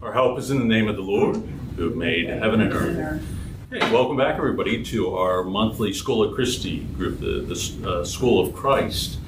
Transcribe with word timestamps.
Our 0.00 0.12
help 0.12 0.38
is 0.38 0.52
in 0.52 0.60
the 0.60 0.64
name 0.64 0.86
of 0.86 0.94
the 0.94 1.02
Lord, 1.02 1.42
who 1.76 1.90
made 1.90 2.28
heaven 2.28 2.60
and 2.60 2.72
earth. 2.72 3.24
Hey, 3.68 3.80
welcome 3.92 4.16
back, 4.16 4.36
everybody, 4.36 4.84
to 4.84 5.16
our 5.16 5.42
monthly 5.42 5.92
Schola 5.92 6.32
Christi 6.32 6.84
group, 6.96 7.18
the, 7.18 7.40
the 7.40 7.90
uh, 7.90 8.04
School 8.04 8.46
of 8.46 8.54
Christ. 8.54 9.18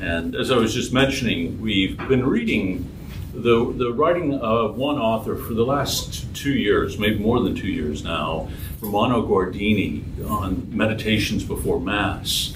And 0.00 0.36
as 0.36 0.52
I 0.52 0.56
was 0.58 0.74
just 0.74 0.92
mentioning, 0.92 1.60
we've 1.60 1.98
been 2.06 2.24
reading 2.24 2.88
the, 3.34 3.72
the 3.76 3.92
writing 3.92 4.34
of 4.38 4.76
one 4.76 4.96
author 4.96 5.34
for 5.34 5.54
the 5.54 5.64
last 5.64 6.32
two 6.36 6.52
years, 6.52 7.00
maybe 7.00 7.18
more 7.18 7.40
than 7.40 7.56
two 7.56 7.68
years 7.68 8.04
now, 8.04 8.48
Romano 8.80 9.26
Guardini, 9.26 10.04
on 10.30 10.68
meditations 10.70 11.42
before 11.42 11.80
Mass. 11.80 12.54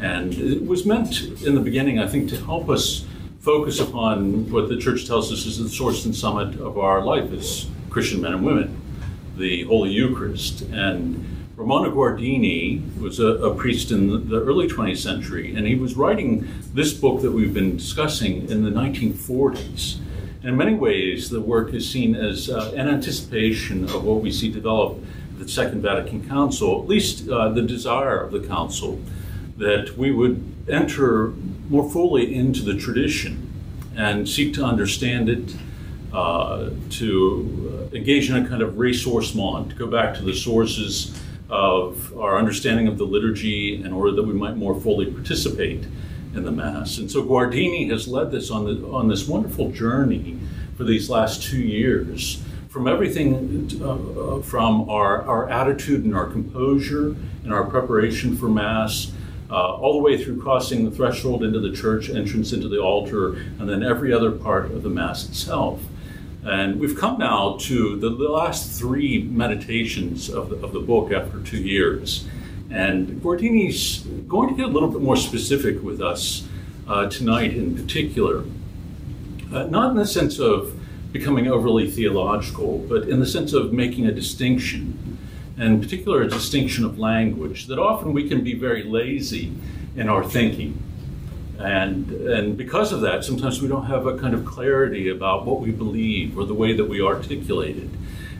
And 0.00 0.34
it 0.34 0.64
was 0.64 0.86
meant 0.86 1.20
in 1.42 1.56
the 1.56 1.60
beginning, 1.60 1.98
I 1.98 2.06
think, 2.06 2.28
to 2.30 2.36
help 2.36 2.68
us 2.68 3.07
focus 3.48 3.80
upon 3.80 4.50
what 4.50 4.68
the 4.68 4.76
church 4.76 5.06
tells 5.06 5.32
us 5.32 5.46
is 5.46 5.56
the 5.56 5.70
source 5.70 6.04
and 6.04 6.14
summit 6.14 6.60
of 6.60 6.76
our 6.76 7.02
life 7.02 7.32
as 7.32 7.66
Christian 7.88 8.20
men 8.20 8.34
and 8.34 8.44
women, 8.44 8.78
the 9.38 9.62
Holy 9.62 9.88
Eucharist. 9.88 10.60
And 10.60 11.48
Romano 11.56 11.90
Guardini 11.90 12.82
was 13.00 13.20
a, 13.20 13.28
a, 13.28 13.54
priest 13.54 13.90
in 13.90 14.28
the 14.28 14.42
early 14.42 14.68
20th 14.68 14.98
century, 14.98 15.54
and 15.54 15.66
he 15.66 15.76
was 15.76 15.96
writing 15.96 16.46
this 16.74 16.92
book 16.92 17.22
that 17.22 17.32
we've 17.32 17.54
been 17.54 17.78
discussing 17.78 18.50
in 18.50 18.64
the 18.64 18.70
1940s. 18.70 19.98
In 20.42 20.54
many 20.54 20.74
ways, 20.74 21.30
the 21.30 21.40
work 21.40 21.72
is 21.72 21.90
seen 21.90 22.14
as 22.16 22.50
uh, 22.50 22.74
an 22.76 22.86
anticipation 22.86 23.84
of 23.84 24.04
what 24.04 24.20
we 24.20 24.30
see 24.30 24.52
develop 24.52 25.02
at 25.32 25.38
the 25.38 25.48
Second 25.48 25.80
Vatican 25.80 26.28
Council, 26.28 26.82
at 26.82 26.86
least 26.86 27.26
uh, 27.30 27.48
the 27.48 27.62
desire 27.62 28.20
of 28.20 28.30
the 28.30 28.46
Council 28.46 29.00
that 29.56 29.96
we 29.96 30.10
would 30.12 30.54
enter 30.68 31.28
more 31.70 31.90
fully 31.90 32.34
into 32.34 32.62
the 32.62 32.74
tradition 32.74 33.47
and 33.98 34.26
seek 34.26 34.54
to 34.54 34.64
understand 34.64 35.28
it, 35.28 35.54
uh, 36.12 36.70
to 36.88 37.90
engage 37.92 38.30
in 38.30 38.36
a 38.42 38.48
kind 38.48 38.62
of 38.62 38.74
ressourcement, 38.74 39.68
to 39.68 39.74
go 39.74 39.86
back 39.86 40.14
to 40.14 40.22
the 40.22 40.34
sources 40.34 41.20
of 41.50 42.16
our 42.18 42.38
understanding 42.38 42.86
of 42.88 42.96
the 42.96 43.04
liturgy 43.04 43.82
in 43.82 43.92
order 43.92 44.12
that 44.12 44.22
we 44.22 44.32
might 44.32 44.56
more 44.56 44.80
fully 44.80 45.10
participate 45.10 45.84
in 46.34 46.44
the 46.44 46.52
Mass. 46.52 46.98
And 46.98 47.10
so 47.10 47.22
Guardini 47.22 47.90
has 47.90 48.06
led 48.06 48.30
this 48.30 48.50
on, 48.50 48.64
the, 48.64 48.86
on 48.88 49.08
this 49.08 49.26
wonderful 49.26 49.70
journey 49.72 50.38
for 50.76 50.84
these 50.84 51.10
last 51.10 51.42
two 51.42 51.60
years 51.60 52.42
from 52.68 52.86
everything 52.86 53.68
uh, 53.82 54.40
from 54.42 54.88
our, 54.88 55.22
our 55.22 55.48
attitude 55.48 56.04
and 56.04 56.14
our 56.14 56.26
composure 56.26 57.16
and 57.42 57.52
our 57.52 57.64
preparation 57.64 58.36
for 58.36 58.48
Mass. 58.48 59.10
Uh, 59.50 59.74
all 59.76 59.94
the 59.94 60.02
way 60.02 60.22
through 60.22 60.38
crossing 60.40 60.84
the 60.84 60.90
threshold 60.90 61.42
into 61.42 61.58
the 61.58 61.72
church, 61.72 62.10
entrance 62.10 62.52
into 62.52 62.68
the 62.68 62.78
altar, 62.78 63.32
and 63.58 63.66
then 63.66 63.82
every 63.82 64.12
other 64.12 64.30
part 64.30 64.66
of 64.66 64.82
the 64.82 64.90
Mass 64.90 65.26
itself. 65.26 65.80
And 66.44 66.78
we've 66.78 66.96
come 66.96 67.18
now 67.18 67.56
to 67.60 67.96
the, 67.96 68.10
the 68.10 68.28
last 68.28 68.78
three 68.78 69.22
meditations 69.22 70.28
of 70.28 70.50
the, 70.50 70.56
of 70.56 70.72
the 70.72 70.80
book 70.80 71.12
after 71.12 71.42
two 71.42 71.62
years. 71.62 72.28
And 72.70 73.22
Guardini's 73.22 74.00
going 74.28 74.50
to 74.50 74.54
get 74.54 74.66
a 74.66 74.68
little 74.68 74.90
bit 74.90 75.00
more 75.00 75.16
specific 75.16 75.82
with 75.82 76.02
us 76.02 76.46
uh, 76.86 77.08
tonight 77.08 77.54
in 77.54 77.74
particular. 77.74 78.44
Uh, 79.52 79.64
not 79.64 79.90
in 79.90 79.96
the 79.96 80.06
sense 80.06 80.38
of 80.38 80.78
becoming 81.12 81.48
overly 81.48 81.90
theological, 81.90 82.78
but 82.88 83.08
in 83.08 83.18
the 83.18 83.26
sense 83.26 83.54
of 83.54 83.72
making 83.72 84.06
a 84.06 84.12
distinction, 84.12 85.07
and 85.58 85.74
in 85.74 85.80
particular 85.80 86.22
a 86.22 86.28
distinction 86.28 86.84
of 86.84 86.98
language, 86.98 87.66
that 87.66 87.78
often 87.78 88.12
we 88.12 88.28
can 88.28 88.44
be 88.44 88.54
very 88.54 88.84
lazy 88.84 89.52
in 89.96 90.08
our 90.08 90.24
thinking. 90.24 90.80
And, 91.58 92.10
and 92.12 92.56
because 92.56 92.92
of 92.92 93.00
that, 93.00 93.24
sometimes 93.24 93.60
we 93.60 93.66
don't 93.66 93.86
have 93.86 94.06
a 94.06 94.16
kind 94.16 94.32
of 94.32 94.44
clarity 94.44 95.08
about 95.08 95.44
what 95.44 95.60
we 95.60 95.72
believe 95.72 96.38
or 96.38 96.44
the 96.44 96.54
way 96.54 96.72
that 96.74 96.84
we 96.84 97.02
articulate 97.02 97.76
it. 97.76 97.90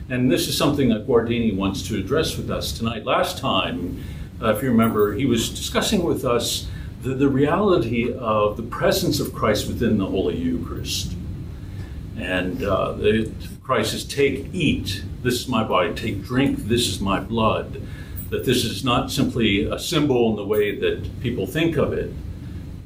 And 0.09 0.31
this 0.31 0.47
is 0.47 0.57
something 0.57 0.89
that 0.89 1.05
Guardini 1.05 1.55
wants 1.55 1.85
to 1.89 1.97
address 1.97 2.37
with 2.37 2.49
us 2.49 2.71
tonight. 2.71 3.03
Last 3.05 3.37
time, 3.37 4.01
uh, 4.41 4.55
if 4.55 4.63
you 4.63 4.69
remember, 4.69 5.13
he 5.13 5.25
was 5.25 5.49
discussing 5.49 6.03
with 6.03 6.23
us 6.23 6.67
the, 7.01 7.13
the 7.13 7.27
reality 7.27 8.13
of 8.13 8.55
the 8.55 8.63
presence 8.63 9.19
of 9.19 9.33
Christ 9.33 9.67
within 9.67 9.97
the 9.97 10.05
Holy 10.05 10.37
Eucharist. 10.37 11.13
And 12.17 12.63
uh, 12.63 12.95
Christ 13.69 13.91
says, 13.91 14.03
Take, 14.03 14.47
eat, 14.51 15.03
this 15.21 15.35
is 15.35 15.47
my 15.47 15.63
body, 15.63 15.93
take, 15.93 16.23
drink, 16.23 16.57
this 16.57 16.87
is 16.87 16.99
my 16.99 17.19
blood. 17.19 17.79
That 18.31 18.43
this 18.43 18.65
is 18.65 18.83
not 18.83 19.11
simply 19.11 19.65
a 19.65 19.77
symbol 19.77 20.31
in 20.31 20.37
the 20.37 20.43
way 20.43 20.79
that 20.79 21.21
people 21.21 21.45
think 21.45 21.77
of 21.77 21.93
it, 21.93 22.11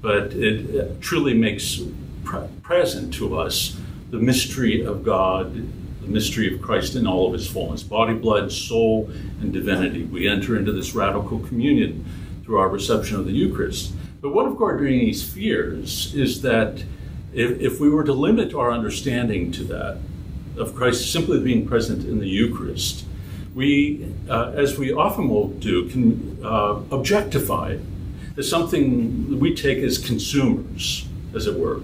but 0.02 0.34
it 0.34 1.00
truly 1.00 1.36
makes 1.36 1.80
pre- 2.26 2.50
present 2.64 3.14
to 3.14 3.40
us 3.40 3.80
the 4.10 4.18
mystery 4.18 4.86
of 4.86 5.06
God 5.06 5.56
the 6.02 6.10
mystery 6.10 6.54
of 6.54 6.62
Christ 6.62 6.98
in 6.98 7.08
all 7.08 7.28
of 7.28 7.32
his 7.32 7.48
fullness 7.48 7.82
body, 7.82 8.16
blood, 8.16 8.52
soul, 8.52 9.10
and 9.40 9.54
divinity. 9.54 10.04
We 10.04 10.28
enter 10.28 10.58
into 10.58 10.74
this 10.74 10.94
radical 10.94 11.40
communion 11.40 12.04
through 12.44 12.58
our 12.58 12.68
reception 12.68 13.16
of 13.16 13.26
the 13.26 13.32
Eucharist. 13.32 13.94
But 14.20 14.34
one 14.34 14.48
of 14.48 14.58
Guardini's 14.58 15.24
fears 15.24 16.14
is 16.14 16.42
that 16.42 16.84
if, 17.34 17.62
if 17.62 17.80
we 17.80 17.90
were 17.90 18.04
to 18.04 18.12
limit 18.12 18.54
our 18.54 18.70
understanding 18.70 19.50
to 19.54 19.64
that, 19.64 20.00
of 20.58 20.76
Christ 20.76 21.12
simply 21.12 21.40
being 21.40 21.68
present 21.68 22.06
in 22.06 22.20
the 22.20 22.28
Eucharist, 22.28 23.06
we, 23.56 24.12
uh, 24.30 24.52
as 24.56 24.78
we 24.78 24.92
often 24.92 25.30
will 25.30 25.50
do, 25.50 25.90
can 25.90 26.40
uh, 26.44 26.82
objectify 26.92 27.72
it 27.72 27.82
as 28.38 28.50
something 28.50 29.40
we 29.40 29.54
take 29.54 29.80
as 29.80 29.98
consumers, 29.98 31.08
as 31.36 31.46
it 31.46 31.58
were. 31.58 31.82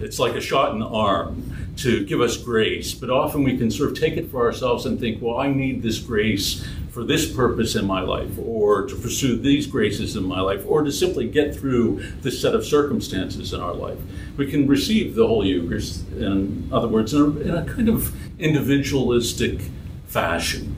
It's 0.00 0.18
like 0.18 0.34
a 0.34 0.40
shot 0.40 0.72
in 0.72 0.80
the 0.80 0.88
arm 0.88 1.61
to 1.76 2.04
give 2.04 2.20
us 2.20 2.36
grace, 2.36 2.94
but 2.94 3.10
often 3.10 3.42
we 3.42 3.56
can 3.56 3.70
sort 3.70 3.90
of 3.90 3.98
take 3.98 4.16
it 4.16 4.30
for 4.30 4.44
ourselves 4.44 4.86
and 4.86 5.00
think, 5.00 5.22
well, 5.22 5.38
I 5.38 5.48
need 5.48 5.82
this 5.82 5.98
grace 5.98 6.66
for 6.90 7.04
this 7.04 7.34
purpose 7.34 7.74
in 7.74 7.86
my 7.86 8.02
life, 8.02 8.38
or 8.38 8.86
to 8.86 8.94
pursue 8.94 9.36
these 9.36 9.66
graces 9.66 10.14
in 10.14 10.24
my 10.24 10.40
life, 10.40 10.62
or 10.66 10.82
to 10.82 10.92
simply 10.92 11.26
get 11.26 11.56
through 11.56 12.02
this 12.20 12.40
set 12.40 12.54
of 12.54 12.66
circumstances 12.66 13.54
in 13.54 13.60
our 13.60 13.72
life. 13.72 13.98
We 14.36 14.50
can 14.50 14.68
receive 14.68 15.14
the 15.14 15.26
Holy 15.26 15.48
Eucharist, 15.48 16.06
in 16.12 16.68
other 16.70 16.88
words, 16.88 17.14
in 17.14 17.22
a, 17.22 17.40
in 17.40 17.54
a 17.54 17.64
kind 17.64 17.88
of 17.88 18.14
individualistic 18.38 19.60
fashion. 20.06 20.76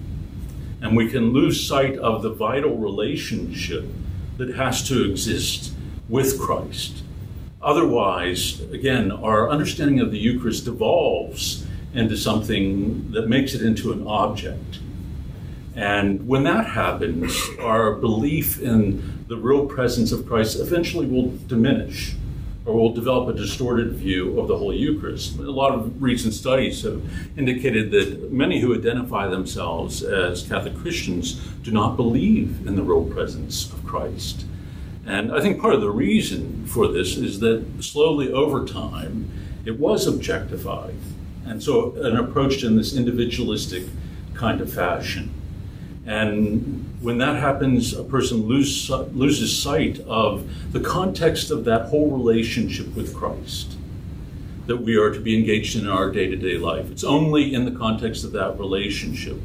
And 0.81 0.97
we 0.97 1.11
can 1.11 1.33
lose 1.33 1.67
sight 1.67 1.99
of 1.99 2.23
the 2.23 2.31
vital 2.31 2.77
relationship 2.77 3.85
that 4.37 4.55
has 4.55 4.87
to 4.89 5.11
exist 5.11 5.73
with 6.09 6.39
Christ 6.39 7.04
Otherwise, 7.65 8.61
again, 8.73 9.11
our 9.11 9.49
understanding 9.49 9.99
of 9.99 10.11
the 10.11 10.19
Eucharist 10.19 10.67
devolves 10.67 11.67
into 11.95 12.15
something 12.15 13.11
that 13.13 13.27
makes 13.27 13.55
it 13.55 13.63
into 13.63 13.91
an 13.91 14.07
object. 14.07 14.81
And 15.75 16.29
when 16.29 16.45
that 16.45 16.67
happens, 16.67 17.35
our 17.59 17.95
belief 17.95 18.61
in 18.61 19.25
the 19.29 19.37
real 19.37 19.65
presence 19.65 20.13
of 20.13 20.27
Christ 20.27 20.61
eventually 20.61 21.07
will 21.07 21.33
diminish 21.47 22.15
or 22.67 22.75
will 22.75 22.93
develop 22.93 23.35
a 23.35 23.39
distorted 23.39 23.95
view 23.95 24.39
of 24.39 24.47
the 24.47 24.59
Holy 24.59 24.77
Eucharist. 24.77 25.39
A 25.39 25.51
lot 25.51 25.73
of 25.73 26.03
recent 26.03 26.35
studies 26.35 26.83
have 26.83 27.03
indicated 27.39 27.91
that 27.93 28.31
many 28.31 28.61
who 28.61 28.75
identify 28.75 29.27
themselves 29.27 30.03
as 30.03 30.47
Catholic 30.47 30.77
Christians 30.77 31.41
do 31.63 31.71
not 31.71 31.97
believe 31.97 32.67
in 32.67 32.77
the 32.77 32.83
real 32.83 33.05
presence 33.05 33.73
of 33.73 33.85
Christ. 33.87 34.45
And 35.07 35.33
I 35.33 35.41
think 35.41 35.61
part 35.61 35.75
of 35.75 35.81
the 35.81 35.91
reason 35.91 36.67
for 36.67 36.89
this 36.89 37.17
is 37.17 37.41
that 37.41 37.65
slowly 37.81 38.33
over 38.33 38.65
time, 38.65 39.31
it 39.65 39.79
was 39.79 40.07
objectified. 40.07 40.95
And 41.45 41.63
so, 41.63 41.95
and 41.97 42.19
approached 42.19 42.65
in 42.65 42.77
this 42.77 42.97
individualistic 42.97 43.85
kind 44.33 44.61
of 44.61 44.73
fashion. 44.73 45.33
And 46.07 46.97
when 47.01 47.19
that 47.19 47.37
happens, 47.37 47.95
a 47.95 48.05
person 48.05 48.47
lose, 48.47 48.91
loses 48.91 49.57
sight 49.57 50.01
of 50.01 50.73
the 50.73 50.81
context 50.81 51.51
of 51.51 51.65
that 51.65 51.87
whole 51.89 52.11
relationship 52.11 52.95
with 52.95 53.15
Christ 53.15 53.77
that 54.67 54.79
we 54.79 54.97
are 54.97 55.13
to 55.13 55.21
be 55.21 55.37
engaged 55.37 55.77
in 55.77 55.87
our 55.87 56.11
day 56.11 56.27
to 56.29 56.37
day 56.37 56.57
life. 56.57 56.91
It's 56.91 57.05
only 57.05 57.53
in 57.53 57.67
the 57.67 57.79
context 57.79 58.25
of 58.25 58.33
that 58.33 58.59
relationship 58.59 59.37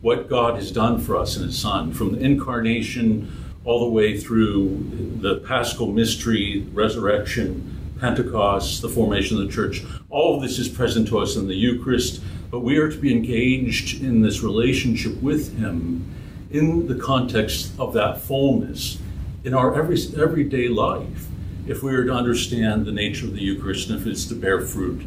what 0.00 0.28
God 0.28 0.56
has 0.56 0.72
done 0.72 0.98
for 0.98 1.16
us 1.16 1.36
in 1.36 1.44
His 1.44 1.56
Son, 1.56 1.92
from 1.92 2.12
the 2.12 2.18
incarnation 2.18 3.30
all 3.64 3.80
the 3.80 3.90
way 3.90 4.18
through 4.18 5.18
the 5.20 5.36
paschal 5.46 5.92
mystery, 5.92 6.66
resurrection, 6.72 7.72
Pentecost, 8.00 8.82
the 8.82 8.88
formation 8.88 9.40
of 9.40 9.46
the 9.46 9.52
church. 9.52 9.84
All 10.10 10.34
of 10.34 10.42
this 10.42 10.58
is 10.58 10.68
present 10.68 11.06
to 11.08 11.20
us 11.20 11.36
in 11.36 11.46
the 11.46 11.54
Eucharist, 11.54 12.20
but 12.50 12.60
we 12.60 12.76
are 12.78 12.90
to 12.90 12.98
be 12.98 13.12
engaged 13.12 14.02
in 14.02 14.22
this 14.22 14.42
relationship 14.42 15.22
with 15.22 15.56
Him 15.56 16.04
in 16.50 16.88
the 16.88 16.96
context 16.96 17.72
of 17.78 17.92
that 17.94 18.20
fullness 18.20 18.98
in 19.44 19.54
our 19.54 19.74
every, 19.74 19.96
everyday 20.20 20.68
life 20.68 21.28
if 21.66 21.82
we 21.82 21.94
are 21.94 22.04
to 22.04 22.12
understand 22.12 22.84
the 22.84 22.92
nature 22.92 23.26
of 23.26 23.34
the 23.34 23.40
Eucharist 23.40 23.88
and 23.88 24.00
if 24.00 24.06
it's 24.06 24.26
to 24.26 24.34
bear 24.34 24.60
fruit 24.60 25.02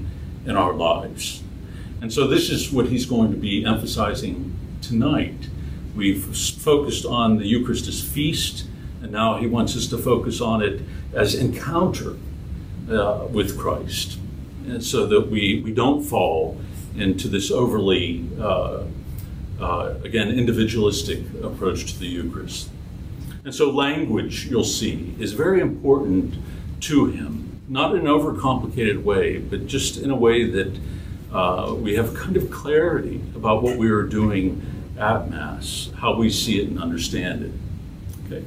in 0.46 0.56
our 0.56 0.74
lives. 0.74 1.44
And 2.02 2.13
so, 2.13 2.28
this 2.28 2.50
is 2.50 2.72
what 2.72 2.88
he's 2.88 3.06
going 3.06 3.31
to 3.31 3.38
be 3.38 3.66
emphasizing 3.66 4.57
tonight. 4.81 5.50
We've 5.95 6.24
focused 6.24 7.06
on 7.06 7.38
the 7.38 7.45
Eucharist 7.45 7.88
as 7.88 8.03
feast, 8.03 8.68
and 9.01 9.13
now 9.13 9.38
he 9.38 9.47
wants 9.47 9.77
us 9.77 9.88
to 9.88 9.97
focus 9.97 10.42
on 10.42 10.62
it 10.62 10.81
as 11.13 11.36
encounter 11.36 12.18
uh, 12.89 13.27
with 13.31 13.57
Christ, 13.57 14.19
and 14.68 14.83
so 14.83 15.06
that 15.06 15.31
we, 15.31 15.62
we 15.62 15.74
don't 15.74 16.03
fall 16.03 16.59
into 16.97 17.30
this 17.30 17.50
overly, 17.50 18.27
uh, 18.39 18.83
uh, 19.59 19.94
again, 20.03 20.30
individualistic 20.31 21.19
approach 21.42 21.94
to 21.94 22.00
the 22.00 22.07
Eucharist. 22.07 22.69
And 23.45 23.56
so, 23.56 23.69
language, 23.69 24.47
you'll 24.47 24.63
see, 24.65 25.15
is 25.18 25.31
very 25.31 25.62
important 25.62 26.36
to 26.81 27.06
him, 27.06 27.62
not 27.69 27.95
in 27.95 28.01
an 28.01 28.07
overcomplicated 28.07 29.01
way, 29.01 29.38
but 29.38 29.65
just 29.65 29.97
in 29.97 30.09
a 30.09 30.15
way 30.15 30.50
that 30.50 30.77
uh, 31.31 31.74
we 31.77 31.95
have 31.95 32.13
kind 32.13 32.36
of 32.36 32.51
clarity 32.51 33.21
about 33.36 33.63
what 33.63 33.77
we 33.77 33.89
are 33.89 34.03
doing 34.03 34.62
at 34.97 35.30
Mass, 35.30 35.89
how 35.97 36.15
we 36.15 36.30
see 36.30 36.62
it 36.62 36.69
and 36.69 36.80
understand 36.80 37.44
it. 37.44 37.51
Okay. 38.25 38.45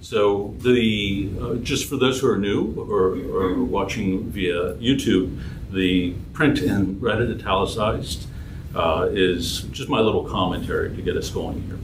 So 0.00 0.54
the 0.58 1.30
uh, 1.40 1.54
just 1.56 1.88
for 1.88 1.96
those 1.96 2.20
who 2.20 2.28
are 2.28 2.38
new 2.38 2.74
or, 2.76 3.16
or, 3.16 3.64
watching 3.64 4.30
via 4.30 4.74
YouTube, 4.74 5.40
the 5.70 6.14
print 6.32 6.58
in 6.58 7.00
red 7.00 7.22
and 7.22 7.40
italicized 7.40 8.26
uh, 8.74 9.08
is 9.10 9.62
just 9.72 9.88
my 9.88 10.00
little 10.00 10.24
commentary 10.24 10.94
to 10.94 11.02
get 11.02 11.16
us 11.16 11.30
going 11.30 11.62
here. 11.62 11.78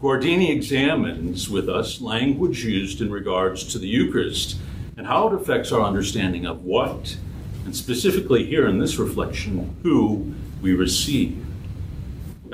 Guardini 0.00 0.50
examines 0.50 1.48
with 1.48 1.68
us 1.68 2.00
language 2.00 2.64
used 2.64 3.00
in 3.00 3.10
regards 3.10 3.64
to 3.72 3.78
the 3.78 3.88
Eucharist 3.88 4.58
and 4.96 5.06
how 5.06 5.28
it 5.28 5.34
affects 5.34 5.72
our 5.72 5.82
understanding 5.82 6.46
of 6.46 6.64
what, 6.64 7.16
and 7.64 7.74
specifically 7.74 8.44
here 8.44 8.68
in 8.68 8.78
this 8.78 8.96
reflection, 8.96 9.74
who 9.82 10.34
we 10.60 10.74
receive. 10.74 11.44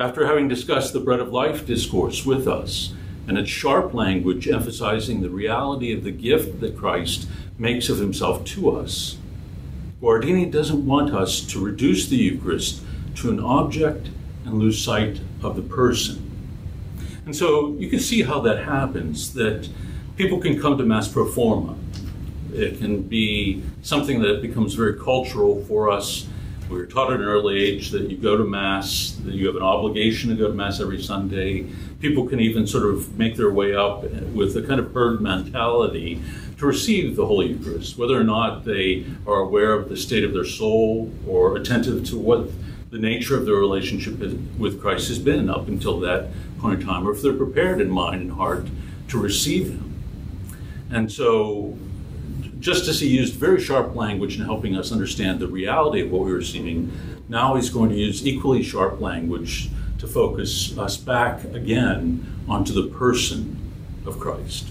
After 0.00 0.26
having 0.26 0.48
discussed 0.48 0.94
the 0.94 1.00
bread 1.00 1.20
of 1.20 1.30
life 1.30 1.66
discourse 1.66 2.24
with 2.24 2.48
us 2.48 2.94
and 3.28 3.36
its 3.36 3.50
sharp 3.50 3.92
language 3.92 4.48
emphasizing 4.48 5.20
the 5.20 5.28
reality 5.28 5.92
of 5.92 6.04
the 6.04 6.10
gift 6.10 6.60
that 6.60 6.74
Christ 6.74 7.28
makes 7.58 7.90
of 7.90 7.98
himself 7.98 8.42
to 8.46 8.70
us, 8.70 9.18
Guardini 10.00 10.50
doesn't 10.50 10.86
want 10.86 11.14
us 11.14 11.42
to 11.42 11.62
reduce 11.62 12.08
the 12.08 12.16
Eucharist 12.16 12.80
to 13.16 13.28
an 13.28 13.40
object 13.40 14.08
and 14.46 14.54
lose 14.54 14.82
sight 14.82 15.20
of 15.42 15.54
the 15.54 15.60
person. 15.60 16.30
And 17.26 17.36
so 17.36 17.76
you 17.78 17.90
can 17.90 18.00
see 18.00 18.22
how 18.22 18.40
that 18.40 18.64
happens, 18.64 19.34
that 19.34 19.68
people 20.16 20.40
can 20.40 20.58
come 20.58 20.78
to 20.78 20.84
Mass 20.84 21.08
pro 21.08 21.30
forma. 21.30 21.76
It 22.54 22.78
can 22.78 23.02
be 23.02 23.62
something 23.82 24.22
that 24.22 24.40
becomes 24.40 24.72
very 24.72 24.98
cultural 24.98 25.62
for 25.66 25.90
us. 25.90 26.26
We 26.70 26.76
were 26.76 26.86
taught 26.86 27.12
at 27.12 27.18
an 27.18 27.26
early 27.26 27.60
age 27.60 27.90
that 27.90 28.08
you 28.08 28.16
go 28.16 28.36
to 28.36 28.44
Mass, 28.44 29.18
that 29.24 29.34
you 29.34 29.48
have 29.48 29.56
an 29.56 29.62
obligation 29.62 30.30
to 30.30 30.36
go 30.36 30.46
to 30.46 30.54
Mass 30.54 30.80
every 30.80 31.02
Sunday. 31.02 31.66
People 31.98 32.28
can 32.28 32.38
even 32.38 32.64
sort 32.64 32.84
of 32.84 33.18
make 33.18 33.34
their 33.34 33.50
way 33.50 33.74
up 33.74 34.04
with 34.04 34.56
a 34.56 34.62
kind 34.62 34.78
of 34.78 34.94
herd 34.94 35.20
mentality 35.20 36.22
to 36.58 36.66
receive 36.66 37.16
the 37.16 37.26
Holy 37.26 37.48
Eucharist, 37.48 37.98
whether 37.98 38.18
or 38.18 38.22
not 38.22 38.64
they 38.64 39.04
are 39.26 39.40
aware 39.40 39.72
of 39.72 39.88
the 39.88 39.96
state 39.96 40.22
of 40.22 40.32
their 40.32 40.44
soul 40.44 41.12
or 41.26 41.56
attentive 41.56 42.06
to 42.06 42.16
what 42.16 42.48
the 42.92 42.98
nature 42.98 43.36
of 43.36 43.46
their 43.46 43.56
relationship 43.56 44.20
with 44.56 44.80
Christ 44.80 45.08
has 45.08 45.18
been 45.18 45.50
up 45.50 45.66
until 45.66 45.98
that 46.00 46.28
point 46.60 46.82
in 46.82 46.86
time, 46.86 47.04
or 47.04 47.12
if 47.12 47.20
they're 47.20 47.32
prepared 47.32 47.80
in 47.80 47.90
mind 47.90 48.22
and 48.22 48.32
heart 48.32 48.68
to 49.08 49.18
receive 49.18 49.70
Him. 49.70 49.94
And 50.88 51.10
so, 51.10 51.76
just 52.60 52.86
as 52.88 53.00
He 53.00 53.08
used 53.08 53.34
very 53.34 53.60
sharp 53.60 53.96
language 53.96 54.38
in 54.38 54.44
helping 54.44 54.76
us 54.76 54.92
understand 54.92 55.40
the 55.40 55.48
reality 55.48 56.02
of 56.02 56.10
what 56.10 56.24
we 56.24 56.32
were 56.32 56.42
seeing, 56.42 56.92
now 57.28 57.56
He's 57.56 57.70
going 57.70 57.90
to 57.90 57.96
use 57.96 58.26
equally 58.26 58.62
sharp 58.62 59.00
language 59.00 59.70
to 59.98 60.06
focus 60.06 60.76
us 60.78 60.96
back 60.96 61.44
again 61.44 62.26
onto 62.48 62.72
the 62.72 62.88
person 62.94 63.56
of 64.06 64.18
Christ. 64.18 64.68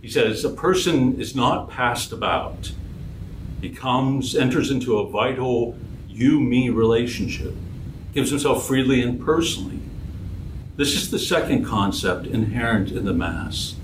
He 0.00 0.08
says, 0.08 0.44
A 0.44 0.50
person 0.50 1.20
is 1.20 1.36
not 1.36 1.68
passed 1.68 2.12
about. 2.12 2.72
He 3.60 3.70
comes, 3.70 4.34
enters 4.34 4.70
into 4.70 4.98
a 4.98 5.08
vital 5.08 5.76
you 6.08 6.40
me 6.40 6.70
relationship, 6.70 7.54
gives 8.14 8.30
himself 8.30 8.66
freely 8.66 9.02
and 9.02 9.22
personally. 9.22 9.80
This 10.76 10.94
is 10.94 11.10
the 11.10 11.18
second 11.18 11.64
concept 11.64 12.26
inherent 12.26 12.90
in 12.90 13.04
the 13.04 13.12
Mass. 13.12 13.74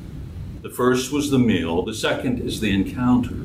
The 0.64 0.70
first 0.70 1.12
was 1.12 1.28
the 1.28 1.38
meal, 1.38 1.82
the 1.82 1.92
second 1.92 2.40
is 2.40 2.58
the 2.58 2.72
encounter. 2.72 3.36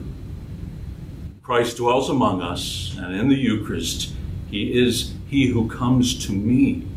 Christ 1.44 1.76
dwells 1.76 2.10
among 2.10 2.42
us, 2.42 2.96
and 2.98 3.14
in 3.14 3.28
the 3.28 3.36
Eucharist, 3.36 4.14
he 4.50 4.82
is 4.82 5.16
he 5.28 5.48
who 5.48 5.68
comes 5.68 6.26
to 6.28 6.32
me. 6.32 6.88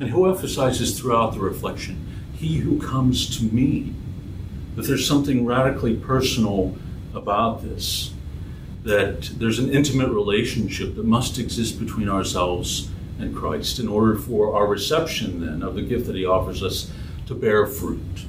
And 0.00 0.08
who 0.08 0.26
emphasizes 0.26 0.98
throughout 0.98 1.34
the 1.34 1.40
reflection, 1.40 2.06
he 2.32 2.60
who 2.60 2.80
comes 2.80 3.36
to 3.36 3.44
me. 3.44 3.92
That 4.74 4.86
there's 4.86 5.06
something 5.06 5.44
radically 5.44 5.96
personal 5.96 6.78
about 7.12 7.62
this 7.62 8.14
that 8.84 9.24
there's 9.38 9.58
an 9.58 9.70
intimate 9.70 10.08
relationship 10.08 10.94
that 10.94 11.04
must 11.04 11.38
exist 11.38 11.78
between 11.78 12.08
ourselves 12.08 12.88
and 13.18 13.36
Christ 13.36 13.78
in 13.78 13.86
order 13.86 14.16
for 14.16 14.56
our 14.56 14.66
reception 14.66 15.44
then 15.44 15.62
of 15.62 15.74
the 15.74 15.82
gift 15.82 16.06
that 16.06 16.16
He 16.16 16.24
offers 16.24 16.62
us 16.62 16.90
to 17.26 17.34
bear 17.34 17.66
fruit, 17.66 18.24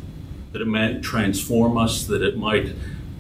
that 0.52 0.62
it 0.62 0.68
might 0.68 1.02
transform 1.02 1.78
us, 1.78 2.06
that 2.06 2.22
it 2.22 2.38
might 2.38 2.74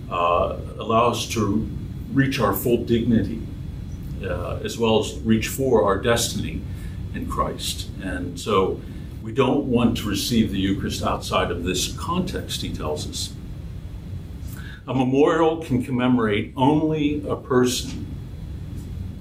uh, 0.10 0.58
allow 0.78 1.10
us 1.10 1.28
to 1.30 1.68
reach 2.14 2.40
our 2.40 2.54
full 2.54 2.84
dignity, 2.84 3.42
uh, 4.24 4.60
as 4.64 4.78
well 4.78 5.00
as 5.00 5.18
reach 5.20 5.48
for 5.48 5.84
our 5.84 5.98
destiny 5.98 6.62
in 7.16 7.28
Christ. 7.28 7.90
And 8.02 8.40
so 8.40 8.82
we 9.24 9.32
don't 9.32 9.66
want 9.66 9.98
to 9.98 10.10
receive 10.10 10.52
the 10.52 10.60
Eucharist 10.60 11.04
outside 11.04 11.52
of 11.52 11.64
this 11.64 11.94
context, 11.94 12.62
he 12.62 12.74
tells 12.74 13.10
us. 13.10 13.34
A 14.88 14.94
memorial 14.94 15.64
can 15.64 15.84
commemorate 15.84 16.54
only 16.58 17.24
a 17.28 17.36
person. 17.36 18.08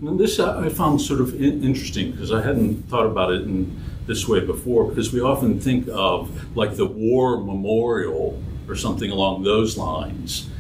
And 0.01 0.19
this 0.19 0.41
I 0.41 0.71
found 0.71 1.01
sort 1.01 1.21
of 1.21 1.41
interesting 1.41 2.13
because 2.13 2.33
I 2.33 2.43
hadn't 2.43 2.89
thought 2.89 3.05
about 3.05 3.31
it 3.33 3.43
in 3.43 3.79
this 4.11 4.27
way 4.27 4.41
before 4.41 4.87
because 4.87 5.13
we 5.13 5.21
often 5.21 5.61
think 5.61 5.87
of 5.93 6.57
like 6.57 6.75
the 6.75 6.85
war 6.85 7.39
memorial 7.39 8.43
or 8.67 8.75
something 8.75 9.09
along 9.09 9.45
those 9.45 9.79
lines 9.79 10.51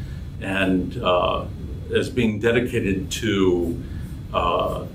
and 0.40 1.02
uh, 1.02 1.44
as 1.92 2.08
being 2.08 2.38
dedicated 2.38 3.10
to 3.10 3.82
uh, 4.32 4.86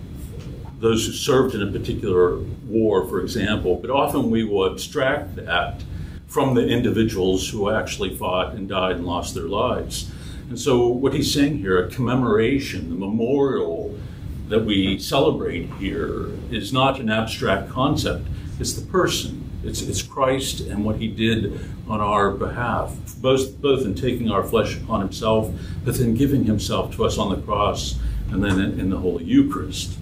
those 0.80 1.06
who 1.06 1.12
served 1.12 1.54
in 1.54 1.68
a 1.68 1.70
particular 1.70 2.38
war, 2.66 3.06
for 3.10 3.20
example. 3.20 3.76
But 3.76 3.90
often 3.90 4.32
we 4.32 4.46
will 4.46 4.72
abstract 4.72 5.36
that 5.36 5.84
from 6.26 6.56
the 6.56 6.66
individuals 6.66 7.50
who 7.50 7.70
actually 7.70 8.16
fought 8.16 8.54
and 8.54 8.70
died 8.70 8.96
and 8.96 9.06
lost 9.06 9.36
their 9.36 9.50
lives. 9.50 10.10
And 10.48 10.58
so, 10.58 10.88
what 10.88 11.14
he's 11.14 11.34
saying 11.34 11.58
here, 11.58 11.84
a 11.84 11.90
commemoration, 11.90 12.90
the 12.90 12.96
memorial 12.96 14.00
that 14.48 14.64
we 14.64 14.98
celebrate 14.98 15.70
here, 15.74 16.30
is 16.52 16.72
not 16.72 17.02
an 17.02 17.10
abstract 17.10 17.70
concept, 17.70 18.28
it's 18.60 18.74
the 18.74 18.86
person. 18.86 19.50
It's, 19.64 19.82
it's 19.82 20.02
Christ 20.02 20.62
and 20.62 20.86
what 20.86 20.98
he 20.98 21.08
did 21.08 21.60
on 21.90 22.00
our 22.00 22.32
behalf, 22.32 22.96
both, 23.18 23.60
both 23.62 23.84
in 23.84 23.96
taking 23.96 24.30
our 24.30 24.44
flesh 24.44 24.78
upon 24.78 25.02
himself, 25.02 25.52
but 25.84 25.98
then 25.98 26.14
giving 26.14 26.46
himself 26.46 26.96
to 26.96 27.06
us 27.06 27.18
on 27.18 27.30
the 27.30 27.42
cross 27.42 27.98
and 28.30 28.44
then 28.44 28.60
in, 28.60 28.80
in 28.80 28.90
the 28.90 28.98
Holy 28.98 29.24
Eucharist. 29.24 29.98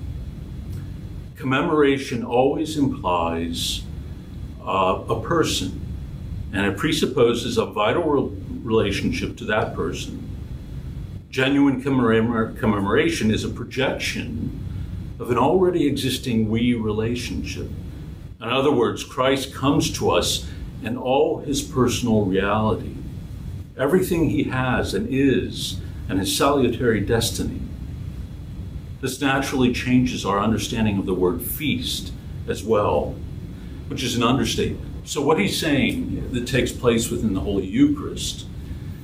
Commemoration 1.35 2.23
always 2.23 2.77
implies 2.77 3.83
uh, 4.61 5.03
a 5.09 5.21
person 5.21 5.79
and 6.53 6.65
it 6.65 6.77
presupposes 6.77 7.57
a 7.57 7.65
vital 7.65 8.29
relationship 8.63 9.35
to 9.37 9.45
that 9.45 9.75
person. 9.75 10.29
Genuine 11.29 11.81
commemoration 11.81 13.31
is 13.31 13.43
a 13.43 13.49
projection 13.49 14.59
of 15.19 15.31
an 15.31 15.37
already 15.37 15.87
existing 15.87 16.49
we 16.49 16.75
relationship. 16.75 17.69
In 18.43 18.49
other 18.49 18.73
words, 18.73 19.05
Christ 19.05 19.53
comes 19.53 19.89
to 19.97 20.11
us 20.11 20.45
in 20.83 20.97
all 20.97 21.39
his 21.39 21.61
personal 21.61 22.25
reality, 22.25 22.97
everything 23.77 24.29
he 24.29 24.43
has 24.43 24.93
and 24.93 25.07
is, 25.09 25.79
and 26.09 26.19
his 26.19 26.35
salutary 26.35 26.99
destiny. 26.99 27.61
This 28.99 29.21
naturally 29.21 29.71
changes 29.71 30.25
our 30.25 30.39
understanding 30.39 30.97
of 30.97 31.05
the 31.05 31.13
word 31.13 31.41
feast 31.41 32.11
as 32.45 32.65
well, 32.65 33.15
which 33.87 34.03
is 34.03 34.17
an 34.17 34.23
understatement. 34.23 35.07
So, 35.07 35.21
what 35.21 35.39
he's 35.39 35.57
saying 35.57 36.33
that 36.33 36.45
takes 36.45 36.73
place 36.73 37.09
within 37.09 37.33
the 37.33 37.39
Holy 37.39 37.65
Eucharist 37.65 38.45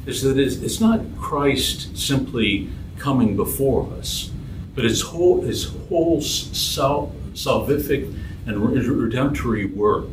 is 0.06 0.22
that 0.22 0.38
it's 0.38 0.82
not 0.82 1.02
Christ 1.18 1.98
simply 1.98 2.70
coming 2.98 3.38
before 3.38 3.90
us, 3.94 4.32
but 4.76 4.84
his 4.84 5.02
whole, 5.02 5.42
his 5.42 5.72
whole 5.88 6.20
sal- 6.22 7.14
salvific 7.34 8.14
and 8.50 8.62
redemptory 8.62 9.74
work. 9.74 10.06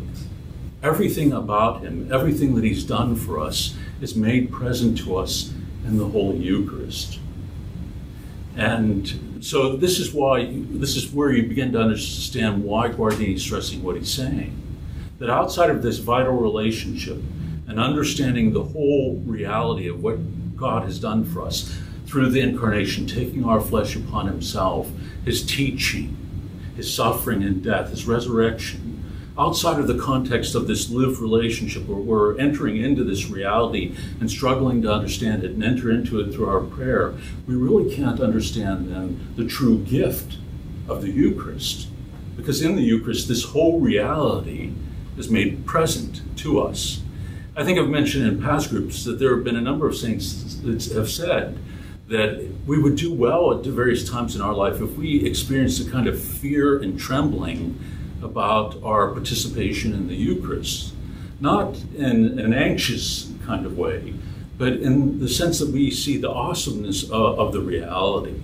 Everything 0.83 1.33
about 1.33 1.81
him, 1.81 2.13
everything 2.13 2.55
that 2.55 2.65
he's 2.65 2.85
done 2.85 3.17
for 3.17 3.41
us, 3.41 3.75
is 4.01 4.15
made 4.15 4.53
present 4.53 4.99
to 4.99 5.17
us 5.17 5.53
in 5.85 5.97
the 5.97 6.07
Holy 6.07 6.37
Eucharist. 6.37 7.19
And 8.57 9.39
so 9.41 9.77
this 9.77 9.99
is 9.99 10.13
why 10.13 10.49
this 10.53 10.97
is 10.97 11.13
where 11.13 11.31
you 11.31 11.49
begin 11.49 11.73
to 11.73 11.81
understand 11.81 12.65
why 12.65 12.89
Guardini 12.89 13.35
is 13.35 13.43
stressing 13.43 13.83
what 13.83 13.97
he's 13.97 14.13
saying 14.13 14.63
that 15.19 15.31
outside 15.31 15.71
of 15.71 15.83
this 15.83 15.99
vital 15.99 16.35
relationship 16.35 17.17
and 17.67 17.81
understanding 17.81 18.53
the 18.53 18.63
whole 18.63 19.17
reality 19.25 19.89
of 19.89 20.03
what 20.03 20.19
God 20.57 20.85
has 20.85 20.99
done 20.99 21.25
for 21.25 21.43
us, 21.43 21.75
through 22.07 22.31
the 22.31 22.41
incarnation, 22.41 23.07
taking 23.07 23.45
our 23.45 23.61
flesh 23.61 23.97
upon 23.97 24.27
himself, 24.27 24.91
his 25.25 25.45
teaching, 25.45 26.17
his 26.77 26.93
suffering 26.93 27.43
and 27.43 27.63
death, 27.63 27.91
his 27.91 28.07
resurrection, 28.07 29.03
outside 29.39 29.79
of 29.79 29.87
the 29.87 29.99
context 29.99 30.55
of 30.55 30.67
this 30.67 30.91
lived 30.91 31.19
relationship 31.19 31.87
where 31.87 31.99
we're 31.99 32.39
entering 32.39 32.77
into 32.77 33.05
this 33.05 33.29
reality 33.29 33.95
and 34.21 34.31
struggling 34.31 34.81
to 34.83 34.93
understand 34.93 35.45
it 35.45 35.53
and 35.53 35.63
enter 35.63 35.91
into 35.91 36.21
it 36.21 36.33
through 36.33 36.49
our 36.49 36.61
prayer, 36.61 37.15
we 37.47 37.55
really 37.55 37.95
can't 37.95 38.21
understand 38.21 38.91
then 38.91 39.33
the 39.37 39.47
true 39.47 39.79
gift 39.79 40.39
of 40.89 41.03
the 41.03 41.11
Eucharist. 41.11 41.89
Because 42.37 42.63
in 42.63 42.77
the 42.77 42.83
Eucharist, 42.83 43.29
this 43.29 43.45
whole 43.45 43.81
reality 43.81 44.73
is 45.17 45.31
made 45.31 45.67
present 45.67 46.23
to 46.39 46.61
us. 46.61 47.03
I 47.57 47.65
think 47.65 47.79
I've 47.79 47.89
mentioned 47.89 48.27
in 48.27 48.43
past 48.43 48.71
groups 48.71 49.05
that 49.05 49.19
there 49.19 49.35
have 49.35 49.45
been 49.45 49.57
a 49.57 49.63
number 49.63 49.89
of 49.89 49.97
saints 49.97 50.57
that 50.57 50.85
have 50.95 51.11
said 51.11 51.59
that 52.09 52.49
we 52.67 52.81
would 52.81 52.97
do 52.97 53.13
well 53.13 53.59
at 53.59 53.65
various 53.65 54.09
times 54.09 54.37
in 54.37 54.41
our 54.41 54.55
life 54.55 54.81
if 54.81 54.97
we 54.97 55.25
experienced 55.25 55.87
a 55.87 55.91
kind 55.91 56.07
of 56.07 56.21
fear 56.21 56.81
and 56.81 56.99
trembling 56.99 57.79
about 58.23 58.81
our 58.83 59.11
participation 59.13 59.93
in 59.93 60.07
the 60.09 60.15
Eucharist, 60.15 60.95
not 61.41 61.77
in 61.97 62.39
an 62.39 62.55
anxious 62.55 63.33
kind 63.45 63.67
of 63.67 63.77
way, 63.77 64.15
but 64.57 64.75
in 64.75 65.19
the 65.19 65.29
sense 65.29 65.59
that 65.59 65.71
we 65.71 65.91
see 65.91 66.17
the 66.17 66.31
awesomeness 66.31 67.05
of, 67.05 67.39
of 67.39 67.53
the 67.53 67.61
reality, 67.61 68.41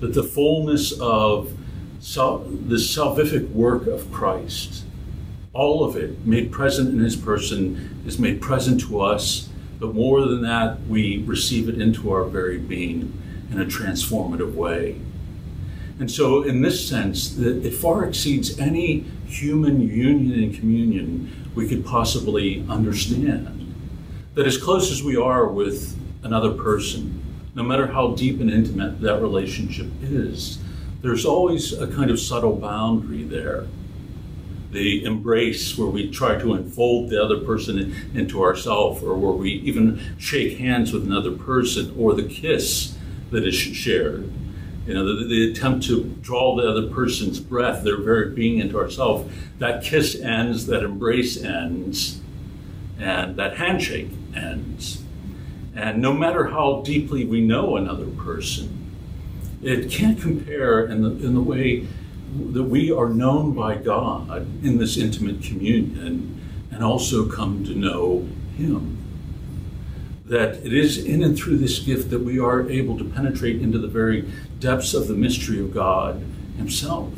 that 0.00 0.14
the 0.14 0.22
fullness 0.22 0.92
of 1.00 1.52
the 1.98 2.76
salvific 2.76 3.50
work 3.50 3.86
of 3.86 4.10
Christ, 4.12 4.84
all 5.52 5.84
of 5.84 5.96
it 5.96 6.26
made 6.26 6.52
present 6.52 6.90
in 6.90 6.98
his 6.98 7.16
person, 7.16 8.02
is 8.06 8.18
made 8.18 8.40
present 8.40 8.80
to 8.82 9.00
us, 9.00 9.48
but 9.78 9.94
more 9.94 10.22
than 10.22 10.42
that, 10.42 10.80
we 10.88 11.22
receive 11.22 11.68
it 11.68 11.80
into 11.80 12.10
our 12.10 12.24
very 12.24 12.58
being 12.58 13.20
in 13.50 13.60
a 13.60 13.64
transformative 13.64 14.54
way. 14.54 15.00
And 15.98 16.10
so, 16.10 16.42
in 16.42 16.62
this 16.62 16.88
sense, 16.88 17.36
it 17.38 17.74
far 17.74 18.04
exceeds 18.04 18.58
any 18.58 19.00
human 19.26 19.80
union 19.80 20.42
and 20.42 20.54
communion 20.54 21.50
we 21.54 21.68
could 21.68 21.84
possibly 21.84 22.64
understand. 22.68 23.74
That 24.34 24.46
as 24.46 24.56
close 24.56 24.92
as 24.92 25.02
we 25.02 25.16
are 25.16 25.46
with 25.48 25.98
another 26.22 26.52
person, 26.52 27.24
no 27.54 27.64
matter 27.64 27.88
how 27.88 28.14
deep 28.14 28.40
and 28.40 28.50
intimate 28.50 29.00
that 29.00 29.20
relationship 29.20 29.88
is, 30.00 30.58
there's 31.02 31.24
always 31.24 31.72
a 31.72 31.86
kind 31.88 32.10
of 32.10 32.20
subtle 32.20 32.54
boundary 32.54 33.24
there. 33.24 33.66
The 34.70 35.04
embrace 35.04 35.78
where 35.78 35.88
we 35.88 36.10
try 36.10 36.38
to 36.38 36.54
enfold 36.54 37.10
the 37.10 37.22
other 37.22 37.38
person 37.38 37.94
into 38.14 38.42
ourselves, 38.42 39.02
or 39.02 39.14
where 39.14 39.32
we 39.32 39.50
even 39.50 40.00
shake 40.18 40.58
hands 40.58 40.92
with 40.92 41.04
another 41.04 41.32
person, 41.32 41.94
or 41.98 42.14
the 42.14 42.28
kiss 42.28 42.96
that 43.30 43.46
is 43.46 43.54
shared 43.54 44.30
you 44.88 44.94
know, 44.94 45.04
the, 45.04 45.26
the, 45.26 45.50
attempt 45.50 45.84
to 45.88 46.04
draw 46.22 46.56
the 46.56 46.66
other 46.66 46.86
person's 46.86 47.40
breath, 47.40 47.84
their 47.84 47.98
very 47.98 48.30
being 48.30 48.58
into 48.58 48.78
ourselves, 48.78 49.30
that 49.58 49.84
kiss 49.84 50.18
ends, 50.18 50.64
that 50.68 50.82
embrace 50.82 51.36
ends, 51.36 52.22
and 52.98 53.36
that 53.36 53.58
handshake 53.58 54.08
ends. 54.34 55.02
And 55.76 56.00
no 56.00 56.14
matter 56.14 56.46
how 56.46 56.80
deeply 56.80 57.26
we 57.26 57.42
know 57.42 57.76
another 57.76 58.06
person, 58.06 58.90
it 59.62 59.90
can't 59.90 60.18
compare 60.18 60.86
in 60.86 61.02
the, 61.02 61.10
in 61.10 61.34
the 61.34 61.42
way 61.42 61.86
that 62.52 62.64
we 62.64 62.90
are 62.90 63.08
known 63.08 63.54
by 63.54 63.76
God 63.76 64.46
in 64.64 64.78
this 64.78 64.96
intimate 64.96 65.42
communion 65.42 66.40
and 66.70 66.84
also 66.84 67.28
come 67.28 67.64
to 67.64 67.74
know 67.74 68.28
Him 68.56 68.98
that 70.28 70.56
it 70.64 70.74
is 70.74 70.98
in 70.98 71.22
and 71.22 71.36
through 71.36 71.56
this 71.56 71.78
gift 71.78 72.10
that 72.10 72.20
we 72.20 72.38
are 72.38 72.68
able 72.68 72.98
to 72.98 73.04
penetrate 73.04 73.60
into 73.62 73.78
the 73.78 73.88
very 73.88 74.30
depths 74.60 74.92
of 74.92 75.08
the 75.08 75.14
mystery 75.14 75.58
of 75.58 75.72
God 75.72 76.22
Himself. 76.56 77.12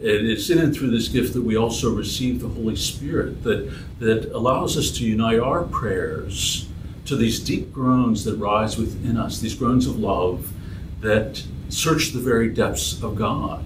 It 0.00 0.24
is 0.24 0.50
in 0.50 0.58
and 0.58 0.74
through 0.74 0.90
this 0.90 1.08
gift 1.08 1.34
that 1.34 1.42
we 1.42 1.56
also 1.56 1.94
receive 1.94 2.40
the 2.40 2.48
Holy 2.48 2.76
Spirit 2.76 3.42
that, 3.42 3.72
that 3.98 4.30
allows 4.32 4.76
us 4.76 4.90
to 4.92 5.04
unite 5.04 5.38
our 5.38 5.64
prayers 5.64 6.68
to 7.06 7.16
these 7.16 7.40
deep 7.40 7.72
groans 7.72 8.24
that 8.24 8.36
rise 8.36 8.76
within 8.78 9.16
us, 9.16 9.40
these 9.40 9.54
groans 9.54 9.86
of 9.86 9.98
love 9.98 10.52
that 11.00 11.44
search 11.68 12.12
the 12.12 12.20
very 12.20 12.48
depths 12.48 13.02
of 13.02 13.16
God. 13.16 13.64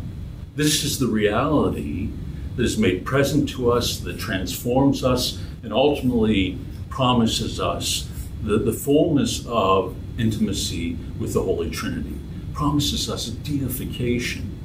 This 0.56 0.84
is 0.84 0.98
the 0.98 1.06
reality 1.06 2.10
that 2.56 2.64
is 2.64 2.78
made 2.78 3.04
present 3.04 3.48
to 3.50 3.70
us, 3.70 3.98
that 4.00 4.18
transforms 4.18 5.04
us, 5.04 5.40
and 5.62 5.72
ultimately 5.72 6.58
promises 6.88 7.60
us 7.60 8.08
the, 8.42 8.58
the 8.58 8.72
fullness 8.72 9.46
of 9.46 9.94
intimacy 10.18 10.96
with 11.18 11.34
the 11.34 11.42
Holy 11.42 11.70
Trinity, 11.70 12.18
promises 12.52 13.08
us 13.08 13.26
deification. 13.26 14.58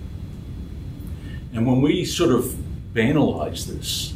And 1.53 1.65
when 1.65 1.81
we 1.81 2.03
sort 2.05 2.31
of 2.31 2.55
banalize 2.93 3.67
this, 3.67 4.13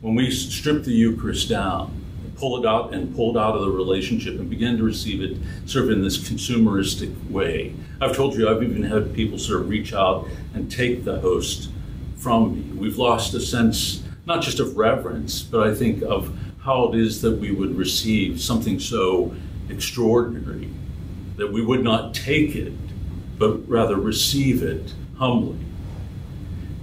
when 0.00 0.14
we 0.14 0.30
strip 0.30 0.84
the 0.84 0.92
Eucharist 0.92 1.48
down, 1.48 1.99
pull 2.40 2.58
it 2.58 2.66
out 2.66 2.94
and 2.94 3.14
pull 3.14 3.36
it 3.36 3.40
out 3.40 3.54
of 3.54 3.60
the 3.60 3.70
relationship 3.70 4.40
and 4.40 4.48
begin 4.48 4.78
to 4.78 4.82
receive 4.82 5.22
it 5.22 5.36
sort 5.66 5.84
of 5.84 5.90
in 5.90 6.02
this 6.02 6.16
consumeristic 6.16 7.14
way. 7.30 7.74
I've 8.00 8.16
told 8.16 8.34
you, 8.34 8.48
I've 8.48 8.62
even 8.62 8.82
had 8.82 9.12
people 9.12 9.38
sort 9.38 9.60
of 9.60 9.68
reach 9.68 9.92
out 9.92 10.26
and 10.54 10.72
take 10.72 11.04
the 11.04 11.20
host 11.20 11.68
from 12.16 12.54
me. 12.54 12.78
We've 12.78 12.96
lost 12.96 13.34
a 13.34 13.40
sense, 13.40 14.02
not 14.24 14.42
just 14.42 14.58
of 14.58 14.78
reverence, 14.78 15.42
but 15.42 15.68
I 15.68 15.74
think 15.74 16.02
of 16.02 16.34
how 16.62 16.90
it 16.90 16.98
is 16.98 17.20
that 17.20 17.38
we 17.38 17.50
would 17.50 17.76
receive 17.76 18.40
something 18.40 18.80
so 18.80 19.34
extraordinary, 19.68 20.70
that 21.36 21.52
we 21.52 21.62
would 21.62 21.84
not 21.84 22.14
take 22.14 22.56
it, 22.56 22.72
but 23.38 23.68
rather 23.68 23.96
receive 23.96 24.62
it 24.62 24.94
humbly. 25.18 25.58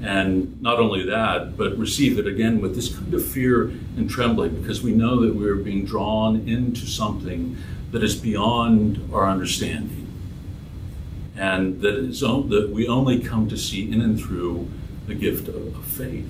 And 0.01 0.61
not 0.61 0.79
only 0.79 1.03
that, 1.05 1.57
but 1.57 1.77
receive 1.77 2.19
it 2.19 2.27
again 2.27 2.61
with 2.61 2.75
this 2.75 2.95
kind 2.95 3.13
of 3.13 3.25
fear 3.25 3.63
and 3.95 4.09
trembling 4.09 4.61
because 4.61 4.83
we 4.83 4.91
know 4.91 5.21
that 5.21 5.33
we 5.33 5.47
are 5.47 5.55
being 5.55 5.85
drawn 5.85 6.47
into 6.47 6.85
something 6.85 7.57
that 7.91 8.03
is 8.03 8.15
beyond 8.15 9.09
our 9.11 9.27
understanding. 9.27 10.05
And 11.35 11.81
that, 11.81 11.95
is, 11.95 12.19
that 12.19 12.69
we 12.71 12.87
only 12.87 13.19
come 13.19 13.47
to 13.49 13.57
see 13.57 13.91
in 13.91 14.01
and 14.01 14.19
through 14.19 14.67
the 15.07 15.15
gift 15.15 15.47
of, 15.47 15.55
of 15.75 15.85
faith. 15.85 16.29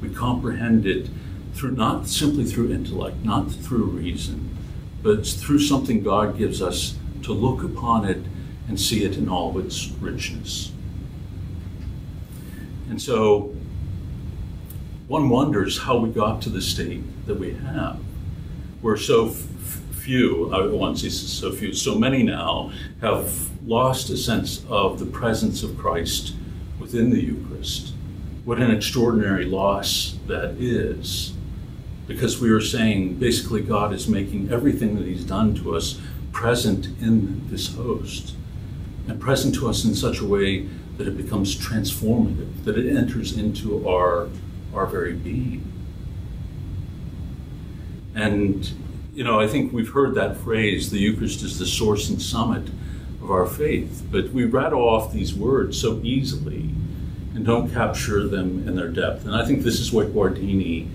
We 0.00 0.10
comprehend 0.10 0.86
it 0.86 1.08
through 1.54 1.72
not 1.72 2.06
simply 2.06 2.44
through 2.44 2.72
intellect, 2.72 3.24
not 3.24 3.50
through 3.50 3.84
reason, 3.84 4.56
but 5.02 5.26
through 5.26 5.60
something 5.60 6.02
God 6.02 6.36
gives 6.36 6.60
us 6.60 6.96
to 7.22 7.32
look 7.32 7.62
upon 7.62 8.04
it 8.04 8.22
and 8.68 8.80
see 8.80 9.04
it 9.04 9.16
in 9.16 9.28
all 9.28 9.58
its 9.58 9.88
richness. 10.00 10.72
And 12.88 13.00
so 13.00 13.54
one 15.08 15.28
wonders 15.28 15.78
how 15.78 15.98
we 15.98 16.10
got 16.10 16.42
to 16.42 16.50
the 16.50 16.62
state 16.62 17.02
that 17.26 17.38
we 17.38 17.52
have. 17.54 17.98
We're 18.82 18.96
so 18.96 19.28
f- 19.28 19.34
few, 19.34 20.52
I 20.52 20.66
won't 20.66 20.98
say 20.98 21.08
so 21.08 21.52
few, 21.52 21.72
so 21.72 21.96
many 21.96 22.22
now 22.22 22.72
have 23.00 23.50
lost 23.66 24.10
a 24.10 24.16
sense 24.16 24.64
of 24.68 24.98
the 24.98 25.06
presence 25.06 25.62
of 25.62 25.76
Christ 25.76 26.34
within 26.78 27.10
the 27.10 27.20
Eucharist. 27.20 27.92
What 28.44 28.60
an 28.60 28.70
extraordinary 28.70 29.44
loss 29.44 30.16
that 30.26 30.54
is 30.60 31.32
because 32.06 32.40
we 32.40 32.50
are 32.50 32.60
saying 32.60 33.14
basically 33.14 33.62
God 33.62 33.92
is 33.92 34.06
making 34.06 34.52
everything 34.52 34.96
that 34.96 35.06
He's 35.06 35.24
done 35.24 35.54
to 35.56 35.74
us 35.74 36.00
present 36.32 36.86
in 37.00 37.48
this 37.48 37.74
host 37.74 38.34
and 39.08 39.20
present 39.20 39.54
to 39.56 39.68
us 39.68 39.84
in 39.84 39.94
such 39.94 40.20
a 40.20 40.24
way 40.24 40.68
that 40.96 41.06
it 41.06 41.16
becomes 41.16 41.56
transformative, 41.56 42.64
that 42.64 42.78
it 42.78 42.96
enters 42.96 43.36
into 43.36 43.88
our, 43.88 44.28
our 44.74 44.86
very 44.86 45.12
being. 45.12 45.72
And, 48.14 48.70
you 49.14 49.24
know, 49.24 49.38
I 49.38 49.46
think 49.46 49.72
we've 49.72 49.90
heard 49.90 50.14
that 50.14 50.38
phrase 50.38 50.90
the 50.90 50.98
Eucharist 50.98 51.42
is 51.42 51.58
the 51.58 51.66
source 51.66 52.08
and 52.08 52.20
summit 52.20 52.68
of 53.22 53.30
our 53.30 53.46
faith, 53.46 54.06
but 54.10 54.30
we 54.30 54.44
rattle 54.44 54.82
off 54.82 55.12
these 55.12 55.34
words 55.34 55.78
so 55.80 56.00
easily 56.02 56.70
and 57.34 57.44
don't 57.44 57.70
capture 57.70 58.26
them 58.26 58.66
in 58.66 58.76
their 58.76 58.88
depth. 58.88 59.26
And 59.26 59.34
I 59.34 59.44
think 59.44 59.62
this 59.62 59.78
is 59.78 59.92
what 59.92 60.14
Guardini 60.14 60.88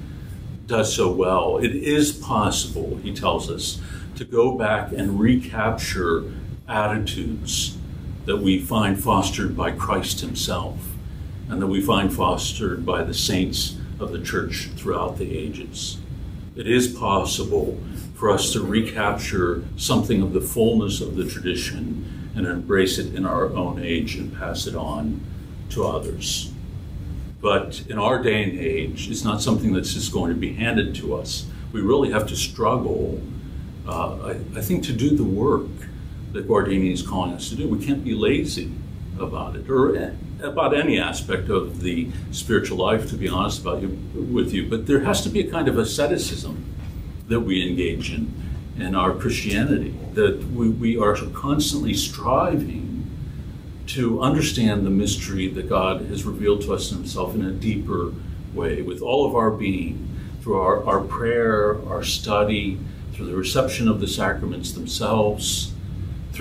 does 0.66 0.96
so 0.96 1.12
well. 1.12 1.58
It 1.58 1.76
is 1.76 2.12
possible, 2.12 2.98
he 3.04 3.14
tells 3.14 3.52
us, 3.52 3.80
to 4.16 4.26
go 4.26 4.58
back 4.58 4.92
and 4.92 5.20
recapture 5.20 6.24
attitudes 6.68 7.78
that 8.26 8.38
we 8.38 8.60
find 8.60 9.02
fostered 9.02 9.56
by 9.56 9.72
Christ 9.72 10.22
himself 10.22 10.78
and 11.50 11.62
that 11.62 11.68
we 11.68 11.82
find 11.82 12.14
fostered 12.14 12.86
by 12.86 13.04
the 13.04 13.14
saints 13.14 13.78
of 14.00 14.12
the 14.12 14.22
church 14.22 14.70
throughout 14.76 15.18
the 15.18 15.38
ages. 15.38 15.98
It 16.56 16.68
is 16.68 16.88
possible 16.88 17.78
for 18.16 18.30
us 18.30 18.54
to 18.54 18.62
recapture 18.62 19.64
something 19.78 20.22
of 20.22 20.34
the 20.34 20.42
fullness 20.42 21.02
of 21.02 21.16
the 21.16 21.28
tradition 21.28 22.32
and 22.36 22.46
embrace 22.46 22.98
it 22.98 23.14
in 23.16 23.26
our 23.26 23.48
own 23.48 23.84
age 23.84 24.16
and 24.16 24.38
pass 24.38 24.68
it 24.68 24.76
on 24.76 25.22
to 25.70 25.86
others. 25.86 26.52
But 27.42 27.84
in 27.90 27.98
our 27.98 28.22
day 28.22 28.44
and 28.44 28.58
age, 28.58 29.10
it's 29.10 29.24
not 29.24 29.42
something 29.42 29.74
that's 29.74 29.94
just 29.94 30.14
going 30.14 30.32
to 30.32 30.40
be 30.40 30.54
handed 30.54 30.94
to 30.96 31.16
us. 31.16 31.48
We 31.74 31.82
really 31.82 32.12
have 32.12 32.28
to 32.28 32.36
struggle, 32.36 33.22
uh, 33.88 34.18
I, 34.24 34.30
I, 34.56 34.62
think, 34.62 34.84
to 34.86 34.94
do 34.94 35.16
the 35.16 35.24
work 35.24 35.68
that 36.34 36.48
Guardini 36.48 36.92
is 36.92 37.02
calling 37.02 37.34
us 37.34 37.50
to 37.50 37.56
do. 37.56 37.68
We 37.68 37.86
can't 37.86 38.04
be 38.04 38.14
lazy 38.14 38.72
about 39.20 39.56
it, 39.56 39.70
or 39.70 40.16
about 40.42 40.76
any 40.76 41.00
aspect 41.00 41.50
of 41.50 41.82
the 41.82 42.10
spiritual 42.32 42.78
life, 42.78 43.10
to 43.10 43.16
be 43.16 43.30
honest 43.30 43.62
about 43.62 43.82
you, 43.82 43.90
with 44.14 44.54
you. 44.54 44.68
But 44.70 44.88
there 44.88 45.02
has 45.02 45.22
to 45.24 45.30
be 45.30 45.42
a 45.42 45.52
kind 45.52 45.68
of 45.68 45.78
asceticism 45.78 46.66
that 47.28 47.42
we 47.42 47.68
engage 47.68 48.12
in 48.12 48.34
in 48.78 48.96
our 48.96 49.14
Christianity, 49.14 49.94
that 50.14 50.44
we, 50.52 50.70
we 50.70 50.98
are 50.98 51.16
constantly 51.34 51.94
striving 51.94 53.10
to 53.88 54.22
understand 54.22 54.86
the 54.86 54.90
mystery 54.90 55.48
that 55.50 55.68
God 55.68 56.06
has 56.06 56.24
revealed 56.24 56.62
to 56.62 56.74
us 56.74 56.92
in 56.92 56.98
Himself 56.98 57.36
in 57.36 57.46
a 57.46 57.52
deeper 57.52 58.14
way, 58.54 58.82
with 58.82 59.02
all 59.02 59.28
of 59.28 59.36
our 59.36 59.52
being, 59.52 60.08
through 60.42 60.60
our, 60.60 60.84
our 60.86 61.02
prayer, 61.02 61.78
our 61.88 62.04
study, 62.04 62.80
through 63.14 63.28
the 63.28 63.36
reception 63.36 63.88
of 63.88 64.00
the 64.00 64.08
sacraments 64.08 64.72
themselves, 64.72 65.71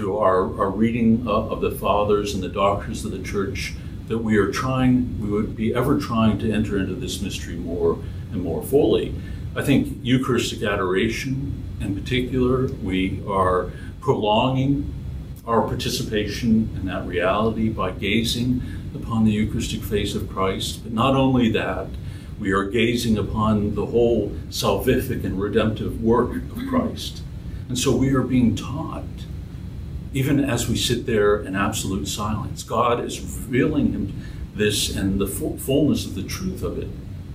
through 0.00 0.16
our, 0.16 0.58
our 0.58 0.70
reading 0.70 1.28
of, 1.28 1.52
of 1.52 1.60
the 1.60 1.70
fathers 1.70 2.32
and 2.32 2.42
the 2.42 2.48
doctors 2.48 3.04
of 3.04 3.10
the 3.10 3.22
church, 3.22 3.74
that 4.08 4.16
we 4.16 4.38
are 4.38 4.50
trying, 4.50 5.20
we 5.20 5.28
would 5.28 5.54
be 5.54 5.74
ever 5.74 6.00
trying 6.00 6.38
to 6.38 6.50
enter 6.50 6.78
into 6.78 6.94
this 6.94 7.20
mystery 7.20 7.54
more 7.54 7.98
and 8.32 8.42
more 8.42 8.62
fully. 8.62 9.14
I 9.54 9.62
think 9.62 9.98
Eucharistic 10.02 10.62
adoration 10.62 11.62
in 11.80 11.94
particular, 11.94 12.68
we 12.82 13.22
are 13.28 13.72
prolonging 14.00 14.94
our 15.46 15.62
participation 15.62 16.70
in 16.76 16.86
that 16.86 17.06
reality 17.06 17.68
by 17.68 17.90
gazing 17.90 18.62
upon 18.94 19.26
the 19.26 19.32
Eucharistic 19.32 19.82
face 19.82 20.14
of 20.14 20.30
Christ. 20.30 20.82
But 20.82 20.92
not 20.92 21.14
only 21.14 21.52
that, 21.52 21.88
we 22.38 22.52
are 22.52 22.64
gazing 22.64 23.18
upon 23.18 23.74
the 23.74 23.84
whole 23.84 24.30
salvific 24.48 25.24
and 25.24 25.38
redemptive 25.38 26.02
work 26.02 26.36
of 26.36 26.66
Christ. 26.70 27.22
And 27.68 27.78
so 27.78 27.94
we 27.94 28.14
are 28.14 28.22
being 28.22 28.56
taught, 28.56 29.04
even 30.12 30.40
as 30.40 30.68
we 30.68 30.76
sit 30.76 31.06
there 31.06 31.40
in 31.40 31.54
absolute 31.54 32.06
silence. 32.08 32.62
God 32.62 33.04
is 33.04 33.20
revealing 33.20 33.92
him 33.92 34.24
this 34.54 34.94
and 34.94 35.20
the 35.20 35.26
fullness 35.26 36.04
of 36.04 36.14
the 36.14 36.22
truth 36.22 36.62
of 36.62 36.78
it 36.78 36.88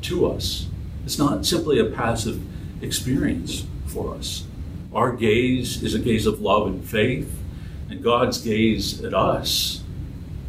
to 0.04 0.30
us. 0.30 0.68
It's 1.06 1.18
not 1.18 1.46
simply 1.46 1.80
a 1.80 1.86
passive 1.86 2.42
experience 2.84 3.66
for 3.86 4.14
us. 4.14 4.46
Our 4.94 5.14
gaze 5.14 5.82
is 5.84 5.94
a 5.94 6.00
gaze 6.00 6.26
of 6.26 6.42
love 6.42 6.68
and 6.68 6.84
faith, 6.84 7.34
and 7.90 8.04
God's 8.04 8.40
gaze 8.40 9.04
at 9.04 9.14
us 9.14 9.84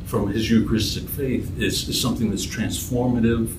from 0.07 0.29
his 0.29 0.49
Eucharistic 0.51 1.09
faith 1.09 1.59
is, 1.59 1.89
is 1.89 2.01
something 2.01 2.31
that's 2.31 2.47
transformative 2.47 3.57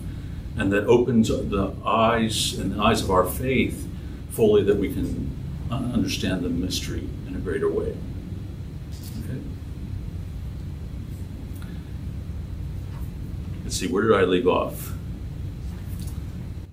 and 0.56 0.72
that 0.72 0.86
opens 0.86 1.28
the 1.28 1.74
eyes 1.86 2.58
and 2.58 2.74
the 2.74 2.82
eyes 2.82 3.02
of 3.02 3.12
our 3.12 3.26
faith 3.26 3.88
fully 4.32 4.64
that 4.64 4.78
we 4.78 4.92
can 4.92 5.36
uh, 5.70 5.76
understand 5.76 6.44
the 6.44 6.50
mystery 6.50 7.08
in 7.28 7.36
a 7.36 7.40
greater 7.40 7.70
way. 7.70 7.96
Okay. 9.20 9.42
Let's 13.68 13.76
see, 13.76 13.88
where 13.90 14.04
did 14.04 14.14
I 14.14 14.22
leave 14.22 14.48
off? 14.48 14.94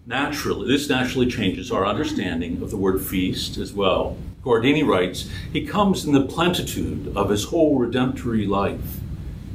Naturally, 0.07 0.69
this 0.69 0.89
naturally 0.89 1.27
changes 1.27 1.73
our 1.73 1.85
understanding 1.85 2.63
of 2.63 2.71
the 2.71 2.77
word 2.77 3.03
feast 3.03 3.57
as 3.57 3.73
well. 3.73 4.17
Guardini 4.45 4.87
writes, 4.87 5.29
He 5.53 5.67
comes 5.67 6.05
in 6.05 6.13
the 6.13 6.25
plenitude 6.25 7.13
of 7.17 7.31
his 7.31 7.47
whole 7.47 7.81
redemptory 7.81 8.47
life. 8.47 9.01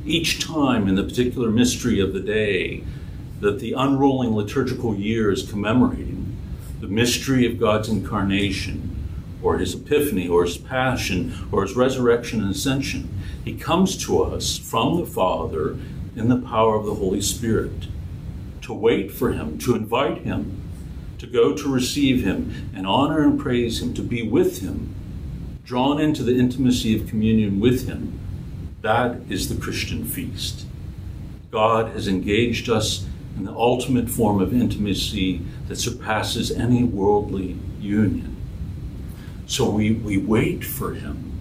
Each 0.05 0.45
time 0.45 0.89
in 0.89 0.95
the 0.95 1.03
particular 1.05 1.49
mystery 1.49 2.01
of 2.01 2.11
the 2.11 2.19
day, 2.19 2.83
that 3.39 3.59
the 3.59 3.71
unrolling 3.71 4.35
liturgical 4.35 4.93
year 4.93 5.31
is 5.31 5.49
commemorating 5.49 6.35
the 6.81 6.87
mystery 6.87 7.45
of 7.45 7.57
God's 7.57 7.87
incarnation, 7.87 8.97
or 9.41 9.59
his 9.59 9.75
epiphany, 9.75 10.27
or 10.27 10.43
his 10.43 10.57
passion, 10.57 11.47
or 11.53 11.61
his 11.61 11.77
resurrection 11.77 12.41
and 12.41 12.51
ascension. 12.51 13.17
He 13.45 13.55
comes 13.55 13.95
to 14.07 14.23
us 14.23 14.57
from 14.57 14.99
the 14.99 15.05
Father 15.05 15.77
in 16.15 16.29
the 16.29 16.37
power 16.37 16.75
of 16.75 16.85
the 16.85 16.95
Holy 16.95 17.21
Spirit 17.21 17.87
to 18.61 18.73
wait 18.73 19.11
for 19.11 19.31
him, 19.31 19.57
to 19.57 19.75
invite 19.75 20.19
him, 20.19 20.61
to 21.17 21.27
go 21.27 21.55
to 21.55 21.71
receive 21.71 22.23
him 22.23 22.69
and 22.73 22.85
honor 22.85 23.21
and 23.21 23.39
praise 23.39 23.81
him, 23.81 23.93
to 23.93 24.01
be 24.01 24.21
with 24.21 24.61
him, 24.61 24.93
drawn 25.63 25.99
into 25.99 26.23
the 26.23 26.37
intimacy 26.37 26.95
of 26.99 27.07
communion 27.07 27.59
with 27.59 27.87
him. 27.87 28.19
That 28.81 29.19
is 29.29 29.49
the 29.49 29.59
Christian 29.59 30.05
feast. 30.05 30.65
God 31.51 31.93
has 31.93 32.07
engaged 32.07 32.69
us 32.69 33.05
in 33.35 33.45
the 33.45 33.53
ultimate 33.53 34.09
form 34.09 34.41
of 34.41 34.53
intimacy 34.53 35.41
that 35.67 35.77
surpasses 35.77 36.51
any 36.51 36.83
worldly 36.83 37.57
union. 37.79 38.35
So 39.47 39.69
we, 39.69 39.93
we 39.93 40.17
wait 40.17 40.63
for 40.63 40.93
him. 40.93 41.31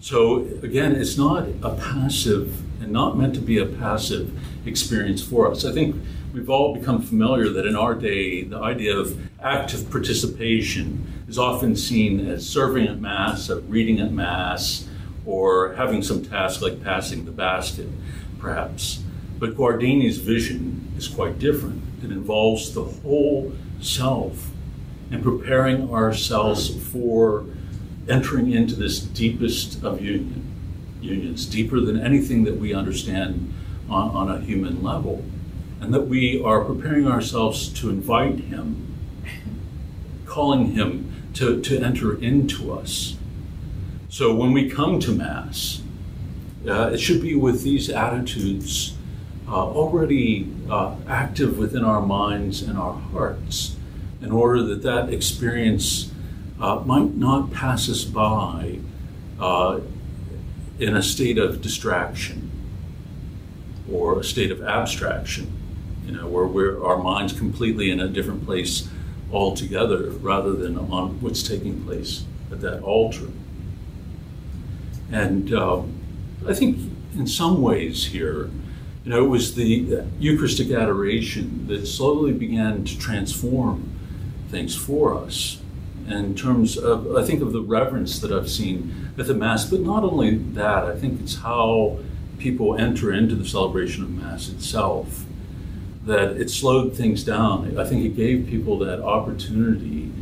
So 0.00 0.46
again, 0.62 0.96
it's 0.96 1.16
not 1.16 1.46
a 1.62 1.76
passive 1.76 2.63
and 2.84 2.92
not 2.92 3.16
meant 3.16 3.34
to 3.34 3.40
be 3.40 3.58
a 3.58 3.66
passive 3.66 4.30
experience 4.66 5.22
for 5.22 5.50
us. 5.50 5.64
I 5.64 5.72
think 5.72 5.96
we've 6.34 6.50
all 6.50 6.76
become 6.76 7.00
familiar 7.00 7.48
that 7.48 7.66
in 7.66 7.74
our 7.74 7.94
day, 7.94 8.44
the 8.44 8.58
idea 8.58 8.94
of 8.94 9.18
active 9.42 9.90
participation 9.90 11.24
is 11.26 11.38
often 11.38 11.76
seen 11.76 12.20
as 12.28 12.46
serving 12.46 12.86
at 12.86 13.00
Mass, 13.00 13.50
reading 13.50 14.00
at 14.00 14.12
Mass, 14.12 14.86
or 15.24 15.72
having 15.74 16.02
some 16.02 16.22
task 16.22 16.60
like 16.60 16.82
passing 16.82 17.24
the 17.24 17.32
basket, 17.32 17.88
perhaps. 18.38 19.02
But 19.38 19.56
Guardini's 19.56 20.18
vision 20.18 20.92
is 20.98 21.08
quite 21.08 21.38
different. 21.38 21.82
It 22.02 22.10
involves 22.10 22.74
the 22.74 22.84
whole 22.84 23.52
self 23.80 24.50
and 25.10 25.22
preparing 25.22 25.90
ourselves 25.90 26.68
for 26.92 27.46
entering 28.08 28.52
into 28.52 28.74
this 28.74 29.00
deepest 29.00 29.82
of 29.82 30.02
union, 30.02 30.53
unions, 31.04 31.46
deeper 31.46 31.80
than 31.80 32.00
anything 32.00 32.44
that 32.44 32.56
we 32.56 32.74
understand 32.74 33.52
on, 33.88 34.10
on 34.10 34.30
a 34.30 34.40
human 34.40 34.82
level. 34.82 35.24
And 35.80 35.92
that 35.92 36.08
we 36.08 36.42
are 36.42 36.64
preparing 36.64 37.06
ourselves 37.06 37.68
to 37.80 37.90
invite 37.90 38.40
Him, 38.40 38.94
calling 40.24 40.72
Him 40.72 41.30
to, 41.34 41.60
to 41.60 41.80
enter 41.80 42.18
into 42.20 42.72
us. 42.72 43.16
So 44.08 44.34
when 44.34 44.52
we 44.52 44.70
come 44.70 44.98
to 45.00 45.12
Mass, 45.12 45.82
uh, 46.66 46.90
it 46.92 46.98
should 46.98 47.20
be 47.20 47.34
with 47.34 47.62
these 47.62 47.90
attitudes 47.90 48.96
uh, 49.46 49.66
already 49.66 50.50
uh, 50.70 50.96
active 51.06 51.58
within 51.58 51.84
our 51.84 52.00
minds 52.00 52.62
and 52.62 52.78
our 52.78 52.94
hearts 52.94 53.76
in 54.22 54.32
order 54.32 54.62
that 54.62 54.82
that 54.82 55.12
experience 55.12 56.10
uh, 56.60 56.76
might 56.86 57.14
not 57.14 57.52
pass 57.52 57.90
us 57.90 58.04
by 58.04 58.78
uh, 59.38 59.80
in 60.78 60.96
a 60.96 61.02
state 61.02 61.38
of 61.38 61.62
distraction 61.62 62.50
or 63.90 64.18
a 64.18 64.24
state 64.24 64.50
of 64.50 64.62
abstraction, 64.62 65.52
you 66.06 66.12
know, 66.12 66.26
where 66.26 66.46
we're, 66.46 66.84
our 66.84 66.98
mind's 66.98 67.32
completely 67.32 67.90
in 67.90 68.00
a 68.00 68.08
different 68.08 68.44
place 68.44 68.88
altogether 69.32 70.10
rather 70.10 70.52
than 70.52 70.78
on 70.78 71.20
what's 71.20 71.42
taking 71.42 71.84
place 71.84 72.24
at 72.50 72.60
that 72.60 72.82
altar. 72.82 73.28
And 75.10 75.52
um, 75.52 76.00
I 76.46 76.54
think 76.54 76.78
in 77.14 77.26
some 77.26 77.62
ways 77.62 78.06
here, 78.06 78.50
you 79.04 79.10
know, 79.10 79.24
it 79.24 79.28
was 79.28 79.54
the 79.54 80.04
Eucharistic 80.18 80.70
adoration 80.70 81.66
that 81.66 81.86
slowly 81.86 82.32
began 82.32 82.84
to 82.84 82.98
transform 82.98 83.90
things 84.48 84.74
for 84.74 85.14
us 85.14 85.60
in 86.06 86.34
terms 86.34 86.76
of, 86.76 87.16
I 87.16 87.24
think, 87.24 87.42
of 87.42 87.52
the 87.52 87.60
reverence 87.60 88.18
that 88.20 88.32
I've 88.32 88.50
seen 88.50 89.12
at 89.18 89.26
the 89.26 89.34
Mass. 89.34 89.64
But 89.64 89.80
not 89.80 90.04
only 90.04 90.36
that, 90.36 90.84
I 90.84 90.96
think 90.96 91.20
it's 91.20 91.36
how 91.36 91.98
people 92.38 92.76
enter 92.76 93.12
into 93.12 93.34
the 93.34 93.46
celebration 93.46 94.04
of 94.04 94.10
Mass 94.10 94.48
itself 94.48 95.24
that 96.04 96.36
it 96.36 96.50
slowed 96.50 96.94
things 96.94 97.24
down. 97.24 97.78
I 97.78 97.84
think 97.84 98.04
it 98.04 98.16
gave 98.16 98.46
people 98.46 98.78
that 98.80 99.00
opportunity 99.00 100.12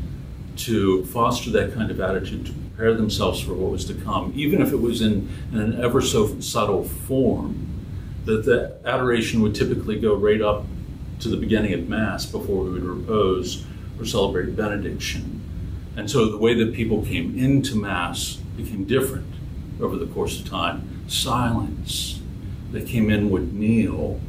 to 0.57 1.05
foster 1.07 1.51
that 1.51 1.75
kind 1.75 1.91
of 1.91 2.01
attitude, 2.01 2.47
to 2.47 2.53
prepare 2.53 2.95
themselves 2.95 3.41
for 3.41 3.55
what 3.55 3.71
was 3.73 3.85
to 3.87 3.95
come, 3.95 4.33
even 4.37 4.63
if 4.63 4.73
it 4.73 4.81
was 4.81 5.03
in, 5.03 5.29
in 5.51 5.59
an 5.59 5.83
ever 5.83 6.01
so 6.01 6.39
subtle 6.41 6.85
form 6.85 7.69
that 8.25 8.45
the 8.45 8.77
adoration 8.85 9.43
would 9.43 9.55
typically 9.55 9.99
go 9.99 10.15
right 10.15 10.41
up 10.41 10.65
to 11.19 11.29
the 11.29 11.37
beginning 11.37 11.73
of 11.73 11.89
Mass 11.89 12.27
before 12.27 12.65
we 12.65 12.71
would 12.71 12.85
repose 12.85 13.65
or 13.99 14.05
celebrate 14.05 14.55
benediction. 14.55 15.42
And 15.97 16.11
so 16.11 16.31
the 16.31 16.39
way 16.39 16.55
that 16.55 16.75
people 16.75 17.05
came 17.05 17.39
into 17.39 17.77
Mass 17.77 18.37
became 18.57 18.85
different 18.85 19.35
over 19.81 19.97
the 19.97 20.07
course 20.07 20.41
of 20.41 20.49
time. 20.49 21.05
Silence. 21.09 22.21
They 22.71 22.83
came 22.83 23.11
in 23.11 23.31
would 23.31 23.53
kneel. 23.53 24.21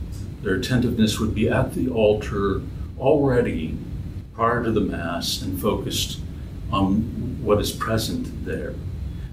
Their 0.41 0.55
attentiveness 0.55 1.19
would 1.19 1.33
be 1.33 1.49
at 1.49 1.73
the 1.73 1.89
altar 1.89 2.61
already 2.99 3.77
prior 4.33 4.63
to 4.63 4.71
the 4.71 4.81
Mass 4.81 5.41
and 5.41 5.61
focused 5.61 6.19
on 6.71 7.41
what 7.41 7.61
is 7.61 7.71
present 7.71 8.45
there. 8.45 8.73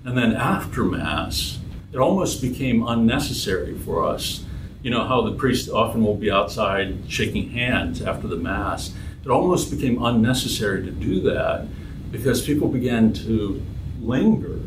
And 0.04 0.16
then 0.16 0.34
after 0.34 0.84
Mass, 0.84 1.58
it 1.92 1.98
almost 1.98 2.40
became 2.40 2.86
unnecessary 2.86 3.76
for 3.76 4.04
us 4.04 4.44
you 4.82 4.90
know 4.90 5.06
how 5.06 5.22
the 5.22 5.32
priest 5.32 5.68
often 5.68 6.02
will 6.02 6.14
be 6.14 6.30
outside 6.30 6.98
shaking 7.08 7.50
hands 7.50 8.00
after 8.00 8.26
the 8.26 8.36
mass. 8.36 8.94
It 9.24 9.28
almost 9.28 9.70
became 9.70 10.02
unnecessary 10.02 10.82
to 10.84 10.90
do 10.90 11.20
that 11.22 11.66
because 12.10 12.42
people 12.42 12.68
began 12.68 13.12
to 13.12 13.62
linger 14.00 14.60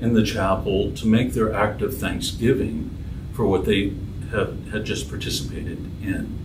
in 0.00 0.14
the 0.14 0.24
chapel 0.24 0.92
to 0.92 1.06
make 1.06 1.32
their 1.32 1.52
act 1.52 1.82
of 1.82 1.96
thanksgiving 1.96 2.96
for 3.32 3.46
what 3.46 3.64
they 3.64 3.92
have, 4.30 4.68
had 4.70 4.84
just 4.84 5.08
participated 5.08 5.78
in. 6.02 6.38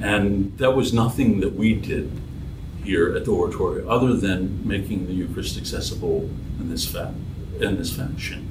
And 0.00 0.56
that 0.58 0.72
was 0.72 0.92
nothing 0.92 1.40
that 1.40 1.54
we 1.54 1.74
did 1.74 2.10
here 2.84 3.14
at 3.14 3.24
the 3.24 3.30
oratory 3.30 3.84
other 3.86 4.14
than 4.14 4.66
making 4.66 5.06
the 5.06 5.12
Eucharist 5.12 5.56
accessible 5.56 6.30
in 6.60 6.68
this, 6.70 6.86
fa- 6.86 7.14
in 7.60 7.76
this 7.78 7.96
fashion 7.96 8.50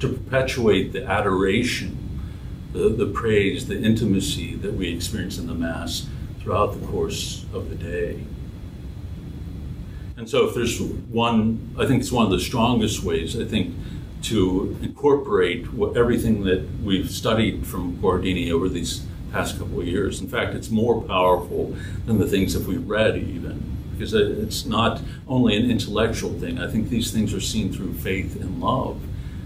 to 0.00 0.08
perpetuate 0.08 0.92
the 0.92 1.04
adoration, 1.04 2.20
the, 2.72 2.88
the 2.90 3.06
praise, 3.06 3.66
the 3.66 3.80
intimacy 3.80 4.54
that 4.56 4.74
we 4.74 4.94
experience 4.94 5.38
in 5.38 5.46
the 5.46 5.54
Mass 5.54 6.06
throughout 6.40 6.78
the 6.78 6.86
course 6.86 7.46
of 7.52 7.70
the 7.70 7.76
day. 7.76 8.22
And 10.16 10.28
so, 10.30 10.46
if 10.46 10.54
there's 10.54 10.80
one, 10.80 11.74
I 11.78 11.86
think 11.86 12.00
it's 12.00 12.12
one 12.12 12.24
of 12.24 12.30
the 12.30 12.40
strongest 12.40 13.02
ways, 13.02 13.38
I 13.38 13.44
think, 13.44 13.74
to 14.22 14.76
incorporate 14.80 15.72
what, 15.72 15.96
everything 15.96 16.44
that 16.44 16.66
we've 16.82 17.10
studied 17.10 17.66
from 17.66 17.96
Guardini 17.98 18.50
over 18.50 18.68
these 18.68 19.04
past 19.32 19.58
couple 19.58 19.80
of 19.80 19.86
years. 19.88 20.20
In 20.20 20.28
fact, 20.28 20.54
it's 20.54 20.70
more 20.70 21.02
powerful 21.02 21.76
than 22.06 22.18
the 22.18 22.26
things 22.26 22.54
that 22.54 22.66
we've 22.66 22.88
read, 22.88 23.16
even, 23.16 23.76
because 23.92 24.14
it's 24.14 24.64
not 24.64 25.02
only 25.26 25.56
an 25.56 25.68
intellectual 25.68 26.32
thing. 26.38 26.60
I 26.60 26.70
think 26.70 26.88
these 26.88 27.10
things 27.10 27.34
are 27.34 27.40
seen 27.40 27.72
through 27.72 27.94
faith 27.94 28.40
and 28.40 28.60
love. 28.60 29.02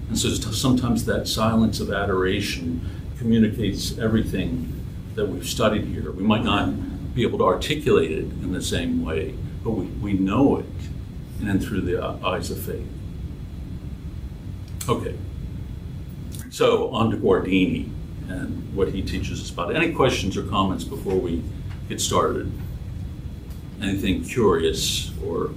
And 0.09 0.19
so 0.19 0.29
sometimes 0.29 1.07
that 1.07 1.27
silence 1.27 1.81
of 1.81 1.91
adoration 1.91 2.87
communicates 3.19 3.99
everything 3.99 4.75
that 5.15 5.27
we've 5.27 5.49
studied 5.49 5.87
here. 5.87 6.13
We 6.13 6.23
might 6.23 6.45
not 6.45 7.15
be 7.15 7.23
able 7.23 7.39
to 7.39 7.45
articulate 7.45 8.13
it 8.13 8.25
in 8.25 8.53
the 8.53 8.63
same 8.63 9.05
way, 9.05 9.35
but 9.69 9.77
we, 9.77 9.87
we 9.87 10.13
know 10.15 10.57
it, 10.57 10.65
and 11.43 11.63
through 11.63 11.83
the 11.83 12.03
eyes 12.25 12.51
of 12.51 12.59
faith. 12.59 12.87
Okay. 14.89 15.15
So 16.49 16.89
on 16.91 17.11
to 17.11 17.19
Guardini 17.19 17.91
and 18.29 18.75
what 18.75 18.89
he 18.89 19.03
teaches 19.03 19.43
us 19.43 19.51
about. 19.51 19.77
Any 19.77 19.93
questions 19.93 20.39
or 20.39 20.45
comments 20.45 20.85
before 20.85 21.17
we 21.17 21.43
get 21.89 22.01
started? 22.01 22.51
Anything 23.83 24.25
curious 24.25 25.13
or 25.23 25.51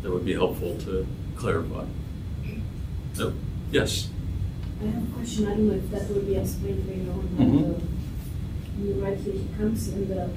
that 0.00 0.10
would 0.10 0.24
be 0.24 0.32
helpful 0.32 0.78
to 0.78 1.06
clarify? 1.36 1.84
No? 3.18 3.34
Yes. 3.70 4.08
I 4.80 4.86
have 4.86 5.02
a 5.02 5.14
question. 5.14 5.46
I 5.46 5.50
don't 5.50 5.68
know 5.68 5.74
if 5.74 5.90
that 5.90 6.08
would 6.08 6.26
be 6.26 6.36
explained 6.36 6.88
later 6.88 7.10
on. 7.12 7.28
Mhm. 7.38 7.76
Uh, 7.76 8.82
you 8.82 8.94
he 9.32 9.46
comes 9.56 9.88
in 9.88 10.08
the, 10.08 10.22
or, 10.22 10.28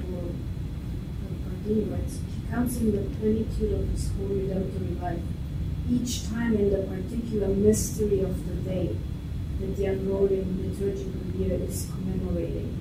Guardini 1.42 1.90
writes, 1.90 2.20
he 2.32 2.35
comes 2.56 2.78
in 2.78 2.90
the 2.92 3.16
plenitude 3.16 3.72
of 3.74 3.86
his 3.90 4.10
holy 4.16 4.48
redemptory 4.48 5.02
life, 5.02 5.20
each 5.90 6.26
time 6.30 6.54
in 6.54 6.70
the 6.70 6.82
particular 6.88 7.48
mystery 7.48 8.20
of 8.20 8.48
the 8.48 8.54
day 8.70 8.96
that 9.60 9.76
the 9.76 9.84
unrolling 9.84 10.48
liturgical 10.64 11.38
year 11.38 11.60
is 11.60 11.86
commemorating. 11.92 12.80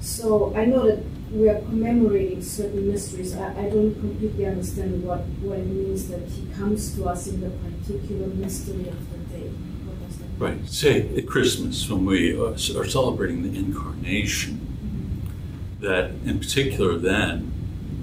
So 0.00 0.54
I 0.56 0.64
know 0.64 0.86
that 0.86 1.04
we 1.30 1.50
are 1.50 1.60
commemorating 1.60 2.42
certain 2.42 2.90
mysteries. 2.90 3.36
I, 3.36 3.50
I 3.50 3.68
don't 3.68 3.94
completely 3.94 4.46
understand 4.46 5.04
what, 5.04 5.20
what 5.44 5.58
it 5.58 5.66
means 5.66 6.08
that 6.08 6.22
he 6.26 6.46
comes 6.54 6.94
to 6.96 7.04
us 7.04 7.26
in 7.26 7.42
the 7.42 7.50
particular 7.50 8.28
mystery 8.28 8.88
of 8.88 9.12
the 9.12 9.18
day. 9.36 9.48
What 9.48 10.08
does 10.08 10.16
that 10.16 10.28
mean? 10.30 10.60
Right. 10.60 10.68
Say 10.68 11.14
at 11.14 11.26
Christmas, 11.26 11.90
when 11.90 12.06
we 12.06 12.40
are 12.40 12.54
are 12.54 12.88
celebrating 12.88 13.42
the 13.42 13.58
incarnation, 13.58 14.54
mm-hmm. 14.54 15.86
that 15.86 16.12
in 16.24 16.38
particular, 16.38 16.96
then, 16.96 17.52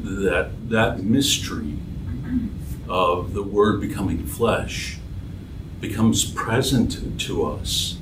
that, 0.04 0.52
that 0.70 1.04
mystery 1.04 1.78
of 2.88 3.34
the 3.34 3.44
Word 3.44 3.82
becoming 3.82 4.26
flesh 4.26 4.98
becomes 5.80 6.26
present 6.26 7.20
to 7.22 7.46
us. 7.46 7.98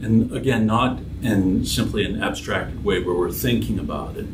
And 0.00 0.32
again, 0.32 0.66
not 0.66 1.00
in 1.22 1.64
simply 1.64 2.04
an 2.04 2.22
abstracted 2.22 2.84
way 2.84 3.02
where 3.02 3.14
we're 3.14 3.32
thinking 3.32 3.78
about 3.78 4.16
it 4.16 4.26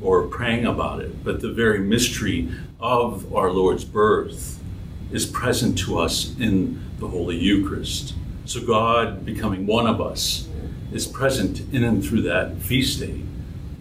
or 0.00 0.26
praying 0.26 0.64
about 0.64 1.00
it, 1.00 1.22
but 1.24 1.40
the 1.40 1.52
very 1.52 1.80
mystery 1.80 2.48
of 2.80 3.34
our 3.34 3.50
Lord's 3.50 3.84
birth 3.84 4.62
is 5.10 5.26
present 5.26 5.78
to 5.78 5.98
us 5.98 6.34
in 6.38 6.80
the 6.98 7.08
Holy 7.08 7.36
Eucharist. 7.36 8.14
So 8.44 8.64
God 8.64 9.24
becoming 9.24 9.66
one 9.66 9.86
of 9.86 10.00
us 10.00 10.48
is 10.92 11.06
present 11.06 11.60
in 11.72 11.84
and 11.84 12.04
through 12.04 12.22
that 12.22 12.58
feast 12.58 13.00
day 13.00 13.22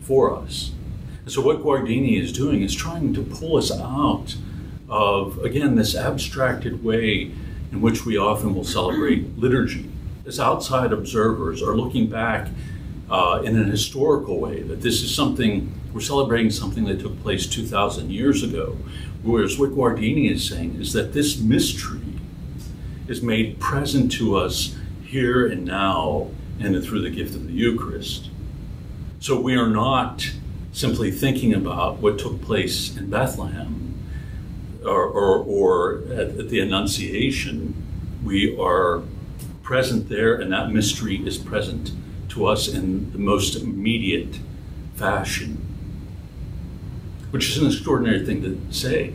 for 0.01 0.36
us. 0.36 0.71
And 1.27 1.33
so 1.33 1.41
what 1.41 1.61
Guardini 1.61 2.17
is 2.21 2.31
doing 2.31 2.61
is 2.61 2.73
trying 2.73 3.13
to 3.13 3.21
pull 3.21 3.57
us 3.57 3.69
out 3.69 4.37
of, 4.87 5.37
again, 5.43 5.75
this 5.75 5.93
abstracted 5.93 6.85
way 6.85 7.33
in 7.69 7.81
which 7.81 8.05
we 8.05 8.17
often 8.17 8.55
will 8.55 8.63
celebrate 8.63 9.37
liturgy. 9.37 9.91
As 10.25 10.39
outside 10.39 10.93
observers 10.93 11.61
are 11.61 11.75
looking 11.75 12.07
back 12.07 12.47
uh, 13.09 13.41
in 13.43 13.57
an 13.57 13.69
historical 13.69 14.39
way, 14.39 14.61
that 14.61 14.79
this 14.79 15.03
is 15.03 15.13
something, 15.13 15.77
we're 15.93 15.99
celebrating 15.99 16.49
something 16.49 16.85
that 16.85 17.01
took 17.01 17.21
place 17.21 17.45
2,000 17.45 18.09
years 18.09 18.41
ago. 18.41 18.77
Whereas 19.21 19.59
what 19.59 19.71
Guardini 19.71 20.31
is 20.31 20.47
saying 20.47 20.79
is 20.79 20.93
that 20.93 21.11
this 21.11 21.37
mystery 21.37 21.99
is 23.09 23.21
made 23.21 23.59
present 23.59 24.13
to 24.13 24.37
us 24.37 24.77
here 25.03 25.45
and 25.45 25.65
now 25.65 26.29
and 26.61 26.81
through 26.81 27.01
the 27.01 27.09
gift 27.09 27.35
of 27.35 27.47
the 27.47 27.53
Eucharist. 27.53 28.29
So 29.19 29.37
we 29.37 29.57
are 29.57 29.67
not 29.67 30.25
simply 30.77 31.09
thinking 31.09 31.55
about 31.55 31.97
what 31.97 32.19
took 32.19 32.39
place 32.41 32.95
in 32.95 33.09
Bethlehem 33.09 33.95
or, 34.85 35.05
or, 35.05 35.39
or 35.39 36.03
at, 36.11 36.37
at 36.37 36.49
the 36.49 36.59
Annunciation. 36.59 37.73
We 38.23 38.55
are 38.59 39.01
present 39.63 40.07
there, 40.07 40.35
and 40.35 40.51
that 40.53 40.69
mystery 40.69 41.15
is 41.25 41.39
present 41.39 41.91
to 42.29 42.45
us 42.45 42.67
in 42.67 43.11
the 43.11 43.17
most 43.17 43.55
immediate 43.55 44.39
fashion, 44.95 45.65
which 47.31 47.49
is 47.49 47.57
an 47.57 47.67
extraordinary 47.67 48.23
thing 48.23 48.43
to 48.43 48.61
say 48.71 49.13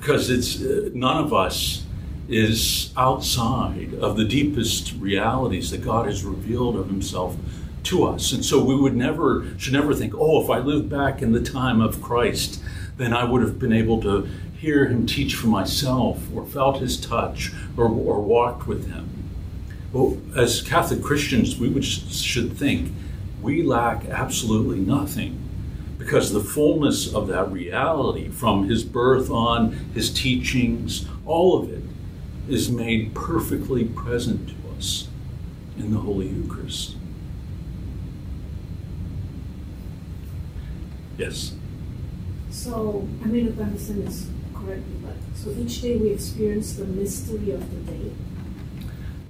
because 0.00 0.30
it's 0.30 0.62
uh, 0.62 0.90
none 0.94 1.24
of 1.24 1.32
us 1.32 1.84
is 2.28 2.92
outside 2.96 3.94
of 3.94 4.16
the 4.16 4.24
deepest 4.24 4.94
realities 4.98 5.70
that 5.70 5.84
God 5.84 6.06
has 6.06 6.24
revealed 6.24 6.76
of 6.76 6.88
Himself 6.88 7.36
to 7.86 8.04
us. 8.04 8.32
And 8.32 8.44
so 8.44 8.62
we 8.62 8.76
would 8.76 8.96
never, 8.96 9.46
should 9.58 9.72
never 9.72 9.94
think, 9.94 10.14
oh, 10.16 10.42
if 10.42 10.50
I 10.50 10.58
lived 10.58 10.88
back 10.88 11.22
in 11.22 11.32
the 11.32 11.42
time 11.42 11.80
of 11.80 12.02
Christ, 12.02 12.62
then 12.96 13.12
I 13.12 13.24
would 13.24 13.42
have 13.42 13.58
been 13.58 13.72
able 13.72 14.00
to 14.02 14.28
hear 14.58 14.86
Him 14.86 15.06
teach 15.06 15.34
for 15.34 15.48
myself, 15.48 16.22
or 16.34 16.46
felt 16.46 16.80
His 16.80 16.98
touch, 16.98 17.52
or, 17.76 17.84
or 17.86 18.20
walked 18.20 18.66
with 18.66 18.90
Him. 18.90 19.08
Well, 19.92 20.18
as 20.36 20.62
Catholic 20.62 21.02
Christians, 21.02 21.58
we 21.58 21.68
would, 21.68 21.84
should 21.84 22.56
think 22.56 22.92
we 23.40 23.62
lack 23.62 24.06
absolutely 24.06 24.80
nothing 24.80 25.42
because 25.98 26.32
the 26.32 26.40
fullness 26.40 27.12
of 27.12 27.26
that 27.28 27.50
reality 27.50 28.28
from 28.28 28.68
his 28.68 28.84
birth 28.84 29.30
on, 29.30 29.72
his 29.94 30.12
teachings, 30.12 31.06
all 31.24 31.58
of 31.58 31.70
it 31.70 31.82
is 32.48 32.70
made 32.70 33.14
perfectly 33.14 33.84
present 33.84 34.48
to 34.48 34.76
us 34.76 35.08
in 35.78 35.92
the 35.92 35.98
Holy 35.98 36.28
Eucharist. 36.28 36.96
Yes. 41.18 41.52
So, 42.50 43.06
I 43.22 43.26
may 43.26 43.42
not 43.42 43.58
understand 43.58 44.06
this 44.06 44.26
correctly, 44.54 44.94
but 45.02 45.14
so 45.34 45.50
each 45.50 45.82
day 45.82 45.96
we 45.96 46.10
experience 46.10 46.74
the 46.74 46.86
mystery 46.86 47.50
of 47.52 47.70
the 47.70 47.92
day. 47.92 48.10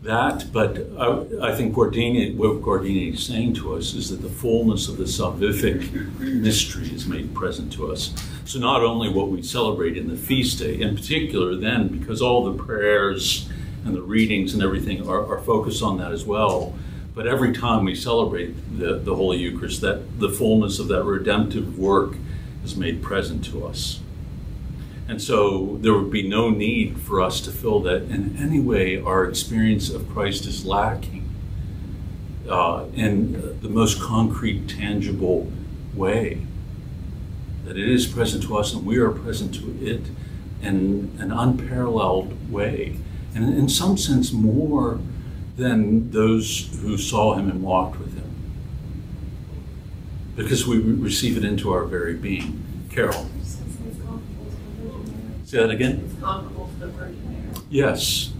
That, 0.03 0.53
but 0.53 0.87
I, 0.96 1.49
I 1.51 1.55
think 1.57 1.75
Guardini, 1.75 2.37
what 2.37 2.62
Guardini 2.62 3.14
is 3.14 3.27
saying 3.27 3.55
to 3.55 3.75
us 3.75 3.92
is 3.94 4.11
that 4.11 4.22
the 4.22 4.29
fullness 4.29 4.88
of 4.88 4.99
the 4.99 5.05
salvific 5.05 6.20
mystery 6.20 6.88
is 6.94 7.09
made 7.09 7.35
present 7.35 7.72
to 7.72 7.90
us. 7.90 8.12
So 8.44 8.61
not 8.61 8.85
only 8.85 9.09
what 9.09 9.29
we 9.31 9.42
celebrate 9.42 9.96
in 9.96 10.09
the 10.09 10.16
feast 10.16 10.61
day, 10.61 10.81
in 10.81 10.94
particular, 10.94 11.57
then 11.57 11.88
because 11.88 12.22
all 12.22 12.44
the 12.44 12.62
prayers 12.62 13.49
and 13.85 13.96
the 13.96 14.03
readings 14.03 14.55
and 14.55 14.62
everything 14.62 15.09
are, 15.09 15.27
are 15.27 15.40
focused 15.40 15.83
on 15.83 15.99
that 15.99 16.12
as 16.12 16.25
well, 16.25 16.72
but 17.17 17.27
every 17.27 17.51
time 17.51 17.87
we 17.87 17.95
celebrate 17.95 18.79
the, 18.79 18.99
the 18.99 19.17
Holy 19.17 19.39
Eucharist, 19.39 19.81
that 19.81 20.21
the 20.21 20.29
fullness 20.29 20.79
of 20.79 20.89
that 20.89 21.03
redemptive 21.03 21.79
work 21.79 22.15
is 22.63 22.77
made 22.77 23.03
present 23.03 23.43
to 23.47 23.67
us. 23.67 24.01
And 25.09 25.23
so 25.23 25.79
there 25.81 25.95
would 25.95 26.11
be 26.11 26.29
no 26.29 26.51
need 26.51 27.01
for 27.01 27.23
us 27.23 27.41
to 27.41 27.51
feel 27.51 27.81
that 27.81 28.03
in 28.03 28.37
any 28.37 28.61
way 28.61 29.01
our 29.01 29.25
experience 29.25 29.89
of 29.89 30.07
Christ 30.11 30.45
is 30.45 30.67
lacking 30.67 31.27
uh, 32.51 32.85
in 32.93 33.61
the 33.63 33.69
most 33.71 33.99
concrete, 33.99 34.69
tangible 34.69 35.51
way. 35.95 36.43
That 37.65 37.79
it 37.79 37.89
is 37.89 38.07
present 38.07 38.43
to 38.43 38.59
us 38.59 38.75
and 38.75 38.85
we 38.85 38.99
are 38.99 39.11
present 39.11 39.55
to 39.55 39.75
it 39.81 40.03
in 40.61 41.17
an 41.19 41.33
unparalleled 41.33 42.53
way. 42.53 42.99
And 43.35 43.57
in 43.57 43.71
some 43.71 43.97
sense, 43.97 44.33
more 44.33 45.01
than 45.57 46.11
those 46.11 46.69
who 46.83 46.99
saw 46.99 47.35
him 47.35 47.51
and 47.51 47.62
walked 47.62 47.99
with 47.99 48.14
him. 48.14 48.35
Because 50.37 50.66
we 50.66 50.79
receive 50.79 51.37
it 51.37 51.45
into 51.45 51.73
our 51.73 51.85
very 51.85 52.14
being. 52.14 52.62
Carol. 52.90 53.27
Say 55.45 55.59
that 55.59 55.71
again? 55.71 56.03
It's 56.05 56.21
comparable 56.21 56.69
to 56.69 56.81
the 56.81 56.87
Virgin 56.88 57.23
Mary. 57.31 57.64
Yes, 57.71 58.33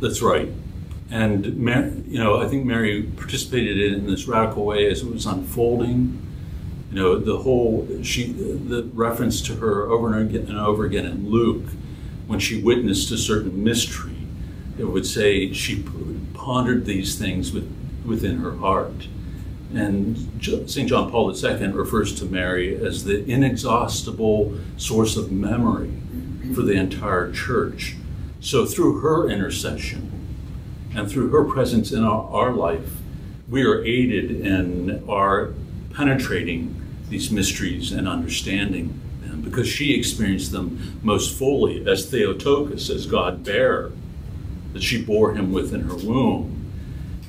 that's 0.00 0.20
right. 0.20 0.48
And 1.10 1.56
Mary, 1.56 1.92
you 2.06 2.18
know, 2.18 2.42
I 2.42 2.48
think 2.48 2.64
Mary 2.64 3.02
participated 3.02 3.78
in 3.92 4.06
this 4.06 4.26
radical 4.26 4.64
way 4.64 4.90
as 4.90 5.02
it 5.02 5.10
was 5.12 5.26
unfolding. 5.26 6.18
You 6.90 6.96
know, 6.96 7.18
the 7.18 7.38
whole 7.38 7.86
she, 8.02 8.32
the 8.32 8.90
reference 8.92 9.40
to 9.42 9.56
her 9.56 9.88
over 9.90 10.14
and 10.14 10.28
again 10.28 10.48
and 10.48 10.58
over 10.58 10.84
again 10.84 11.06
in 11.06 11.30
Luke, 11.30 11.64
when 12.26 12.38
she 12.38 12.62
witnessed 12.62 13.10
a 13.12 13.18
certain 13.18 13.62
mystery, 13.62 14.11
it 14.82 14.90
would 14.90 15.06
say 15.06 15.52
she 15.52 15.84
pondered 16.34 16.86
these 16.86 17.16
things 17.16 17.52
with, 17.52 17.72
within 18.04 18.38
her 18.38 18.56
heart. 18.56 19.06
And 19.72 20.42
St. 20.42 20.88
John 20.88 21.08
Paul 21.08 21.32
II 21.32 21.68
refers 21.68 22.12
to 22.18 22.24
Mary 22.24 22.74
as 22.76 23.04
the 23.04 23.24
inexhaustible 23.24 24.58
source 24.76 25.16
of 25.16 25.30
memory 25.30 25.92
for 26.52 26.62
the 26.62 26.72
entire 26.72 27.30
church. 27.30 27.94
So, 28.40 28.66
through 28.66 28.98
her 29.00 29.30
intercession 29.30 30.10
and 30.96 31.08
through 31.08 31.30
her 31.30 31.44
presence 31.44 31.92
in 31.92 32.02
our, 32.02 32.28
our 32.30 32.52
life, 32.52 32.90
we 33.48 33.62
are 33.62 33.84
aided 33.84 34.32
in 34.32 35.08
our 35.08 35.54
penetrating 35.94 36.76
these 37.08 37.30
mysteries 37.30 37.92
and 37.92 38.08
understanding 38.08 39.00
them 39.20 39.42
because 39.42 39.68
she 39.68 39.94
experienced 39.94 40.50
them 40.50 40.98
most 41.04 41.38
fully 41.38 41.88
as 41.88 42.10
Theotokos, 42.10 42.90
as 42.90 43.06
God 43.06 43.44
bare, 43.44 43.92
that 44.72 44.82
she 44.82 45.02
bore 45.02 45.34
him 45.34 45.52
within 45.52 45.82
her 45.82 45.96
womb. 45.96 46.58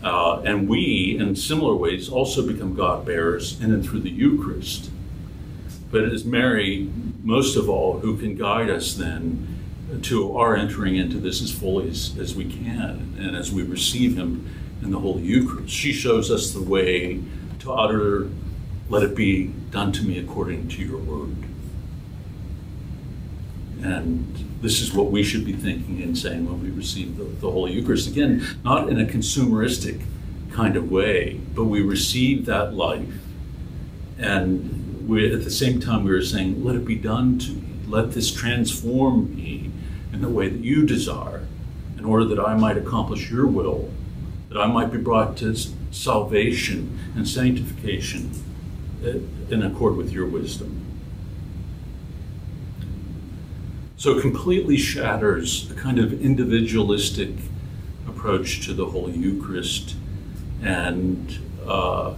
Uh, 0.03 0.41
and 0.41 0.67
we, 0.67 1.17
in 1.19 1.35
similar 1.35 1.75
ways, 1.75 2.09
also 2.09 2.45
become 2.45 2.73
God 2.73 3.05
bearers 3.05 3.59
in 3.61 3.73
and 3.73 3.85
through 3.85 4.01
the 4.01 4.09
Eucharist. 4.09 4.89
But 5.91 6.03
it 6.03 6.13
is 6.13 6.25
Mary, 6.25 6.89
most 7.21 7.55
of 7.55 7.69
all, 7.69 7.99
who 7.99 8.17
can 8.17 8.35
guide 8.35 8.69
us 8.69 8.95
then 8.95 9.59
to 10.01 10.35
our 10.35 10.55
entering 10.55 10.95
into 10.95 11.17
this 11.17 11.41
as 11.41 11.51
fully 11.51 11.89
as, 11.89 12.17
as 12.17 12.35
we 12.35 12.45
can 12.45 13.15
and 13.19 13.35
as 13.35 13.51
we 13.51 13.63
receive 13.63 14.17
Him 14.17 14.49
in 14.81 14.91
the 14.91 14.99
Holy 14.99 15.23
Eucharist. 15.23 15.73
She 15.73 15.93
shows 15.93 16.31
us 16.31 16.51
the 16.51 16.61
way 16.61 17.21
to 17.59 17.71
utter, 17.71 18.29
let 18.89 19.03
it 19.03 19.15
be 19.15 19.47
done 19.71 19.91
to 19.93 20.03
me 20.03 20.19
according 20.19 20.67
to 20.69 20.81
your 20.81 20.97
word. 20.97 21.35
And 23.81 24.52
this 24.63 24.81
is 24.81 24.93
what 24.93 25.11
we 25.11 25.23
should 25.23 25.43
be 25.43 25.51
thinking 25.51 26.01
and 26.01 26.17
saying 26.17 26.45
when 26.45 26.63
we 26.63 26.69
receive 26.69 27.17
the, 27.17 27.25
the 27.25 27.51
Holy 27.51 27.73
Eucharist. 27.73 28.07
Again, 28.07 28.47
not 28.63 28.87
in 28.87 28.97
a 28.99 29.05
consumeristic 29.05 30.01
kind 30.53 30.77
of 30.77 30.89
way, 30.89 31.41
but 31.53 31.65
we 31.65 31.81
receive 31.81 32.45
that 32.45 32.73
life. 32.73 33.13
And 34.17 35.05
we, 35.07 35.33
at 35.33 35.43
the 35.43 35.51
same 35.51 35.81
time, 35.81 36.05
we 36.05 36.11
are 36.11 36.23
saying, 36.23 36.63
let 36.63 36.77
it 36.77 36.85
be 36.85 36.95
done 36.95 37.39
to 37.39 37.51
me. 37.51 37.61
Let 37.87 38.13
this 38.13 38.31
transform 38.31 39.35
me 39.35 39.69
in 40.13 40.21
the 40.21 40.29
way 40.29 40.47
that 40.47 40.61
you 40.61 40.85
desire, 40.85 41.45
in 41.97 42.05
order 42.05 42.23
that 42.25 42.39
I 42.39 42.55
might 42.55 42.77
accomplish 42.77 43.29
your 43.29 43.45
will, 43.45 43.91
that 44.47 44.57
I 44.57 44.67
might 44.67 44.93
be 44.93 44.97
brought 44.97 45.35
to 45.37 45.55
salvation 45.91 46.97
and 47.15 47.27
sanctification 47.27 48.31
uh, 49.03 49.17
in 49.53 49.61
accord 49.61 49.97
with 49.97 50.13
your 50.13 50.25
wisdom. 50.25 50.82
So 54.03 54.17
it 54.17 54.21
completely 54.21 54.75
shatters 54.75 55.71
a 55.71 55.75
kind 55.75 55.97
of 55.97 56.21
individualistic 56.21 57.29
approach 58.05 58.65
to 58.65 58.73
the 58.73 58.87
Holy 58.87 59.13
Eucharist 59.13 59.95
and, 60.61 61.39
uh, 61.65 62.13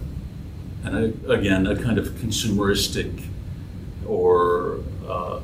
and 0.82 0.96
a, 0.96 1.30
again, 1.30 1.64
a 1.68 1.80
kind 1.80 1.96
of 1.96 2.08
consumeristic 2.08 3.26
or 4.04 4.80
uh, 5.08 5.38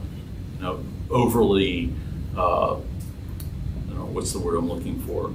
you 0.56 0.62
know, 0.62 0.84
overly 1.10 1.92
uh, 2.36 2.74
know 3.88 4.06
what's 4.06 4.32
the 4.32 4.40
word 4.40 4.56
I'm 4.56 4.68
looking 4.68 4.98
for, 5.02 5.32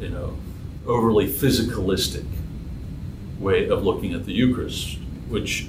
you 0.00 0.08
know, 0.08 0.36
overly 0.84 1.28
physicalistic 1.28 2.26
way 3.38 3.68
of 3.68 3.84
looking 3.84 4.14
at 4.14 4.26
the 4.26 4.32
Eucharist, 4.32 4.98
which 5.28 5.68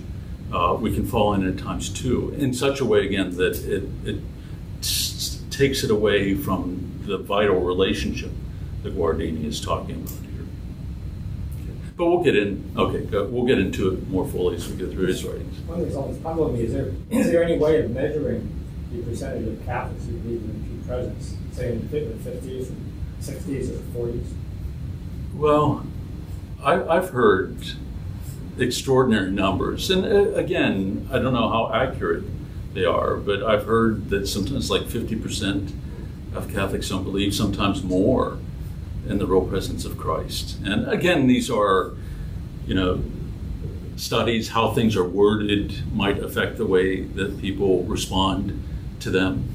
uh, 0.51 0.75
we 0.81 0.91
can 0.91 1.05
fall 1.05 1.35
in 1.35 1.47
at 1.47 1.59
times 1.59 1.87
too, 1.87 2.33
in 2.35 2.51
such 2.51 2.79
a 2.79 2.85
way 2.85 3.05
again 3.05 3.37
that 3.37 3.55
it, 3.63 3.83
it 4.03 4.19
takes 5.59 5.83
it 5.83 5.91
away 5.91 6.33
from 6.35 7.01
the 7.03 7.17
vital 7.17 7.59
relationship 7.59 8.31
that 8.81 8.95
Guardini 8.95 9.43
is 9.43 9.59
talking 9.59 9.95
about 9.95 10.25
here. 10.31 10.45
Okay. 11.61 11.79
But 11.97 12.05
we'll 12.05 12.23
get 12.23 12.37
in. 12.37 12.71
Okay, 12.77 13.05
go, 13.05 13.25
we'll 13.25 13.45
get 13.45 13.59
into 13.59 13.89
it 13.89 14.07
more 14.07 14.25
fully 14.25 14.55
as 14.55 14.69
we 14.69 14.77
go 14.77 14.89
through 14.89 15.07
his 15.07 15.25
writings. 15.25 15.59
One 15.67 15.83
that's 15.83 15.95
always 15.95 16.17
puzzled 16.19 16.53
me 16.53 16.63
is 16.63 16.71
there 16.71 16.93
is 17.09 17.29
there 17.29 17.43
any 17.43 17.57
way 17.57 17.81
of 17.81 17.91
measuring 17.91 18.55
the 18.93 19.03
percentage 19.03 19.47
of 19.49 19.65
Catholics 19.65 20.05
who 20.05 20.13
believe 20.19 20.43
in 20.43 20.63
pew 20.63 20.87
presence, 20.87 21.35
say 21.51 21.73
in 21.73 21.89
the 21.89 21.97
50s, 21.97 22.73
60s, 23.21 23.95
or 23.95 24.07
40s? 24.07 24.27
Well, 25.33 25.85
I, 26.63 26.95
have 26.95 27.09
heard 27.09 27.57
extraordinary 28.57 29.31
numbers. 29.31 29.91
And 29.91 30.05
uh, 30.05 30.33
again, 30.35 31.09
I 31.11 31.19
don't 31.19 31.33
know 31.33 31.49
how 31.49 31.71
accurate 31.73 32.23
they 32.79 32.85
are, 32.85 33.17
but 33.17 33.43
I've 33.43 33.65
heard 33.65 34.09
that 34.09 34.27
sometimes 34.27 34.71
like 34.71 34.83
50% 34.83 35.71
of 36.33 36.51
Catholics 36.51 36.89
don't 36.89 37.03
believe, 37.03 37.35
sometimes 37.35 37.83
more, 37.83 38.37
in 39.07 39.17
the 39.17 39.27
real 39.27 39.45
presence 39.45 39.83
of 39.83 39.97
Christ. 39.97 40.57
And 40.63 40.87
again, 40.87 41.27
these 41.27 41.49
are, 41.49 41.93
you 42.65 42.75
know, 42.75 43.03
studies, 43.97 44.49
how 44.49 44.71
things 44.71 44.95
are 44.95 45.03
worded 45.03 45.93
might 45.93 46.19
affect 46.19 46.57
the 46.57 46.65
way 46.65 47.01
that 47.01 47.41
people 47.41 47.83
respond 47.83 48.63
to 49.01 49.09
them. 49.09 49.49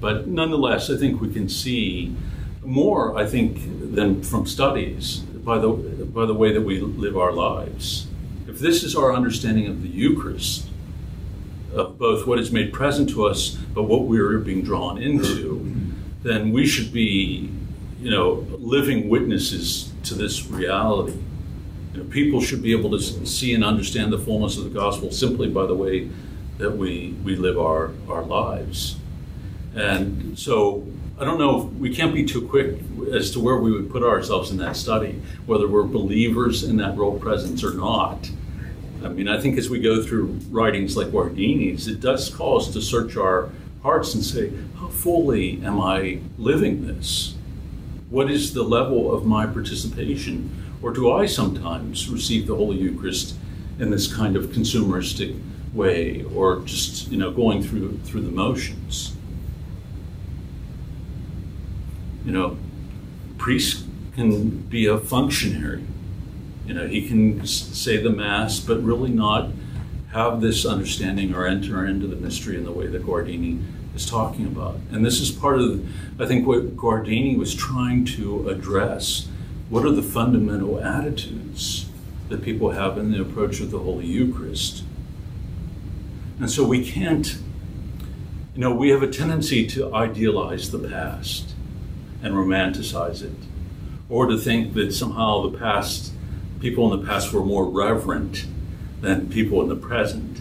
But 0.00 0.26
nonetheless, 0.26 0.90
I 0.90 0.96
think 0.96 1.20
we 1.20 1.32
can 1.32 1.48
see 1.48 2.16
more, 2.62 3.16
I 3.16 3.26
think, 3.26 3.94
than 3.94 4.22
from 4.22 4.46
studies 4.46 5.18
by 5.18 5.58
the, 5.58 5.68
by 5.68 6.24
the 6.24 6.34
way 6.34 6.52
that 6.52 6.62
we 6.62 6.80
live 6.80 7.16
our 7.16 7.32
lives. 7.32 8.06
If 8.48 8.58
this 8.58 8.82
is 8.82 8.96
our 8.96 9.12
understanding 9.12 9.66
of 9.66 9.82
the 9.82 9.88
Eucharist, 9.88 10.70
of 11.74 11.98
both 11.98 12.26
what 12.26 12.38
is 12.38 12.50
made 12.50 12.72
present 12.72 13.08
to 13.10 13.26
us, 13.26 13.50
but 13.74 13.84
what 13.84 14.02
we're 14.02 14.38
being 14.38 14.62
drawn 14.62 14.98
into, 14.98 15.92
then 16.22 16.52
we 16.52 16.66
should 16.66 16.92
be, 16.92 17.50
you 18.00 18.10
know, 18.10 18.46
living 18.58 19.08
witnesses 19.08 19.92
to 20.04 20.14
this 20.14 20.46
reality. 20.46 21.18
You 21.92 22.02
know, 22.02 22.10
people 22.10 22.40
should 22.40 22.62
be 22.62 22.72
able 22.72 22.90
to 22.90 23.26
see 23.26 23.54
and 23.54 23.64
understand 23.64 24.12
the 24.12 24.18
fullness 24.18 24.56
of 24.56 24.64
the 24.64 24.70
gospel 24.70 25.10
simply 25.10 25.48
by 25.48 25.66
the 25.66 25.74
way 25.74 26.08
that 26.58 26.70
we, 26.70 27.14
we 27.24 27.36
live 27.36 27.58
our, 27.58 27.92
our 28.08 28.22
lives. 28.22 28.96
And 29.74 30.38
so 30.38 30.86
I 31.18 31.24
don't 31.24 31.38
know, 31.38 31.70
we 31.78 31.94
can't 31.94 32.12
be 32.12 32.24
too 32.24 32.48
quick 32.48 32.80
as 33.12 33.30
to 33.32 33.40
where 33.40 33.56
we 33.56 33.70
would 33.70 33.90
put 33.90 34.02
ourselves 34.02 34.50
in 34.50 34.56
that 34.58 34.76
study, 34.76 35.22
whether 35.46 35.68
we're 35.68 35.84
believers 35.84 36.64
in 36.64 36.76
that 36.78 36.98
real 36.98 37.18
presence 37.18 37.62
or 37.62 37.74
not. 37.74 38.28
I 39.04 39.08
mean, 39.08 39.28
I 39.28 39.40
think 39.40 39.58
as 39.58 39.68
we 39.68 39.80
go 39.80 40.02
through 40.02 40.26
writings 40.50 40.96
like 40.96 41.08
Guardini's, 41.08 41.86
it 41.86 42.00
does 42.00 42.34
call 42.34 42.58
us 42.58 42.72
to 42.72 42.80
search 42.80 43.16
our 43.16 43.50
hearts 43.82 44.14
and 44.14 44.24
say, 44.24 44.50
how 44.78 44.88
fully 44.88 45.62
am 45.62 45.80
I 45.80 46.20
living 46.38 46.86
this? 46.86 47.34
What 48.08 48.30
is 48.30 48.54
the 48.54 48.62
level 48.62 49.14
of 49.14 49.26
my 49.26 49.46
participation? 49.46 50.50
Or 50.82 50.90
do 50.90 51.12
I 51.12 51.26
sometimes 51.26 52.08
receive 52.08 52.46
the 52.46 52.56
Holy 52.56 52.78
Eucharist 52.78 53.36
in 53.78 53.90
this 53.90 54.12
kind 54.12 54.36
of 54.36 54.46
consumeristic 54.46 55.38
way 55.74 56.22
or 56.34 56.60
just 56.60 57.10
you 57.10 57.16
know 57.16 57.30
going 57.30 57.62
through 57.62 57.98
through 58.04 58.20
the 58.20 58.30
motions 58.30 59.16
you 62.24 62.30
know 62.30 62.56
priests 63.38 63.84
can 64.14 64.58
be 64.68 64.86
a 64.86 64.96
functionary 64.96 65.84
you 66.66 66.74
know 66.74 66.86
he 66.86 67.06
can 67.06 67.46
say 67.46 67.96
the 67.96 68.10
mass 68.10 68.60
but 68.60 68.82
really 68.82 69.10
not 69.10 69.50
have 70.12 70.40
this 70.40 70.64
understanding 70.64 71.34
or 71.34 71.46
enter 71.46 71.84
into 71.84 72.06
the 72.06 72.16
mystery 72.16 72.56
in 72.56 72.64
the 72.64 72.72
way 72.72 72.86
that 72.86 73.04
guardini 73.04 73.62
is 73.94 74.06
talking 74.06 74.46
about. 74.46 74.76
And 74.90 75.04
this 75.04 75.20
is 75.20 75.30
part 75.30 75.60
of 75.60 75.86
i 76.20 76.26
think 76.26 76.46
what 76.46 76.76
guardini 76.76 77.36
was 77.36 77.54
trying 77.54 78.04
to 78.16 78.48
address. 78.48 79.28
What 79.68 79.84
are 79.84 79.90
the 79.90 80.02
fundamental 80.02 80.80
attitudes 80.80 81.86
that 82.28 82.42
people 82.42 82.70
have 82.70 82.98
in 82.98 83.12
the 83.12 83.20
approach 83.20 83.60
of 83.60 83.70
the 83.70 83.78
holy 83.78 84.06
eucharist? 84.06 84.84
And 86.38 86.50
so 86.50 86.64
we 86.64 86.84
can't, 86.84 87.38
you 88.54 88.60
know, 88.60 88.74
we 88.74 88.90
have 88.90 89.02
a 89.02 89.10
tendency 89.10 89.66
to 89.68 89.94
idealize 89.94 90.70
the 90.70 90.78
past 90.78 91.54
and 92.22 92.34
romanticize 92.34 93.22
it, 93.22 93.36
or 94.08 94.26
to 94.26 94.36
think 94.36 94.74
that 94.74 94.92
somehow 94.92 95.48
the 95.48 95.58
past, 95.58 96.12
people 96.64 96.90
in 96.90 96.98
the 96.98 97.06
past 97.06 97.30
were 97.30 97.44
more 97.44 97.66
reverent 97.66 98.46
than 99.02 99.28
people 99.28 99.60
in 99.60 99.68
the 99.68 99.76
present. 99.76 100.40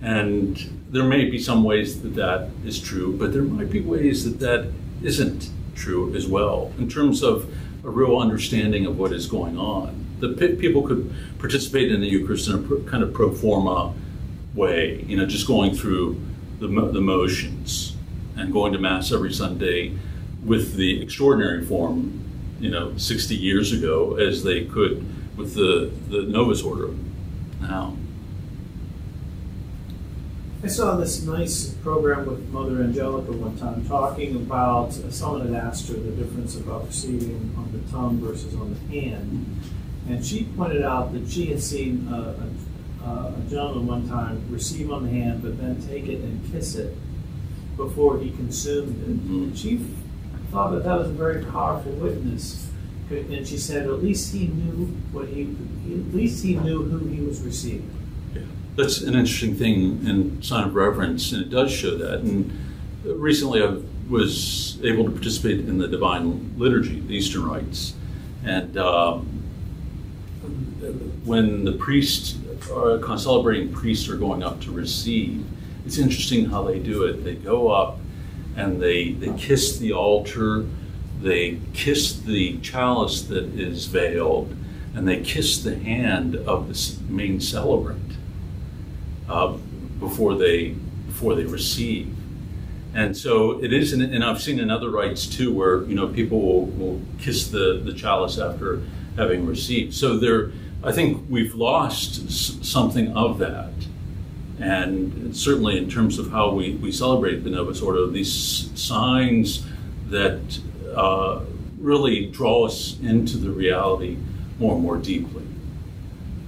And 0.00 0.56
there 0.90 1.02
may 1.02 1.28
be 1.28 1.40
some 1.40 1.64
ways 1.64 2.02
that 2.02 2.14
that 2.14 2.50
is 2.64 2.78
true, 2.78 3.16
but 3.18 3.32
there 3.32 3.42
might 3.42 3.68
be 3.68 3.80
ways 3.80 4.22
that 4.22 4.38
that 4.38 4.70
isn't 5.02 5.50
true 5.74 6.14
as 6.14 6.28
well, 6.28 6.72
in 6.78 6.88
terms 6.88 7.20
of 7.24 7.52
a 7.82 7.90
real 7.90 8.16
understanding 8.16 8.86
of 8.86 8.96
what 8.96 9.12
is 9.12 9.26
going 9.26 9.58
on. 9.58 10.06
The 10.20 10.28
people 10.60 10.82
could 10.82 11.12
participate 11.40 11.90
in 11.90 12.00
the 12.00 12.06
Eucharist 12.06 12.46
in 12.48 12.54
a 12.54 12.88
kind 12.88 13.02
of 13.02 13.12
pro 13.12 13.32
forma 13.32 13.92
way, 14.54 15.04
you 15.08 15.16
know, 15.16 15.26
just 15.26 15.48
going 15.48 15.74
through 15.74 16.20
the, 16.60 16.68
the 16.68 17.00
motions 17.00 17.96
and 18.36 18.52
going 18.52 18.72
to 18.72 18.78
Mass 18.78 19.10
every 19.10 19.32
Sunday 19.32 19.98
with 20.44 20.76
the 20.76 21.02
extraordinary 21.02 21.64
form, 21.64 22.22
you 22.60 22.70
know, 22.70 22.96
60 22.96 23.34
years 23.34 23.72
ago 23.72 24.14
as 24.14 24.44
they 24.44 24.64
could 24.64 25.04
with 25.36 25.54
the, 25.54 25.90
the 26.08 26.22
Novus 26.22 26.62
Ordo 26.62 26.94
now. 27.60 27.96
I 30.62 30.68
saw 30.68 30.96
this 30.96 31.22
nice 31.22 31.68
program 31.74 32.26
with 32.26 32.48
Mother 32.48 32.82
Angelica 32.82 33.30
one 33.30 33.56
time 33.56 33.86
talking 33.86 34.34
about 34.36 34.92
someone 34.92 35.52
had 35.52 35.62
asked 35.62 35.88
her 35.88 35.94
the 35.94 36.10
difference 36.12 36.56
about 36.56 36.86
receiving 36.86 37.54
on 37.56 37.70
the 37.72 37.92
tongue 37.92 38.18
versus 38.18 38.54
on 38.54 38.74
the 38.74 39.00
hand. 39.00 39.60
And 40.08 40.24
she 40.24 40.44
pointed 40.56 40.82
out 40.82 41.12
that 41.12 41.28
she 41.30 41.46
had 41.46 41.62
seen 41.62 42.08
a, 42.10 42.34
a, 43.04 43.08
a 43.10 43.42
gentleman 43.48 43.86
one 43.86 44.08
time 44.08 44.42
receive 44.50 44.90
on 44.90 45.04
the 45.04 45.10
hand, 45.10 45.42
but 45.42 45.58
then 45.60 45.80
take 45.86 46.06
it 46.06 46.20
and 46.20 46.50
kiss 46.50 46.74
it 46.74 46.96
before 47.76 48.18
he 48.18 48.30
consumed 48.30 49.00
it. 49.02 49.28
Mhm. 49.28 49.42
And 49.44 49.58
she 49.58 49.80
thought 50.50 50.72
that 50.72 50.84
that 50.84 50.98
was 50.98 51.10
a 51.10 51.12
very 51.12 51.44
powerful 51.44 51.92
witness. 51.92 52.68
And 53.08 53.46
she 53.46 53.56
said, 53.56 53.86
at 53.86 54.02
least 54.02 54.32
he 54.32 54.48
knew 54.48 54.86
what 55.12 55.28
he, 55.28 55.42
at 55.42 56.14
least 56.14 56.42
he 56.42 56.56
knew 56.56 56.82
who 56.82 57.06
he 57.06 57.20
was 57.20 57.40
receiving. 57.40 57.90
Yeah. 58.34 58.42
That's 58.74 59.00
an 59.00 59.14
interesting 59.14 59.54
thing 59.54 60.06
in 60.06 60.42
sign 60.42 60.64
of 60.68 60.74
reverence, 60.74 61.30
and 61.32 61.40
it 61.40 61.50
does 61.50 61.72
show 61.72 61.96
that. 61.96 62.20
And 62.20 62.50
recently 63.04 63.62
I 63.62 63.78
was 64.08 64.78
able 64.82 65.04
to 65.04 65.10
participate 65.10 65.60
in 65.60 65.78
the 65.78 65.86
Divine 65.88 66.54
Liturgy, 66.58 67.00
the 67.00 67.14
Eastern 67.14 67.46
rites. 67.46 67.94
And 68.44 68.76
um, 68.76 69.20
when 71.24 71.64
the 71.64 71.72
priests, 71.72 72.36
or 72.70 73.00
celebrating 73.18 73.72
priests, 73.72 74.08
are 74.08 74.16
going 74.16 74.42
up 74.42 74.60
to 74.62 74.72
receive, 74.72 75.44
it's 75.84 75.98
interesting 75.98 76.46
how 76.46 76.64
they 76.64 76.80
do 76.80 77.04
it. 77.04 77.22
They 77.22 77.36
go 77.36 77.70
up 77.70 77.98
and 78.56 78.82
they, 78.82 79.12
they 79.12 79.36
kiss 79.38 79.78
the 79.78 79.92
altar, 79.92 80.66
they 81.20 81.60
kiss 81.72 82.18
the 82.20 82.58
chalice 82.58 83.22
that 83.22 83.44
is 83.58 83.86
veiled, 83.86 84.54
and 84.94 85.06
they 85.06 85.20
kiss 85.20 85.62
the 85.62 85.76
hand 85.76 86.36
of 86.36 86.68
the 86.68 87.12
main 87.12 87.40
celebrant 87.40 88.12
uh, 89.28 89.56
before 89.98 90.34
they 90.36 90.76
before 91.06 91.34
they 91.34 91.44
receive. 91.44 92.14
And 92.94 93.16
so 93.16 93.62
it 93.62 93.72
is, 93.72 93.92
and 93.92 94.24
I've 94.24 94.40
seen 94.40 94.58
in 94.58 94.70
other 94.70 94.90
rites 94.90 95.26
too, 95.26 95.52
where 95.52 95.82
you 95.84 95.94
know 95.94 96.08
people 96.08 96.40
will, 96.40 96.66
will 96.66 97.00
kiss 97.18 97.48
the, 97.48 97.80
the 97.84 97.92
chalice 97.92 98.38
after 98.38 98.82
having 99.16 99.46
received. 99.46 99.94
So 99.94 100.16
there, 100.16 100.52
I 100.82 100.92
think 100.92 101.26
we've 101.28 101.54
lost 101.54 102.64
something 102.64 103.14
of 103.16 103.38
that, 103.38 103.72
and 104.58 105.36
certainly 105.36 105.76
in 105.76 105.90
terms 105.90 106.18
of 106.18 106.30
how 106.30 106.52
we, 106.52 106.76
we 106.76 106.90
celebrate 106.90 107.44
the 107.44 107.50
Novus 107.50 107.82
Ordo, 107.82 108.06
these 108.06 108.70
signs 108.74 109.66
that 110.08 110.58
uh, 110.96 111.40
really 111.78 112.26
draw 112.26 112.66
us 112.66 112.96
into 113.02 113.36
the 113.36 113.50
reality 113.50 114.16
more 114.58 114.74
and 114.74 114.82
more 114.82 114.96
deeply, 114.96 115.44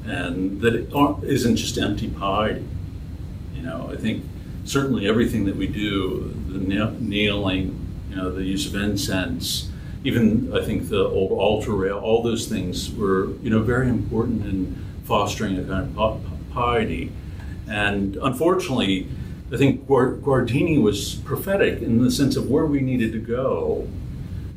and 0.06 0.60
that 0.62 0.74
it 0.74 0.90
aren't- 0.94 1.22
just 1.56 1.78
empty 1.78 2.08
piety. 2.08 2.64
You 3.54 3.62
know, 3.62 3.90
I 3.92 3.96
think 3.96 4.24
certainly 4.64 5.06
everything 5.06 5.44
that 5.44 5.56
we 5.56 5.66
do, 5.66 6.34
the 6.48 6.58
kneeling, 6.58 7.76
you 8.10 8.16
know, 8.16 8.30
the 8.30 8.44
use 8.44 8.66
of 8.66 8.74
incense, 8.74 9.70
even 10.04 10.50
I 10.54 10.64
think 10.64 10.88
the 10.88 11.04
old 11.04 11.32
altar 11.32 11.72
rail, 11.72 11.98
all 11.98 12.22
those 12.22 12.46
things 12.46 12.92
were, 12.94 13.30
you 13.42 13.50
know, 13.50 13.60
very 13.60 13.88
important 13.88 14.46
in 14.46 14.76
fostering 15.04 15.58
a 15.58 15.62
kind 15.62 15.96
of 15.96 16.20
piety. 16.52 17.10
And 17.68 18.16
unfortunately, 18.16 19.08
I 19.52 19.56
think 19.56 19.86
Guardini 19.86 20.80
was 20.80 21.16
prophetic 21.16 21.82
in 21.82 22.02
the 22.02 22.10
sense 22.10 22.36
of 22.36 22.50
where 22.50 22.66
we 22.66 22.80
needed 22.80 23.12
to 23.12 23.18
go, 23.18 23.88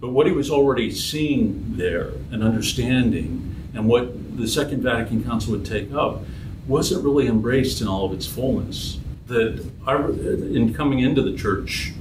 but 0.02 0.10
what 0.10 0.26
he 0.26 0.34
was 0.34 0.50
already 0.50 0.92
seeing 0.92 1.78
there 1.78 2.10
and 2.32 2.44
understanding, 2.44 3.56
and 3.74 3.88
what 3.88 4.36
the 4.36 4.48
Second 4.48 4.82
Vatican 4.82 5.24
Council 5.24 5.52
would 5.54 5.66
take 5.66 5.94
up, 5.94 6.24
wasn't 6.68 7.04
really 7.04 7.28
embraced 7.28 7.82
in 7.82 7.88
all 7.88 8.06
of 8.06 8.12
its 8.12 8.26
fullness. 8.26 9.00
That 9.28 9.64
in 9.88 10.74
coming 10.74 11.00
into 11.00 11.22
the 11.22 11.38
church 11.38 11.94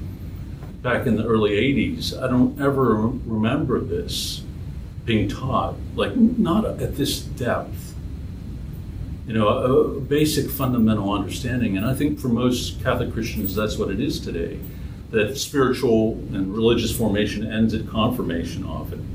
back 0.83 1.07
in 1.07 1.17
the 1.17 1.27
early 1.27 1.51
80s, 1.51 2.21
I 2.21 2.27
don't 2.27 2.61
ever 2.61 2.97
remember 2.97 3.79
this 3.79 4.43
being 5.05 5.29
taught, 5.29 5.77
like 5.95 6.17
not 6.17 6.65
at 6.65 6.97
this 6.97 7.21
depth. 7.21 7.95
You 9.27 9.35
know, 9.35 9.49
a 9.49 10.01
basic 10.01 10.51
fundamental 10.51 11.13
understanding. 11.13 11.77
And 11.77 11.87
I 11.87 11.95
think 11.95 12.19
for 12.19 12.29
most 12.29 12.83
Catholic 12.83 13.13
Christians, 13.13 13.55
that's 13.55 13.77
what 13.77 13.91
it 13.91 14.01
is 14.01 14.19
today. 14.19 14.59
That 15.11 15.37
spiritual 15.37 16.13
and 16.33 16.55
religious 16.55 16.97
formation 16.97 17.51
ends 17.51 17.75
at 17.75 17.89
confirmation 17.89 18.65
often. 18.65 19.07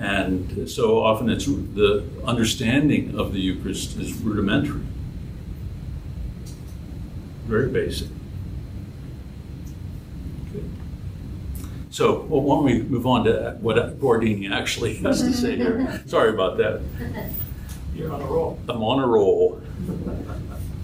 And 0.00 0.68
so 0.70 1.02
often 1.02 1.28
it's 1.28 1.46
the 1.46 2.04
understanding 2.24 3.18
of 3.18 3.32
the 3.32 3.40
Eucharist 3.40 3.96
is 3.98 4.14
rudimentary, 4.14 4.82
very 7.46 7.68
basic. 7.68 8.08
Good. 10.52 10.70
So, 11.90 12.22
well, 12.22 12.40
why 12.40 12.56
don't 12.56 12.64
we 12.64 12.82
move 12.82 13.06
on 13.06 13.24
to 13.24 13.56
what 13.60 13.76
Guardini 14.00 14.50
actually 14.50 14.94
has 15.02 15.20
to 15.20 15.32
say 15.32 15.56
here? 15.56 16.02
Sorry 16.06 16.30
about 16.30 16.56
that. 16.58 16.80
You're 17.94 18.12
on 18.12 18.22
a 18.22 18.26
roll. 18.26 18.58
I'm 18.68 18.82
on 18.82 19.04
a 19.04 19.06
roll. 19.06 19.60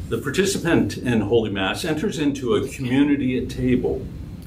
The 0.08 0.16
participant 0.16 0.96
in 0.96 1.20
Holy 1.20 1.50
Mass 1.50 1.84
enters 1.84 2.18
into 2.18 2.54
a 2.54 2.66
community 2.66 3.36
at 3.36 3.50
table. 3.50 4.06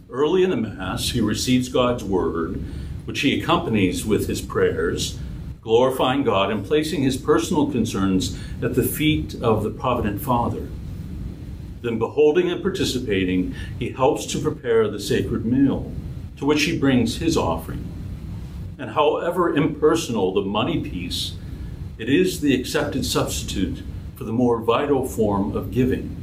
Early 0.09 0.41
in 0.41 0.49
the 0.49 0.55
Mass, 0.55 1.11
he 1.11 1.21
receives 1.21 1.69
God's 1.69 2.03
Word, 2.03 2.63
which 3.05 3.19
he 3.19 3.39
accompanies 3.39 4.03
with 4.03 4.27
his 4.27 4.41
prayers, 4.41 5.19
glorifying 5.61 6.23
God 6.23 6.49
and 6.49 6.65
placing 6.65 7.03
his 7.03 7.15
personal 7.15 7.71
concerns 7.71 8.39
at 8.63 8.73
the 8.73 8.81
feet 8.81 9.35
of 9.35 9.61
the 9.61 9.69
Provident 9.69 10.19
Father. 10.19 10.67
Then, 11.83 11.99
beholding 11.99 12.49
and 12.49 12.63
participating, 12.63 13.53
he 13.77 13.89
helps 13.89 14.25
to 14.27 14.39
prepare 14.39 14.87
the 14.87 14.99
sacred 14.99 15.45
meal, 15.45 15.91
to 16.37 16.45
which 16.45 16.63
he 16.63 16.75
brings 16.75 17.17
his 17.17 17.37
offering. 17.37 17.85
And 18.79 18.89
however 18.89 19.55
impersonal 19.55 20.33
the 20.33 20.41
money 20.41 20.81
piece, 20.81 21.35
it 21.99 22.09
is 22.09 22.41
the 22.41 22.59
accepted 22.59 23.05
substitute 23.05 23.83
for 24.21 24.25
the 24.25 24.31
more 24.31 24.61
vital 24.61 25.07
form 25.07 25.57
of 25.57 25.71
giving. 25.71 26.15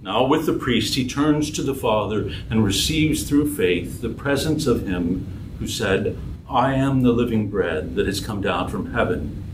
Now, 0.00 0.24
with 0.24 0.46
the 0.46 0.54
priest, 0.54 0.94
he 0.94 1.06
turns 1.06 1.50
to 1.50 1.62
the 1.62 1.74
Father 1.74 2.32
and 2.48 2.64
receives 2.64 3.24
through 3.24 3.54
faith 3.54 4.00
the 4.00 4.08
presence 4.08 4.66
of 4.66 4.86
him 4.86 5.54
who 5.58 5.66
said, 5.66 6.16
I 6.48 6.72
am 6.72 7.02
the 7.02 7.12
living 7.12 7.50
bread 7.50 7.94
that 7.96 8.06
has 8.06 8.24
come 8.24 8.40
down 8.40 8.70
from 8.70 8.94
heaven. 8.94 9.44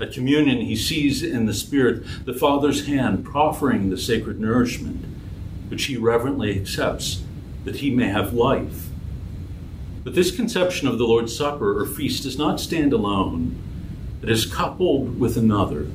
At 0.00 0.12
communion, 0.12 0.62
he 0.62 0.74
sees 0.74 1.22
in 1.22 1.46
the 1.46 1.54
Spirit 1.54 2.02
the 2.24 2.34
Father's 2.34 2.88
hand 2.88 3.24
proffering 3.24 3.90
the 3.90 3.96
sacred 3.96 4.40
nourishment, 4.40 5.04
which 5.68 5.84
he 5.84 5.96
reverently 5.96 6.58
accepts 6.58 7.22
that 7.64 7.76
he 7.76 7.90
may 7.94 8.08
have 8.08 8.34
life. 8.34 8.88
But 10.02 10.16
this 10.16 10.34
conception 10.34 10.88
of 10.88 10.98
the 10.98 11.06
Lord's 11.06 11.36
Supper 11.36 11.80
or 11.80 11.86
feast 11.86 12.24
does 12.24 12.36
not 12.36 12.58
stand 12.58 12.92
alone. 12.92 13.56
It 14.24 14.28
is 14.28 14.44
coupled 14.44 15.20
with 15.20 15.36
another, 15.36 15.86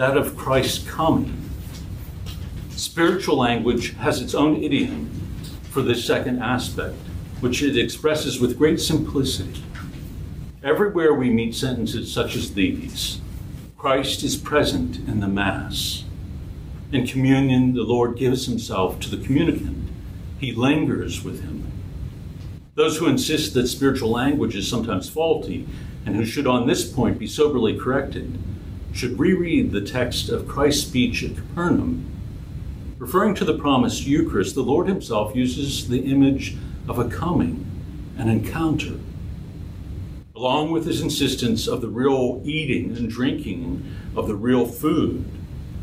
that 0.00 0.16
of 0.16 0.34
Christ's 0.34 0.88
coming. 0.88 1.50
Spiritual 2.70 3.36
language 3.36 3.94
has 3.96 4.22
its 4.22 4.34
own 4.34 4.62
idiom 4.62 5.10
for 5.72 5.82
this 5.82 6.02
second 6.02 6.38
aspect, 6.38 6.96
which 7.40 7.62
it 7.62 7.76
expresses 7.76 8.40
with 8.40 8.56
great 8.56 8.80
simplicity. 8.80 9.62
Everywhere 10.64 11.12
we 11.12 11.28
meet 11.28 11.54
sentences 11.54 12.10
such 12.10 12.34
as 12.34 12.54
these 12.54 13.20
Christ 13.76 14.22
is 14.22 14.38
present 14.38 15.06
in 15.06 15.20
the 15.20 15.28
Mass. 15.28 16.04
In 16.90 17.06
communion, 17.06 17.74
the 17.74 17.82
Lord 17.82 18.16
gives 18.16 18.46
himself 18.46 19.00
to 19.00 19.14
the 19.14 19.22
communicant, 19.22 19.90
he 20.38 20.52
lingers 20.52 21.22
with 21.22 21.42
him. 21.42 21.70
Those 22.74 22.96
who 22.96 23.06
insist 23.06 23.52
that 23.52 23.66
spiritual 23.66 24.08
language 24.08 24.56
is 24.56 24.66
sometimes 24.66 25.10
faulty 25.10 25.68
and 26.06 26.16
who 26.16 26.24
should 26.24 26.46
on 26.46 26.66
this 26.66 26.90
point 26.90 27.18
be 27.18 27.26
soberly 27.26 27.78
corrected 27.78 28.38
should 28.92 29.18
reread 29.18 29.70
the 29.70 29.80
text 29.80 30.28
of 30.28 30.48
Christ's 30.48 30.86
speech 30.86 31.22
at 31.22 31.36
Capernaum. 31.36 32.06
Referring 32.98 33.34
to 33.36 33.44
the 33.44 33.58
promised 33.58 34.06
Eucharist, 34.06 34.54
the 34.54 34.62
Lord 34.62 34.86
himself 34.88 35.34
uses 35.34 35.88
the 35.88 36.00
image 36.00 36.56
of 36.88 36.98
a 36.98 37.08
coming, 37.08 37.64
an 38.18 38.28
encounter. 38.28 38.98
Along 40.36 40.70
with 40.70 40.86
his 40.86 41.00
insistence 41.00 41.66
of 41.66 41.80
the 41.80 41.88
real 41.88 42.42
eating 42.44 42.96
and 42.96 43.08
drinking 43.08 43.84
of 44.16 44.26
the 44.26 44.34
real 44.34 44.66
food, 44.66 45.24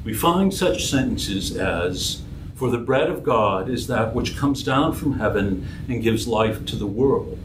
we 0.03 0.13
find 0.13 0.53
such 0.53 0.89
sentences 0.89 1.55
as, 1.57 2.21
For 2.55 2.69
the 2.69 2.77
bread 2.77 3.09
of 3.09 3.23
God 3.23 3.69
is 3.69 3.87
that 3.87 4.13
which 4.15 4.37
comes 4.37 4.63
down 4.63 4.93
from 4.93 5.19
heaven 5.19 5.67
and 5.87 6.03
gives 6.03 6.27
life 6.27 6.65
to 6.65 6.75
the 6.75 6.87
world. 6.87 7.39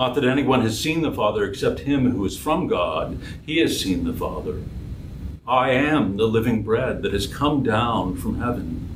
Not 0.00 0.14
that 0.14 0.24
anyone 0.24 0.62
has 0.62 0.80
seen 0.80 1.02
the 1.02 1.12
Father 1.12 1.44
except 1.44 1.80
him 1.80 2.12
who 2.12 2.24
is 2.24 2.38
from 2.38 2.68
God, 2.68 3.20
he 3.44 3.58
has 3.58 3.78
seen 3.78 4.04
the 4.04 4.14
Father. 4.14 4.62
I 5.46 5.72
am 5.72 6.16
the 6.16 6.24
living 6.24 6.62
bread 6.62 7.02
that 7.02 7.12
has 7.12 7.26
come 7.26 7.62
down 7.62 8.16
from 8.16 8.40
heaven. 8.40 8.88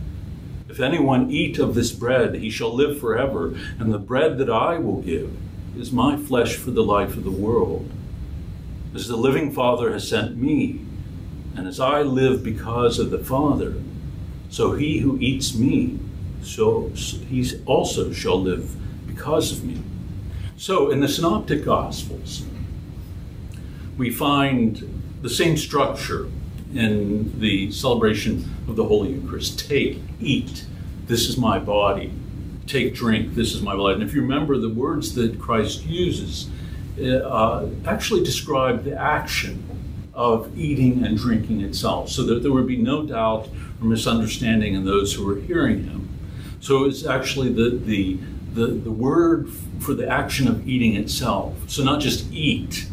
If 0.67 0.81
anyone 0.81 1.31
eat 1.31 1.59
of 1.59 1.75
this 1.75 1.93
bread, 1.93 2.37
he 2.37 2.49
shall 2.49 2.75
live 2.75 2.99
forever, 2.99 3.55
and 3.79 3.93
the 3.93 3.99
bread 3.99 4.39
that 4.39 4.49
I 4.49 4.79
will 4.79 5.03
give 5.03 5.31
is 5.77 5.93
my 5.93 6.17
flesh 6.17 6.57
for 6.57 6.71
the 6.71 6.83
life 6.83 7.19
of 7.19 7.25
the 7.25 7.31
world. 7.31 7.91
As 8.95 9.07
the 9.07 9.19
living 9.19 9.53
Father 9.53 9.93
has 9.93 10.09
sent 10.09 10.39
me, 10.39 10.81
and 11.55 11.69
as 11.69 11.81
I 11.81 12.01
live 12.01 12.43
because 12.43 12.99
of 12.99 13.11
the 13.11 13.19
Father, 13.19 13.75
so 14.49 14.73
he 14.73 15.01
who 15.01 15.19
eats 15.21 15.55
me, 15.55 15.99
so 16.43 16.89
he 17.29 17.47
also 17.67 18.11
shall 18.11 18.41
live 18.41 18.75
because 19.07 19.53
of 19.53 19.65
me. 19.65 19.84
So 20.57 20.91
in 20.91 21.01
the 21.01 21.09
Synoptic 21.09 21.65
Gospels, 21.65 22.45
we 23.97 24.11
find 24.11 25.03
the 25.23 25.31
same 25.31 25.57
structure 25.57 26.29
in 26.75 27.39
the 27.41 27.71
celebration 27.71 28.45
of 28.69 28.77
the 28.77 28.85
Holy 28.85 29.13
Eucharist. 29.13 29.69
Take, 29.69 29.99
eat, 30.21 30.65
this 31.07 31.29
is 31.29 31.37
my 31.37 31.59
body. 31.59 32.13
Take, 32.67 32.95
drink, 32.95 33.35
this 33.35 33.55
is 33.55 33.63
my 33.63 33.75
blood. 33.75 33.95
And 33.95 34.03
if 34.03 34.15
you 34.15 34.23
remember, 34.23 34.59
the 34.59 34.69
words 34.69 35.15
that 35.17 35.39
Christ 35.39 35.85
uses 35.85 36.49
uh, 37.01 37.67
actually 37.85 38.23
describe 38.23 38.85
the 38.85 38.97
action 38.97 39.63
of 40.15 40.57
eating 40.57 41.05
and 41.05 41.19
drinking 41.19 41.61
itself, 41.61 42.09
so 42.09 42.23
that 42.23 42.43
there 42.43 42.53
would 42.53 42.69
be 42.69 42.77
no 42.77 43.05
doubt 43.05 43.49
or 43.81 43.87
misunderstanding 43.87 44.75
in 44.75 44.85
those 44.85 45.13
who 45.13 45.27
were 45.27 45.41
hearing 45.41 45.85
him. 45.85 46.09
So 46.61 46.85
it's 46.85 47.05
actually 47.05 47.53
the, 47.53 47.71
the, 47.71 48.19
the, 48.55 48.67
the 48.67 48.91
word 48.91 49.51
for 49.81 49.95
the 49.95 50.09
action 50.09 50.49
of 50.49 50.67
eating 50.67 50.95
itself. 50.95 51.55
So 51.69 51.83
not 51.83 52.01
just 52.01 52.33
eat, 52.33 52.87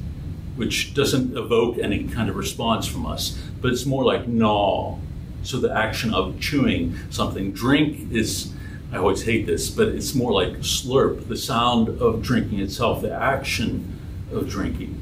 which 0.56 0.94
doesn't 0.94 1.38
evoke 1.38 1.78
any 1.78 2.06
kind 2.06 2.30
of 2.30 2.36
response 2.36 2.88
from 2.88 3.06
us, 3.06 3.38
but 3.62 3.72
it's 3.72 3.86
more 3.86 4.04
like 4.04 4.28
gnaw. 4.28 4.98
So 5.44 5.60
the 5.60 5.72
action 5.72 6.14
of 6.14 6.40
chewing 6.40 6.98
something. 7.10 7.52
Drink 7.52 8.12
is, 8.12 8.54
I 8.92 8.98
always 8.98 9.24
hate 9.24 9.46
this, 9.46 9.70
but 9.70 9.88
it's 9.88 10.14
more 10.14 10.32
like 10.32 10.60
slurp, 10.60 11.28
the 11.28 11.38
sound 11.38 12.02
of 12.02 12.22
drinking 12.22 12.60
itself, 12.60 13.02
the 13.02 13.14
action 13.14 14.00
of 14.32 14.50
drinking. 14.50 14.98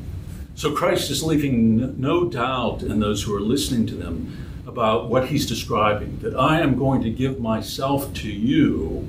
So 0.56 0.74
Christ 0.74 1.10
is 1.10 1.24
leaving 1.24 2.00
no 2.00 2.26
doubt 2.26 2.84
in 2.84 3.00
those 3.00 3.24
who 3.24 3.36
are 3.36 3.42
listening 3.42 3.88
to 3.88 3.96
them 3.96 4.46
about 4.68 5.10
what 5.10 5.28
he's 5.28 5.46
describing 5.46 6.20
that 6.20 6.36
I 6.36 6.60
am 6.60 6.78
going 6.78 7.02
to 7.04 7.10
give 7.10 7.40
myself 7.40 8.14
to 8.16 8.30
you 8.30 9.08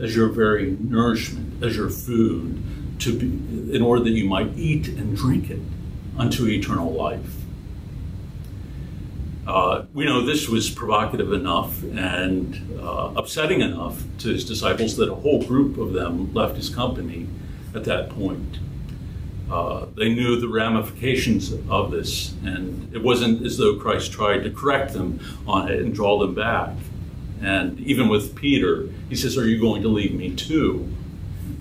as 0.00 0.14
your 0.14 0.28
very 0.28 0.76
nourishment, 0.80 1.62
as 1.62 1.76
your 1.76 1.90
food, 1.90 2.62
to 3.00 3.18
be, 3.18 3.74
in 3.74 3.82
order 3.82 4.02
that 4.04 4.10
you 4.10 4.28
might 4.28 4.56
eat 4.56 4.88
and 4.88 5.16
drink 5.16 5.50
it 5.50 5.60
unto 6.16 6.46
eternal 6.46 6.92
life. 6.92 7.34
Uh, 9.46 9.86
we 9.94 10.04
know 10.04 10.26
this 10.26 10.46
was 10.46 10.68
provocative 10.68 11.32
enough 11.32 11.82
and 11.82 12.78
uh, 12.80 13.12
upsetting 13.16 13.62
enough 13.62 14.02
to 14.18 14.28
his 14.28 14.44
disciples 14.44 14.96
that 14.96 15.10
a 15.10 15.14
whole 15.14 15.42
group 15.42 15.78
of 15.78 15.94
them 15.94 16.32
left 16.34 16.54
his 16.54 16.68
company 16.68 17.26
at 17.74 17.84
that 17.84 18.10
point. 18.10 18.58
Uh, 19.50 19.86
they 19.96 20.12
knew 20.14 20.38
the 20.38 20.48
ramifications 20.48 21.54
of 21.70 21.90
this, 21.90 22.34
and 22.44 22.94
it 22.94 23.02
wasn't 23.02 23.44
as 23.46 23.56
though 23.56 23.76
Christ 23.76 24.12
tried 24.12 24.42
to 24.44 24.50
correct 24.50 24.92
them 24.92 25.18
on 25.46 25.70
it 25.70 25.80
and 25.80 25.94
draw 25.94 26.18
them 26.18 26.34
back. 26.34 26.74
And 27.40 27.78
even 27.80 28.08
with 28.08 28.34
Peter, 28.34 28.88
he 29.08 29.16
says, 29.16 29.36
Are 29.38 29.46
you 29.46 29.60
going 29.60 29.82
to 29.82 29.88
leave 29.88 30.14
me 30.14 30.34
too? 30.34 30.92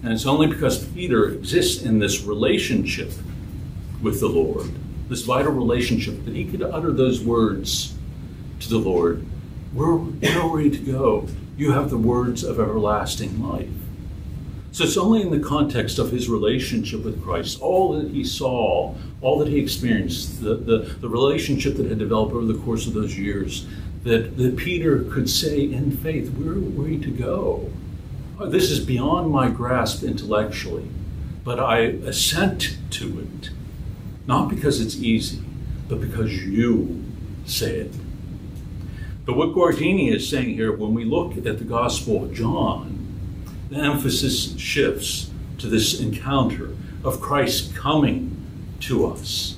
And 0.04 0.14
it's 0.14 0.26
only 0.26 0.48
because 0.48 0.86
Peter 0.88 1.30
exists 1.30 1.84
in 1.84 2.00
this 2.00 2.24
relationship 2.24 3.12
with 4.02 4.20
the 4.20 4.28
Lord, 4.28 4.72
this 5.10 5.24
vital 5.24 5.52
relationship, 5.52 6.26
that 6.26 6.36
he 6.36 6.46
could 6.46 6.62
utter 6.62 6.92
those 6.92 7.24
words 7.24 7.96
to 8.60 8.70
the 8.70 8.78
Lord 8.78 9.26
Where, 9.74 9.94
where 9.94 10.42
are 10.42 10.50
we 10.50 10.70
to 10.70 10.78
go? 10.78 11.28
You 11.58 11.72
have 11.72 11.90
the 11.90 11.98
words 11.98 12.44
of 12.44 12.60
everlasting 12.60 13.42
life. 13.42 13.70
So 14.72 14.84
it's 14.84 14.98
only 14.98 15.24
in 15.24 15.32
the 15.32 15.40
context 15.40 15.98
of 15.98 16.12
his 16.12 16.30
relationship 16.30 17.04
with 17.04 17.24
Christ, 17.24 17.60
all 17.62 17.94
that 17.94 18.12
he 18.12 18.24
saw, 18.24 18.94
all 19.22 19.40
that 19.40 19.48
he 19.48 19.58
experienced, 19.58 20.44
the, 20.44 20.56
the, 20.56 20.78
the 21.02 21.10
relationship 21.10 21.78
that 21.78 21.88
had 21.88 21.98
developed 21.98 22.34
over 22.34 22.46
the 22.46 22.60
course 22.60 22.86
of 22.86 22.94
those 22.94 23.18
years, 23.18 23.66
that, 24.04 24.38
that 24.38 24.58
Peter 24.58 25.04
could 25.04 25.30
say 25.30 25.62
in 25.62 25.92
faith, 25.92 26.30
Where 26.30 26.54
are 26.54 26.60
we 26.60 26.98
to 27.00 27.12
go? 27.12 27.72
Oh, 28.40 28.48
this 28.48 28.70
is 28.70 28.80
beyond 28.80 29.32
my 29.32 29.50
grasp 29.50 30.04
intellectually, 30.04 30.88
but 31.44 31.60
I 31.60 31.80
assent 31.80 32.78
to 32.92 33.20
it 33.20 33.50
not 34.28 34.50
because 34.50 34.82
it's 34.82 34.98
easy, 34.98 35.42
but 35.88 36.02
because 36.02 36.32
you 36.46 37.04
say 37.46 37.78
it. 37.78 37.94
But 39.26 39.38
what 39.38 39.56
Guardini 39.56 40.14
is 40.14 40.30
saying 40.30 40.54
here, 40.56 40.72
when 40.72 40.94
we 40.94 41.06
look 41.06 41.38
at 41.38 41.44
the 41.58 41.64
Gospel 41.64 42.26
of 42.26 42.34
John, 42.34 42.94
the 43.70 43.78
emphasis 43.78 44.58
shifts 44.60 45.32
to 45.58 45.68
this 45.68 46.00
encounter 46.00 46.76
of 47.04 47.22
Christ 47.22 47.74
coming 47.74 48.36
to 48.82 49.08
us. 49.08 49.58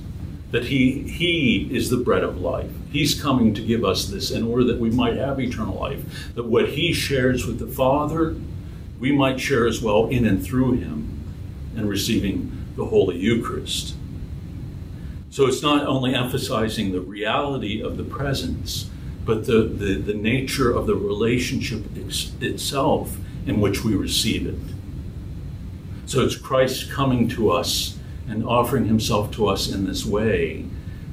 That 0.51 0.65
he, 0.65 1.03
he 1.03 1.67
is 1.71 1.89
the 1.89 1.97
bread 1.97 2.23
of 2.23 2.39
life. 2.39 2.71
He's 2.91 3.19
coming 3.19 3.53
to 3.53 3.61
give 3.61 3.85
us 3.85 4.07
this 4.07 4.31
in 4.31 4.43
order 4.43 4.63
that 4.65 4.79
we 4.79 4.89
might 4.89 5.15
have 5.17 5.39
eternal 5.39 5.75
life. 5.75 6.33
That 6.35 6.45
what 6.45 6.69
he 6.69 6.91
shares 6.91 7.45
with 7.45 7.59
the 7.59 7.67
Father, 7.67 8.35
we 8.99 9.11
might 9.11 9.39
share 9.39 9.67
as 9.67 9.81
well 9.81 10.07
in 10.07 10.25
and 10.25 10.43
through 10.43 10.73
him 10.73 11.23
in 11.75 11.87
receiving 11.87 12.65
the 12.75 12.85
Holy 12.85 13.17
Eucharist. 13.17 13.95
So 15.29 15.45
it's 15.45 15.61
not 15.61 15.85
only 15.85 16.15
emphasizing 16.15 16.91
the 16.91 17.01
reality 17.01 17.81
of 17.81 17.97
the 17.97 18.03
presence, 18.03 18.89
but 19.25 19.45
the, 19.45 19.61
the, 19.61 19.95
the 19.95 20.13
nature 20.15 20.71
of 20.71 20.87
the 20.87 20.95
relationship 20.95 21.83
ex- 21.95 22.31
itself 22.41 23.17
in 23.45 23.61
which 23.61 23.83
we 23.83 23.95
receive 23.95 24.47
it. 24.47 24.57
So 26.07 26.21
it's 26.21 26.35
Christ 26.35 26.89
coming 26.89 27.27
to 27.29 27.51
us 27.51 27.99
and 28.27 28.43
offering 28.43 28.85
himself 28.85 29.31
to 29.33 29.47
us 29.47 29.71
in 29.71 29.85
this 29.85 30.03
way, 30.03 30.65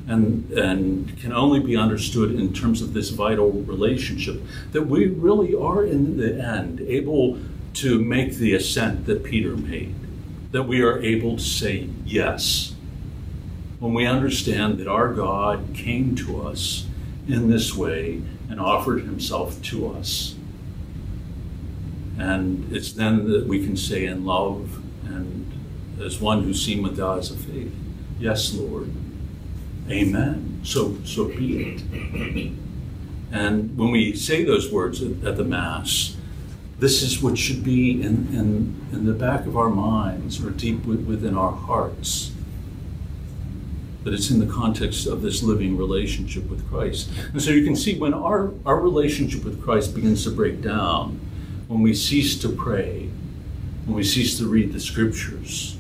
and, 0.07 0.51
and 0.53 1.19
can 1.19 1.33
only 1.33 1.61
be 1.61 1.77
understood 1.77 2.35
in 2.35 2.53
terms 2.53 2.81
of 2.81 2.93
this 2.93 3.11
vital 3.11 3.51
relationship 3.51 4.41
that 4.73 4.83
we 4.83 5.07
really 5.07 5.55
are, 5.55 5.85
in 5.85 6.17
the 6.17 6.41
end, 6.41 6.81
able 6.81 7.39
to 7.75 7.99
make 8.03 8.35
the 8.35 8.55
assent 8.55 9.07
that 9.07 9.25
Peter 9.25 9.57
made, 9.57 9.95
that 10.53 10.63
we 10.63 10.81
are 10.81 11.01
able 11.01 11.37
to 11.37 11.43
say 11.43 11.89
yes 12.05 12.75
when 13.79 13.93
we 13.93 14.07
understand 14.07 14.79
that 14.79 14.89
our 14.89 15.13
God 15.13 15.75
came 15.75 16.15
to 16.17 16.43
us 16.43 16.87
in 17.29 17.51
this 17.51 17.77
way 17.77 18.23
and 18.49 18.61
offered 18.61 19.03
himself 19.03 19.61
to 19.63 19.91
us. 19.91 20.35
And 22.19 22.73
it's 22.75 22.93
then 22.93 23.31
that 23.31 23.47
we 23.47 23.65
can 23.65 23.77
say 23.77 24.07
in 24.07 24.25
love 24.25 24.81
and 25.05 25.53
as 26.01 26.21
one 26.21 26.45
who's 26.45 26.65
seen 26.65 26.83
with 26.83 26.97
the 26.97 27.05
eyes 27.05 27.31
of 27.31 27.39
faith, 27.41 27.75
Yes, 28.19 28.55
Lord. 28.55 28.91
Amen. 29.89 30.61
So 30.65 30.97
so 31.05 31.29
be 31.29 31.63
it. 31.63 32.53
And 33.33 33.77
when 33.77 33.91
we 33.91 34.15
say 34.15 34.45
those 34.45 34.73
words 34.73 35.03
at, 35.03 35.25
at 35.25 35.37
the 35.37 35.45
Mass, 35.45 36.17
this 36.79 37.03
is 37.03 37.23
what 37.23 37.39
should 37.39 37.65
be 37.65 38.03
in, 38.03 38.29
in, 38.33 38.87
in 38.93 39.07
the 39.07 39.13
back 39.13 39.47
of 39.47 39.57
our 39.57 39.71
minds 39.71 40.45
or 40.45 40.51
deep 40.51 40.85
within 40.85 41.37
our 41.37 41.53
hearts 41.53 42.33
that 44.07 44.15
it's 44.15 44.31
in 44.31 44.39
the 44.39 44.47
context 44.47 45.09
of 45.09 45.21
this 45.21 45.43
living 45.43 45.77
relationship 45.77 46.49
with 46.49 46.69
Christ. 46.69 47.11
And 47.33 47.43
so 47.43 47.51
you 47.51 47.65
can 47.65 47.75
see 47.75 47.99
when 47.99 48.15
our, 48.15 48.53
our 48.65 48.79
relationship 48.79 49.43
with 49.43 49.61
Christ 49.61 49.97
begins 49.97 50.23
to 50.25 50.31
break 50.31 50.63
down, 50.63 51.21
when 51.67 51.83
we 51.83 51.93
cease 51.93 52.39
to 52.43 52.49
pray, 52.49 53.11
when 53.85 53.97
we 53.97 54.05
cease 54.05 54.39
to 54.39 54.47
read 54.47 54.73
the 54.73 54.79
scriptures, 54.79 55.76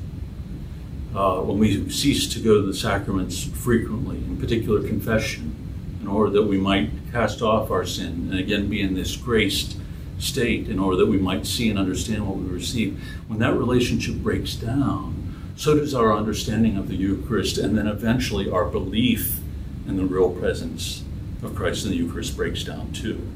uh, 1.17 1.41
when 1.41 1.59
we 1.59 1.89
cease 1.89 2.29
to 2.35 2.41
go 2.41 2.61
to 2.61 2.67
the 2.67 2.75
sacraments 2.75 3.43
frequently, 3.43 4.19
in 4.19 4.37
particular 4.37 4.87
confession, 4.87 5.55
in 6.01 6.07
order 6.07 6.31
that 6.31 6.43
we 6.43 6.59
might 6.59 6.91
cast 7.11 7.41
off 7.41 7.71
our 7.71 7.87
sin 7.87 8.29
and 8.31 8.39
again 8.39 8.69
be 8.69 8.83
in 8.83 8.95
this 8.95 9.17
graced 9.17 9.79
state 10.19 10.69
in 10.69 10.79
order 10.79 10.99
that 10.99 11.07
we 11.07 11.19
might 11.19 11.47
see 11.47 11.71
and 11.71 11.79
understand 11.79 12.27
what 12.27 12.37
we 12.37 12.47
receive. 12.47 13.03
When 13.29 13.39
that 13.39 13.55
relationship 13.55 14.17
breaks 14.17 14.55
down, 14.55 15.55
so 15.57 15.75
does 15.75 15.95
our 15.95 16.14
understanding 16.14 16.77
of 16.77 16.89
the 16.89 16.97
Eucharist, 16.97 17.57
and 17.57 17.79
then 17.79 17.87
eventually 17.87 18.51
our 18.51 18.67
belief 18.67 19.41
in 19.89 19.97
the 19.97 20.05
real 20.05 20.31
presence 20.31 21.03
of 21.43 21.55
Christ 21.55 21.87
in 21.87 21.93
the 21.93 21.97
Eucharist 21.97 22.37
breaks 22.37 22.62
down 22.62 22.93
too. 22.93 23.27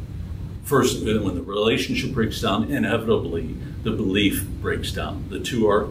First, 0.64 1.02
when 1.02 1.34
the 1.34 1.42
relationship 1.42 2.12
breaks 2.12 2.42
down, 2.42 2.70
inevitably 2.70 3.56
the 3.82 3.90
belief 3.90 4.46
breaks 4.60 4.92
down. 4.92 5.26
The 5.30 5.40
two 5.40 5.68
are 5.68 5.88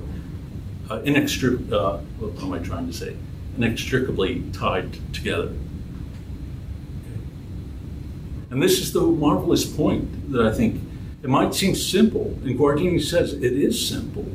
uh, 0.90 1.02
inextricably, 1.04 1.78
uh, 1.78 1.98
what 2.20 2.44
am 2.44 2.54
I 2.54 2.60
trying 2.60 2.88
to 2.88 2.94
say? 2.94 3.16
Inextricably 3.58 4.44
tied 4.54 5.14
together. 5.14 5.54
And 8.52 8.64
this 8.64 8.80
is 8.80 8.94
the 8.94 9.02
marvelous 9.02 9.66
point 9.66 10.32
that 10.32 10.46
I 10.46 10.52
think 10.52 10.82
it 11.22 11.30
might 11.30 11.54
seem 11.54 11.76
simple, 11.76 12.38
and 12.44 12.58
Guardini 12.58 13.02
says 13.02 13.34
it 13.34 13.44
is 13.44 13.88
simple 13.88 14.26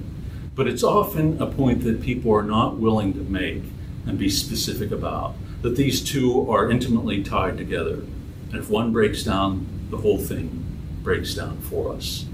but 0.54 0.68
it's 0.68 0.84
often 0.84 1.40
a 1.42 1.46
point 1.46 1.82
that 1.82 2.00
people 2.00 2.32
are 2.32 2.42
not 2.42 2.76
willing 2.76 3.12
to 3.14 3.20
make 3.20 3.62
and 4.06 4.18
be 4.18 4.28
specific 4.28 4.90
about. 4.90 5.34
That 5.62 5.76
these 5.76 6.02
two 6.02 6.48
are 6.50 6.70
intimately 6.70 7.22
tied 7.22 7.56
together. 7.56 8.04
And 8.50 8.56
if 8.56 8.70
one 8.70 8.92
breaks 8.92 9.24
down, 9.24 9.66
the 9.90 9.96
whole 9.96 10.18
thing 10.18 10.64
breaks 11.02 11.34
down 11.34 11.58
for 11.58 11.92
us. 11.92 12.26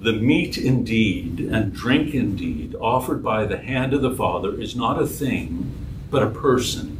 The 0.00 0.12
meat 0.12 0.58
indeed 0.58 1.40
and 1.40 1.72
drink 1.72 2.14
indeed 2.14 2.74
offered 2.80 3.22
by 3.22 3.46
the 3.46 3.56
hand 3.56 3.94
of 3.94 4.02
the 4.02 4.14
Father 4.14 4.60
is 4.60 4.76
not 4.76 5.00
a 5.00 5.06
thing, 5.06 5.72
but 6.10 6.22
a 6.22 6.30
person. 6.30 6.96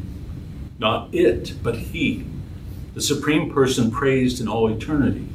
Not 0.79 1.15
it, 1.15 1.55
but 1.63 1.77
He, 1.77 2.25
the 2.95 3.03
Supreme 3.03 3.53
Person 3.53 3.91
praised 3.91 4.41
in 4.41 4.49
all 4.49 4.69
eternity. 4.69 5.29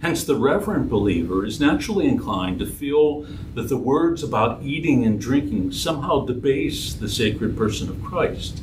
Hence, 0.00 0.22
the 0.22 0.36
reverent 0.36 0.88
believer 0.88 1.44
is 1.44 1.58
naturally 1.58 2.06
inclined 2.06 2.60
to 2.60 2.66
feel 2.66 3.26
that 3.54 3.68
the 3.68 3.76
words 3.76 4.22
about 4.22 4.62
eating 4.62 5.04
and 5.04 5.20
drinking 5.20 5.72
somehow 5.72 6.24
debase 6.24 6.94
the 6.94 7.08
sacred 7.08 7.56
person 7.56 7.88
of 7.88 8.02
Christ. 8.04 8.62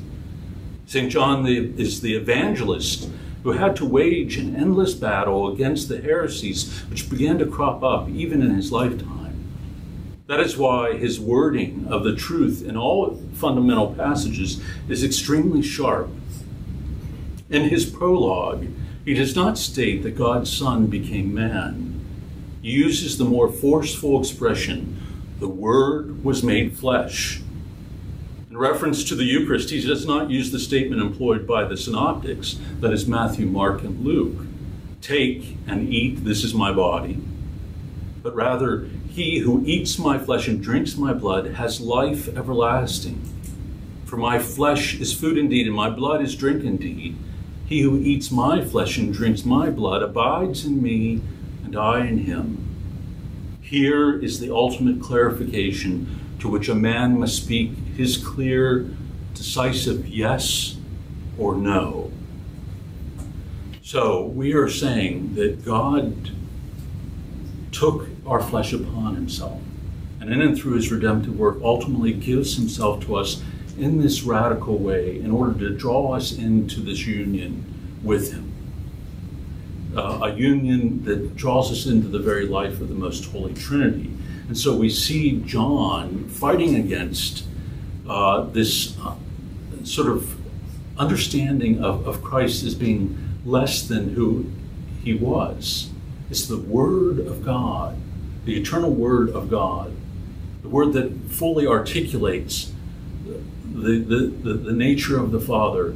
St. 0.85 1.11
John 1.11 1.45
is 1.45 2.01
the 2.01 2.15
evangelist 2.15 3.09
who 3.43 3.51
had 3.51 3.75
to 3.75 3.85
wage 3.85 4.37
an 4.37 4.55
endless 4.55 4.93
battle 4.93 5.51
against 5.51 5.89
the 5.89 6.01
heresies 6.01 6.81
which 6.89 7.09
began 7.09 7.37
to 7.37 7.45
crop 7.45 7.83
up 7.83 8.09
even 8.09 8.41
in 8.41 8.55
his 8.55 8.71
lifetime. 8.71 9.23
That 10.27 10.39
is 10.39 10.57
why 10.57 10.97
his 10.97 11.19
wording 11.19 11.85
of 11.89 12.03
the 12.03 12.15
truth 12.15 12.63
in 12.65 12.77
all 12.77 13.21
fundamental 13.33 13.93
passages 13.93 14.61
is 14.87 15.03
extremely 15.03 15.61
sharp. 15.61 16.09
In 17.49 17.69
his 17.69 17.85
prologue, 17.85 18.67
he 19.03 19.13
does 19.13 19.35
not 19.35 19.57
state 19.57 20.03
that 20.03 20.17
God's 20.17 20.51
Son 20.51 20.87
became 20.87 21.33
man. 21.33 21.99
He 22.61 22.71
uses 22.71 23.17
the 23.17 23.25
more 23.25 23.51
forceful 23.51 24.19
expression, 24.19 24.99
the 25.39 25.49
Word 25.49 26.23
was 26.23 26.41
made 26.41 26.77
flesh. 26.77 27.41
In 28.53 28.59
reference 28.59 29.03
to 29.05 29.15
the 29.15 29.23
Eucharist, 29.23 29.71
he 29.71 29.81
does 29.83 30.05
not 30.05 30.29
use 30.29 30.51
the 30.51 30.59
statement 30.59 31.01
employed 31.01 31.47
by 31.47 31.63
the 31.63 31.75
synoptics, 31.75 32.59
that 32.81 32.93
is 32.93 33.07
Matthew, 33.07 33.47
Mark, 33.47 33.81
and 33.81 34.05
Luke 34.05 34.45
take 35.01 35.57
and 35.65 35.89
eat, 35.91 36.23
this 36.23 36.43
is 36.43 36.53
my 36.53 36.71
body. 36.71 37.17
But 38.21 38.35
rather, 38.35 38.87
he 39.09 39.39
who 39.39 39.63
eats 39.65 39.97
my 39.97 40.19
flesh 40.19 40.47
and 40.47 40.61
drinks 40.61 40.95
my 40.95 41.13
blood 41.13 41.55
has 41.55 41.81
life 41.81 42.27
everlasting. 42.37 43.27
For 44.05 44.17
my 44.17 44.37
flesh 44.37 44.99
is 44.99 45.19
food 45.19 45.39
indeed, 45.39 45.65
and 45.65 45.75
my 45.75 45.89
blood 45.89 46.21
is 46.21 46.35
drink 46.35 46.63
indeed. 46.63 47.17
He 47.65 47.81
who 47.81 47.97
eats 47.97 48.29
my 48.29 48.63
flesh 48.63 48.99
and 48.99 49.11
drinks 49.11 49.43
my 49.43 49.71
blood 49.71 50.03
abides 50.03 50.63
in 50.63 50.79
me, 50.79 51.21
and 51.65 51.75
I 51.75 52.05
in 52.05 52.19
him. 52.19 52.67
Here 53.63 54.15
is 54.15 54.39
the 54.39 54.53
ultimate 54.53 55.01
clarification 55.01 56.19
to 56.37 56.47
which 56.47 56.69
a 56.69 56.75
man 56.75 57.19
must 57.19 57.35
speak 57.35 57.71
his 57.95 58.17
clear, 58.17 58.89
decisive 59.33 60.07
yes 60.07 60.77
or 61.37 61.55
no. 61.55 62.11
So 63.81 64.25
we 64.25 64.53
are 64.53 64.69
saying 64.69 65.35
that 65.35 65.65
God 65.65 66.31
took 67.71 68.07
our 68.25 68.41
flesh 68.41 68.73
upon 68.73 69.15
himself 69.15 69.59
and 70.21 70.31
in 70.31 70.41
and 70.41 70.57
through 70.57 70.73
his 70.75 70.91
redemptive 70.91 71.37
work 71.37 71.57
ultimately 71.61 72.13
gives 72.13 72.55
himself 72.55 73.03
to 73.05 73.15
us 73.15 73.43
in 73.77 73.99
this 73.99 74.23
radical 74.23 74.77
way 74.77 75.19
in 75.19 75.31
order 75.31 75.57
to 75.59 75.75
draw 75.75 76.13
us 76.13 76.31
into 76.31 76.79
this 76.79 77.05
union 77.05 77.65
with 78.03 78.31
him. 78.31 78.51
Uh, 79.95 80.19
a 80.23 80.33
union 80.33 81.03
that 81.03 81.35
draws 81.35 81.71
us 81.71 81.85
into 81.85 82.07
the 82.07 82.19
very 82.19 82.47
life 82.47 82.79
of 82.79 82.89
the 82.89 82.95
most 82.95 83.25
holy 83.25 83.53
Trinity 83.53 84.13
and 84.47 84.57
so 84.57 84.75
we 84.75 84.89
see 84.89 85.41
John 85.41 86.27
fighting 86.27 86.75
against 86.75 87.45
uh, 88.07 88.41
this 88.41 88.97
uh, 88.99 89.15
sort 89.83 90.09
of 90.09 90.35
understanding 90.97 91.83
of, 91.83 92.07
of 92.07 92.23
Christ 92.23 92.63
as 92.63 92.75
being 92.75 93.17
less 93.45 93.87
than 93.87 94.13
who 94.13 94.51
he 95.03 95.13
was. 95.13 95.89
It's 96.29 96.45
the 96.45 96.57
Word 96.57 97.19
of 97.19 97.43
God, 97.43 97.97
the 98.45 98.59
eternal 98.59 98.91
Word 98.91 99.29
of 99.29 99.49
God, 99.49 99.93
the 100.61 100.69
Word 100.69 100.93
that 100.93 101.11
fully 101.29 101.67
articulates 101.67 102.71
the, 103.73 103.99
the, 103.99 104.27
the, 104.27 104.53
the 104.53 104.73
nature 104.73 105.19
of 105.19 105.31
the 105.31 105.39
Father, 105.39 105.95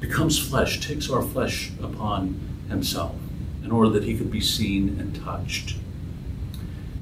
becomes 0.00 0.38
flesh, 0.38 0.86
takes 0.86 1.08
our 1.08 1.22
flesh 1.22 1.70
upon 1.82 2.38
himself 2.68 3.14
in 3.62 3.70
order 3.70 3.90
that 3.90 4.04
he 4.04 4.16
could 4.16 4.30
be 4.30 4.40
seen 4.40 5.00
and 5.00 5.16
touched. 5.24 5.76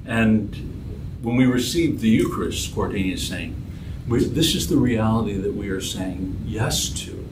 And 0.07 0.55
when 1.21 1.37
we 1.37 1.47
receive 1.47 2.01
the 2.01 2.09
Eucharist, 2.09 2.75
Guardini 2.75 3.15
is 3.15 3.27
saying, 3.27 3.62
we, 4.09 4.25
this 4.25 4.55
is 4.55 4.69
the 4.69 4.77
reality 4.77 5.35
that 5.35 5.55
we 5.55 5.69
are 5.71 5.81
saying 5.81 6.43
yes 6.45 6.89
to, 7.05 7.29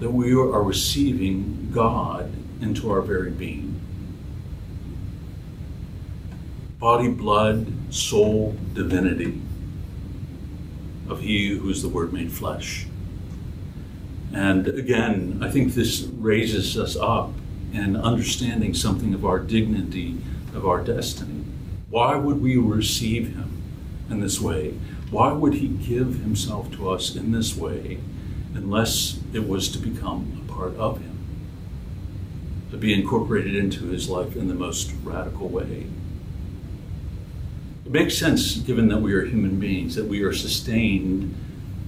that 0.00 0.10
we 0.10 0.32
are 0.32 0.62
receiving 0.62 1.70
God 1.72 2.32
into 2.60 2.90
our 2.90 3.00
very 3.00 3.30
being. 3.30 3.80
Body, 6.78 7.08
blood, 7.08 7.72
soul, 7.92 8.56
divinity 8.74 9.40
of 11.08 11.20
He 11.20 11.56
who 11.56 11.70
is 11.70 11.82
the 11.82 11.88
Word 11.88 12.12
made 12.12 12.30
flesh. 12.30 12.86
And 14.32 14.68
again, 14.68 15.40
I 15.42 15.50
think 15.50 15.72
this 15.72 16.02
raises 16.02 16.76
us 16.76 16.96
up 16.96 17.32
in 17.72 17.96
understanding 17.96 18.74
something 18.74 19.14
of 19.14 19.24
our 19.24 19.38
dignity, 19.38 20.18
of 20.54 20.66
our 20.66 20.82
destiny. 20.82 21.44
Why 21.88 22.16
would 22.16 22.42
we 22.42 22.56
receive 22.56 23.34
him 23.34 23.62
in 24.10 24.20
this 24.20 24.40
way? 24.40 24.74
Why 25.10 25.32
would 25.32 25.54
he 25.54 25.68
give 25.68 26.20
himself 26.20 26.70
to 26.72 26.90
us 26.90 27.14
in 27.14 27.30
this 27.30 27.56
way 27.56 28.00
unless 28.54 29.20
it 29.32 29.46
was 29.48 29.68
to 29.68 29.78
become 29.78 30.42
a 30.44 30.52
part 30.52 30.74
of 30.76 31.00
him? 31.00 31.18
To 32.70 32.76
be 32.76 32.92
incorporated 32.92 33.54
into 33.54 33.86
his 33.86 34.08
life 34.08 34.34
in 34.34 34.48
the 34.48 34.54
most 34.54 34.92
radical 35.04 35.48
way. 35.48 35.86
It 37.84 37.92
makes 37.92 38.18
sense, 38.18 38.56
given 38.56 38.88
that 38.88 39.00
we 39.00 39.14
are 39.14 39.24
human 39.24 39.60
beings, 39.60 39.94
that 39.94 40.06
we 40.06 40.22
are 40.22 40.32
sustained 40.32 41.34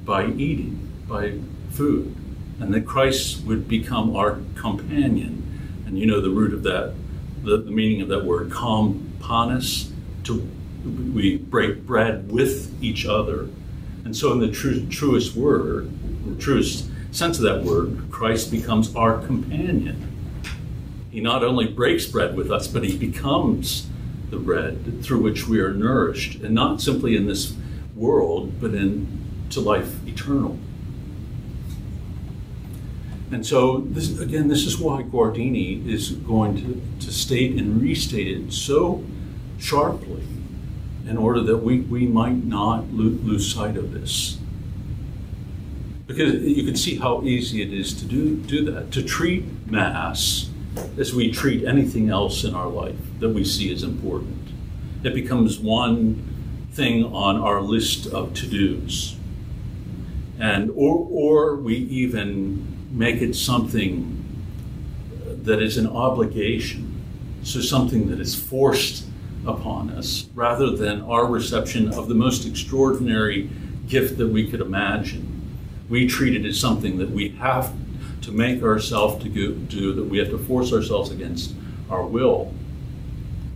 by 0.04 0.26
eating, 0.26 0.88
by 1.08 1.38
food, 1.70 2.14
and 2.60 2.72
that 2.72 2.86
Christ 2.86 3.44
would 3.44 3.66
become 3.66 4.14
our 4.14 4.38
companion. 4.54 5.82
And 5.86 5.98
you 5.98 6.06
know 6.06 6.20
the 6.20 6.30
root 6.30 6.54
of 6.54 6.62
that, 6.62 6.94
the, 7.42 7.56
the 7.56 7.70
meaning 7.72 8.00
of 8.00 8.08
that 8.08 8.24
word, 8.24 8.50
companus, 8.50 9.90
to 10.24 10.48
we 10.84 11.38
break 11.38 11.86
bread 11.86 12.30
with 12.30 12.82
each 12.82 13.06
other. 13.06 13.48
And 14.04 14.16
so, 14.16 14.32
in 14.32 14.38
the 14.38 14.50
true, 14.50 14.86
truest 14.86 15.36
word, 15.36 15.90
truest 16.38 16.88
sense 17.10 17.38
of 17.38 17.44
that 17.44 17.64
word, 17.64 18.06
Christ 18.10 18.50
becomes 18.50 18.94
our 18.94 19.18
companion. 19.18 20.04
He 21.10 21.20
not 21.20 21.42
only 21.42 21.66
breaks 21.66 22.06
bread 22.06 22.36
with 22.36 22.50
us, 22.50 22.68
but 22.68 22.84
he 22.84 22.96
becomes 22.96 23.88
the 24.30 24.38
bread 24.38 25.02
through 25.02 25.22
which 25.22 25.48
we 25.48 25.60
are 25.60 25.72
nourished, 25.72 26.36
and 26.36 26.54
not 26.54 26.80
simply 26.80 27.16
in 27.16 27.26
this 27.26 27.54
world, 27.96 28.60
but 28.60 28.74
in 28.74 29.06
to 29.50 29.60
life 29.60 30.06
eternal. 30.06 30.58
And 33.30 33.44
so, 33.44 33.78
this, 33.78 34.18
again, 34.18 34.48
this 34.48 34.64
is 34.64 34.78
why 34.78 35.02
Guardini 35.02 35.86
is 35.86 36.12
going 36.12 36.56
to, 36.56 37.06
to 37.06 37.12
state 37.12 37.56
and 37.56 37.80
restate 37.80 38.26
it 38.26 38.52
so 38.52 39.04
sharply 39.58 40.22
in 41.08 41.16
order 41.16 41.40
that 41.40 41.56
we, 41.56 41.80
we 41.80 42.06
might 42.06 42.44
not 42.44 42.92
lose, 42.92 43.20
lose 43.22 43.54
sight 43.54 43.76
of 43.76 43.92
this. 43.92 44.38
Because 46.06 46.34
you 46.34 46.64
can 46.64 46.76
see 46.76 46.96
how 46.96 47.22
easy 47.22 47.62
it 47.62 47.72
is 47.72 47.94
to 47.94 48.04
do, 48.04 48.36
do 48.36 48.70
that, 48.70 48.92
to 48.92 49.02
treat 49.02 49.44
Mass 49.70 50.50
as 50.98 51.14
we 51.14 51.30
treat 51.30 51.64
anything 51.64 52.10
else 52.10 52.44
in 52.44 52.54
our 52.54 52.68
life 52.68 52.96
that 53.20 53.30
we 53.30 53.42
see 53.42 53.72
as 53.72 53.82
important. 53.82 54.48
It 55.02 55.14
becomes 55.14 55.58
one 55.58 56.68
thing 56.72 57.04
on 57.04 57.36
our 57.36 57.60
list 57.62 58.06
of 58.06 58.34
to 58.34 58.46
dos. 58.46 59.16
And 60.38 60.70
or, 60.70 61.08
or 61.10 61.56
we 61.56 61.76
even 61.76 62.88
make 62.92 63.22
it 63.22 63.34
something 63.34 64.14
that 65.42 65.62
is 65.62 65.78
an 65.78 65.86
obligation, 65.86 67.02
so 67.42 67.60
something 67.60 68.10
that 68.10 68.20
is 68.20 68.34
forced 68.34 69.07
upon 69.48 69.90
us 69.90 70.26
rather 70.34 70.70
than 70.70 71.00
our 71.02 71.26
reception 71.26 71.88
of 71.94 72.08
the 72.08 72.14
most 72.14 72.46
extraordinary 72.46 73.50
gift 73.88 74.18
that 74.18 74.28
we 74.28 74.48
could 74.48 74.60
imagine. 74.60 75.56
We 75.88 76.06
treat 76.06 76.36
it 76.36 76.46
as 76.46 76.60
something 76.60 76.98
that 76.98 77.10
we 77.10 77.30
have 77.30 77.72
to 78.22 78.30
make 78.30 78.62
ourselves 78.62 79.22
to 79.24 79.28
do, 79.28 79.94
that 79.94 80.04
we 80.04 80.18
have 80.18 80.28
to 80.28 80.38
force 80.38 80.72
ourselves 80.72 81.10
against 81.10 81.54
our 81.88 82.04
will. 82.04 82.52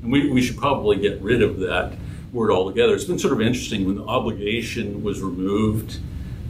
And 0.02 0.10
we, 0.10 0.30
we 0.30 0.40
should 0.40 0.56
probably 0.56 0.96
get 0.96 1.20
rid 1.20 1.42
of 1.42 1.60
that 1.60 1.92
word 2.32 2.50
altogether. 2.50 2.94
It's 2.94 3.04
been 3.04 3.18
sort 3.18 3.34
of 3.34 3.42
interesting 3.42 3.84
when 3.84 3.96
the 3.96 4.04
obligation 4.04 5.04
was 5.04 5.20
removed 5.20 6.00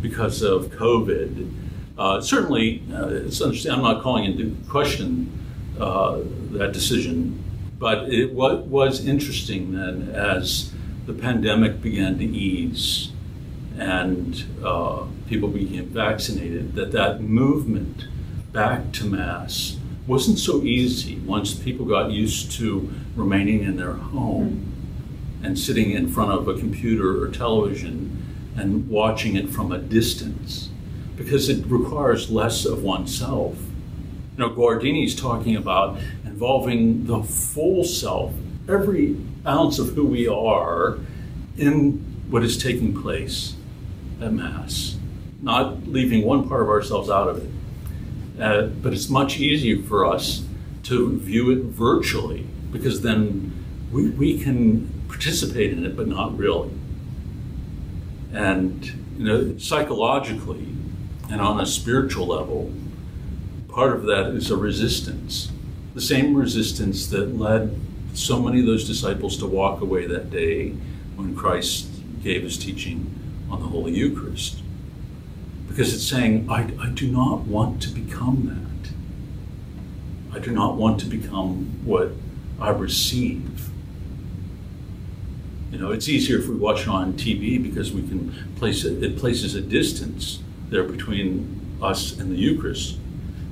because 0.01 0.43
of 0.43 0.67
COVID. 0.67 1.53
Uh, 1.99 2.21
certainly, 2.21 2.83
uh, 2.93 3.09
it's 3.09 3.41
understand, 3.41 3.77
I'm 3.77 3.83
not 3.83 4.03
calling 4.03 4.25
into 4.25 4.57
question 4.71 5.31
uh, 5.81 6.21
that 6.53 6.73
decision 6.73 7.43
but 7.83 8.09
it 8.09 8.33
what 8.33 8.67
was 8.69 9.05
interesting 9.05 9.73
then 9.73 10.09
as 10.15 10.73
the 11.07 11.13
pandemic 11.13 11.83
began 11.83 12.17
to 12.17 12.25
ease 12.25 13.11
and 13.77 14.45
uh, 14.65 15.03
people 15.29 15.49
became 15.49 15.87
vaccinated 15.87 16.77
that 16.77 16.93
that 16.93 17.21
movement 17.21 18.07
back 18.53 18.93
to 18.93 19.05
Mass 19.05 19.79
wasn't 20.07 20.39
so 20.39 20.63
easy 20.63 21.19
once 21.27 21.55
people 21.55 21.85
got 21.85 22.13
used 22.13 22.53
to 22.53 22.89
remaining 23.17 23.65
in 23.65 23.77
their 23.77 23.95
home 23.95 24.73
and 25.43 25.59
sitting 25.59 25.91
in 25.91 26.07
front 26.07 26.31
of 26.31 26.47
a 26.47 26.55
computer 26.55 27.21
or 27.21 27.29
television 27.33 28.25
and 28.57 28.89
watching 28.89 29.35
it 29.35 29.49
from 29.49 29.73
a 29.73 29.79
distance 29.79 30.71
because 31.17 31.49
it 31.49 31.67
requires 31.67 32.31
less 32.31 32.65
of 32.65 32.85
oneself. 32.85 33.57
You 34.37 34.39
know, 34.39 34.51
Guardini's 34.51 35.17
talking 35.17 35.57
about 35.57 35.99
involving 36.43 37.07
the 37.07 37.23
full 37.23 37.85
self, 37.85 38.35
every 38.69 39.17
ounce 39.47 39.79
of 39.79 39.91
who 39.91 40.05
we 40.05 40.27
are 40.27 40.99
in 41.57 41.93
what 42.29 42.43
is 42.43 42.61
taking 42.61 43.01
place 43.01 43.55
at 44.21 44.33
Mass, 44.33 44.97
not 45.41 45.87
leaving 45.87 46.25
one 46.27 46.49
part 46.49 46.63
of 46.63 46.69
ourselves 46.69 47.09
out 47.09 47.29
of 47.29 47.39
it. 47.39 48.43
Uh, 48.43 48.63
but 48.63 48.93
it's 48.93 49.09
much 49.09 49.39
easier 49.39 49.81
for 49.85 50.05
us 50.05 50.45
to 50.83 51.17
view 51.21 51.49
it 51.53 51.59
virtually 51.59 52.45
because 52.73 53.03
then 53.03 53.53
we, 53.93 54.11
we 54.11 54.37
can 54.37 54.89
participate 55.07 55.73
in 55.73 55.87
it, 55.87 55.97
but 55.97 56.09
not 56.09 56.37
really. 56.37 56.73
And 58.33 58.85
you 59.17 59.25
know, 59.25 59.59
psychologically 59.59 60.75
and 61.31 61.41
on 61.41 61.61
a 61.61 61.67
spiritual 61.67 62.27
level, 62.27 62.73
part 63.69 63.95
of 63.95 64.03
that 64.07 64.31
is 64.31 64.51
a 64.51 64.57
resistance. 64.57 65.53
The 65.95 66.01
same 66.01 66.35
resistance 66.35 67.07
that 67.09 67.37
led 67.37 67.79
so 68.15 68.41
many 68.41 68.61
of 68.61 68.67
those 68.67 68.87
disciples 68.87 69.37
to 69.39 69.47
walk 69.47 69.81
away 69.81 70.07
that 70.07 70.31
day 70.31 70.71
when 71.17 71.35
Christ 71.37 71.89
gave 72.23 72.43
his 72.43 72.57
teaching 72.57 73.19
on 73.51 73.61
the 73.61 73.67
Holy 73.67 73.93
Eucharist. 73.93 74.61
Because 75.69 75.95
it's 75.95 76.07
saying, 76.07 76.49
I, 76.51 76.71
I 76.81 76.89
do 76.89 77.11
not 77.11 77.41
want 77.41 77.83
to 77.83 77.91
become 77.91 78.47
that. 78.47 80.37
I 80.37 80.39
do 80.39 80.51
not 80.51 80.77
want 80.77 81.01
to 81.01 81.07
become 81.07 81.81
what 81.85 82.13
I 82.61 82.71
receive. 82.71 83.69
You 85.71 85.79
know, 85.79 85.91
it's 85.91 86.09
easier 86.09 86.39
if 86.39 86.49
we 86.49 86.55
watch 86.55 86.83
it 86.83 86.89
on 86.89 87.15
TV 87.15 87.63
because 87.63 87.93
we 87.93 88.03
can 88.03 88.35
place 88.57 88.85
it, 88.85 89.03
it 89.03 89.19
places 89.19 89.55
a 89.55 89.61
distance 89.61 90.39
there 90.69 90.85
between 90.85 91.79
us 91.83 92.19
and 92.19 92.31
the 92.31 92.37
Eucharist. 92.37 92.99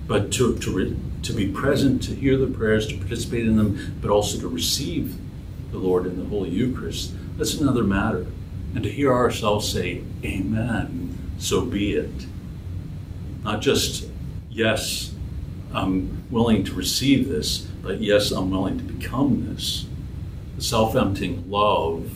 But 0.07 0.33
to, 0.33 0.57
to, 0.59 0.71
re, 0.71 0.97
to 1.23 1.33
be 1.33 1.49
present, 1.49 2.03
to 2.05 2.15
hear 2.15 2.37
the 2.37 2.47
prayers, 2.47 2.87
to 2.89 2.97
participate 2.97 3.47
in 3.47 3.57
them, 3.57 3.97
but 4.01 4.11
also 4.11 4.39
to 4.41 4.49
receive 4.49 5.17
the 5.71 5.79
Lord 5.79 6.07
in 6.07 6.19
the 6.19 6.25
Holy 6.25 6.51
Eucharist, 6.51 7.13
that's 7.37 7.55
another 7.55 7.85
matter. 7.85 8.27
And 8.75 8.83
to 8.85 8.91
hear 8.91 9.13
ourselves 9.13 9.71
say, 9.71 10.03
Amen, 10.25 11.33
so 11.39 11.65
be 11.65 11.95
it. 11.95 12.27
Not 13.43 13.61
just, 13.61 14.07
yes, 14.51 15.13
I'm 15.73 16.25
willing 16.31 16.65
to 16.65 16.75
receive 16.75 17.29
this, 17.29 17.59
but 17.59 18.01
yes, 18.01 18.31
I'm 18.31 18.51
willing 18.51 18.79
to 18.79 18.85
become 18.85 19.55
this. 19.55 19.87
The 20.57 20.63
self 20.63 20.95
emptying 20.95 21.51
love 21.51 22.13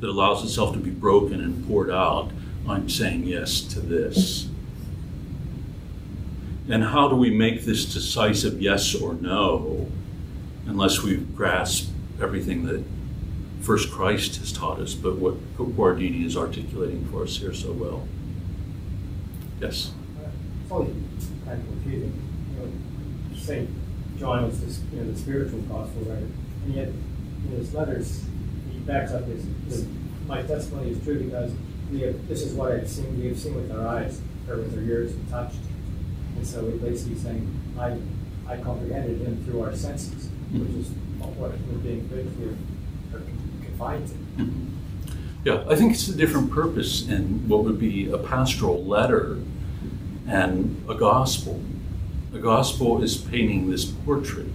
that 0.00 0.08
allows 0.08 0.44
itself 0.44 0.72
to 0.74 0.78
be 0.78 0.90
broken 0.90 1.40
and 1.40 1.66
poured 1.66 1.90
out. 1.90 2.30
I'm 2.68 2.88
saying 2.88 3.24
yes 3.24 3.60
to 3.60 3.80
this. 3.80 4.48
And 6.68 6.82
how 6.82 7.08
do 7.08 7.16
we 7.16 7.30
make 7.30 7.64
this 7.64 7.84
decisive 7.84 8.60
yes 8.60 8.94
or 8.94 9.14
no 9.14 9.88
unless 10.66 11.02
we 11.02 11.16
grasp 11.16 11.90
everything 12.20 12.66
that 12.66 12.82
first 13.60 13.90
Christ 13.90 14.36
has 14.36 14.52
taught 14.52 14.80
us, 14.80 14.94
but 14.94 15.16
what 15.16 15.34
Guardini 15.56 16.24
is 16.24 16.36
articulating 16.36 17.06
for 17.06 17.22
us 17.22 17.36
here 17.36 17.54
so 17.54 17.72
well? 17.72 18.06
Yes? 19.60 19.92
Only 20.70 20.92
kind 21.44 21.60
of 21.60 21.66
confusing. 21.68 22.22
St. 23.36 23.70
John 24.18 24.46
was 24.46 24.60
this, 24.60 24.80
you 24.92 25.00
know, 25.00 25.12
the 25.12 25.18
spiritual 25.18 25.60
gospel 25.60 26.02
writer, 26.02 26.26
and 26.64 26.74
yet 26.74 26.88
in 26.88 27.50
his 27.52 27.72
letters, 27.74 28.24
he 28.72 28.78
backs 28.80 29.12
up 29.12 29.24
his, 29.26 29.44
his 29.68 29.86
my 30.26 30.42
testimony 30.42 30.90
is 30.90 31.04
true 31.04 31.22
because 31.22 31.52
we 31.92 32.00
have, 32.00 32.26
this 32.26 32.42
is 32.42 32.54
what 32.54 32.72
I've 32.72 32.88
seen, 32.88 33.20
we 33.20 33.28
have 33.28 33.38
seen 33.38 33.54
with 33.54 33.70
our 33.70 33.86
eyes, 33.86 34.20
or 34.48 34.56
with 34.56 34.76
our 34.76 34.82
ears 34.82 35.12
and 35.12 35.28
touched. 35.28 35.58
And 36.36 36.46
so 36.46 36.62
we 36.62 36.78
basically 36.78 37.18
saying, 37.18 37.74
I, 37.78 37.96
I 38.46 38.58
comprehended 38.58 39.20
him 39.20 39.44
through 39.44 39.62
our 39.62 39.74
senses, 39.74 40.28
which 40.52 40.70
is 40.70 40.90
what 41.18 41.34
we're 41.36 41.78
being 41.78 42.08
here 42.38 42.56
confined 43.64 44.08
to. 44.08 44.14
Mm-hmm. 44.14 44.66
Yeah, 45.44 45.64
I 45.68 45.76
think 45.76 45.92
it's 45.92 46.08
a 46.08 46.16
different 46.16 46.50
purpose 46.50 47.08
in 47.08 47.48
what 47.48 47.64
would 47.64 47.78
be 47.78 48.10
a 48.10 48.18
pastoral 48.18 48.84
letter 48.84 49.38
and 50.26 50.84
a 50.88 50.94
gospel. 50.94 51.60
A 52.34 52.38
gospel 52.38 53.02
is 53.02 53.16
painting 53.16 53.70
this 53.70 53.84
portrait 53.84 54.48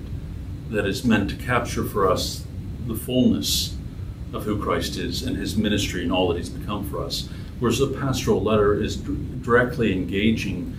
that 0.70 0.86
is 0.86 1.04
meant 1.04 1.30
to 1.30 1.36
capture 1.36 1.84
for 1.84 2.10
us 2.10 2.46
the 2.88 2.96
fullness 2.96 3.76
of 4.34 4.44
who 4.44 4.62
Christ 4.62 4.98
is 4.98 5.24
and 5.24 5.38
his 5.38 5.56
ministry 5.56 6.04
and 6.04 6.12
all 6.12 6.28
that 6.30 6.38
he's 6.38 6.50
become 6.50 6.90
for 6.90 7.04
us. 7.04 7.30
Whereas 7.60 7.80
the 7.80 7.88
pastoral 7.88 8.42
letter 8.42 8.82
is 8.82 8.98
d- 8.98 9.16
directly 9.42 9.94
engaging 9.94 10.76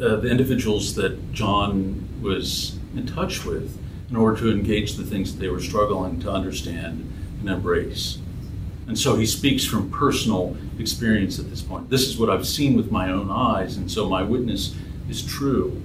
uh, 0.00 0.16
the 0.16 0.28
individuals 0.28 0.94
that 0.94 1.32
John 1.32 2.08
was 2.20 2.78
in 2.94 3.06
touch 3.06 3.44
with 3.44 3.78
in 4.10 4.16
order 4.16 4.38
to 4.38 4.50
engage 4.50 4.94
the 4.94 5.04
things 5.04 5.32
that 5.32 5.40
they 5.40 5.48
were 5.48 5.60
struggling 5.60 6.20
to 6.20 6.30
understand 6.30 7.12
and 7.40 7.48
embrace. 7.48 8.18
And 8.86 8.98
so 8.98 9.16
he 9.16 9.26
speaks 9.26 9.64
from 9.64 9.90
personal 9.90 10.56
experience 10.78 11.38
at 11.38 11.50
this 11.50 11.60
point. 11.60 11.90
This 11.90 12.06
is 12.06 12.18
what 12.18 12.30
I've 12.30 12.46
seen 12.46 12.76
with 12.76 12.92
my 12.92 13.10
own 13.10 13.30
eyes, 13.30 13.76
and 13.76 13.90
so 13.90 14.08
my 14.08 14.22
witness 14.22 14.76
is 15.08 15.24
true. 15.24 15.82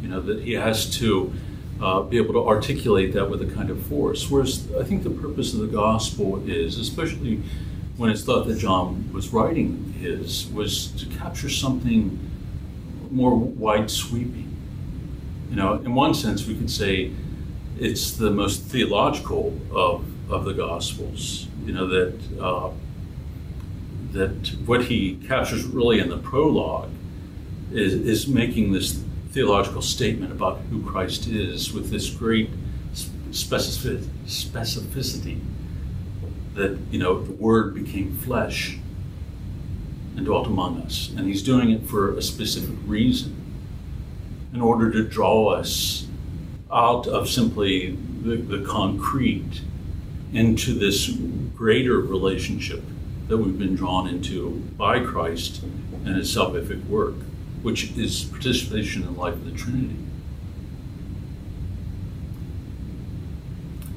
You 0.00 0.08
know, 0.08 0.20
that 0.20 0.42
he 0.42 0.54
has 0.54 0.90
to 0.98 1.32
uh, 1.80 2.02
be 2.02 2.16
able 2.16 2.32
to 2.34 2.44
articulate 2.44 3.12
that 3.12 3.30
with 3.30 3.40
a 3.42 3.54
kind 3.54 3.70
of 3.70 3.84
force. 3.86 4.28
Whereas 4.28 4.68
I 4.74 4.82
think 4.82 5.04
the 5.04 5.10
purpose 5.10 5.54
of 5.54 5.60
the 5.60 5.68
gospel 5.68 6.42
is, 6.48 6.78
especially 6.78 7.42
when 7.96 8.10
it's 8.10 8.24
thought 8.24 8.48
that 8.48 8.58
John 8.58 9.12
was 9.12 9.32
writing 9.32 9.94
his, 10.00 10.48
was 10.48 10.88
to 10.92 11.06
capture 11.06 11.48
something 11.48 12.18
more 13.12 13.34
wide 13.34 13.90
sweeping. 13.90 14.56
You 15.50 15.56
know, 15.56 15.74
in 15.74 15.94
one 15.94 16.14
sense, 16.14 16.46
we 16.46 16.54
could 16.54 16.70
say 16.70 17.10
it's 17.78 18.12
the 18.12 18.30
most 18.30 18.62
theological 18.62 19.58
of, 19.70 20.04
of 20.30 20.44
the 20.44 20.54
gospels. 20.54 21.48
You 21.64 21.74
know 21.74 21.86
that 21.88 22.18
uh, 22.40 22.70
that 24.12 24.54
what 24.66 24.84
he 24.84 25.16
captures 25.26 25.64
really 25.64 26.00
in 26.00 26.08
the 26.08 26.18
prologue 26.18 26.90
is, 27.70 27.94
is 27.94 28.26
making 28.26 28.72
this 28.72 29.02
theological 29.30 29.82
statement 29.82 30.32
about 30.32 30.58
who 30.70 30.82
Christ 30.82 31.26
is 31.26 31.72
with 31.72 31.90
this 31.90 32.10
great 32.10 32.50
specificity, 33.30 35.40
that 36.54 36.78
you 36.90 36.98
know 36.98 37.22
the 37.22 37.32
Word 37.32 37.74
became 37.74 38.16
flesh 38.16 38.78
and 40.16 40.26
dwelt 40.26 40.46
among 40.46 40.80
us, 40.82 41.10
and 41.16 41.26
He's 41.26 41.42
doing 41.42 41.70
it 41.70 41.82
for 41.82 42.16
a 42.16 42.22
specific 42.22 42.76
reason, 42.86 43.36
in 44.52 44.60
order 44.60 44.90
to 44.90 45.02
draw 45.02 45.48
us 45.48 46.06
out 46.70 47.06
of 47.06 47.28
simply 47.28 47.98
the, 48.22 48.36
the 48.36 48.64
concrete 48.64 49.62
into 50.32 50.74
this 50.74 51.10
greater 51.54 52.00
relationship 52.00 52.82
that 53.28 53.38
we've 53.38 53.58
been 53.58 53.74
drawn 53.74 54.08
into 54.08 54.50
by 54.76 55.00
Christ 55.00 55.62
and 55.62 56.16
His 56.16 56.34
salvific 56.34 56.86
work 56.86 57.14
which 57.62 57.96
is 57.96 58.24
participation 58.24 59.02
in 59.02 59.14
the 59.14 59.20
life 59.20 59.34
of 59.34 59.44
the 59.44 59.52
Trinity. 59.52 59.96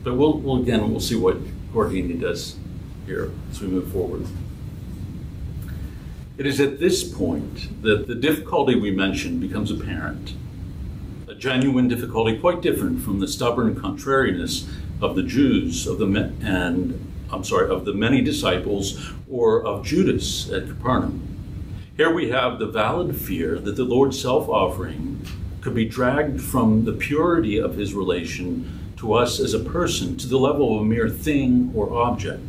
But 0.03 0.15
we'll, 0.15 0.37
we'll 0.37 0.61
again, 0.61 0.89
we'll 0.91 0.99
see 0.99 1.15
what 1.15 1.37
Guardini 1.73 2.19
does 2.19 2.57
here 3.07 3.31
as 3.49 3.59
we 3.59 3.67
move 3.67 3.91
forward. 3.91 4.27
It 6.37 6.45
is 6.45 6.59
at 6.59 6.81
this 6.81 7.01
point 7.01 7.81
that 7.81 8.07
the 8.07 8.15
difficulty 8.15 8.75
we 8.75 8.91
mentioned 8.91 9.39
becomes 9.39 9.71
apparent. 9.71 10.33
A 11.29 11.33
genuine 11.33 11.87
difficulty 11.87 12.37
quite 12.37 12.61
different 12.61 13.01
from 13.01 13.21
the 13.21 13.27
stubborn 13.27 13.79
contrariness 13.79 14.67
of 15.01 15.15
the 15.15 15.23
Jews 15.23 15.87
of 15.87 15.97
the 15.97 16.33
and 16.41 17.13
I'm 17.31 17.45
sorry 17.45 17.69
of 17.69 17.85
the 17.85 17.93
many 17.93 18.19
disciples 18.19 19.13
or 19.29 19.65
of 19.65 19.85
Judas 19.85 20.51
at 20.51 20.67
Capernaum. 20.67 21.21
Here 21.95 22.13
we 22.13 22.29
have 22.31 22.59
the 22.59 22.67
valid 22.67 23.15
fear 23.15 23.57
that 23.57 23.77
the 23.77 23.85
Lord's 23.85 24.21
self 24.21 24.49
offering 24.49 25.25
could 25.61 25.73
be 25.73 25.85
dragged 25.85 26.41
from 26.41 26.83
the 26.83 26.91
purity 26.91 27.57
of 27.57 27.75
his 27.75 27.93
relation 27.93 28.93
to 28.97 29.13
us 29.13 29.39
as 29.39 29.53
a 29.53 29.59
person 29.59 30.17
to 30.17 30.27
the 30.27 30.37
level 30.37 30.75
of 30.75 30.81
a 30.81 30.85
mere 30.85 31.09
thing 31.09 31.71
or 31.73 31.93
object. 31.93 32.43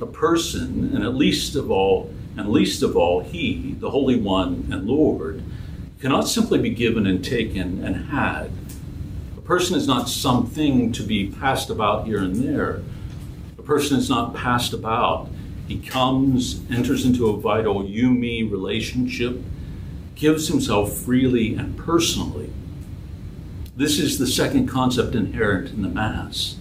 A 0.00 0.06
person, 0.06 0.94
and 0.94 1.02
at 1.02 1.16
least 1.16 1.56
of 1.56 1.68
all, 1.68 2.14
and 2.40 2.50
least 2.50 2.82
of 2.82 2.96
all, 2.96 3.20
he, 3.20 3.76
the 3.78 3.90
Holy 3.90 4.16
One 4.16 4.68
and 4.72 4.86
Lord, 4.86 5.42
cannot 6.00 6.28
simply 6.28 6.58
be 6.58 6.70
given 6.70 7.06
and 7.06 7.24
taken 7.24 7.84
and 7.84 8.10
had. 8.10 8.50
A 9.36 9.40
person 9.40 9.76
is 9.76 9.86
not 9.86 10.08
something 10.08 10.92
to 10.92 11.02
be 11.02 11.28
passed 11.30 11.70
about 11.70 12.06
here 12.06 12.22
and 12.22 12.36
there. 12.36 12.82
A 13.58 13.62
person 13.62 13.98
is 13.98 14.08
not 14.08 14.34
passed 14.34 14.72
about 14.72 15.28
he 15.70 15.78
comes, 15.78 16.62
enters 16.68 17.04
into 17.04 17.28
a 17.28 17.36
vital 17.36 17.86
you 17.86 18.10
me 18.10 18.42
relationship, 18.42 19.40
gives 20.16 20.48
himself 20.48 20.92
freely 20.94 21.54
and 21.54 21.78
personally. 21.78 22.52
This 23.76 24.00
is 24.00 24.18
the 24.18 24.26
second 24.26 24.66
concept 24.66 25.14
inherent 25.14 25.70
in 25.70 25.82
the 25.82 25.88
Mass. 25.88 26.56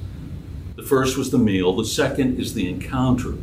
The 0.75 0.83
first 0.83 1.17
was 1.17 1.31
the 1.31 1.39
meal, 1.39 1.75
the 1.75 1.85
second 1.85 2.39
is 2.39 2.53
the 2.53 2.69
encounter. 2.69 3.33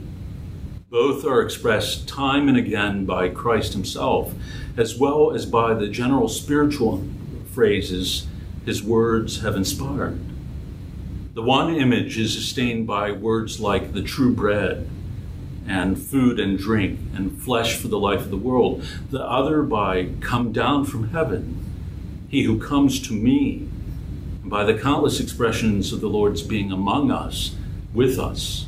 Both 0.89 1.24
are 1.24 1.43
expressed 1.43 2.07
time 2.07 2.49
and 2.49 2.57
again 2.57 3.07
by 3.07 3.28
Christ 3.28 3.72
himself, 3.72 4.32
as 4.76 4.97
well 4.97 5.32
as 5.32 5.45
by 5.45 5.74
the 5.74 5.89
general 5.89 6.28
spiritual 6.28 7.05
phrases 7.53 8.28
his 8.64 8.84
words 8.84 9.41
have 9.41 9.57
inspired. 9.57 10.20
The 11.34 11.43
one 11.43 11.74
image 11.74 12.16
is 12.18 12.32
sustained 12.32 12.87
by 12.87 13.11
words 13.11 13.59
like 13.59 13.95
the 13.95 14.03
true 14.03 14.32
bread, 14.32 14.89
and 15.66 16.01
food 16.01 16.39
and 16.39 16.57
drink, 16.57 17.01
and 17.16 17.37
flesh 17.37 17.76
for 17.76 17.89
the 17.89 17.99
life 17.99 18.20
of 18.20 18.30
the 18.30 18.37
world. 18.37 18.84
The 19.11 19.24
other 19.24 19.64
by 19.64 20.11
come 20.20 20.53
down 20.53 20.84
from 20.84 21.09
heaven, 21.09 21.64
he 22.28 22.45
who 22.45 22.61
comes 22.61 23.01
to 23.09 23.12
me, 23.12 23.68
and 24.41 24.49
by 24.49 24.62
the 24.62 24.78
countless 24.78 25.18
expressions 25.18 25.93
of 25.93 26.01
the 26.01 26.09
Lord's 26.09 26.43
being 26.43 26.70
among 26.70 27.11
us, 27.11 27.57
with 27.93 28.20
us, 28.20 28.66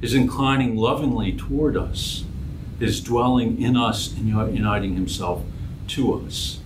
is 0.00 0.14
inclining 0.14 0.76
lovingly 0.76 1.32
toward 1.32 1.76
us, 1.76 2.24
is 2.78 3.00
dwelling 3.00 3.60
in 3.60 3.76
us 3.76 4.12
and 4.16 4.28
uniting 4.28 4.94
himself 4.94 5.42
to 5.88 6.14
us. 6.14 6.60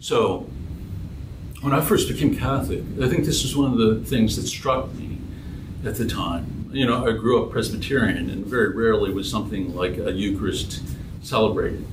So, 0.00 0.48
when 1.62 1.72
I 1.72 1.80
first 1.80 2.08
became 2.08 2.36
Catholic, 2.36 2.82
I 3.02 3.08
think 3.08 3.24
this 3.24 3.42
was 3.42 3.56
one 3.56 3.72
of 3.72 3.78
the 3.78 4.04
things 4.04 4.36
that 4.36 4.46
struck 4.46 4.94
me 4.94 5.18
at 5.84 5.96
the 5.96 6.06
time. 6.06 6.70
You 6.72 6.86
know, 6.86 7.06
I 7.06 7.12
grew 7.12 7.42
up 7.42 7.50
Presbyterian, 7.50 8.30
and 8.30 8.46
very 8.46 8.74
rarely 8.74 9.12
was 9.12 9.30
something 9.30 9.74
like 9.74 9.96
a 9.96 10.12
Eucharist 10.12 10.82
celebrated. 11.22 11.84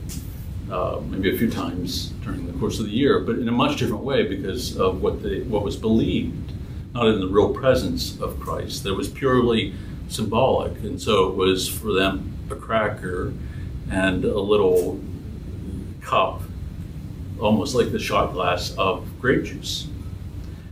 Uh, 0.72 1.02
maybe 1.08 1.34
a 1.34 1.38
few 1.38 1.50
times 1.50 2.10
during 2.24 2.48
the 2.48 2.54
course 2.60 2.80
of 2.80 2.86
the 2.86 2.92
year, 2.92 3.20
but 3.20 3.38
in 3.38 3.48
a 3.48 3.52
much 3.52 3.78
different 3.78 4.04
way 4.04 4.24
because 4.24 4.78
of 4.78 5.02
what 5.02 5.22
the, 5.22 5.44
what 5.44 5.64
was 5.64 5.76
believed, 5.76 6.53
not 6.94 7.08
in 7.08 7.20
the 7.20 7.28
real 7.28 7.54
presence 7.54 8.20
of 8.20 8.40
Christ. 8.40 8.84
That 8.84 8.94
was 8.94 9.10
purely 9.10 9.74
symbolic, 10.08 10.78
and 10.80 11.02
so 11.02 11.30
it 11.30 11.36
was 11.36 11.68
for 11.68 11.92
them 11.94 12.38
a 12.50 12.56
cracker 12.56 13.34
and 13.90 14.24
a 14.26 14.40
little 14.40 15.00
cup 16.02 16.42
almost 17.40 17.76
like 17.76 17.92
the 17.92 18.00
shot 18.00 18.34
glass 18.34 18.74
of 18.78 19.20
grape 19.20 19.44
juice. 19.44 19.88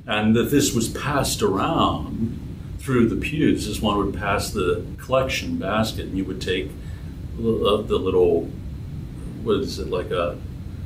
And 0.08 0.36
that 0.36 0.52
this 0.52 0.74
was 0.74 0.90
passed 0.90 1.42
around 1.42 2.38
through 2.80 3.10
the 3.10 3.16
pews 3.16 3.68
as 3.68 3.82
one 3.82 3.98
would 3.98 4.16
pass 4.16 4.52
the 4.52 4.86
collection 4.98 5.58
basket, 5.58 6.06
and 6.06 6.18
you 6.18 6.26
would 6.26 6.42
take 6.42 6.68
uh, 7.38 7.82
the 7.82 8.00
little, 8.00 8.46
what 9.44 9.58
is 9.60 9.80
it, 9.80 9.90
like 9.90 10.12
a 10.12 10.38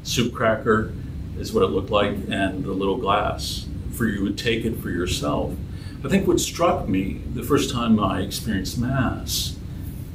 soup 0.04 0.34
cracker, 0.34 0.94
is 1.38 1.54
what 1.54 1.64
it 1.64 1.68
looked 1.68 1.90
like, 1.90 2.16
and 2.30 2.64
the 2.64 2.72
little 2.72 2.98
glass. 2.98 3.65
For 3.96 4.06
you 4.06 4.24
would 4.24 4.38
take 4.38 4.66
it 4.66 4.80
for 4.80 4.90
yourself. 4.90 5.54
I 6.04 6.10
think 6.10 6.28
what 6.28 6.42
struck 6.42 6.90
me 6.90 7.22
the 7.34 7.44
first 7.44 7.72
time 7.72 7.98
I 7.98 8.22
experienced 8.22 8.78
Mass 8.78 9.56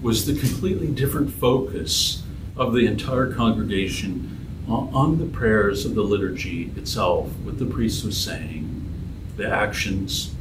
was 0.03 0.27
the 0.27 0.39
completely 0.39 0.89
different 0.89 1.33
focus 1.33 2.23
of 2.57 2.75
the 2.75 2.87
entire 2.87 3.33
congregation 3.33 4.37
on 4.69 5.19
the 5.19 5.27
prayers 5.27 5.85
of 5.87 5.95
the 5.95 6.03
liturgy 6.03 6.71
itself, 6.77 7.29
what 7.43 7.59
the 7.59 7.67
priest 7.67 8.05
was 8.05 8.17
saying, 8.17 8.85
the 9.37 9.51
actions, 9.51 10.35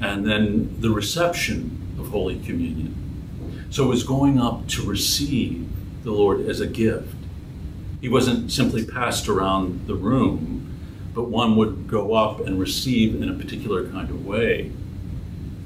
and 0.00 0.26
then 0.26 0.80
the 0.80 0.90
reception 0.90 1.94
of 1.98 2.08
Holy 2.08 2.40
Communion. 2.40 3.68
So 3.70 3.84
it 3.84 3.88
was 3.88 4.02
going 4.02 4.40
up 4.40 4.66
to 4.68 4.82
receive 4.82 5.68
the 6.02 6.12
Lord 6.12 6.40
as 6.48 6.60
a 6.60 6.66
gift. 6.66 7.14
He 8.00 8.08
wasn't 8.08 8.50
simply 8.50 8.84
passed 8.84 9.28
around 9.28 9.86
the 9.86 9.94
room, 9.94 10.59
but 11.14 11.24
one 11.24 11.56
would 11.56 11.88
go 11.88 12.14
up 12.14 12.40
and 12.40 12.58
receive 12.58 13.20
in 13.20 13.28
a 13.28 13.34
particular 13.34 13.88
kind 13.90 14.10
of 14.10 14.24
way. 14.24 14.72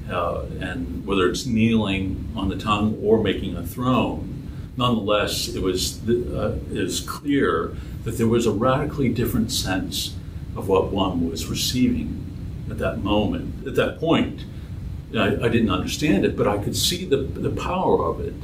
Uh, 0.09 0.45
and 0.59 1.05
whether 1.05 1.29
it's 1.29 1.45
kneeling 1.45 2.31
on 2.35 2.49
the 2.49 2.57
tongue 2.57 2.99
or 3.03 3.21
making 3.21 3.55
a 3.55 3.65
throne, 3.65 4.49
nonetheless, 4.77 5.47
it 5.47 5.61
was, 5.61 6.07
uh, 6.07 6.57
it 6.71 6.83
was 6.83 6.99
clear 6.99 7.75
that 8.03 8.17
there 8.17 8.27
was 8.27 8.45
a 8.45 8.51
radically 8.51 9.09
different 9.09 9.51
sense 9.51 10.15
of 10.55 10.67
what 10.67 10.91
one 10.91 11.29
was 11.29 11.47
receiving 11.47 12.21
at 12.69 12.77
that 12.77 12.99
moment. 12.99 13.67
At 13.67 13.75
that 13.75 13.99
point, 13.99 14.45
I, 15.15 15.35
I 15.35 15.49
didn't 15.49 15.71
understand 15.71 16.25
it, 16.25 16.35
but 16.35 16.47
I 16.47 16.57
could 16.57 16.75
see 16.75 17.05
the, 17.05 17.17
the 17.17 17.49
power 17.49 18.05
of 18.05 18.19
it. 18.19 18.35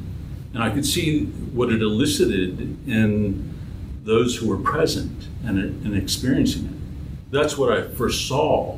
And 0.53 0.61
I 0.61 0.69
could 0.69 0.85
see 0.85 1.25
what 1.25 1.71
it 1.71 1.81
elicited 1.81 2.87
in 2.87 3.57
those 4.03 4.35
who 4.37 4.49
were 4.49 4.57
present 4.57 5.27
and, 5.45 5.57
and 5.59 5.95
experiencing 5.95 6.65
it. 6.65 6.80
That's 7.31 7.57
what 7.57 7.71
I 7.71 7.87
first 7.87 8.27
saw, 8.27 8.77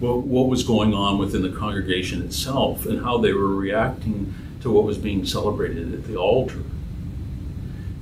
what, 0.00 0.18
what 0.18 0.48
was 0.48 0.64
going 0.64 0.92
on 0.92 1.16
within 1.18 1.42
the 1.42 1.56
congregation 1.56 2.22
itself 2.22 2.86
and 2.86 3.02
how 3.02 3.18
they 3.18 3.32
were 3.32 3.54
reacting 3.54 4.34
to 4.62 4.70
what 4.70 4.84
was 4.84 4.98
being 4.98 5.24
celebrated 5.24 5.94
at 5.94 6.04
the 6.04 6.16
altar. 6.16 6.64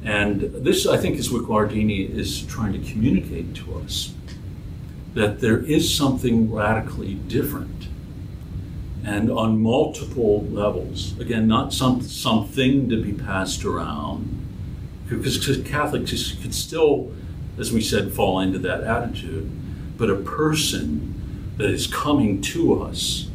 And 0.03 0.41
this, 0.41 0.87
I 0.87 0.97
think, 0.97 1.19
is 1.19 1.31
what 1.31 1.43
Guardini 1.43 2.09
is 2.09 2.43
trying 2.47 2.73
to 2.73 2.91
communicate 2.91 3.55
to 3.57 3.75
us 3.77 4.15
that 5.15 5.41
there 5.41 5.59
is 5.59 5.95
something 5.95 6.51
radically 6.51 7.15
different 7.15 7.89
and 9.05 9.31
on 9.31 9.61
multiple 9.61 10.45
levels. 10.47 11.19
Again, 11.21 11.47
not 11.47 11.75
some 11.75 12.01
something 12.03 12.89
to 12.89 13.03
be 13.03 13.13
passed 13.13 13.65
around, 13.65 14.39
because 15.09 15.61
Catholics 15.67 16.33
could 16.41 16.55
still, 16.55 17.13
as 17.59 17.73
we 17.73 17.81
said, 17.81 18.13
fall 18.13 18.41
into 18.41 18.59
that 18.61 18.85
attitude, 18.85 19.51
but 20.03 20.11
a 20.11 20.17
person 20.17 21.55
that 21.59 21.71
is 21.71 21.87
coming 21.87 22.41
to 22.41 22.83
us, 22.83 23.29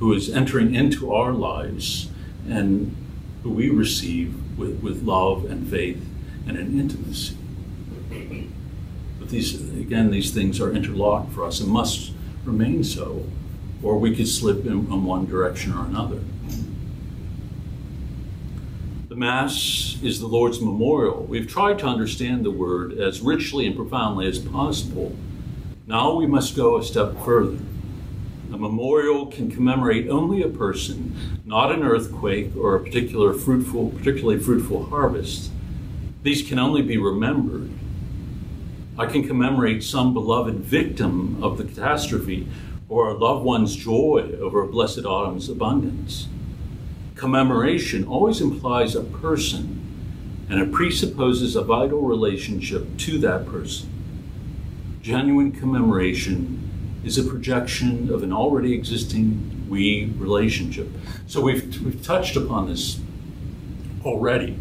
who 0.00 0.12
is 0.12 0.28
entering 0.28 0.74
into 0.74 1.14
our 1.14 1.32
lives, 1.32 2.10
and 2.48 2.96
who 3.44 3.50
we 3.50 3.70
receive 3.70 4.34
with, 4.58 4.82
with 4.82 5.04
love 5.04 5.44
and 5.44 5.70
faith 5.70 6.04
and 6.48 6.58
an 6.58 6.80
intimacy. 6.80 7.36
But 9.20 9.28
these, 9.28 9.54
again, 9.54 10.10
these 10.10 10.32
things 10.32 10.60
are 10.60 10.72
interlocked 10.72 11.32
for 11.32 11.44
us 11.44 11.60
and 11.60 11.70
must 11.70 12.10
remain 12.44 12.82
so, 12.82 13.26
or 13.80 13.96
we 13.96 14.16
could 14.16 14.26
slip 14.26 14.66
in, 14.66 14.72
in 14.72 15.04
one 15.04 15.26
direction 15.26 15.72
or 15.74 15.84
another. 15.84 16.18
The 19.08 19.14
Mass 19.14 19.96
is 20.02 20.18
the 20.18 20.26
Lord's 20.26 20.60
memorial. 20.60 21.22
We've 21.22 21.46
tried 21.46 21.78
to 21.78 21.86
understand 21.86 22.44
the 22.44 22.50
word 22.50 22.98
as 22.98 23.20
richly 23.20 23.64
and 23.64 23.76
profoundly 23.76 24.26
as 24.26 24.40
possible. 24.40 25.14
Now 25.86 26.14
we 26.14 26.26
must 26.26 26.56
go 26.56 26.78
a 26.78 26.82
step 26.82 27.14
further. 27.26 27.58
A 28.50 28.56
memorial 28.56 29.26
can 29.26 29.50
commemorate 29.50 30.08
only 30.08 30.42
a 30.42 30.48
person, 30.48 31.42
not 31.44 31.72
an 31.72 31.82
earthquake 31.82 32.56
or 32.56 32.74
a 32.74 32.80
particular 32.82 33.34
fruitful, 33.34 33.90
particularly 33.90 34.38
fruitful 34.38 34.86
harvest. 34.86 35.50
These 36.22 36.48
can 36.48 36.58
only 36.58 36.80
be 36.80 36.96
remembered. 36.96 37.70
I 38.96 39.04
can 39.04 39.26
commemorate 39.26 39.84
some 39.84 40.14
beloved 40.14 40.54
victim 40.54 41.42
of 41.42 41.58
the 41.58 41.64
catastrophe 41.64 42.48
or 42.88 43.10
a 43.10 43.18
loved 43.18 43.44
one's 43.44 43.76
joy 43.76 44.38
over 44.40 44.62
a 44.62 44.68
blessed 44.68 45.04
autumn's 45.04 45.50
abundance. 45.50 46.28
Commemoration 47.14 48.04
always 48.04 48.40
implies 48.40 48.94
a 48.94 49.02
person 49.02 49.82
and 50.48 50.62
it 50.62 50.72
presupposes 50.72 51.56
a 51.56 51.62
vital 51.62 52.00
relationship 52.00 52.96
to 52.96 53.18
that 53.18 53.44
person. 53.44 53.93
Genuine 55.04 55.52
commemoration 55.52 57.02
is 57.04 57.18
a 57.18 57.24
projection 57.24 58.10
of 58.10 58.22
an 58.22 58.32
already 58.32 58.72
existing 58.72 59.66
we 59.68 60.10
relationship. 60.16 60.88
So 61.26 61.42
we've, 61.42 61.82
we've 61.84 62.02
touched 62.02 62.36
upon 62.36 62.70
this 62.70 63.00
already, 64.02 64.56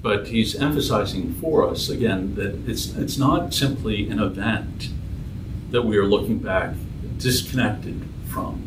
but 0.00 0.28
he's 0.28 0.54
emphasizing 0.54 1.34
for 1.40 1.68
us 1.68 1.88
again 1.88 2.36
that 2.36 2.68
it's, 2.68 2.94
it's 2.94 3.18
not 3.18 3.52
simply 3.52 4.08
an 4.08 4.20
event 4.20 4.90
that 5.72 5.82
we 5.82 5.96
are 5.96 6.06
looking 6.06 6.38
back 6.38 6.76
disconnected 7.18 8.00
from, 8.28 8.64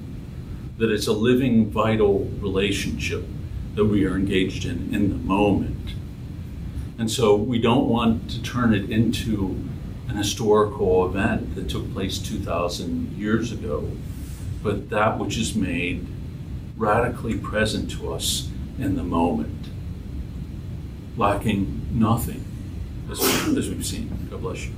that 0.77 0.91
it's 0.91 1.07
a 1.07 1.13
living, 1.13 1.71
vital 1.71 2.25
relationship 2.41 3.23
that 3.75 3.85
we 3.85 4.05
are 4.05 4.17
engaged 4.17 4.65
in 4.65 4.93
in 4.93 5.07
the 5.07 5.15
moment. 5.15 5.93
And 6.99 7.09
so 7.09 7.33
we 7.33 7.59
don't 7.59 7.87
want 7.87 8.29
to 8.31 8.41
turn 8.41 8.73
it 8.73 8.89
into 8.89 9.63
an 10.07 10.15
historical 10.15 11.05
event 11.05 11.55
that 11.55 11.69
took 11.69 11.91
place 11.93 12.17
2,000 12.19 13.17
years 13.17 13.51
ago, 13.51 13.91
but 14.63 14.89
that 14.89 15.19
which 15.19 15.37
is 15.37 15.55
made 15.55 16.07
radically 16.77 17.37
present 17.37 17.91
to 17.91 18.13
us 18.13 18.49
in 18.79 18.95
the 18.95 19.03
moment, 19.03 19.67
lacking 21.17 21.87
nothing, 21.91 22.45
as, 23.11 23.19
as 23.21 23.69
we've 23.69 23.85
seen. 23.85 24.27
God 24.29 24.41
bless 24.41 24.65
you. 24.65 24.73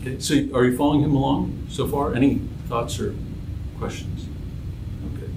Okay, 0.00 0.20
so 0.20 0.34
are 0.54 0.64
you 0.64 0.76
following 0.76 1.02
him 1.02 1.14
along 1.14 1.66
so 1.68 1.86
far? 1.86 2.14
Any 2.14 2.40
thoughts 2.68 2.98
or 3.00 3.14
questions? 3.78 4.26
Okay. 5.14 5.30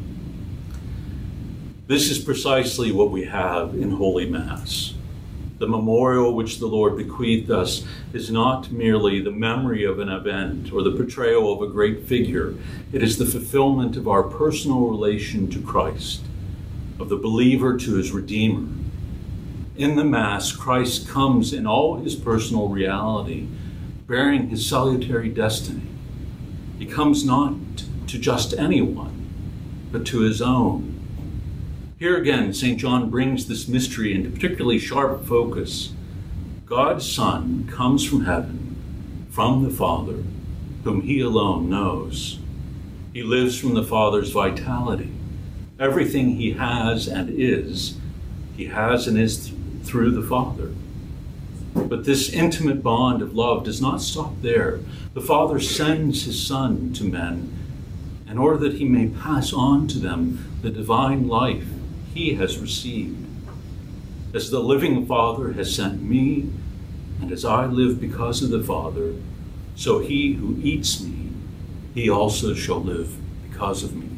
This 1.87 2.09
is 2.09 2.19
precisely 2.19 2.91
what 2.91 3.11
we 3.11 3.25
have 3.25 3.73
in 3.73 3.91
Holy 3.91 4.29
Mass. 4.29 4.93
The 5.59 5.67
memorial 5.67 6.35
which 6.35 6.59
the 6.59 6.67
Lord 6.67 6.95
bequeathed 6.95 7.51
us 7.51 7.83
is 8.13 8.31
not 8.31 8.71
merely 8.71 9.19
the 9.19 9.31
memory 9.31 9.83
of 9.83 9.99
an 9.99 10.07
event 10.07 10.71
or 10.71 10.81
the 10.81 10.91
portrayal 10.91 11.51
of 11.51 11.61
a 11.61 11.71
great 11.71 12.07
figure, 12.07 12.55
it 12.93 13.03
is 13.03 13.17
the 13.17 13.25
fulfillment 13.25 13.97
of 13.97 14.07
our 14.07 14.23
personal 14.23 14.87
relation 14.87 15.49
to 15.49 15.61
Christ, 15.61 16.21
of 16.97 17.09
the 17.09 17.17
believer 17.17 17.77
to 17.77 17.95
his 17.95 18.13
Redeemer. 18.13 18.69
In 19.75 19.97
the 19.97 20.05
Mass, 20.05 20.53
Christ 20.53 21.09
comes 21.09 21.51
in 21.51 21.67
all 21.67 21.97
his 21.97 22.15
personal 22.15 22.69
reality, 22.69 23.47
bearing 24.07 24.47
his 24.47 24.65
salutary 24.65 25.27
destiny. 25.27 25.89
He 26.77 26.85
comes 26.85 27.25
not 27.25 27.55
to 28.07 28.17
just 28.17 28.53
anyone, 28.53 29.27
but 29.91 30.05
to 30.05 30.21
his 30.21 30.41
own 30.41 30.88
here 31.99 32.15
again, 32.15 32.53
St. 32.53 32.79
John 32.79 33.09
brings 33.09 33.45
this 33.45 33.67
mystery 33.67 34.15
into 34.15 34.29
particularly 34.29 34.79
sharp 34.79 35.25
focus. 35.25 35.91
God's 36.65 37.09
Son 37.11 37.67
comes 37.69 38.07
from 38.07 38.23
heaven, 38.23 39.27
from 39.29 39.65
the 39.65 39.69
Father, 39.69 40.23
whom 40.85 41.01
he 41.01 41.19
alone 41.19 41.69
knows. 41.69 42.39
He 43.11 43.21
lives 43.21 43.59
from 43.59 43.73
the 43.73 43.83
Father's 43.83 44.31
vitality. 44.31 45.11
Everything 45.77 46.35
he 46.35 46.53
has 46.53 47.09
and 47.09 47.29
is, 47.29 47.97
he 48.55 48.67
has 48.67 49.05
and 49.05 49.17
is 49.17 49.49
th- 49.49 49.55
through 49.83 50.11
the 50.11 50.25
Father. 50.25 50.71
But 51.73 52.05
this 52.05 52.29
intimate 52.29 52.81
bond 52.81 53.21
of 53.21 53.35
love 53.35 53.65
does 53.65 53.81
not 53.81 54.01
stop 54.01 54.41
there. 54.41 54.79
The 55.13 55.21
Father 55.21 55.59
sends 55.59 56.23
his 56.23 56.41
Son 56.41 56.93
to 56.93 57.03
men 57.03 57.53
in 58.25 58.37
order 58.37 58.57
that 58.59 58.77
he 58.77 58.85
may 58.85 59.07
pass 59.07 59.51
on 59.51 59.87
to 59.89 59.99
them 59.99 60.45
the 60.61 60.69
divine 60.69 61.27
life 61.27 61.67
he 62.13 62.35
has 62.35 62.59
received. 62.59 63.25
As 64.33 64.49
the 64.49 64.59
living 64.59 65.05
Father 65.05 65.53
has 65.53 65.73
sent 65.73 66.01
me, 66.01 66.49
and 67.21 67.31
as 67.31 67.43
I 67.43 67.65
live 67.65 67.99
because 67.99 68.43
of 68.43 68.49
the 68.49 68.63
Father, 68.63 69.15
so 69.75 69.99
he 69.99 70.33
who 70.33 70.59
eats 70.61 71.01
me, 71.01 71.31
he 71.93 72.09
also 72.09 72.53
shall 72.53 72.81
live 72.81 73.15
because 73.49 73.83
of 73.83 73.95
me. 73.95 74.09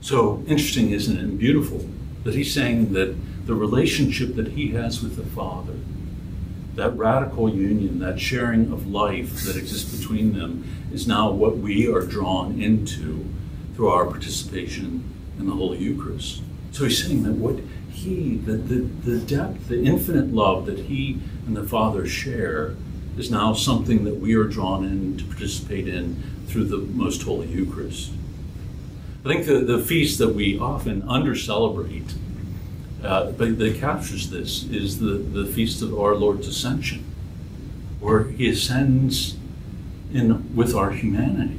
So 0.00 0.44
interesting, 0.46 0.90
isn't 0.90 1.16
it? 1.16 1.22
And 1.22 1.38
beautiful 1.38 1.88
that 2.24 2.34
he's 2.34 2.54
saying 2.54 2.92
that 2.92 3.16
the 3.46 3.54
relationship 3.54 4.36
that 4.36 4.48
he 4.48 4.68
has 4.68 5.02
with 5.02 5.16
the 5.16 5.24
Father, 5.24 5.74
that 6.74 6.96
radical 6.96 7.48
union, 7.48 7.98
that 8.00 8.20
sharing 8.20 8.72
of 8.72 8.86
life 8.86 9.42
that 9.42 9.56
exists 9.56 9.96
between 9.96 10.38
them, 10.38 10.64
is 10.92 11.06
now 11.06 11.30
what 11.30 11.58
we 11.58 11.88
are 11.88 12.02
drawn 12.02 12.60
into 12.60 13.26
through 13.74 13.88
our 13.88 14.06
participation 14.06 15.15
in 15.38 15.46
the 15.46 15.54
Holy 15.54 15.78
Eucharist. 15.78 16.42
So 16.72 16.84
he's 16.84 17.04
saying 17.04 17.22
that 17.24 17.32
what 17.32 17.58
he, 17.90 18.36
the, 18.36 18.52
the, 18.52 18.80
the 18.80 19.18
depth, 19.18 19.68
the 19.68 19.82
infinite 19.82 20.32
love 20.32 20.66
that 20.66 20.80
he 20.80 21.18
and 21.46 21.56
the 21.56 21.64
Father 21.64 22.06
share 22.06 22.76
is 23.16 23.30
now 23.30 23.54
something 23.54 24.04
that 24.04 24.16
we 24.16 24.34
are 24.34 24.44
drawn 24.44 24.84
in 24.84 25.16
to 25.16 25.24
participate 25.24 25.88
in 25.88 26.22
through 26.46 26.64
the 26.64 26.76
Most 26.76 27.22
Holy 27.22 27.48
Eucharist. 27.48 28.12
I 29.24 29.28
think 29.28 29.46
the, 29.46 29.60
the 29.60 29.78
feast 29.78 30.18
that 30.18 30.34
we 30.34 30.58
often 30.58 31.02
under 31.08 31.34
celebrate, 31.34 32.14
uh, 33.02 33.32
but 33.32 33.58
that 33.58 33.76
captures 33.76 34.30
this, 34.30 34.64
is 34.64 35.00
the, 35.00 35.12
the 35.12 35.46
feast 35.46 35.82
of 35.82 35.98
our 35.98 36.14
Lord's 36.14 36.46
Ascension, 36.46 37.04
where 37.98 38.24
he 38.24 38.48
ascends 38.50 39.36
in 40.12 40.54
with 40.54 40.74
our 40.74 40.90
humanity, 40.90 41.58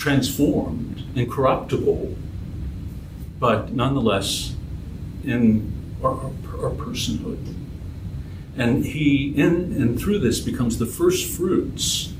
transformed, 0.00 1.04
incorruptible, 1.14 2.16
but 3.38 3.72
nonetheless 3.72 4.56
in 5.22 5.70
our, 6.02 6.12
our, 6.12 6.64
our 6.64 6.70
personhood. 6.70 7.54
And 8.56 8.86
he, 8.86 9.34
in 9.36 9.74
and 9.74 10.00
through 10.00 10.20
this, 10.20 10.40
becomes 10.40 10.78
the 10.78 10.86
first 10.86 11.30
fruits 11.30 12.14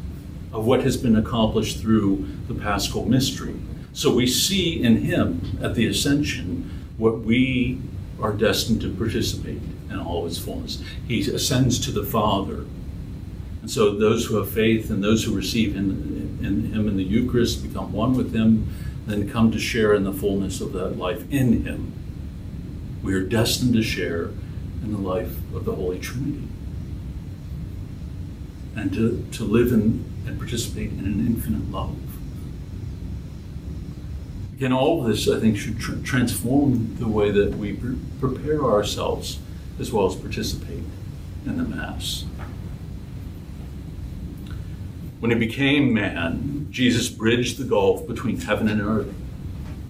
of 0.53 0.67
what 0.67 0.83
has 0.83 0.99
been 0.99 1.17
accomplished 1.17 1.79
through 1.79 2.29
the 2.49 2.55
Paschal 2.55 3.07
mystery. 3.07 3.57
So 3.95 4.15
we 4.15 4.27
see 4.27 4.83
in 4.83 4.99
him 4.99 5.59
at 5.63 5.75
the 5.75 5.87
ascension 5.87 6.87
what 6.99 7.21
we 7.21 7.81
are 8.21 8.33
destined 8.33 8.83
to 8.83 8.95
participate 8.95 9.63
in 9.89 9.99
all 9.99 10.27
his 10.27 10.39
fullness. 10.39 10.83
He 11.09 11.21
ascends 11.31 11.79
to 11.87 11.91
the 11.91 12.05
Father. 12.05 12.67
And 13.63 13.71
so 13.71 13.97
those 13.97 14.27
who 14.27 14.37
have 14.37 14.51
faith 14.51 14.91
and 14.91 15.03
those 15.03 15.25
who 15.25 15.35
receive 15.35 15.75
in, 15.75 16.20
in 16.45 16.73
him 16.73 16.89
in 16.89 16.97
the 16.97 17.05
Eucharist 17.05 17.63
become 17.63 17.93
one 17.93 18.15
with 18.15 18.35
him, 18.35 18.69
then 19.07 19.31
come 19.31 19.51
to 19.53 19.59
share 19.59 19.95
in 19.95 20.05
the 20.05 20.13
fullness 20.13 20.61
of 20.61 20.73
that 20.73 20.99
life 20.99 21.31
in 21.31 21.65
him. 21.65 21.93
We 23.03 23.15
are 23.15 23.23
destined 23.23 23.75
to 23.75 23.83
share 23.83 24.31
in 24.83 24.93
the 24.93 24.99
life 24.99 25.37
of 25.55 25.65
the 25.65 25.75
Holy 25.75 25.99
Trinity 25.99 26.49
and 28.77 28.93
to, 28.93 29.27
to 29.33 29.45
live 29.45 29.73
in 29.73 30.05
and 30.27 30.39
participate 30.39 30.93
in 30.93 31.01
an 31.01 31.27
infinite 31.27 31.71
love. 31.71 31.97
Again, 34.57 34.73
all 34.73 35.01
of 35.03 35.09
this, 35.09 35.29
I 35.29 35.41
think, 35.41 35.57
should 35.57 35.79
tr- 35.79 35.97
transform 36.05 36.97
the 36.99 37.09
way 37.09 37.31
that 37.31 37.57
we 37.57 37.73
pre- 37.73 37.97
prepare 38.21 38.65
ourselves 38.65 39.39
as 39.79 39.91
well 39.91 40.07
as 40.07 40.15
participate 40.15 40.85
in 41.47 41.57
the 41.57 41.65
Mass. 41.65 42.25
When 45.21 45.31
he 45.31 45.37
became 45.37 45.93
man, 45.93 46.67
Jesus 46.71 47.11
bridged 47.11 47.59
the 47.59 47.65
gulf 47.65 48.07
between 48.07 48.41
heaven 48.41 48.69
and 48.69 48.81
earth, 48.81 49.15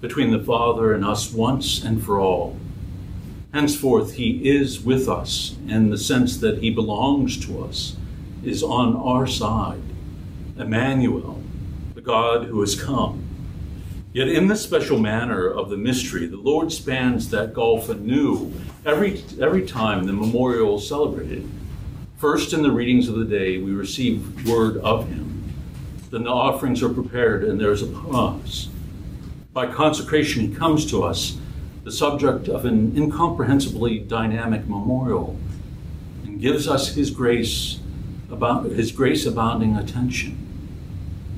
between 0.01 0.31
the 0.31 0.43
Father 0.43 0.93
and 0.93 1.05
us 1.05 1.31
once 1.31 1.81
and 1.81 2.03
for 2.03 2.19
all. 2.19 2.57
Henceforth, 3.53 4.15
he 4.15 4.49
is 4.49 4.81
with 4.81 5.07
us 5.07 5.55
in 5.69 5.89
the 5.89 5.97
sense 5.97 6.37
that 6.37 6.59
he 6.59 6.69
belongs 6.69 7.43
to 7.45 7.63
us, 7.63 7.95
is 8.43 8.61
on 8.61 8.95
our 8.97 9.25
side. 9.25 9.81
Emmanuel, 10.57 11.41
the 11.95 12.01
God 12.01 12.47
who 12.47 12.59
has 12.59 12.81
come. 12.81 13.23
Yet, 14.11 14.27
in 14.27 14.47
the 14.47 14.57
special 14.57 14.99
manner 14.99 15.47
of 15.47 15.69
the 15.69 15.77
mystery, 15.77 16.27
the 16.27 16.35
Lord 16.35 16.73
spans 16.73 17.29
that 17.29 17.53
gulf 17.53 17.87
anew 17.87 18.51
every, 18.85 19.23
every 19.39 19.65
time 19.65 20.03
the 20.03 20.11
memorial 20.11 20.77
is 20.77 20.87
celebrated. 20.87 21.49
First, 22.21 22.53
in 22.53 22.61
the 22.61 22.69
readings 22.69 23.09
of 23.09 23.15
the 23.15 23.25
day, 23.25 23.57
we 23.57 23.71
receive 23.71 24.47
word 24.47 24.77
of 24.77 25.09
him. 25.09 25.55
Then 26.11 26.25
the 26.25 26.29
offerings 26.29 26.83
are 26.83 26.93
prepared, 26.93 27.43
and 27.43 27.59
there's 27.59 27.81
a 27.81 27.87
pause. 27.87 28.69
By 29.53 29.65
consecration, 29.65 30.47
he 30.47 30.53
comes 30.53 30.87
to 30.91 31.01
us, 31.01 31.39
the 31.83 31.91
subject 31.91 32.47
of 32.47 32.63
an 32.65 32.95
incomprehensibly 32.95 33.97
dynamic 33.97 34.67
memorial, 34.67 35.35
and 36.23 36.39
gives 36.39 36.67
us 36.67 36.93
his 36.93 37.09
grace, 37.09 37.79
about 38.29 38.65
his 38.65 38.91
grace 38.91 39.25
abounding 39.25 39.75
attention. 39.75 40.37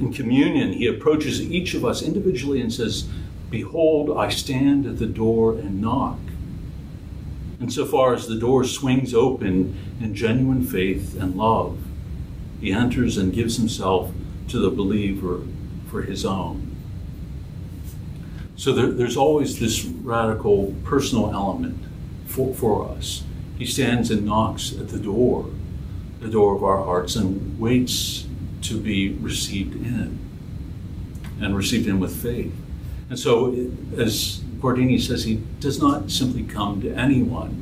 In 0.02 0.12
communion, 0.12 0.74
he 0.74 0.88
approaches 0.88 1.42
each 1.42 1.76
of 1.76 1.86
us 1.86 2.02
individually 2.02 2.60
and 2.60 2.74
says, 2.74 3.08
Behold, 3.50 4.18
I 4.18 4.28
stand 4.28 4.86
at 4.86 5.00
the 5.00 5.06
door 5.06 5.54
and 5.54 5.80
knock. 5.80 6.20
Insofar 7.64 8.14
as 8.14 8.28
the 8.28 8.36
door 8.36 8.66
swings 8.66 9.14
open 9.14 9.78
in 10.01 10.14
genuine 10.14 10.68
faith 10.68 11.18
and 11.18 11.38
love, 11.38 11.80
he 12.59 12.74
enters 12.74 13.16
and 13.16 13.32
gives 13.32 13.55
himself 13.55 14.11
to 14.49 14.59
the 14.59 14.70
believer 14.70 15.43
for 15.89 16.01
his 16.01 16.26
own. 16.26 16.76
So 18.57 18.74
there, 18.74 18.91
there's 18.91 19.16
always 19.16 19.61
this 19.61 19.86
radical 19.86 20.76
personal 20.84 21.32
element 21.32 21.82
for, 22.26 22.53
for 22.53 22.89
us. 22.89 23.24
He 23.57 23.66
stands 23.66 24.11
and 24.11 24.26
knocks 24.26 24.74
at 24.78 24.89
the 24.89 24.99
door, 24.99 25.49
the 26.20 26.28
door 26.28 26.57
of 26.57 26.66
our 26.66 26.84
hearts, 26.84 27.16
and 27.16 27.57
waits 27.57 28.28
to 28.64 28.78
be 28.78 29.14
received 29.14 29.74
in 29.74 30.20
and 31.39 31.55
received 31.55 31.88
in 31.88 32.01
with 32.01 32.14
faith. 32.14 32.53
And 33.09 33.18
so, 33.18 33.55
as 33.95 34.43
Guardini 34.64 34.97
says, 34.97 35.26
he 35.26 35.41
does 35.59 35.82
not 35.82 36.09
simply 36.09 36.41
come 36.41 36.80
to 36.80 36.93
anyone 36.95 37.61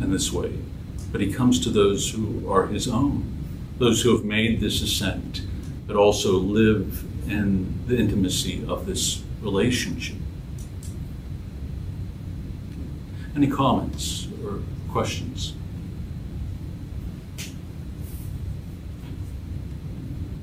in 0.00 0.10
this 0.10 0.32
way, 0.32 0.58
but 1.12 1.20
he 1.20 1.32
comes 1.32 1.60
to 1.60 1.70
those 1.70 2.10
who 2.10 2.50
are 2.50 2.66
his 2.66 2.88
own, 2.88 3.24
those 3.78 4.02
who 4.02 4.16
have 4.16 4.24
made 4.24 4.60
this 4.60 4.82
assent, 4.82 5.42
but 5.86 5.94
also 5.94 6.32
live 6.32 7.04
in 7.30 7.86
the 7.86 7.96
intimacy 7.96 8.64
of 8.66 8.84
this 8.84 9.22
relationship. 9.40 10.16
Any 13.36 13.46
comments 13.46 14.26
or 14.44 14.58
questions? 14.90 15.54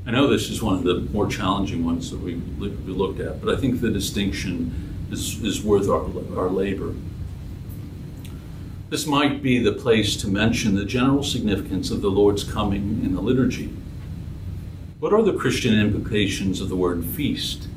I 0.05 0.11
know 0.11 0.27
this 0.27 0.49
is 0.49 0.63
one 0.63 0.75
of 0.75 0.83
the 0.85 1.01
more 1.11 1.27
challenging 1.27 1.83
ones 1.83 2.11
that 2.11 2.21
we, 2.21 2.35
we 2.35 2.69
looked 2.69 3.19
at, 3.19 3.41
but 3.41 3.53
I 3.53 3.59
think 3.59 3.81
the 3.81 3.89
distinction 3.89 4.86
is, 5.11 5.41
is 5.43 5.63
worth 5.63 5.89
our, 5.89 6.05
our 6.37 6.49
labor. 6.49 6.93
This 8.89 9.05
might 9.05 9.41
be 9.41 9.59
the 9.59 9.73
place 9.73 10.15
to 10.17 10.27
mention 10.27 10.75
the 10.75 10.85
general 10.85 11.23
significance 11.23 11.91
of 11.91 12.01
the 12.01 12.09
Lord's 12.09 12.43
coming 12.43 13.01
in 13.03 13.13
the 13.13 13.21
liturgy. 13.21 13.75
What 14.99 15.13
are 15.13 15.21
the 15.21 15.33
Christian 15.33 15.79
implications 15.79 16.61
of 16.61 16.69
the 16.69 16.75
word 16.75 17.05
feast? 17.05 17.67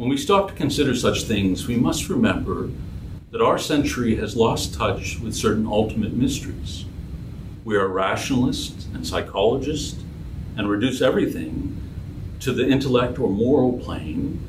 when 0.00 0.08
we 0.08 0.16
stop 0.16 0.48
to 0.48 0.54
consider 0.54 0.94
such 0.94 1.24
things, 1.24 1.66
we 1.66 1.76
must 1.76 2.08
remember 2.08 2.70
that 3.32 3.42
our 3.42 3.58
century 3.58 4.16
has 4.16 4.34
lost 4.34 4.72
touch 4.72 5.20
with 5.20 5.34
certain 5.34 5.66
ultimate 5.66 6.14
mysteries. 6.14 6.86
We 7.64 7.76
are 7.76 7.86
rationalists 7.86 8.86
and 8.94 9.06
psychologists 9.06 10.02
and 10.56 10.70
reduce 10.70 11.02
everything 11.02 11.76
to 12.40 12.50
the 12.54 12.66
intellect 12.66 13.18
or 13.18 13.28
moral 13.28 13.78
plane 13.78 14.40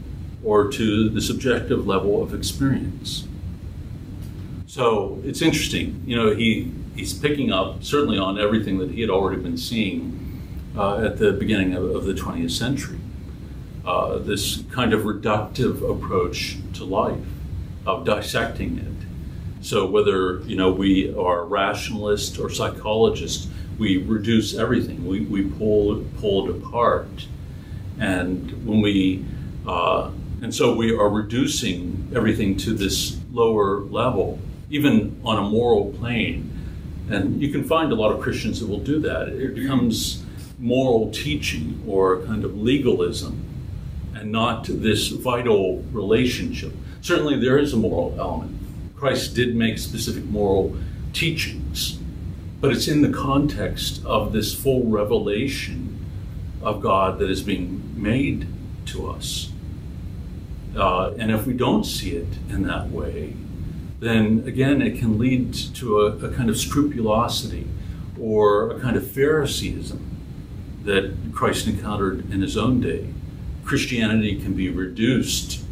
or 0.43 0.71
to 0.71 1.09
the 1.09 1.21
subjective 1.21 1.87
level 1.87 2.21
of 2.21 2.33
experience. 2.33 3.27
So 4.65 5.21
it's 5.25 5.41
interesting, 5.41 6.01
you 6.05 6.15
know, 6.15 6.33
he, 6.33 6.71
he's 6.95 7.13
picking 7.13 7.51
up 7.51 7.83
certainly 7.83 8.17
on 8.17 8.39
everything 8.39 8.77
that 8.79 8.91
he 8.91 9.01
had 9.01 9.09
already 9.09 9.41
been 9.41 9.57
seeing 9.57 10.17
uh, 10.75 10.99
at 10.99 11.17
the 11.17 11.33
beginning 11.33 11.73
of, 11.73 11.83
of 11.95 12.05
the 12.05 12.13
20th 12.13 12.51
century. 12.51 12.97
Uh, 13.85 14.19
this 14.19 14.63
kind 14.71 14.93
of 14.93 15.01
reductive 15.01 15.81
approach 15.89 16.57
to 16.73 16.85
life, 16.85 17.25
of 17.85 18.05
dissecting 18.05 18.77
it. 18.77 19.65
So 19.65 19.87
whether 19.87 20.39
you 20.41 20.55
know 20.55 20.71
we 20.71 21.13
are 21.15 21.45
rationalists 21.45 22.37
or 22.37 22.49
psychologists, 22.49 23.47
we 23.77 23.97
reduce 23.97 24.55
everything. 24.55 25.05
We, 25.07 25.21
we 25.21 25.43
pull 25.43 26.03
pull 26.19 26.47
it 26.47 26.55
apart, 26.57 27.27
and 27.99 28.65
when 28.65 28.81
we 28.81 29.25
uh, 29.67 30.11
and 30.41 30.53
so 30.53 30.73
we 30.73 30.91
are 30.91 31.07
reducing 31.07 32.11
everything 32.15 32.57
to 32.57 32.73
this 32.73 33.19
lower 33.31 33.81
level, 33.81 34.39
even 34.71 35.21
on 35.23 35.37
a 35.37 35.47
moral 35.47 35.93
plane. 35.93 36.51
And 37.09 37.39
you 37.39 37.51
can 37.51 37.63
find 37.63 37.91
a 37.91 37.95
lot 37.95 38.11
of 38.11 38.21
Christians 38.21 38.59
that 38.59 38.67
will 38.67 38.79
do 38.79 38.99
that. 39.01 39.29
It 39.29 39.53
becomes 39.53 40.23
moral 40.57 41.11
teaching 41.11 41.83
or 41.87 42.23
kind 42.23 42.43
of 42.43 42.57
legalism 42.57 43.45
and 44.15 44.31
not 44.31 44.65
this 44.67 45.09
vital 45.09 45.83
relationship. 45.91 46.73
Certainly, 47.01 47.39
there 47.39 47.59
is 47.59 47.73
a 47.73 47.77
moral 47.77 48.15
element. 48.19 48.57
Christ 48.95 49.35
did 49.35 49.55
make 49.55 49.77
specific 49.77 50.23
moral 50.25 50.75
teachings, 51.13 51.99
but 52.59 52.71
it's 52.71 52.87
in 52.87 53.01
the 53.03 53.09
context 53.09 54.03
of 54.05 54.33
this 54.33 54.55
full 54.55 54.85
revelation 54.85 56.03
of 56.63 56.81
God 56.81 57.19
that 57.19 57.29
is 57.29 57.41
being 57.41 57.93
made 57.95 58.47
to 58.87 59.09
us. 59.09 59.51
Uh, 60.76 61.11
and 61.17 61.32
if 61.32 61.45
we 61.45 61.53
don't 61.53 61.84
see 61.84 62.11
it 62.11 62.28
in 62.49 62.63
that 62.63 62.89
way, 62.89 63.36
then 63.99 64.43
again, 64.47 64.82
it 64.82 64.97
can 64.97 65.19
lead 65.19 65.53
to 65.53 66.01
a, 66.01 66.05
a 66.26 66.34
kind 66.34 66.49
of 66.49 66.57
scrupulosity 66.57 67.67
or 68.19 68.72
a 68.72 68.80
kind 68.80 68.95
of 68.95 69.05
Phariseeism 69.05 69.99
that 70.84 71.15
Christ 71.34 71.67
encountered 71.67 72.32
in 72.32 72.41
his 72.41 72.57
own 72.57 72.82
day. 72.82 73.13
Christianity 73.63 74.41
can 74.41 74.53
be 74.53 74.69
reduced 74.69 75.63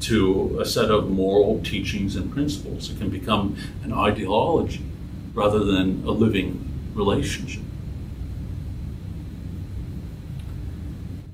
to 0.00 0.58
a 0.60 0.64
set 0.64 0.90
of 0.90 1.10
moral 1.10 1.62
teachings 1.62 2.16
and 2.16 2.32
principles. 2.32 2.90
It 2.90 2.98
can 2.98 3.10
become 3.10 3.56
an 3.82 3.92
ideology 3.92 4.84
rather 5.34 5.64
than 5.64 6.04
a 6.04 6.10
living 6.10 6.68
relationship. 6.94 7.62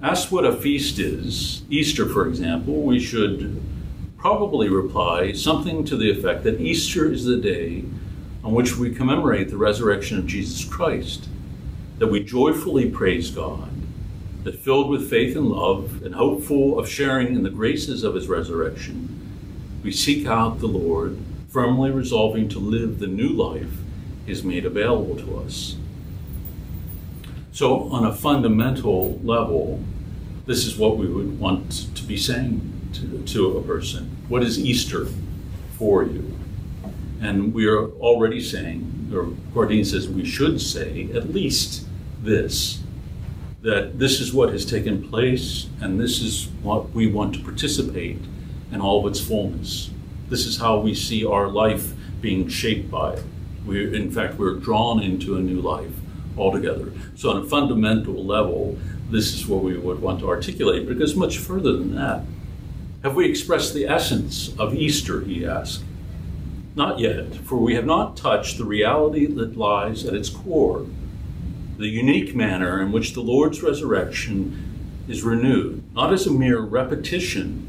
Asked 0.03 0.31
what 0.31 0.45
a 0.45 0.55
feast 0.55 0.99
is, 0.99 1.63
Easter, 1.71 2.07
for 2.07 2.29
example, 2.29 2.83
we 2.83 3.01
should 3.01 3.63
probably 4.19 4.69
reply 4.69 5.33
something 5.33 5.85
to 5.87 5.97
the 5.97 6.11
effect 6.11 6.45
that 6.45 6.61
Easter 6.61 7.11
is 7.11 7.25
the 7.25 7.39
day 7.39 7.85
on 8.45 8.53
which 8.53 8.77
we 8.77 8.95
commemorate 8.95 9.49
the 9.49 9.57
resurrection 9.57 10.19
of 10.19 10.27
Jesus 10.27 10.65
Christ, 10.65 11.29
that 11.99 12.09
we 12.09 12.23
joyfully 12.23 12.91
praise 12.91 13.31
God 13.31 13.71
that 14.45 14.59
filled 14.61 14.91
with 14.91 15.11
faith 15.11 15.35
and 15.35 15.49
love 15.49 16.03
and 16.05 16.15
hopeful 16.15 16.79
of 16.79 16.89
sharing 16.89 17.35
in 17.35 17.43
the 17.43 17.51
graces 17.51 18.05
of 18.05 18.15
his 18.15 18.29
resurrection, 18.29 19.09
we 19.83 19.91
seek 19.91 20.25
out 20.27 20.61
the 20.61 20.69
Lord, 20.69 21.19
firmly 21.49 21.91
resolving 21.91 22.49
to 22.51 22.61
live 22.61 23.01
the 23.01 23.09
new 23.09 23.31
life 23.31 23.79
is 24.27 24.45
made 24.45 24.65
available 24.65 25.17
to 25.17 25.39
us. 25.39 25.77
So, 27.57 27.89
on 27.89 28.05
a 28.05 28.15
fundamental 28.15 29.19
level, 29.25 29.83
this 30.45 30.67
is 30.67 30.77
what 30.77 30.99
we 30.99 31.07
would 31.07 31.41
want 31.41 31.97
to 31.97 32.05
be 32.05 32.19
saying 32.19 32.91
to, 32.93 33.23
to 33.33 33.57
a 33.57 33.63
person. 33.63 34.15
What 34.29 34.43
is 34.43 34.59
Easter 34.59 35.07
for 35.79 36.05
you? 36.05 36.39
And 37.19 37.55
we 37.55 37.67
are 37.67 37.87
already 37.93 38.43
saying, 38.43 39.11
or 39.11 39.29
Guardini 39.55 39.87
says 39.87 40.07
we 40.07 40.27
should 40.27 40.61
say 40.61 41.09
at 41.15 41.33
least 41.33 41.87
this 42.23 42.83
that 43.63 43.99
this 43.99 44.21
is 44.21 44.35
what 44.35 44.51
has 44.51 44.67
taken 44.67 45.09
place 45.09 45.69
and 45.81 45.99
this 45.99 46.21
is 46.21 46.49
what 46.63 46.91
we 46.91 47.07
want 47.07 47.37
to 47.37 47.41
participate 47.41 48.19
in 48.71 48.83
all 48.83 49.01
of 49.01 49.11
its 49.11 49.27
fullness. 49.27 49.89
This 50.29 50.45
is 50.45 50.59
how 50.59 50.79
we 50.81 50.95
see 50.95 51.25
our 51.25 51.49
life 51.49 51.95
being 52.21 52.49
shaped 52.49 52.91
by 52.91 53.15
it. 53.15 53.25
We, 53.65 53.97
in 53.97 54.13
fact, 54.13 54.35
we're 54.35 54.57
drawn 54.57 55.03
into 55.03 55.39
a 55.39 55.41
new 55.41 55.63
life 55.63 55.95
altogether. 56.37 56.93
So, 57.15 57.31
on 57.31 57.39
a 57.39 57.45
fundamental 57.45 58.25
level, 58.25 58.79
this 59.11 59.35
is 59.35 59.47
what 59.47 59.63
we 59.63 59.77
would 59.77 60.01
want 60.01 60.21
to 60.21 60.29
articulate, 60.29 60.87
but 60.87 60.93
it 60.93 60.99
goes 60.99 61.17
much 61.17 61.39
further 61.39 61.73
than 61.73 61.95
that. 61.95 62.23
Have 63.03 63.15
we 63.15 63.29
expressed 63.29 63.75
the 63.75 63.87
essence 63.87 64.57
of 64.59 64.75
Easter, 64.75 65.21
he 65.23 65.47
asked. 65.47 65.85
Not 66.75 66.99
yet, 66.99 67.35
for 67.37 67.57
we 67.57 67.75
have 67.75 67.87
not 67.87 68.17
touched 68.17 68.59
the 68.59 68.65
reality 68.65 69.27
that 69.27 69.57
lies 69.57 70.05
at 70.05 70.15
its 70.15 70.29
core 70.29 70.87
the 71.79 71.89
unique 71.89 72.35
manner 72.35 72.81
in 72.81 72.91
which 72.91 73.13
the 73.13 73.21
Lord's 73.21 73.63
resurrection 73.63 75.05
is 75.09 75.23
renewed, 75.23 75.83
not 75.95 76.13
as 76.13 76.27
a 76.27 76.31
mere 76.31 76.61
repetition, 76.61 77.69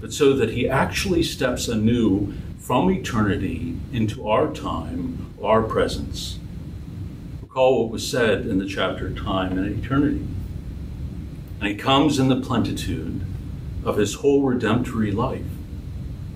but 0.00 0.12
so 0.12 0.32
that 0.34 0.50
he 0.50 0.68
actually 0.68 1.22
steps 1.22 1.68
anew 1.68 2.32
from 2.58 2.90
eternity 2.90 3.76
into 3.92 4.26
our 4.26 4.52
time, 4.52 5.34
our 5.42 5.62
presence. 5.62 6.37
Recall 7.58 7.82
what 7.82 7.90
was 7.90 8.08
said 8.08 8.46
in 8.46 8.60
the 8.60 8.68
chapter 8.68 9.12
Time 9.12 9.58
and 9.58 9.84
Eternity. 9.84 10.24
And 11.58 11.68
he 11.68 11.74
comes 11.74 12.20
in 12.20 12.28
the 12.28 12.40
plenitude 12.40 13.26
of 13.84 13.96
his 13.96 14.14
whole 14.14 14.44
redemptory 14.44 15.10
life. 15.10 15.42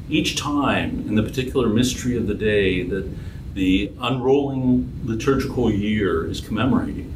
Each 0.08 0.34
time, 0.34 1.04
in 1.06 1.14
the 1.14 1.22
particular 1.22 1.68
mystery 1.68 2.16
of 2.16 2.26
the 2.26 2.34
day 2.34 2.82
that 2.82 3.08
the 3.54 3.92
unrolling 4.00 5.00
liturgical 5.04 5.70
year 5.70 6.28
is 6.28 6.40
commemorating 6.40 7.14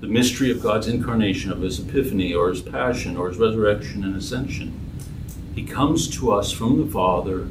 the 0.00 0.08
mystery 0.08 0.50
of 0.50 0.60
God's 0.60 0.88
incarnation, 0.88 1.52
of 1.52 1.60
his 1.60 1.78
epiphany, 1.78 2.34
or 2.34 2.48
his 2.48 2.60
passion, 2.60 3.16
or 3.16 3.28
his 3.28 3.38
resurrection 3.38 4.02
and 4.02 4.16
ascension. 4.16 4.74
He 5.54 5.62
comes 5.62 6.10
to 6.18 6.32
us 6.32 6.50
from 6.50 6.84
the 6.84 6.90
Father 6.90 7.46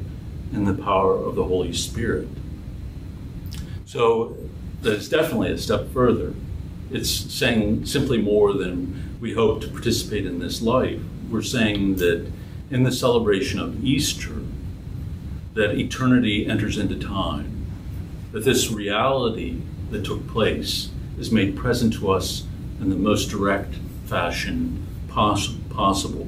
in 0.52 0.66
the 0.66 0.74
power 0.74 1.16
of 1.16 1.36
the 1.36 1.46
Holy 1.46 1.72
Spirit. 1.72 2.28
So 3.86 4.36
is 4.94 5.10
definitely 5.10 5.52
a 5.52 5.58
step 5.58 5.90
further. 5.92 6.34
It's 6.92 7.10
saying 7.10 7.86
simply 7.86 8.22
more 8.22 8.54
than 8.54 9.18
we 9.20 9.34
hope 9.34 9.62
to 9.62 9.68
participate 9.68 10.26
in 10.26 10.40
this 10.40 10.62
life. 10.62 11.02
We're 11.30 11.42
saying 11.42 11.96
that 11.98 12.32
in 12.70 12.84
the 12.84 12.92
celebration 12.92 13.60
of 13.60 13.84
Easter, 13.84 14.42
that 15.54 15.78
eternity 15.78 16.46
enters 16.46 16.78
into 16.78 16.98
time 16.98 17.66
that 18.32 18.44
this 18.44 18.70
reality 18.70 19.62
that 19.90 20.06
took 20.06 20.28
place 20.28 20.90
is 21.18 21.32
made 21.32 21.58
present 21.58 21.94
to 21.94 22.12
us 22.12 22.46
in 22.80 22.90
the 22.90 22.96
most 22.96 23.26
direct 23.30 23.76
fashion 24.06 24.86
poss- 25.08 25.56
possible, 25.70 26.28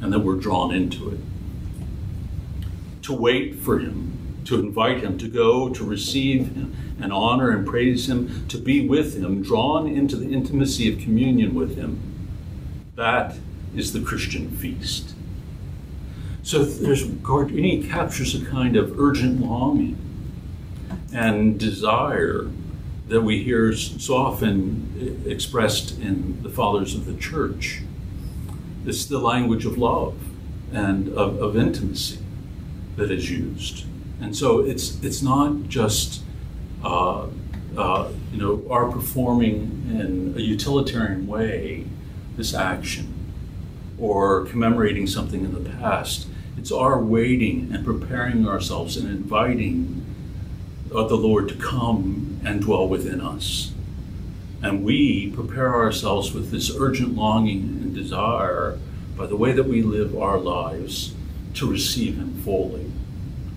and 0.00 0.12
that 0.12 0.20
we're 0.20 0.36
drawn 0.36 0.74
into 0.74 1.10
it. 1.10 1.20
To 3.02 3.14
wait 3.14 3.56
for 3.56 3.78
Him, 3.78 4.09
to 4.44 4.58
invite 4.58 5.00
Him, 5.00 5.18
to 5.18 5.28
go, 5.28 5.68
to 5.68 5.84
receive 5.84 6.54
Him, 6.54 6.74
and 7.00 7.12
honor 7.12 7.50
and 7.50 7.66
praise 7.66 8.08
Him, 8.08 8.46
to 8.48 8.58
be 8.58 8.86
with 8.86 9.16
Him, 9.16 9.42
drawn 9.42 9.86
into 9.86 10.16
the 10.16 10.32
intimacy 10.32 10.92
of 10.92 11.00
communion 11.00 11.54
with 11.54 11.76
Him. 11.76 12.00
That 12.96 13.36
is 13.74 13.92
the 13.92 14.00
Christian 14.00 14.50
feast. 14.50 15.14
So 16.42 16.64
there's 16.64 17.06
Guardini 17.06 17.88
captures 17.88 18.34
a 18.34 18.44
kind 18.44 18.76
of 18.76 18.98
urgent 18.98 19.40
longing 19.40 19.98
and 21.12 21.58
desire 21.58 22.50
that 23.08 23.20
we 23.22 23.42
hear 23.42 23.74
so 23.74 24.16
often 24.16 25.22
expressed 25.26 25.98
in 25.98 26.42
the 26.42 26.48
fathers 26.48 26.94
of 26.94 27.06
the 27.06 27.14
church. 27.14 27.82
It's 28.86 29.04
the 29.04 29.18
language 29.18 29.66
of 29.66 29.76
love 29.76 30.16
and 30.72 31.08
of, 31.08 31.42
of 31.42 31.56
intimacy 31.56 32.18
that 32.96 33.10
is 33.10 33.30
used. 33.30 33.84
And 34.20 34.36
so 34.36 34.60
it's, 34.60 35.02
it's 35.02 35.22
not 35.22 35.68
just 35.68 36.22
uh, 36.84 37.26
uh, 37.76 38.10
you 38.32 38.38
know, 38.38 38.64
our 38.70 38.90
performing 38.90 39.86
in 39.90 40.34
a 40.36 40.40
utilitarian 40.40 41.26
way 41.26 41.86
this 42.36 42.54
action 42.54 43.14
or 43.98 44.46
commemorating 44.46 45.06
something 45.06 45.44
in 45.44 45.52
the 45.52 45.70
past. 45.70 46.26
It's 46.56 46.72
our 46.72 46.98
waiting 46.98 47.70
and 47.72 47.84
preparing 47.84 48.46
ourselves 48.46 48.96
and 48.96 49.08
inviting 49.08 50.04
of 50.90 51.08
the 51.08 51.16
Lord 51.16 51.48
to 51.48 51.54
come 51.54 52.40
and 52.44 52.60
dwell 52.60 52.88
within 52.88 53.20
us. 53.20 53.72
And 54.62 54.84
we 54.84 55.30
prepare 55.30 55.74
ourselves 55.74 56.32
with 56.32 56.50
this 56.50 56.74
urgent 56.76 57.14
longing 57.14 57.60
and 57.60 57.94
desire 57.94 58.78
by 59.16 59.26
the 59.26 59.36
way 59.36 59.52
that 59.52 59.64
we 59.64 59.82
live 59.82 60.16
our 60.16 60.38
lives 60.38 61.14
to 61.54 61.70
receive 61.70 62.16
Him 62.16 62.42
fully. 62.42 62.89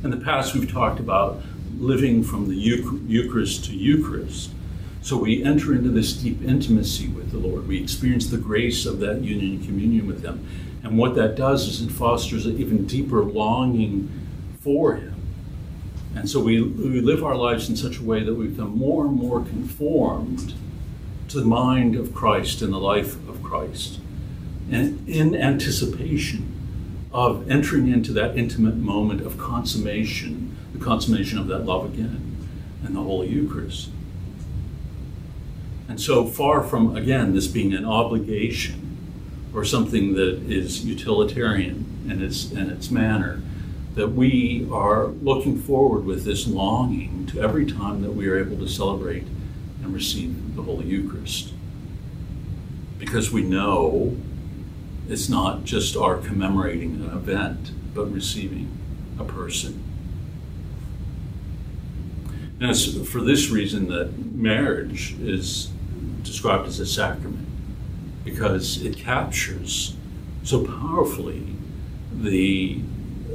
In 0.03 0.11
the 0.11 0.17
past, 0.17 0.53
we've 0.53 0.69
talked 0.69 0.99
about 0.99 1.41
living 1.77 2.23
from 2.23 2.49
the 2.49 2.55
Eucharist 2.55 3.63
to 3.65 3.73
Eucharist. 3.73 4.51
So 5.01 5.17
we 5.17 5.41
enter 5.41 5.73
into 5.73 5.89
this 5.89 6.11
deep 6.11 6.41
intimacy 6.41 7.07
with 7.07 7.31
the 7.31 7.37
Lord. 7.37 7.69
We 7.69 7.81
experience 7.81 8.27
the 8.27 8.37
grace 8.37 8.85
of 8.85 8.99
that 8.99 9.21
union 9.21 9.55
and 9.55 9.65
communion 9.65 10.05
with 10.05 10.21
Him. 10.21 10.45
And 10.83 10.97
what 10.97 11.15
that 11.15 11.35
does 11.35 11.67
is 11.67 11.81
it 11.81 11.89
fosters 11.89 12.45
an 12.45 12.59
even 12.59 12.85
deeper 12.85 13.23
longing 13.23 14.11
for 14.59 14.95
Him. 14.95 15.15
And 16.15 16.29
so 16.29 16.41
we, 16.41 16.61
we 16.61 16.99
live 16.99 17.23
our 17.23 17.35
lives 17.37 17.69
in 17.69 17.77
such 17.77 17.99
a 17.99 18.03
way 18.03 18.23
that 18.23 18.35
we 18.35 18.47
become 18.47 18.77
more 18.77 19.05
and 19.05 19.15
more 19.15 19.39
conformed 19.39 20.53
to 21.29 21.39
the 21.39 21.45
mind 21.45 21.95
of 21.95 22.13
Christ 22.13 22.61
and 22.61 22.73
the 22.73 22.77
life 22.77 23.15
of 23.29 23.41
Christ. 23.41 23.99
And 24.69 25.07
in 25.07 25.33
anticipation 25.33 26.62
of 27.13 27.49
entering 27.49 27.87
into 27.87 28.11
that 28.13 28.35
intimate 28.37 28.75
moment 28.75 29.21
of 29.21 29.37
consummation, 29.37 30.55
the 30.73 30.83
consummation 30.83 31.37
of 31.37 31.47
that 31.47 31.59
love 31.59 31.93
again, 31.93 32.37
and 32.83 32.95
the 32.95 33.01
Holy 33.01 33.29
Eucharist. 33.29 33.89
And 35.87 36.01
so 36.01 36.25
far 36.25 36.63
from, 36.63 36.97
again, 36.97 37.33
this 37.33 37.47
being 37.47 37.73
an 37.73 37.85
obligation 37.85 38.97
or 39.53 39.63
something 39.63 40.15
that 40.15 40.41
is 40.51 40.83
utilitarian 40.83 41.85
in 42.09 42.21
its, 42.21 42.51
in 42.51 42.69
its 42.69 42.89
manner, 42.89 43.41
that 43.93 44.07
we 44.07 44.67
are 44.71 45.07
looking 45.07 45.61
forward 45.61 46.05
with 46.05 46.25
this 46.25 46.47
longing 46.47 47.27
to 47.27 47.39
every 47.39 47.65
time 47.65 48.01
that 48.01 48.11
we 48.11 48.27
are 48.27 48.39
able 48.39 48.57
to 48.57 48.67
celebrate 48.67 49.27
and 49.83 49.93
receive 49.93 50.55
the 50.55 50.63
Holy 50.63 50.87
Eucharist. 50.87 51.53
Because 52.97 53.31
we 53.31 53.43
know 53.43 54.17
it's 55.09 55.29
not 55.29 55.63
just 55.63 55.95
our 55.95 56.17
commemorating 56.17 56.95
an 56.95 57.11
event, 57.11 57.71
but 57.93 58.11
receiving 58.11 58.69
a 59.19 59.23
person. 59.23 59.83
And 62.59 62.71
it's 62.71 63.09
for 63.09 63.21
this 63.21 63.49
reason 63.49 63.89
that 63.89 64.33
marriage 64.33 65.15
is 65.19 65.69
described 66.23 66.67
as 66.67 66.79
a 66.79 66.85
sacrament, 66.85 67.47
because 68.23 68.81
it 68.81 68.97
captures 68.97 69.95
so 70.43 70.65
powerfully 70.65 71.55
the 72.13 72.81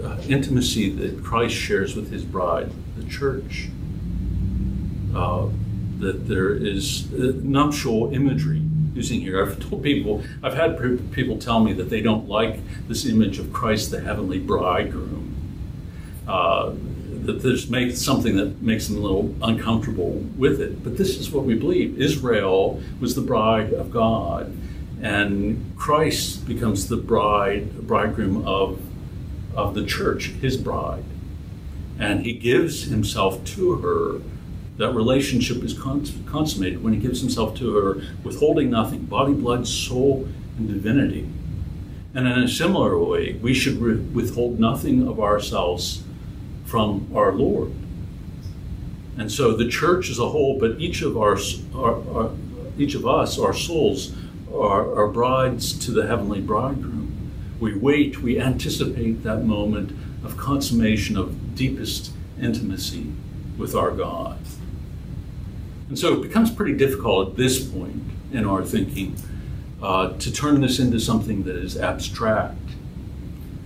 uh, 0.02 0.16
intimacy 0.28 0.90
that 0.90 1.22
Christ 1.22 1.54
shares 1.54 1.94
with 1.94 2.10
his 2.10 2.24
bride, 2.24 2.70
the 2.96 3.04
church. 3.04 3.68
Uh, 5.14 5.48
that 5.98 6.28
there 6.28 6.54
is 6.54 7.12
uh, 7.12 7.32
nuptial 7.42 8.14
imagery 8.14 8.57
using 8.98 9.20
here. 9.20 9.40
I've 9.40 9.60
told 9.60 9.82
people, 9.82 10.24
I've 10.42 10.54
had 10.54 10.70
people 11.12 11.38
tell 11.38 11.60
me 11.60 11.72
that 11.74 11.88
they 11.88 12.00
don't 12.00 12.28
like 12.28 12.58
this 12.88 13.06
image 13.06 13.38
of 13.38 13.52
Christ, 13.52 13.92
the 13.92 14.00
heavenly 14.00 14.40
bridegroom. 14.40 15.36
Uh, 16.26 16.74
that 17.26 17.42
this 17.42 17.68
makes 17.68 18.00
something 18.00 18.36
that 18.36 18.60
makes 18.62 18.88
them 18.88 18.96
a 18.96 19.00
little 19.00 19.34
uncomfortable 19.42 20.12
with 20.36 20.60
it. 20.60 20.82
But 20.82 20.96
this 20.96 21.18
is 21.18 21.30
what 21.30 21.44
we 21.44 21.54
believe. 21.54 22.00
Israel 22.00 22.82
was 23.00 23.14
the 23.14 23.20
bride 23.20 23.72
of 23.72 23.90
God, 23.90 24.52
and 25.00 25.74
Christ 25.76 26.46
becomes 26.46 26.88
the 26.88 26.96
bride, 26.96 27.86
bridegroom 27.86 28.46
of, 28.46 28.80
of 29.54 29.74
the 29.74 29.84
church, 29.84 30.28
his 30.40 30.56
bride. 30.56 31.04
And 31.98 32.24
he 32.24 32.32
gives 32.32 32.84
himself 32.84 33.44
to 33.56 33.76
her 33.76 34.20
that 34.78 34.94
relationship 34.94 35.62
is 35.62 35.74
consummated 35.74 36.82
when 36.82 36.92
he 36.92 37.00
gives 37.00 37.20
himself 37.20 37.56
to 37.58 37.74
her, 37.76 38.02
withholding 38.22 38.70
nothing 38.70 39.04
body, 39.04 39.32
blood, 39.32 39.66
soul, 39.66 40.28
and 40.56 40.68
divinity. 40.68 41.28
And 42.14 42.26
in 42.26 42.38
a 42.38 42.48
similar 42.48 42.98
way, 42.98 43.34
we 43.34 43.54
should 43.54 44.14
withhold 44.14 44.58
nothing 44.58 45.06
of 45.06 45.20
ourselves 45.20 46.02
from 46.64 47.10
our 47.14 47.32
Lord. 47.32 47.72
And 49.16 49.30
so 49.32 49.56
the 49.56 49.68
church 49.68 50.10
as 50.10 50.20
a 50.20 50.28
whole, 50.28 50.58
but 50.58 50.80
each 50.80 51.02
of 51.02 51.18
our, 51.18 51.36
our, 51.74 52.16
our 52.16 52.30
each 52.78 52.94
of 52.94 53.04
us, 53.04 53.36
our 53.38 53.52
souls, 53.52 54.14
are, 54.54 54.94
are 54.96 55.08
brides 55.08 55.76
to 55.86 55.90
the 55.90 56.06
heavenly 56.06 56.40
bridegroom. 56.40 57.32
We 57.58 57.76
wait, 57.76 58.22
we 58.22 58.40
anticipate 58.40 59.24
that 59.24 59.44
moment 59.44 59.90
of 60.24 60.36
consummation 60.36 61.16
of 61.16 61.56
deepest 61.56 62.12
intimacy 62.40 63.12
with 63.56 63.74
our 63.74 63.90
God. 63.90 64.38
And 65.88 65.98
so 65.98 66.14
it 66.14 66.22
becomes 66.22 66.50
pretty 66.50 66.76
difficult 66.76 67.30
at 67.30 67.36
this 67.36 67.64
point 67.64 68.02
in 68.32 68.44
our 68.44 68.64
thinking 68.64 69.16
uh, 69.82 70.16
to 70.18 70.32
turn 70.32 70.60
this 70.60 70.78
into 70.78 71.00
something 71.00 71.44
that 71.44 71.56
is 71.56 71.78
abstract 71.78 72.58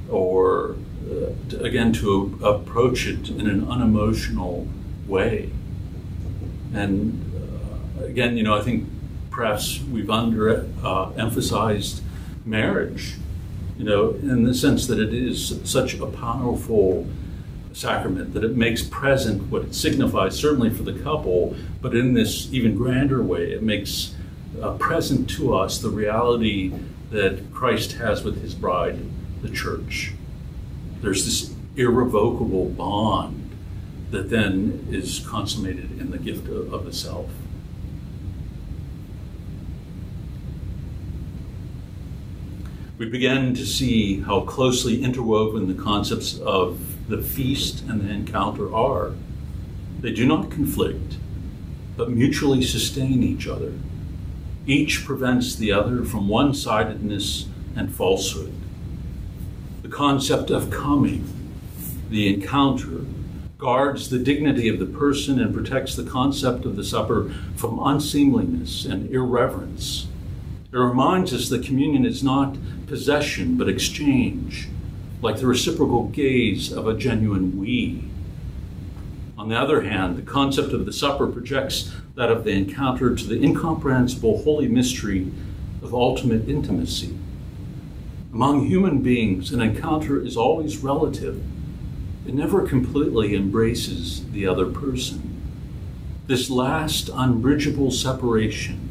or, 0.08 0.76
uh, 1.10 1.56
again, 1.58 1.92
to 1.94 2.38
approach 2.44 3.06
it 3.06 3.28
in 3.28 3.48
an 3.48 3.68
unemotional 3.68 4.68
way. 5.06 5.50
And 6.74 7.24
uh, 8.00 8.04
again, 8.04 8.36
you 8.36 8.44
know, 8.44 8.56
I 8.56 8.62
think 8.62 8.88
perhaps 9.30 9.80
we've 9.90 10.10
under 10.10 10.68
uh, 10.84 11.10
emphasized 11.12 12.02
marriage, 12.44 13.14
you 13.78 13.84
know, 13.84 14.10
in 14.10 14.44
the 14.44 14.54
sense 14.54 14.86
that 14.86 15.00
it 15.00 15.12
is 15.12 15.58
such 15.64 15.98
a 15.98 16.06
powerful 16.06 17.06
sacrament, 17.72 18.34
that 18.34 18.44
it 18.44 18.54
makes 18.54 18.82
present 18.82 19.50
what 19.50 19.62
it 19.62 19.74
signifies, 19.74 20.38
certainly 20.38 20.70
for 20.70 20.82
the 20.82 20.92
couple, 20.92 21.56
but 21.82 21.94
in 21.94 22.14
this 22.14 22.48
even 22.52 22.76
grander 22.76 23.22
way, 23.22 23.52
it 23.52 23.62
makes 23.62 24.14
uh, 24.62 24.72
present 24.78 25.28
to 25.30 25.54
us 25.54 25.78
the 25.78 25.90
reality 25.90 26.72
that 27.10 27.52
Christ 27.52 27.92
has 27.94 28.22
with 28.22 28.40
his 28.40 28.54
bride, 28.54 29.00
the 29.42 29.50
church. 29.50 30.12
There's 31.02 31.24
this 31.24 31.54
irrevocable 31.76 32.66
bond 32.66 33.50
that 34.12 34.30
then 34.30 34.86
is 34.90 35.26
consummated 35.26 36.00
in 36.00 36.12
the 36.12 36.18
gift 36.18 36.46
of, 36.48 36.72
of 36.72 36.84
the 36.84 36.92
self. 36.92 37.30
We 42.98 43.08
begin 43.08 43.54
to 43.54 43.66
see 43.66 44.20
how 44.20 44.42
closely 44.42 45.02
interwoven 45.02 45.66
the 45.66 45.82
concepts 45.82 46.38
of 46.38 47.08
the 47.08 47.20
feast 47.20 47.82
and 47.88 48.00
the 48.00 48.10
encounter 48.10 48.72
are. 48.72 49.14
They 50.00 50.12
do 50.12 50.24
not 50.24 50.50
conflict, 50.50 51.16
but 51.96 52.10
mutually 52.10 52.62
sustain 52.62 53.22
each 53.22 53.46
other. 53.46 53.72
Each 54.66 55.04
prevents 55.04 55.54
the 55.54 55.72
other 55.72 56.04
from 56.04 56.28
one 56.28 56.54
sidedness 56.54 57.46
and 57.74 57.94
falsehood. 57.94 58.52
The 59.82 59.88
concept 59.88 60.50
of 60.50 60.70
coming, 60.70 61.26
the 62.08 62.32
encounter, 62.32 63.04
guards 63.58 64.10
the 64.10 64.18
dignity 64.18 64.68
of 64.68 64.78
the 64.78 64.86
person 64.86 65.40
and 65.40 65.54
protects 65.54 65.94
the 65.94 66.04
concept 66.04 66.64
of 66.64 66.76
the 66.76 66.84
supper 66.84 67.32
from 67.56 67.78
unseemliness 67.78 68.84
and 68.84 69.08
irreverence. 69.10 70.08
It 70.72 70.76
reminds 70.76 71.32
us 71.32 71.48
that 71.48 71.64
communion 71.64 72.04
is 72.04 72.22
not 72.22 72.56
possession 72.86 73.56
but 73.56 73.68
exchange 73.68 74.68
like 75.20 75.36
the 75.36 75.46
reciprocal 75.46 76.08
gaze 76.08 76.72
of 76.72 76.88
a 76.88 76.96
genuine 76.96 77.58
we. 77.58 78.04
On 79.42 79.48
the 79.48 79.58
other 79.58 79.80
hand, 79.80 80.16
the 80.16 80.22
concept 80.22 80.72
of 80.72 80.86
the 80.86 80.92
supper 80.92 81.26
projects 81.26 81.90
that 82.14 82.30
of 82.30 82.44
the 82.44 82.52
encounter 82.52 83.12
to 83.12 83.26
the 83.26 83.42
incomprehensible 83.42 84.44
holy 84.44 84.68
mystery 84.68 85.32
of 85.82 85.92
ultimate 85.92 86.48
intimacy. 86.48 87.18
Among 88.32 88.66
human 88.66 89.02
beings, 89.02 89.50
an 89.50 89.60
encounter 89.60 90.24
is 90.24 90.36
always 90.36 90.78
relative. 90.78 91.42
It 92.24 92.34
never 92.34 92.64
completely 92.68 93.34
embraces 93.34 94.24
the 94.30 94.46
other 94.46 94.66
person. 94.66 95.42
This 96.28 96.48
last 96.48 97.10
unbridgeable 97.12 97.90
separation 97.90 98.90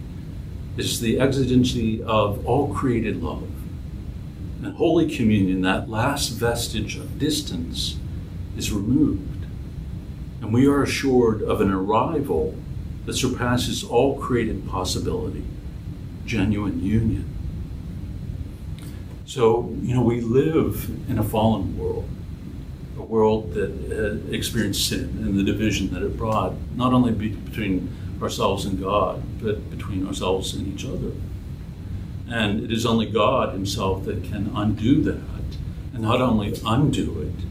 is 0.76 1.00
the 1.00 1.18
exigency 1.18 2.04
of 2.04 2.46
all 2.46 2.74
created 2.74 3.24
love. 3.24 3.50
In 4.62 4.74
Holy 4.74 5.16
Communion, 5.16 5.62
that 5.62 5.90
last 5.90 6.32
vestige 6.32 6.98
of 6.98 7.18
distance 7.18 7.96
is 8.58 8.74
removed, 8.74 9.31
and 10.42 10.54
we 10.54 10.68
are 10.68 10.84
assured 10.84 11.42
of 11.44 11.62
an 11.62 11.72
arrival 11.72 12.56
that 13.06 13.14
surpasses 13.14 13.84
all 13.84 14.20
created 14.20 14.68
possibility 14.68 15.46
genuine 16.26 16.82
union. 16.84 17.28
So, 19.26 19.76
you 19.82 19.94
know, 19.94 20.02
we 20.02 20.22
live 20.22 20.90
in 21.10 21.18
a 21.18 21.24
fallen 21.24 21.78
world, 21.78 22.08
a 22.98 23.02
world 23.02 23.54
that 23.54 23.72
uh, 23.72 24.32
experienced 24.34 24.88
sin 24.88 25.20
and 25.22 25.38
the 25.38 25.44
division 25.44 25.94
that 25.94 26.04
it 26.04 26.18
brought, 26.18 26.54
not 26.76 26.94
only 26.94 27.12
between 27.12 27.94
ourselves 28.22 28.66
and 28.66 28.80
God, 28.80 29.24
but 29.42 29.70
between 29.70 30.06
ourselves 30.06 30.54
and 30.54 30.68
each 30.68 30.86
other. 30.86 31.12
And 32.30 32.64
it 32.64 32.72
is 32.72 32.86
only 32.86 33.08
God 33.08 33.54
Himself 33.54 34.06
that 34.06 34.24
can 34.24 34.52
undo 34.56 35.02
that. 35.02 35.58
And 35.94 36.04
not 36.04 36.22
only 36.22 36.54
undo 36.66 37.22
it, 37.22 37.46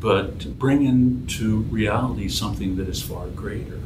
but 0.00 0.58
bring 0.58 0.84
into 0.84 1.62
reality 1.62 2.28
something 2.28 2.76
that 2.76 2.88
is 2.88 3.02
far 3.02 3.26
greater. 3.28 3.80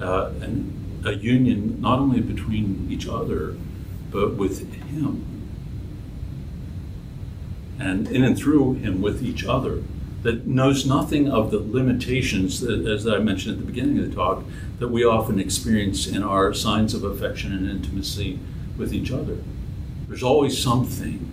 Uh, 0.00 0.30
and 0.40 1.02
a 1.06 1.14
union 1.14 1.80
not 1.80 1.98
only 1.98 2.20
between 2.20 2.88
each 2.90 3.06
other, 3.06 3.56
but 4.10 4.34
with 4.34 4.72
Him. 4.74 5.24
and 7.78 8.08
in 8.08 8.24
and 8.24 8.38
through 8.38 8.74
him 8.74 9.02
with 9.02 9.22
each 9.22 9.44
other, 9.44 9.82
that 10.22 10.46
knows 10.46 10.86
nothing 10.86 11.30
of 11.30 11.50
the 11.50 11.58
limitations, 11.58 12.60
that, 12.60 12.86
as 12.86 13.06
I 13.06 13.18
mentioned 13.18 13.58
at 13.58 13.60
the 13.60 13.66
beginning 13.72 13.98
of 13.98 14.08
the 14.08 14.16
talk, 14.16 14.44
that 14.78 14.88
we 14.88 15.04
often 15.04 15.38
experience 15.38 16.06
in 16.06 16.22
our 16.22 16.52
signs 16.54 16.94
of 16.94 17.04
affection 17.04 17.52
and 17.52 17.68
intimacy 17.70 18.38
with 18.76 18.92
each 18.92 19.12
other. 19.12 19.38
There's 20.08 20.22
always 20.22 20.60
something 20.60 21.30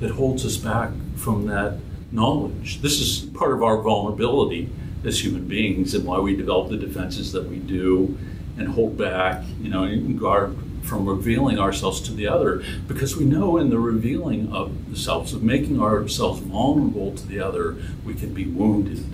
that 0.00 0.12
holds 0.12 0.44
us 0.44 0.56
back 0.56 0.90
from 1.16 1.46
that 1.46 1.78
knowledge. 2.12 2.80
This 2.82 3.00
is 3.00 3.28
part 3.30 3.52
of 3.52 3.62
our 3.62 3.80
vulnerability 3.80 4.68
as 5.04 5.24
human 5.24 5.46
beings 5.46 5.94
and 5.94 6.04
why 6.04 6.18
we 6.18 6.36
develop 6.36 6.68
the 6.68 6.76
defenses 6.76 7.32
that 7.32 7.48
we 7.48 7.56
do 7.56 8.18
and 8.58 8.68
hold 8.68 8.98
back, 8.98 9.44
you 9.60 9.70
know, 9.70 9.84
and 9.84 10.18
guard 10.18 10.56
from 10.82 11.06
revealing 11.06 11.58
ourselves 11.58 12.00
to 12.00 12.12
the 12.12 12.26
other 12.26 12.62
because 12.88 13.16
we 13.16 13.24
know 13.24 13.56
in 13.56 13.70
the 13.70 13.78
revealing 13.78 14.52
of 14.52 14.90
the 14.90 14.96
selves, 14.96 15.32
of 15.32 15.42
making 15.42 15.80
ourselves 15.80 16.40
vulnerable 16.40 17.14
to 17.14 17.26
the 17.26 17.38
other, 17.38 17.76
we 18.04 18.14
can 18.14 18.34
be 18.34 18.46
wounded. 18.46 19.04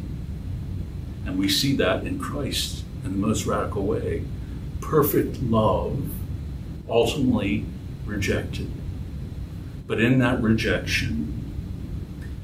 And 1.24 1.38
we 1.38 1.48
see 1.48 1.76
that 1.76 2.06
in 2.06 2.18
Christ 2.18 2.84
in 3.04 3.12
the 3.12 3.26
most 3.26 3.46
radical 3.46 3.84
way. 3.84 4.24
Perfect 4.80 5.42
love 5.42 6.08
ultimately 6.88 7.66
rejected. 8.04 8.70
But 9.86 10.00
in 10.00 10.18
that 10.20 10.40
rejection, 10.40 11.35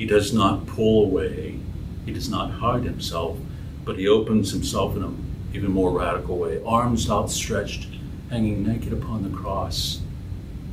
he 0.02 0.08
does 0.08 0.32
not 0.32 0.66
pull 0.66 1.04
away, 1.04 1.60
he 2.04 2.12
does 2.12 2.28
not 2.28 2.50
hide 2.50 2.82
himself, 2.82 3.38
but 3.84 3.96
he 3.96 4.08
opens 4.08 4.50
himself 4.50 4.96
in 4.96 5.04
an 5.04 5.16
even 5.54 5.70
more 5.70 5.92
radical 5.92 6.38
way, 6.38 6.60
arms 6.66 7.08
outstretched 7.08 7.86
hanging 8.28 8.66
naked 8.66 8.92
upon 8.92 9.22
the 9.22 9.38
cross. 9.38 10.00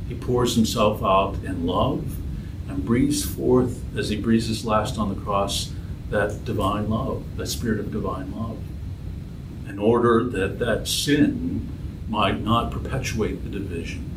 He 0.08 0.16
pours 0.16 0.56
himself 0.56 1.00
out 1.04 1.36
in 1.44 1.64
love 1.64 2.16
and 2.68 2.84
breathes 2.84 3.24
forth, 3.24 3.84
as 3.96 4.08
he 4.08 4.16
breathes 4.16 4.48
his 4.48 4.64
last 4.64 4.98
on 4.98 5.14
the 5.14 5.22
cross, 5.22 5.72
that 6.08 6.44
divine 6.44 6.90
love, 6.90 7.22
that 7.36 7.46
spirit 7.46 7.78
of 7.78 7.92
divine 7.92 8.34
love, 8.36 8.58
in 9.68 9.78
order 9.78 10.24
that 10.24 10.58
that 10.58 10.88
sin 10.88 11.68
might 12.08 12.40
not 12.40 12.72
perpetuate 12.72 13.44
the 13.44 13.48
division, 13.48 14.10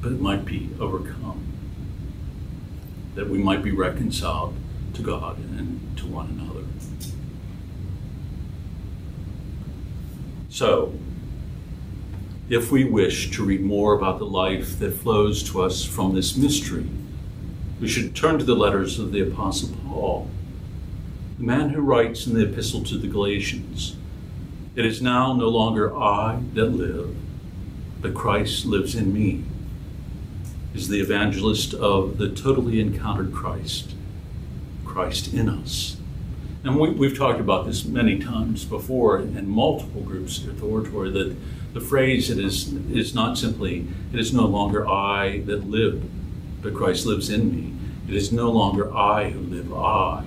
but 0.00 0.10
it 0.10 0.22
might 0.22 0.46
be 0.46 0.70
overcome, 0.80 1.51
that 3.14 3.28
we 3.28 3.38
might 3.38 3.62
be 3.62 3.70
reconciled 3.70 4.54
to 4.94 5.02
God 5.02 5.38
and 5.38 5.96
to 5.98 6.06
one 6.06 6.28
another. 6.28 6.52
So, 10.48 10.92
if 12.50 12.70
we 12.70 12.84
wish 12.84 13.30
to 13.30 13.42
read 13.42 13.62
more 13.62 13.94
about 13.94 14.18
the 14.18 14.26
life 14.26 14.78
that 14.78 14.92
flows 14.92 15.42
to 15.50 15.62
us 15.62 15.84
from 15.84 16.14
this 16.14 16.36
mystery, 16.36 16.86
we 17.80 17.88
should 17.88 18.14
turn 18.14 18.38
to 18.38 18.44
the 18.44 18.54
letters 18.54 18.98
of 18.98 19.12
the 19.12 19.22
Apostle 19.22 19.74
Paul, 19.88 20.28
the 21.38 21.44
man 21.44 21.70
who 21.70 21.80
writes 21.80 22.26
in 22.26 22.34
the 22.34 22.44
Epistle 22.44 22.84
to 22.84 22.98
the 22.98 23.08
Galatians 23.08 23.96
It 24.76 24.84
is 24.84 25.00
now 25.00 25.32
no 25.32 25.48
longer 25.48 25.96
I 25.96 26.42
that 26.52 26.66
live, 26.66 27.16
but 28.02 28.12
Christ 28.12 28.66
lives 28.66 28.94
in 28.94 29.12
me. 29.12 29.44
Is 30.74 30.88
the 30.88 31.00
evangelist 31.00 31.74
of 31.74 32.18
the 32.18 32.30
totally 32.30 32.80
encountered 32.80 33.32
Christ, 33.32 33.94
Christ 34.84 35.32
in 35.32 35.48
us. 35.48 35.96
And 36.64 36.78
we, 36.78 37.08
have 37.08 37.18
talked 37.18 37.40
about 37.40 37.66
this 37.66 37.84
many 37.84 38.18
times 38.18 38.64
before 38.64 39.18
in 39.18 39.48
multiple 39.48 40.02
groups 40.02 40.46
at 40.46 40.62
Oratory 40.62 41.10
that 41.10 41.36
the 41.74 41.80
phrase 41.80 42.30
it 42.30 42.38
is 42.38 42.72
is 42.72 43.14
not 43.14 43.36
simply 43.36 43.86
it 44.12 44.20
is 44.20 44.32
no 44.32 44.46
longer 44.46 44.88
I 44.88 45.40
that 45.46 45.68
live, 45.68 46.02
but 46.62 46.74
Christ 46.74 47.04
lives 47.04 47.30
in 47.30 47.50
me. 47.50 47.74
It 48.08 48.14
is 48.14 48.30
no 48.30 48.50
longer 48.50 48.94
I 48.94 49.30
who 49.30 49.40
live 49.40 49.72
I. 49.74 50.26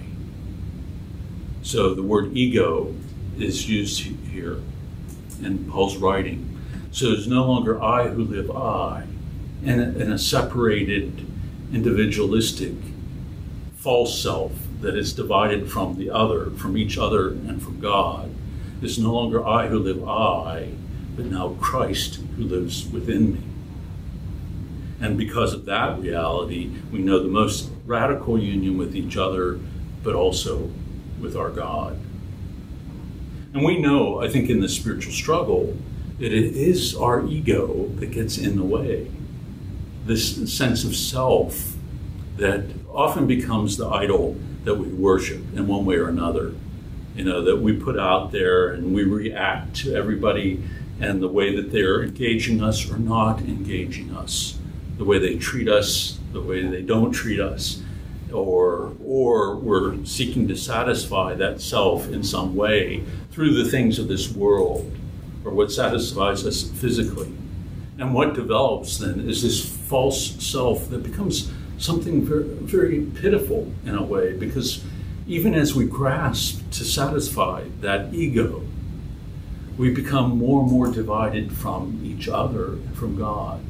So 1.62 1.94
the 1.94 2.04
word 2.04 2.36
ego 2.36 2.94
is 3.38 3.70
used 3.70 4.02
here 4.02 4.60
in 5.42 5.70
Paul's 5.70 5.98
writing. 5.98 6.60
So 6.92 7.08
it's 7.08 7.28
no 7.28 7.46
longer 7.46 7.82
I 7.82 8.08
who 8.08 8.24
live 8.24 8.52
I, 8.52 9.06
in 9.66 9.80
a, 9.80 9.84
in 10.00 10.12
a 10.12 10.18
separated, 10.18 11.26
individualistic, 11.74 12.74
false 13.76 14.22
self 14.22 14.52
that 14.82 14.96
is 14.96 15.14
divided 15.14 15.70
from 15.70 15.98
the 15.98 16.10
other, 16.10 16.52
from 16.52 16.78
each 16.78 16.98
other, 16.98 17.30
and 17.30 17.62
from 17.62 17.80
God. 17.80 18.32
It's 18.82 18.98
no 18.98 19.14
longer 19.14 19.46
I 19.46 19.68
who 19.68 19.80
live 19.80 20.08
I, 20.08 20.70
but 21.16 21.26
now 21.26 21.56
Christ 21.60 22.20
who 22.38 22.44
lives 22.44 22.88
within 22.88 23.34
me. 23.34 23.42
And 25.02 25.18
because 25.18 25.54
of 25.54 25.66
that 25.66 26.00
reality, 26.00 26.72
we 26.92 27.00
know 27.00 27.22
the 27.22 27.30
most 27.30 27.70
radical 27.86 28.40
union 28.40 28.78
with 28.78 28.96
each 28.96 29.18
other, 29.18 29.60
but 30.04 30.14
also 30.14 30.70
with 31.20 31.36
our 31.36 31.50
God. 31.50 32.00
And 33.54 33.64
we 33.64 33.80
know, 33.80 34.22
I 34.22 34.28
think, 34.28 34.50
in 34.50 34.60
the 34.60 34.70
spiritual 34.70 35.14
struggle, 35.14 35.78
that 36.20 36.32
it 36.32 36.56
is 36.56 36.96
our 36.96 37.26
ego 37.26 37.88
that 37.96 38.12
gets 38.12 38.38
in 38.38 38.58
the 38.58 38.64
way. 38.64 39.10
This 40.06 40.54
sense 40.54 40.84
of 40.84 40.96
self 40.96 41.76
that 42.38 42.64
often 42.90 43.28
becomes 43.28 43.78
the 43.78 43.88
idol 43.88 44.38
that 44.64 44.76
we 44.76 44.88
worship 44.88 45.42
in 45.56 45.68
one 45.68 45.86
way 45.86 45.96
or 45.96 46.10
another. 46.10 46.54
You 47.16 47.24
know, 47.24 47.44
that 47.44 47.58
we 47.58 47.74
put 47.74 47.98
out 47.98 48.32
there 48.32 48.70
and 48.70 48.94
we 48.94 49.04
react 49.04 49.76
to 49.78 49.96
everybody 49.96 50.62
and 51.00 51.22
the 51.22 51.28
way 51.28 51.56
that 51.56 51.72
they're 51.72 52.04
engaging 52.04 52.62
us 52.62 52.90
or 52.90 52.98
not 52.98 53.40
engaging 53.42 54.16
us, 54.16 54.58
the 54.98 55.04
way 55.04 55.20
they 55.20 55.38
treat 55.38 55.68
us, 55.68 56.20
the 56.34 56.42
way 56.42 56.66
they 56.66 56.82
don't 56.82 57.12
treat 57.12 57.40
us, 57.40 57.82
or 58.32 58.94
or 59.04 59.56
we're 59.56 60.04
seeking 60.06 60.48
to 60.48 60.56
satisfy 60.56 61.34
that 61.34 61.62
self 61.62 62.08
in 62.10 62.24
some 62.24 62.56
way 62.56 63.04
through 63.32 63.54
the 63.54 63.70
things 63.70 64.00
of 64.00 64.08
this 64.08 64.32
world, 64.32 64.92
or 65.44 65.52
what 65.52 65.72
satisfies 65.72 66.46
us 66.46 66.64
physically. 66.64 67.32
And 67.98 68.14
what 68.14 68.34
develops 68.34 68.98
then 68.98 69.22
is 69.22 69.42
this 69.42 69.75
false 69.88 70.44
self 70.44 70.90
that 70.90 71.04
becomes 71.04 71.52
something 71.78 72.24
very, 72.24 72.44
very 72.44 73.02
pitiful 73.02 73.72
in 73.86 73.96
a 73.96 74.04
way, 74.04 74.34
because 74.38 74.84
even 75.28 75.54
as 75.54 75.76
we 75.76 75.86
grasp 75.86 76.70
to 76.72 76.84
satisfy 76.84 77.64
that 77.82 78.14
ego, 78.14 78.64
we 79.78 79.90
become 79.90 80.38
more 80.38 80.62
and 80.62 80.72
more 80.72 80.92
divided 80.92 81.52
from 81.52 82.02
each 82.04 82.30
other 82.30 82.74
and 82.74 82.96
from 82.96 83.18
God. 83.18 83.62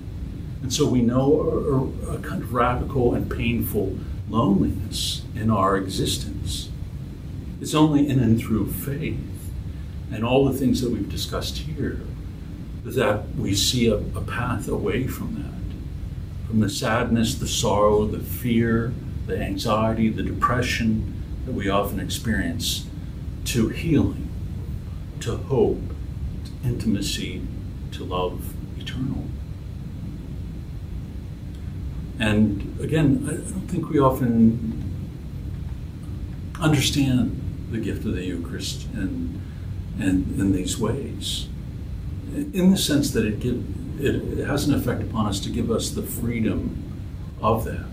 And 0.61 0.71
so 0.73 0.87
we 0.87 1.01
know 1.01 1.93
a, 2.07 2.15
a, 2.15 2.19
kind 2.19 2.41
of 2.41 2.53
radical 2.53 3.13
and 3.13 3.29
painful 3.29 3.97
loneliness 4.29 5.23
in 5.35 5.49
our 5.49 5.77
existence. 5.77 6.69
It's 7.61 7.73
only 7.73 8.07
in 8.07 8.19
and 8.19 8.39
through 8.39 8.71
faith 8.71 9.19
and 10.11 10.23
all 10.23 10.45
the 10.45 10.57
things 10.57 10.81
that 10.81 10.91
we've 10.91 11.09
discussed 11.09 11.59
here 11.59 12.01
that 12.83 13.35
we 13.35 13.55
see 13.55 13.87
a, 13.87 13.95
a 13.95 14.21
path 14.21 14.67
away 14.67 15.07
from 15.07 15.35
that. 15.35 15.54
From 16.47 16.59
the 16.59 16.69
sadness, 16.69 17.35
the 17.35 17.47
sorrow, 17.47 18.05
the 18.05 18.19
fear, 18.19 18.93
the 19.27 19.39
anxiety, 19.39 20.09
the 20.09 20.23
depression 20.23 21.23
that 21.45 21.53
we 21.53 21.69
often 21.69 21.99
experience 21.99 22.87
to 23.45 23.69
healing, 23.69 24.29
to 25.21 25.37
hope, 25.37 25.81
to 26.45 26.67
intimacy 26.67 27.41
to 27.91 28.03
love 28.03 28.53
eternal. 28.79 29.25
And 32.19 32.77
again, 32.79 33.25
I 33.27 33.33
don't 33.33 33.67
think 33.67 33.89
we 33.89 33.99
often 33.99 34.83
understand 36.59 37.41
the 37.71 37.77
gift 37.77 38.05
of 38.05 38.13
the 38.13 38.23
Eucharist 38.23 38.87
in, 38.93 39.41
in, 39.99 40.35
in 40.37 40.51
these 40.51 40.77
ways. 40.77 41.47
In 42.33 42.71
the 42.71 42.77
sense 42.77 43.11
that 43.11 43.25
it, 43.25 43.39
give, 43.39 43.63
it, 43.99 44.39
it 44.39 44.45
has 44.45 44.67
an 44.67 44.73
effect 44.73 45.01
upon 45.01 45.27
us 45.27 45.39
to 45.41 45.49
give 45.49 45.71
us 45.71 45.91
the 45.91 46.03
freedom 46.03 46.83
of 47.41 47.65
that. 47.65 47.85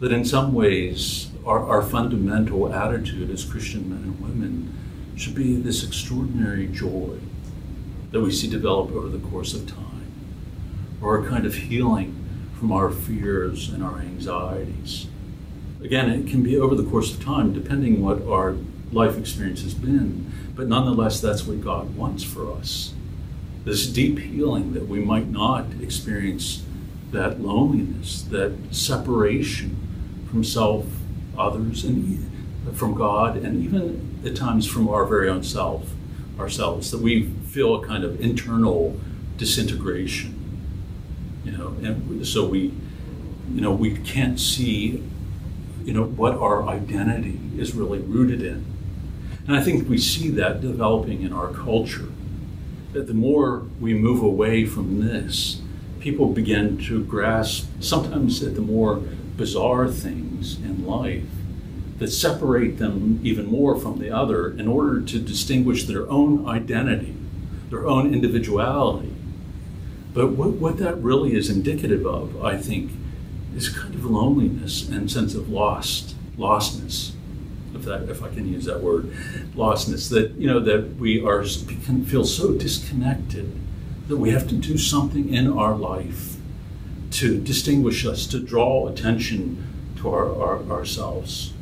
That 0.00 0.12
in 0.12 0.24
some 0.24 0.52
ways, 0.52 1.30
our, 1.44 1.60
our 1.64 1.82
fundamental 1.82 2.72
attitude 2.72 3.30
as 3.30 3.44
Christian 3.44 3.88
men 3.88 4.02
and 4.02 4.20
women 4.20 4.74
should 5.16 5.34
be 5.34 5.56
this 5.56 5.82
extraordinary 5.84 6.66
joy 6.66 7.18
that 8.10 8.20
we 8.20 8.30
see 8.30 8.48
develop 8.48 8.92
over 8.92 9.08
the 9.08 9.18
course 9.30 9.54
of 9.54 9.66
time, 9.66 10.12
or 11.00 11.18
a 11.18 11.28
kind 11.28 11.46
of 11.46 11.54
healing 11.54 12.14
from 12.58 12.72
our 12.72 12.90
fears 12.90 13.68
and 13.68 13.82
our 13.82 13.98
anxieties. 13.98 15.06
Again, 15.82 16.10
it 16.10 16.26
can 16.28 16.42
be 16.42 16.58
over 16.58 16.74
the 16.74 16.88
course 16.88 17.14
of 17.14 17.22
time, 17.22 17.52
depending 17.52 18.02
what 18.02 18.26
our 18.26 18.56
life 18.92 19.18
experience 19.18 19.62
has 19.62 19.74
been, 19.74 20.32
but 20.54 20.68
nonetheless, 20.68 21.20
that's 21.20 21.46
what 21.46 21.62
God 21.62 21.96
wants 21.96 22.22
for 22.22 22.50
us. 22.52 22.94
This 23.66 23.88
deep 23.88 24.20
healing 24.20 24.74
that 24.74 24.86
we 24.86 25.00
might 25.00 25.26
not 25.28 25.66
experience 25.82 26.62
that 27.10 27.40
loneliness, 27.40 28.22
that 28.30 28.56
separation 28.70 29.76
from 30.30 30.44
self, 30.44 30.86
others, 31.36 31.84
and 31.84 32.24
from 32.74 32.94
God, 32.94 33.36
and 33.36 33.64
even 33.64 34.22
at 34.24 34.36
times 34.36 34.68
from 34.68 34.88
our 34.88 35.04
very 35.04 35.28
own 35.28 35.42
self, 35.42 35.92
ourselves, 36.38 36.92
that 36.92 37.00
we 37.00 37.24
feel 37.48 37.74
a 37.74 37.84
kind 37.84 38.04
of 38.04 38.20
internal 38.20 38.98
disintegration. 39.36 40.32
You 41.44 41.50
know, 41.50 41.66
and 41.82 42.24
so 42.24 42.46
we, 42.46 42.72
you 43.52 43.60
know, 43.60 43.72
we 43.72 43.96
can't 43.96 44.38
see 44.38 45.02
you 45.84 45.92
know, 45.92 46.04
what 46.04 46.36
our 46.36 46.68
identity 46.68 47.40
is 47.58 47.74
really 47.74 47.98
rooted 47.98 48.42
in. 48.42 48.64
And 49.48 49.56
I 49.56 49.60
think 49.60 49.88
we 49.88 49.98
see 49.98 50.30
that 50.30 50.60
developing 50.60 51.22
in 51.22 51.32
our 51.32 51.52
culture. 51.52 52.08
The 53.04 53.14
more 53.14 53.66
we 53.78 53.92
move 53.92 54.22
away 54.22 54.64
from 54.64 55.06
this, 55.06 55.60
people 56.00 56.32
begin 56.32 56.78
to 56.86 57.04
grasp 57.04 57.68
sometimes 57.80 58.42
at 58.42 58.54
the 58.54 58.62
more 58.62 58.96
bizarre 59.36 59.88
things 59.88 60.56
in 60.56 60.86
life 60.86 61.24
that 61.98 62.08
separate 62.08 62.78
them 62.78 63.20
even 63.22 63.46
more 63.46 63.76
from 63.78 63.98
the 63.98 64.10
other 64.10 64.50
in 64.50 64.66
order 64.66 65.00
to 65.00 65.18
distinguish 65.18 65.84
their 65.84 66.08
own 66.10 66.46
identity, 66.46 67.14
their 67.70 67.86
own 67.86 68.12
individuality. 68.12 69.14
But 70.14 70.32
what, 70.32 70.52
what 70.52 70.78
that 70.78 70.96
really 70.96 71.34
is 71.34 71.50
indicative 71.50 72.06
of, 72.06 72.42
I 72.42 72.56
think, 72.56 72.92
is 73.54 73.68
kind 73.68 73.94
of 73.94 74.04
loneliness 74.06 74.88
and 74.88 75.10
sense 75.10 75.34
of 75.34 75.50
lost, 75.50 76.14
lostness, 76.38 77.12
that, 77.86 78.08
if 78.08 78.22
I 78.22 78.28
can 78.28 78.46
use 78.52 78.66
that 78.66 78.82
word, 78.82 79.10
lostness. 79.54 80.10
That 80.10 80.32
you 80.32 80.46
know 80.46 80.60
that 80.60 80.96
we 80.96 81.24
are 81.24 81.42
can 81.42 82.04
feel 82.04 82.24
so 82.24 82.52
disconnected 82.52 83.52
that 84.08 84.16
we 84.16 84.30
have 84.30 84.48
to 84.48 84.54
do 84.54 84.78
something 84.78 85.32
in 85.32 85.52
our 85.52 85.74
life 85.74 86.36
to 87.10 87.40
distinguish 87.40 88.06
us, 88.06 88.26
to 88.26 88.38
draw 88.38 88.88
attention 88.88 89.66
to 89.96 90.08
our, 90.08 90.40
our 90.40 90.62
ourselves. 90.70 91.52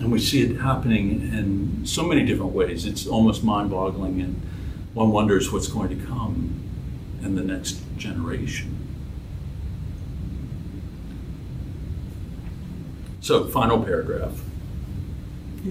And 0.00 0.10
we 0.10 0.18
see 0.18 0.42
it 0.42 0.60
happening 0.60 1.22
in 1.32 1.86
so 1.86 2.02
many 2.02 2.24
different 2.24 2.52
ways. 2.52 2.84
It's 2.84 3.06
almost 3.06 3.44
mind 3.44 3.70
boggling, 3.70 4.20
and 4.20 4.40
one 4.92 5.10
wonders 5.10 5.52
what's 5.52 5.68
going 5.68 5.88
to 5.88 6.06
come 6.06 6.60
in 7.22 7.34
the 7.36 7.42
next 7.42 7.80
generation. 7.96 8.73
So, 13.24 13.46
final 13.46 13.82
paragraph. 13.82 14.38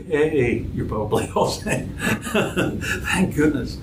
Hey, 0.08 0.66
you're 0.74 0.88
probably 0.88 1.30
all 1.36 1.50
saying, 1.50 1.96
thank 2.00 3.36
goodness. 3.36 3.78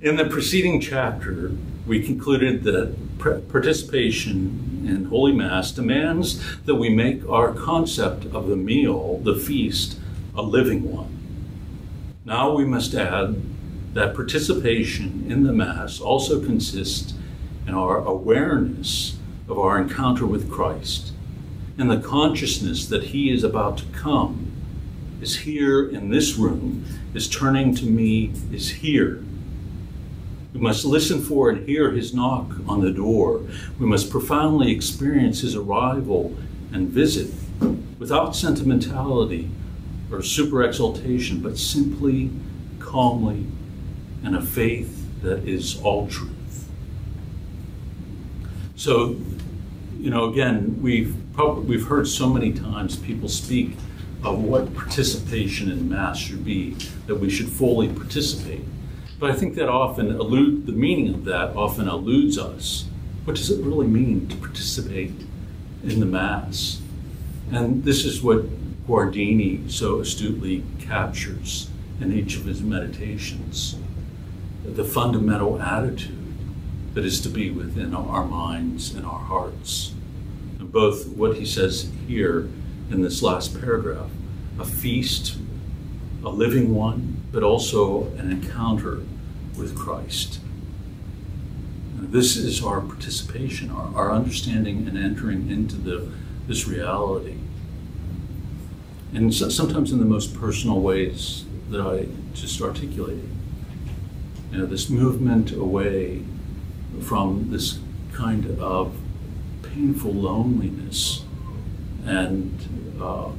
In 0.00 0.16
the 0.16 0.24
preceding 0.24 0.80
chapter, 0.80 1.52
we 1.86 2.02
concluded 2.02 2.64
that 2.64 2.96
participation 3.48 4.84
in 4.84 5.04
Holy 5.04 5.30
Mass 5.30 5.70
demands 5.70 6.42
that 6.62 6.74
we 6.74 6.88
make 6.88 7.24
our 7.28 7.52
concept 7.54 8.24
of 8.34 8.48
the 8.48 8.56
meal, 8.56 9.18
the 9.18 9.36
feast, 9.36 10.00
a 10.34 10.42
living 10.42 10.92
one. 10.92 11.20
Now 12.24 12.52
we 12.52 12.64
must 12.64 12.94
add 12.94 13.40
that 13.94 14.16
participation 14.16 15.24
in 15.30 15.44
the 15.44 15.52
Mass 15.52 16.00
also 16.00 16.44
consists 16.44 17.14
in 17.64 17.74
our 17.74 17.98
awareness 17.98 19.16
of 19.48 19.56
our 19.56 19.80
encounter 19.80 20.26
with 20.26 20.50
Christ 20.50 21.12
and 21.78 21.90
the 21.90 22.00
consciousness 22.00 22.86
that 22.88 23.04
He 23.04 23.30
is 23.30 23.44
about 23.44 23.78
to 23.78 23.84
come, 23.86 24.52
is 25.20 25.38
here 25.38 25.88
in 25.88 26.10
this 26.10 26.36
room, 26.36 26.84
is 27.14 27.28
turning 27.28 27.74
to 27.76 27.86
me, 27.86 28.32
is 28.52 28.68
here. 28.70 29.22
We 30.52 30.60
must 30.60 30.84
listen 30.84 31.22
for 31.22 31.50
and 31.50 31.68
hear 31.68 31.92
His 31.92 32.12
knock 32.12 32.52
on 32.66 32.80
the 32.80 32.90
door. 32.90 33.42
We 33.78 33.86
must 33.86 34.10
profoundly 34.10 34.72
experience 34.72 35.40
His 35.40 35.54
arrival 35.54 36.36
and 36.72 36.88
visit 36.88 37.30
without 37.98 38.34
sentimentality 38.34 39.50
or 40.10 40.22
super 40.22 40.62
exaltation, 40.62 41.40
but 41.40 41.58
simply, 41.58 42.30
calmly, 42.78 43.46
and 44.24 44.34
a 44.34 44.42
faith 44.42 45.06
that 45.22 45.46
is 45.46 45.80
all 45.82 46.08
truth. 46.08 46.68
So, 48.74 49.16
you 49.98 50.10
know, 50.10 50.30
again, 50.30 50.80
we've 50.80 51.16
probably, 51.32 51.64
we've 51.64 51.86
heard 51.86 52.06
so 52.06 52.28
many 52.28 52.52
times 52.52 52.96
people 52.96 53.28
speak 53.28 53.72
of 54.24 54.42
what 54.42 54.74
participation 54.74 55.70
in 55.70 55.88
Mass 55.88 56.18
should 56.18 56.44
be, 56.44 56.76
that 57.06 57.16
we 57.16 57.30
should 57.30 57.48
fully 57.48 57.88
participate. 57.88 58.64
But 59.18 59.30
I 59.30 59.34
think 59.34 59.54
that 59.56 59.68
often 59.68 60.10
elude 60.10 60.66
the 60.66 60.72
meaning 60.72 61.12
of 61.12 61.24
that 61.24 61.56
often 61.56 61.88
eludes 61.88 62.38
us. 62.38 62.86
What 63.24 63.36
does 63.36 63.50
it 63.50 63.64
really 63.64 63.86
mean 63.86 64.28
to 64.28 64.36
participate 64.36 65.12
in 65.82 66.00
the 66.00 66.06
Mass? 66.06 66.80
And 67.50 67.84
this 67.84 68.04
is 68.04 68.22
what 68.22 68.46
Guardini 68.86 69.70
so 69.70 70.00
astutely 70.00 70.64
captures 70.78 71.68
in 72.00 72.12
each 72.12 72.36
of 72.36 72.44
his 72.44 72.62
meditations 72.62 73.76
the 74.64 74.84
fundamental 74.84 75.60
attitude 75.60 76.27
that 76.94 77.04
is 77.04 77.20
to 77.20 77.28
be 77.28 77.50
within 77.50 77.94
our 77.94 78.24
minds 78.24 78.94
and 78.94 79.04
our 79.04 79.18
hearts. 79.18 79.92
And 80.58 80.72
both 80.72 81.08
what 81.08 81.36
he 81.36 81.46
says 81.46 81.90
here 82.06 82.48
in 82.90 83.02
this 83.02 83.22
last 83.22 83.58
paragraph 83.60 84.10
a 84.58 84.64
feast, 84.64 85.36
a 86.24 86.28
living 86.28 86.74
one, 86.74 87.22
but 87.30 87.44
also 87.44 88.06
an 88.16 88.30
encounter 88.32 89.02
with 89.56 89.76
Christ. 89.76 90.40
This 91.94 92.36
is 92.36 92.62
our 92.64 92.80
participation, 92.80 93.70
our, 93.70 93.94
our 93.94 94.12
understanding 94.12 94.88
and 94.88 94.98
entering 94.98 95.48
into 95.50 95.76
the, 95.76 96.10
this 96.48 96.66
reality. 96.66 97.36
And 99.14 99.32
so, 99.32 99.48
sometimes 99.48 99.92
in 99.92 99.98
the 99.98 100.04
most 100.04 100.34
personal 100.34 100.80
ways 100.80 101.44
that 101.70 101.80
I 101.80 102.08
just 102.34 102.60
articulated. 102.60 103.28
You 104.52 104.58
know, 104.58 104.66
this 104.66 104.88
movement 104.88 105.52
away 105.52 106.24
from 107.00 107.50
this 107.50 107.78
kind 108.12 108.58
of 108.60 108.96
painful 109.62 110.12
loneliness 110.12 111.24
and 112.04 112.96
uh, 113.00 113.30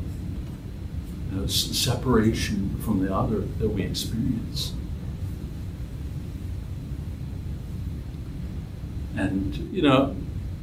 you 1.32 1.38
know, 1.38 1.48
separation 1.48 2.80
from 2.80 3.06
the 3.06 3.14
other 3.14 3.40
that 3.60 3.70
we 3.70 3.84
experience. 3.84 4.74
And, 9.16 9.56
you 9.74 9.82
know, 9.82 10.16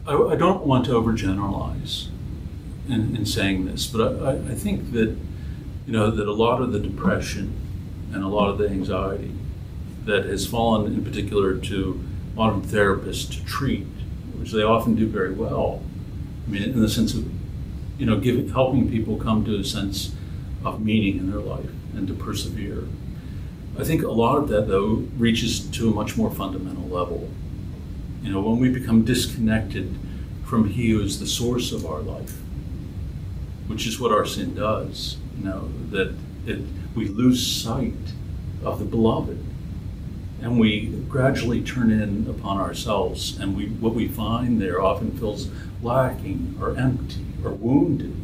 I, 0.07 0.15
I 0.17 0.37
don't 0.37 0.67
want 0.67 0.87
to 0.87 0.93
overgeneralize 0.93 2.09
in, 2.89 3.15
in 3.15 3.27
saying 3.27 3.67
this, 3.67 3.87
but 3.87 4.23
I, 4.23 4.53
I 4.53 4.55
think 4.55 4.93
that, 4.93 5.17
you 5.87 5.93
know, 5.93 6.11
that 6.11 6.27
a 6.27 6.33
lot 6.33 6.63
of 6.63 6.73
the 6.73 6.81
depression 6.81 7.55
and 8.13 8.25
a 8.25 8.29
lot 8.29 8.49
of 8.49 8.59
the 8.59 8.69
anxiety 8.69 9.35
that 10.05 10.25
has 10.25 10.47
fallen 10.47 10.93
in 10.93 11.05
particular 11.05 11.57
to 11.59 12.03
modern 12.37 12.61
therapists 12.61 13.31
to 13.31 13.45
treat, 13.47 13.87
which 14.37 14.53
they 14.53 14.63
often 14.63 14.95
do 14.95 15.07
very 15.07 15.33
well. 15.33 15.83
I 16.47 16.51
mean, 16.51 16.63
in 16.63 16.81
the 16.81 16.89
sense 16.89 17.15
of, 17.15 17.27
you 17.99 18.05
know, 18.05 18.21
giving, 18.21 18.51
helping 18.51 18.91
people 18.91 19.17
come 19.17 19.45
to 19.47 19.59
a 19.59 19.65
sense 19.65 20.15
of 20.65 20.85
meaning 20.85 21.17
in 21.19 21.31
their 21.31 21.41
life 21.41 21.71
and 21.95 22.07
to 22.07 22.15
persevere. 22.15 22.85
I 23.79 23.85
think 23.85 24.03
a 24.03 24.11
lot 24.11 24.37
of 24.37 24.49
that, 24.49 24.69
though, 24.69 25.07
reaches 25.17 25.61
to 25.61 25.89
a 25.89 25.95
much 25.95 26.17
more 26.17 26.31
fundamental 26.31 26.85
level. 26.85 27.31
You 28.23 28.33
know, 28.33 28.43
when 28.43 28.59
we 28.59 28.69
become 28.69 29.05
disconnected 29.05 29.99
from 30.45 30.69
He 30.69 30.91
who 30.91 31.01
is 31.01 31.19
the 31.19 31.27
source 31.27 31.73
of 31.73 31.87
our 31.87 32.01
life, 32.01 32.39
which 33.67 33.87
is 33.87 33.99
what 33.99 34.13
our 34.13 34.27
sin 34.27 34.55
does, 34.55 35.17
you 35.39 35.45
know, 35.45 35.71
that 35.91 36.15
it, 36.47 36.61
we 36.95 37.09
lose 37.09 37.45
sight 37.45 37.95
of 38.63 38.79
the 38.79 38.85
beloved 38.85 39.43
and 40.47 40.61
we 40.61 40.87
gradually 41.09 41.61
turn 41.61 41.91
in 41.91 42.25
upon 42.31 42.59
ourselves 42.59 43.37
and 43.37 43.57
we 43.57 43.67
what 43.67 43.95
we 43.95 44.07
find 44.07 44.63
there 44.63 44.81
often 44.81 45.11
feels 45.19 45.49
lacking 45.83 46.57
or 46.61 46.77
empty 46.77 47.27
or 47.43 47.51
wounded. 47.51 48.15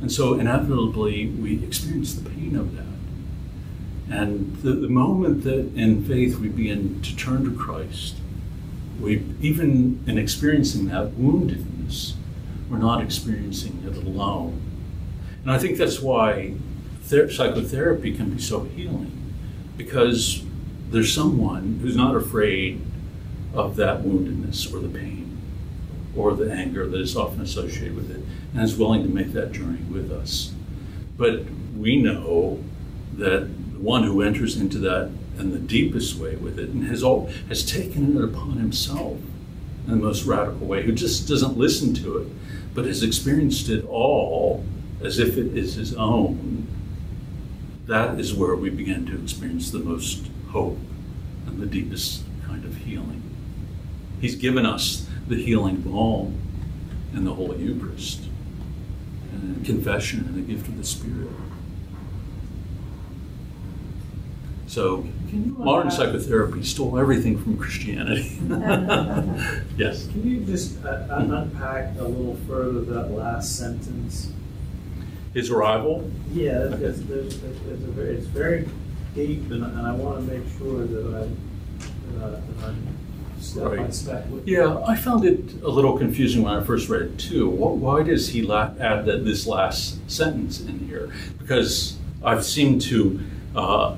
And 0.00 0.10
so 0.10 0.34
inevitably 0.34 1.28
we 1.28 1.62
experience 1.62 2.14
the 2.14 2.28
pain 2.28 2.56
of 2.56 2.74
that. 2.74 4.12
And 4.12 4.56
the, 4.56 4.72
the 4.72 4.88
moment 4.88 5.44
that 5.44 5.72
in 5.76 6.04
faith 6.04 6.38
we 6.38 6.48
begin 6.48 7.00
to 7.02 7.16
turn 7.16 7.44
to 7.44 7.56
christ 7.56 8.16
we 9.00 9.24
even 9.40 10.02
in 10.08 10.18
experiencing 10.18 10.88
that 10.88 11.12
woundedness 11.12 12.14
we're 12.68 12.78
not 12.78 13.00
experiencing 13.00 13.84
it 13.86 13.96
alone. 13.96 14.60
And 15.42 15.52
i 15.52 15.58
think 15.58 15.78
that's 15.78 16.00
why 16.00 16.54
ther- 17.04 17.30
psychotherapy 17.30 18.16
can 18.16 18.30
be 18.30 18.42
so 18.42 18.64
healing 18.64 19.12
because 19.76 20.43
there's 20.94 21.12
someone 21.12 21.80
who's 21.82 21.96
not 21.96 22.14
afraid 22.14 22.80
of 23.52 23.74
that 23.76 24.02
woundedness 24.02 24.72
or 24.72 24.78
the 24.78 24.88
pain 24.88 25.40
or 26.16 26.34
the 26.34 26.52
anger 26.52 26.86
that 26.86 27.00
is 27.00 27.16
often 27.16 27.40
associated 27.40 27.96
with 27.96 28.10
it 28.12 28.22
and 28.52 28.62
is 28.62 28.76
willing 28.76 29.02
to 29.02 29.08
make 29.08 29.32
that 29.32 29.50
journey 29.50 29.82
with 29.90 30.12
us. 30.12 30.52
But 31.16 31.46
we 31.76 32.00
know 32.00 32.62
that 33.14 33.72
the 33.72 33.80
one 33.80 34.04
who 34.04 34.22
enters 34.22 34.56
into 34.56 34.78
that 34.78 35.10
in 35.36 35.50
the 35.50 35.58
deepest 35.58 36.16
way 36.16 36.36
with 36.36 36.60
it 36.60 36.68
and 36.68 36.86
has 36.86 37.02
all 37.02 37.28
has 37.48 37.68
taken 37.68 38.16
it 38.16 38.22
upon 38.22 38.52
himself 38.52 39.18
in 39.86 39.90
the 39.90 39.96
most 39.96 40.24
radical 40.24 40.64
way, 40.64 40.84
who 40.84 40.92
just 40.92 41.28
doesn't 41.28 41.58
listen 41.58 41.92
to 41.94 42.18
it, 42.18 42.28
but 42.72 42.84
has 42.84 43.02
experienced 43.02 43.68
it 43.68 43.84
all 43.86 44.64
as 45.02 45.18
if 45.18 45.36
it 45.36 45.56
is 45.56 45.74
his 45.74 45.94
own, 45.96 46.68
that 47.86 48.18
is 48.18 48.32
where 48.32 48.54
we 48.54 48.70
begin 48.70 49.04
to 49.06 49.20
experience 49.20 49.72
the 49.72 49.80
most 49.80 50.28
hope 50.54 50.78
and 51.48 51.60
the 51.60 51.66
deepest 51.66 52.22
kind 52.46 52.64
of 52.64 52.76
healing. 52.76 53.20
He's 54.20 54.36
given 54.36 54.64
us 54.64 55.06
the 55.26 55.36
healing 55.36 55.80
balm. 55.80 56.40
and 57.12 57.24
the 57.24 57.34
Holy 57.34 57.58
Eucharist, 57.62 58.22
and 59.30 59.64
confession 59.64 60.24
and 60.26 60.34
the 60.34 60.52
gift 60.52 60.66
of 60.66 60.76
the 60.76 60.84
Spirit. 60.84 61.28
So, 64.66 65.06
modern 65.32 65.92
psychotherapy 65.92 66.64
stole 66.64 66.98
everything 66.98 67.38
from 67.38 67.56
Christianity. 67.56 68.36
yes. 69.76 70.08
Can 70.08 70.28
you 70.28 70.40
just 70.40 70.84
uh, 70.84 71.06
unpack 71.10 71.96
a 72.00 72.02
little 72.02 72.36
further 72.48 72.80
that 72.80 73.12
last 73.12 73.56
sentence? 73.56 74.32
His 75.34 75.50
arrival? 75.50 76.10
Yeah, 76.32 76.74
it's, 76.74 76.98
it's, 76.98 77.36
it's, 77.36 77.36
very, 77.36 78.16
it's 78.16 78.26
very 78.26 78.68
deep, 79.14 79.50
and, 79.50 79.64
and 79.64 79.86
I 79.86 79.92
want 79.92 80.26
to 80.26 80.38
make 80.38 80.44
sure 80.58 80.86
that 80.86 81.14
I, 81.14 82.18
that, 82.18 82.40
I, 82.62 82.68
am 82.68 82.98
step 83.40 83.64
right. 83.64 83.78
by 83.78 83.90
step 83.90 84.26
with 84.28 84.46
Yeah, 84.46 84.82
I 84.86 84.96
found 84.96 85.24
it 85.24 85.62
a 85.62 85.68
little 85.68 85.96
confusing 85.98 86.42
when 86.42 86.54
I 86.54 86.62
first 86.64 86.88
read 86.88 87.02
it 87.02 87.18
too. 87.18 87.48
Why 87.48 88.02
does 88.02 88.28
he 88.28 88.50
add 88.50 89.04
that 89.06 89.24
this 89.24 89.46
last 89.46 90.10
sentence 90.10 90.60
in 90.60 90.80
here? 90.80 91.12
Because 91.38 91.96
I've 92.22 92.44
seemed 92.44 92.82
to 92.82 93.20
uh, 93.54 93.96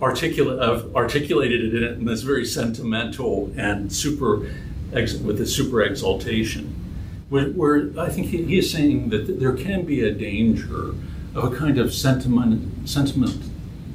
articulate, 0.00 0.60
I've 0.60 0.94
articulated 0.94 1.74
it 1.74 1.92
in 1.92 2.04
this 2.04 2.22
very 2.22 2.44
sentimental 2.44 3.52
and 3.56 3.92
super, 3.92 4.50
with 4.92 5.40
a 5.40 5.46
super 5.46 5.82
exaltation. 5.82 6.74
Where, 7.28 7.50
where 7.50 7.90
I 7.98 8.08
think 8.08 8.28
he, 8.28 8.42
he, 8.44 8.58
is 8.58 8.70
saying 8.70 9.10
that 9.10 9.38
there 9.38 9.52
can 9.52 9.84
be 9.84 10.02
a 10.02 10.10
danger 10.10 10.94
of 11.34 11.52
a 11.52 11.54
kind 11.54 11.78
of 11.78 11.92
sentiment, 11.92 12.88
sentiment, 12.88 13.38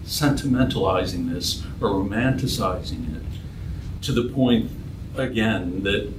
sentimentalizing 0.06 1.32
this 1.32 1.64
or 1.82 1.90
romanticizing 1.90 3.16
it 3.16 3.24
to 4.02 4.12
the 4.12 4.30
point, 4.30 4.70
again, 5.16 5.84
that 5.84 6.12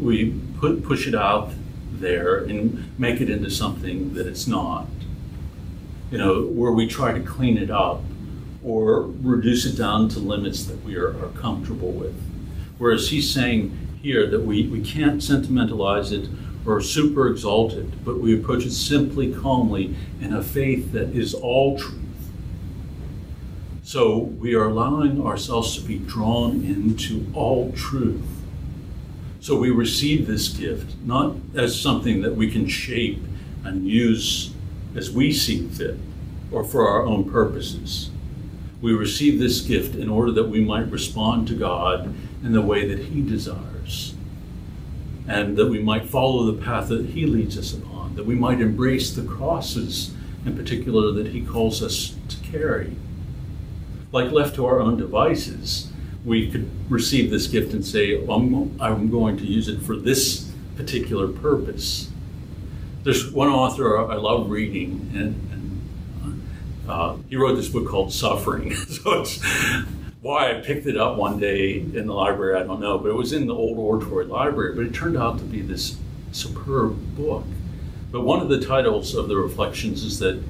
we 0.00 0.38
put, 0.58 0.84
push 0.84 1.06
it 1.06 1.14
out 1.14 1.50
there 1.92 2.38
and 2.38 2.98
make 2.98 3.20
it 3.20 3.30
into 3.30 3.50
something 3.50 4.14
that 4.14 4.26
it's 4.26 4.46
not. 4.46 4.86
You 6.10 6.18
know, 6.18 6.44
where 6.44 6.72
we 6.72 6.86
try 6.86 7.12
to 7.12 7.20
clean 7.20 7.58
it 7.58 7.70
up 7.70 8.02
or 8.62 9.02
reduce 9.02 9.64
it 9.64 9.76
down 9.76 10.08
to 10.10 10.18
limits 10.18 10.64
that 10.64 10.82
we 10.84 10.96
are, 10.96 11.08
are 11.08 11.30
comfortable 11.30 11.92
with. 11.92 12.14
Whereas 12.78 13.08
he's 13.08 13.32
saying 13.32 13.76
here 14.02 14.26
that 14.28 14.40
we, 14.40 14.68
we 14.68 14.82
can't 14.82 15.22
sentimentalize 15.22 16.12
it 16.12 16.28
or 16.64 16.80
super 16.80 17.28
exalt 17.28 17.72
it, 17.72 18.04
but 18.04 18.18
we 18.18 18.38
approach 18.38 18.64
it 18.64 18.72
simply, 18.72 19.32
calmly, 19.32 19.96
in 20.20 20.32
a 20.32 20.42
faith 20.42 20.92
that 20.92 21.10
is 21.10 21.32
all 21.34 21.78
truth. 21.78 22.05
So 23.86 24.18
we 24.18 24.54
are 24.54 24.64
allowing 24.64 25.24
ourselves 25.24 25.74
to 25.76 25.80
be 25.80 25.98
drawn 25.98 26.64
into 26.64 27.26
all 27.32 27.72
truth. 27.72 28.26
So 29.40 29.58
we 29.58 29.70
receive 29.70 30.26
this 30.26 30.48
gift 30.48 30.96
not 31.04 31.36
as 31.54 31.80
something 31.80 32.20
that 32.22 32.36
we 32.36 32.50
can 32.50 32.68
shape 32.68 33.22
and 33.64 33.88
use 33.88 34.52
as 34.94 35.10
we 35.10 35.32
see 35.32 35.68
fit 35.68 35.98
or 36.50 36.64
for 36.64 36.88
our 36.88 37.06
own 37.06 37.30
purposes 37.30 38.10
we 38.80 38.92
receive 38.92 39.38
this 39.38 39.60
gift 39.60 39.94
in 39.94 40.08
order 40.08 40.30
that 40.32 40.48
we 40.48 40.64
might 40.64 40.90
respond 40.90 41.48
to 41.48 41.54
God 41.54 42.14
in 42.42 42.52
the 42.52 42.62
way 42.62 42.86
that 42.86 43.06
He 43.06 43.22
desires, 43.22 44.14
and 45.26 45.56
that 45.56 45.66
we 45.66 45.82
might 45.82 46.08
follow 46.08 46.44
the 46.44 46.62
path 46.62 46.88
that 46.88 47.06
He 47.06 47.26
leads 47.26 47.58
us 47.58 47.72
upon, 47.72 48.14
that 48.16 48.26
we 48.26 48.34
might 48.34 48.60
embrace 48.60 49.12
the 49.12 49.24
crosses 49.24 50.12
in 50.44 50.56
particular 50.56 51.10
that 51.12 51.28
He 51.28 51.44
calls 51.44 51.82
us 51.82 52.14
to 52.28 52.36
carry. 52.38 52.94
Like 54.12 54.30
left 54.30 54.54
to 54.56 54.66
our 54.66 54.80
own 54.80 54.96
devices, 54.96 55.90
we 56.24 56.50
could 56.50 56.70
receive 56.90 57.30
this 57.30 57.46
gift 57.46 57.72
and 57.72 57.84
say, 57.84 58.24
I'm, 58.26 58.80
I'm 58.80 59.10
going 59.10 59.36
to 59.38 59.44
use 59.44 59.68
it 59.68 59.80
for 59.82 59.96
this 59.96 60.50
particular 60.76 61.28
purpose. 61.28 62.10
There's 63.04 63.30
one 63.30 63.48
author 63.48 63.98
I 63.98 64.16
love 64.16 64.50
reading, 64.50 65.12
and, 65.14 65.46
uh, 66.88 67.16
he 67.28 67.36
wrote 67.36 67.54
this 67.54 67.68
book 67.68 67.88
called 67.88 68.12
Suffering. 68.12 68.74
so 68.74 69.20
it's 69.20 69.42
why 70.22 70.50
I 70.50 70.60
picked 70.60 70.86
it 70.86 70.96
up 70.96 71.16
one 71.16 71.38
day 71.38 71.78
in 71.78 72.06
the 72.06 72.12
library, 72.12 72.60
I 72.60 72.64
don't 72.64 72.80
know, 72.80 72.98
but 72.98 73.08
it 73.08 73.14
was 73.14 73.32
in 73.32 73.46
the 73.46 73.54
old 73.54 73.78
oratory 73.78 74.24
library. 74.24 74.74
But 74.74 74.86
it 74.86 74.94
turned 74.94 75.16
out 75.16 75.38
to 75.38 75.44
be 75.44 75.60
this 75.60 75.96
superb 76.32 77.16
book. 77.16 77.44
But 78.10 78.22
one 78.22 78.40
of 78.40 78.48
the 78.48 78.60
titles 78.60 79.14
of 79.14 79.28
the 79.28 79.36
reflections 79.36 80.02
is 80.02 80.18
that 80.20 80.42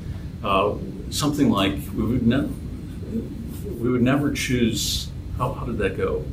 uh, 0.44 0.74
something 1.10 1.50
like 1.50 1.74
we 1.94 2.04
would 2.04 2.26
never 2.26 2.48
we 3.86 3.92
would 3.92 4.02
never 4.02 4.32
choose. 4.32 5.08
How, 5.38 5.52
how 5.52 5.64
did 5.64 5.78
that 5.78 5.96
go? 5.96 6.24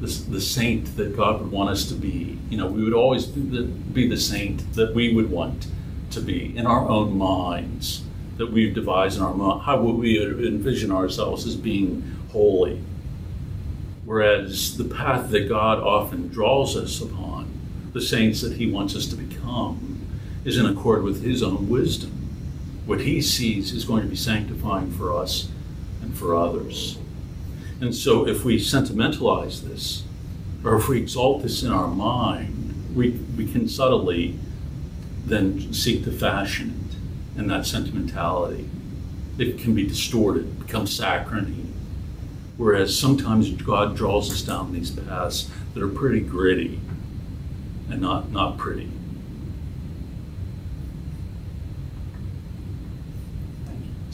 The, 0.00 0.06
the 0.06 0.40
saint 0.40 0.98
that 0.98 1.16
God 1.16 1.40
would 1.40 1.50
want 1.50 1.70
us 1.70 1.88
to 1.88 1.94
be. 1.94 2.38
You 2.50 2.58
know, 2.58 2.66
we 2.66 2.84
would 2.84 2.92
always 2.92 3.24
be 3.24 3.40
the, 3.40 3.62
be 3.62 4.06
the 4.06 4.18
saint 4.18 4.74
that 4.74 4.94
we 4.94 5.14
would 5.14 5.30
want 5.30 5.68
to 6.10 6.20
be 6.20 6.54
in 6.54 6.66
our 6.66 6.86
own 6.86 7.16
minds 7.16 8.02
that 8.36 8.52
we've 8.52 8.74
devised 8.74 9.16
in 9.16 9.24
our 9.24 9.32
mind. 9.32 9.62
How 9.62 9.80
would 9.80 9.96
we 9.96 10.22
envision 10.22 10.92
ourselves 10.92 11.46
as 11.46 11.56
being 11.56 12.02
holy? 12.32 12.84
Whereas 14.04 14.76
the 14.76 14.84
path 14.84 15.30
that 15.30 15.48
God 15.48 15.78
often 15.78 16.28
draws 16.28 16.76
us 16.76 17.00
upon, 17.00 17.50
the 17.94 18.02
saints 18.02 18.42
that 18.42 18.52
He 18.52 18.70
wants 18.70 18.94
us 18.94 19.06
to 19.06 19.16
become, 19.16 20.06
is 20.44 20.58
in 20.58 20.66
accord 20.66 21.02
with 21.02 21.24
His 21.24 21.42
own 21.42 21.70
wisdom. 21.70 22.12
What 22.86 23.00
He 23.00 23.20
sees 23.20 23.72
is 23.72 23.84
going 23.84 24.02
to 24.02 24.08
be 24.08 24.16
sanctifying 24.16 24.90
for 24.90 25.14
us 25.14 25.48
and 26.00 26.16
for 26.16 26.34
others. 26.34 26.98
And 27.80 27.94
so, 27.94 28.26
if 28.26 28.44
we 28.44 28.58
sentimentalize 28.58 29.62
this, 29.62 30.04
or 30.64 30.76
if 30.76 30.88
we 30.88 30.98
exalt 30.98 31.42
this 31.42 31.62
in 31.62 31.70
our 31.70 31.88
mind, 31.88 32.94
we, 32.94 33.10
we 33.36 33.46
can 33.46 33.68
subtly 33.68 34.38
then 35.26 35.72
seek 35.72 36.04
to 36.04 36.12
fashion 36.12 36.88
it 36.88 37.38
and 37.38 37.50
that 37.50 37.66
sentimentality. 37.66 38.68
It 39.38 39.58
can 39.58 39.74
be 39.74 39.86
distorted, 39.86 40.64
become 40.64 40.86
saccharine. 40.86 41.74
Whereas 42.56 42.98
sometimes 42.98 43.50
God 43.50 43.96
draws 43.96 44.30
us 44.30 44.40
down 44.40 44.72
these 44.72 44.90
paths 44.90 45.50
that 45.74 45.82
are 45.82 45.88
pretty 45.88 46.20
gritty 46.20 46.80
and 47.90 48.00
not, 48.00 48.30
not 48.30 48.56
pretty. 48.56 48.90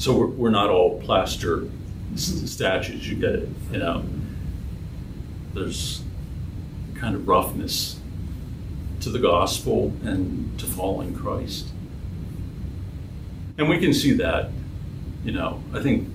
So 0.03 0.17
we're, 0.17 0.27
we're 0.27 0.51
not 0.51 0.69
all 0.69 1.01
plaster 1.01 1.69
statues, 2.17 3.09
you 3.09 3.15
get 3.15 3.37
it, 3.37 3.49
you 3.71 3.79
know. 3.79 4.05
There's 5.55 6.03
kind 6.97 7.15
of 7.15 7.29
roughness 7.29 8.01
to 9.03 9.11
the 9.11 9.21
gospel 9.21 9.93
and 10.03 10.59
to 10.59 10.67
following 10.67 11.15
Christ. 11.15 11.69
And 13.57 13.69
we 13.69 13.79
can 13.79 13.95
see 13.95 14.15
that, 14.15 14.51
you 15.25 15.31
know, 15.31 15.63
I 15.73 15.81
think 15.81 16.09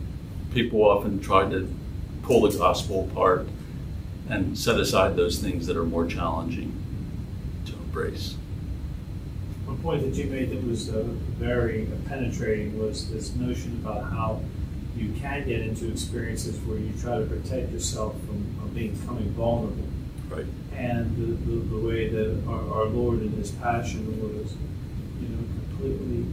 people 0.53 0.84
often 0.84 1.22
try 1.22 1.49
to 1.49 1.73
pull 2.23 2.41
the 2.41 2.57
gospel 2.57 3.07
apart 3.09 3.47
and 4.27 4.57
set 4.57 4.77
aside 4.77 5.15
those 5.15 5.39
things 5.39 5.65
that 5.68 5.77
are 5.77 5.85
more 5.85 6.05
challenging 6.05 6.73
to 7.68 7.72
embrace. 7.72 8.35
Point 9.88 10.01
that 10.03 10.22
you 10.22 10.30
made 10.30 10.49
that 10.49 10.68
was 10.68 10.89
uh, 10.89 11.01
very 11.39 11.88
penetrating 12.07 12.77
was 12.77 13.09
this 13.09 13.34
notion 13.35 13.80
about 13.81 14.03
how 14.11 14.41
you 14.97 15.14
can 15.14 15.47
get 15.47 15.61
into 15.61 15.89
experiences 15.89 16.59
where 16.65 16.77
you 16.77 16.91
try 16.99 17.19
to 17.19 17.26
protect 17.26 17.72
yourself 17.72 18.14
from, 18.26 18.43
from 18.59 18.69
becoming 18.73 19.30
vulnerable. 19.31 19.88
Right 20.27 20.45
and 20.77 21.15
the, 21.18 21.26
the, 21.49 21.59
the 21.69 21.88
way 21.88 22.09
that 22.09 22.43
our, 22.47 22.81
our, 22.81 22.85
Lord 22.85 23.22
in 23.22 23.31
His 23.31 23.51
passion 23.51 24.05
was, 24.22 24.55
you 25.22 25.30
know, 25.30 25.43
completely 25.69 26.26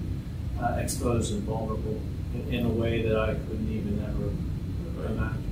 uh, 0.60 0.78
exposed 0.80 1.32
and 1.32 1.42
vulnerable 1.44 2.00
in, 2.34 2.54
in, 2.54 2.66
a 2.66 2.68
way 2.68 3.02
that 3.02 3.16
I 3.16 3.34
couldn't 3.34 3.70
even 3.70 4.04
ever 4.04 4.30
imagine. 5.12 5.42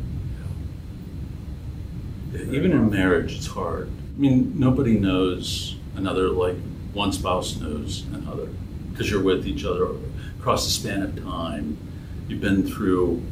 Even 2.54 2.72
in 2.72 2.90
marriage, 2.90 3.36
it's 3.36 3.46
hard. 3.46 3.88
I 3.88 4.20
mean, 4.20 4.58
nobody 4.58 4.98
knows 4.98 5.76
another 5.94 6.28
like 6.28 6.56
one 6.92 7.12
spouse 7.12 7.56
knows 7.56 8.04
another 8.12 8.48
because 8.90 9.10
you're 9.10 9.22
with 9.22 9.46
each 9.46 9.64
other 9.64 9.88
across 10.38 10.64
the 10.64 10.70
span 10.70 11.02
of 11.02 11.22
time. 11.22 11.78
You've 12.28 12.40
been 12.40 12.66
through 12.66 13.22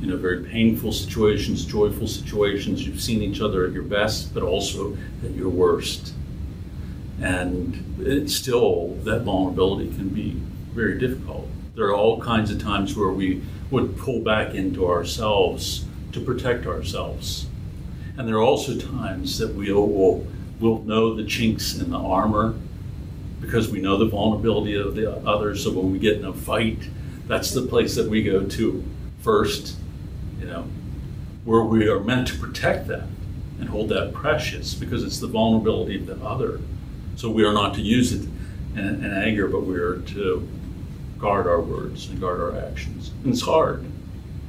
you 0.00 0.08
know, 0.08 0.16
very 0.16 0.44
painful 0.44 0.92
situations, 0.92 1.64
joyful 1.64 2.06
situations. 2.06 2.86
You've 2.86 3.00
seen 3.00 3.22
each 3.22 3.40
other 3.40 3.66
at 3.66 3.72
your 3.72 3.82
best, 3.82 4.34
but 4.34 4.42
also 4.42 4.96
at 5.24 5.30
your 5.32 5.48
worst. 5.48 6.12
And 7.20 7.96
it's 8.00 8.34
still, 8.34 8.88
that 9.04 9.22
vulnerability 9.22 9.88
can 9.94 10.10
be 10.10 10.32
very 10.74 10.98
difficult. 10.98 11.48
There 11.74 11.86
are 11.86 11.94
all 11.94 12.20
kinds 12.20 12.50
of 12.50 12.60
times 12.60 12.96
where 12.96 13.08
we 13.08 13.42
would 13.70 13.96
pull 13.96 14.20
back 14.20 14.54
into 14.54 14.86
ourselves 14.86 15.86
to 16.12 16.20
protect 16.20 16.66
ourselves. 16.66 17.46
And 18.18 18.28
there 18.28 18.36
are 18.36 18.42
also 18.42 18.76
times 18.76 19.38
that 19.38 19.54
we'll, 19.54 19.86
will 19.86 20.26
will 20.60 20.82
know 20.82 21.14
the 21.14 21.24
chinks 21.24 21.76
in 21.76 21.90
the 21.90 21.98
armor 21.98 22.54
because 23.40 23.70
we 23.70 23.80
know 23.80 23.96
the 23.96 24.06
vulnerability 24.06 24.74
of 24.74 24.94
the 24.94 25.10
others. 25.26 25.62
So 25.62 25.70
when 25.72 25.92
we 25.92 25.98
get 25.98 26.18
in 26.18 26.24
a 26.24 26.32
fight, 26.32 26.78
that's 27.26 27.52
the 27.52 27.62
place 27.62 27.94
that 27.96 28.08
we 28.08 28.22
go 28.22 28.44
to 28.44 28.84
first 29.20 29.76
you 30.38 30.46
know, 30.46 30.64
where 31.44 31.62
we 31.62 31.88
are 31.88 32.00
meant 32.00 32.28
to 32.28 32.38
protect 32.38 32.88
that. 32.88 33.04
and 33.58 33.70
hold 33.70 33.88
that 33.88 34.12
precious 34.12 34.74
because 34.74 35.02
it's 35.02 35.18
the 35.18 35.26
vulnerability 35.26 35.96
of 35.96 36.06
the 36.06 36.16
other. 36.22 36.60
So 37.16 37.30
we 37.30 37.42
are 37.42 37.54
not 37.54 37.72
to 37.76 37.80
use 37.80 38.12
it 38.12 38.28
in, 38.74 39.02
in 39.02 39.12
anger, 39.12 39.48
but 39.48 39.60
we 39.64 39.76
are 39.76 39.96
to 39.96 40.46
guard 41.18 41.46
our 41.46 41.62
words 41.62 42.10
and 42.10 42.20
guard 42.20 42.38
our 42.38 42.58
actions. 42.68 43.12
And 43.24 43.32
it's 43.32 43.40
hard. 43.40 43.82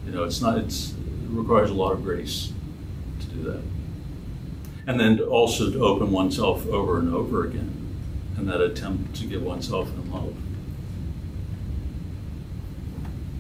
You 0.06 0.12
know, 0.12 0.26
it's 0.26 0.42
not, 0.42 0.58
it's, 0.58 0.92
it 0.92 1.30
requires 1.30 1.70
a 1.70 1.74
lot 1.74 1.94
of 1.94 2.04
grace 2.04 2.52
to 3.22 3.26
do 3.28 3.44
that. 3.44 3.62
And 4.88 5.00
then 5.00 5.22
also 5.22 5.72
to 5.72 5.86
open 5.86 6.12
oneself 6.12 6.68
over 6.68 7.00
and 7.00 7.14
over 7.14 7.46
again 7.46 7.77
in 8.38 8.46
that 8.46 8.62
attempt 8.62 9.16
to 9.16 9.26
give 9.26 9.42
oneself 9.42 9.90
in 9.90 10.12
love. 10.12 10.34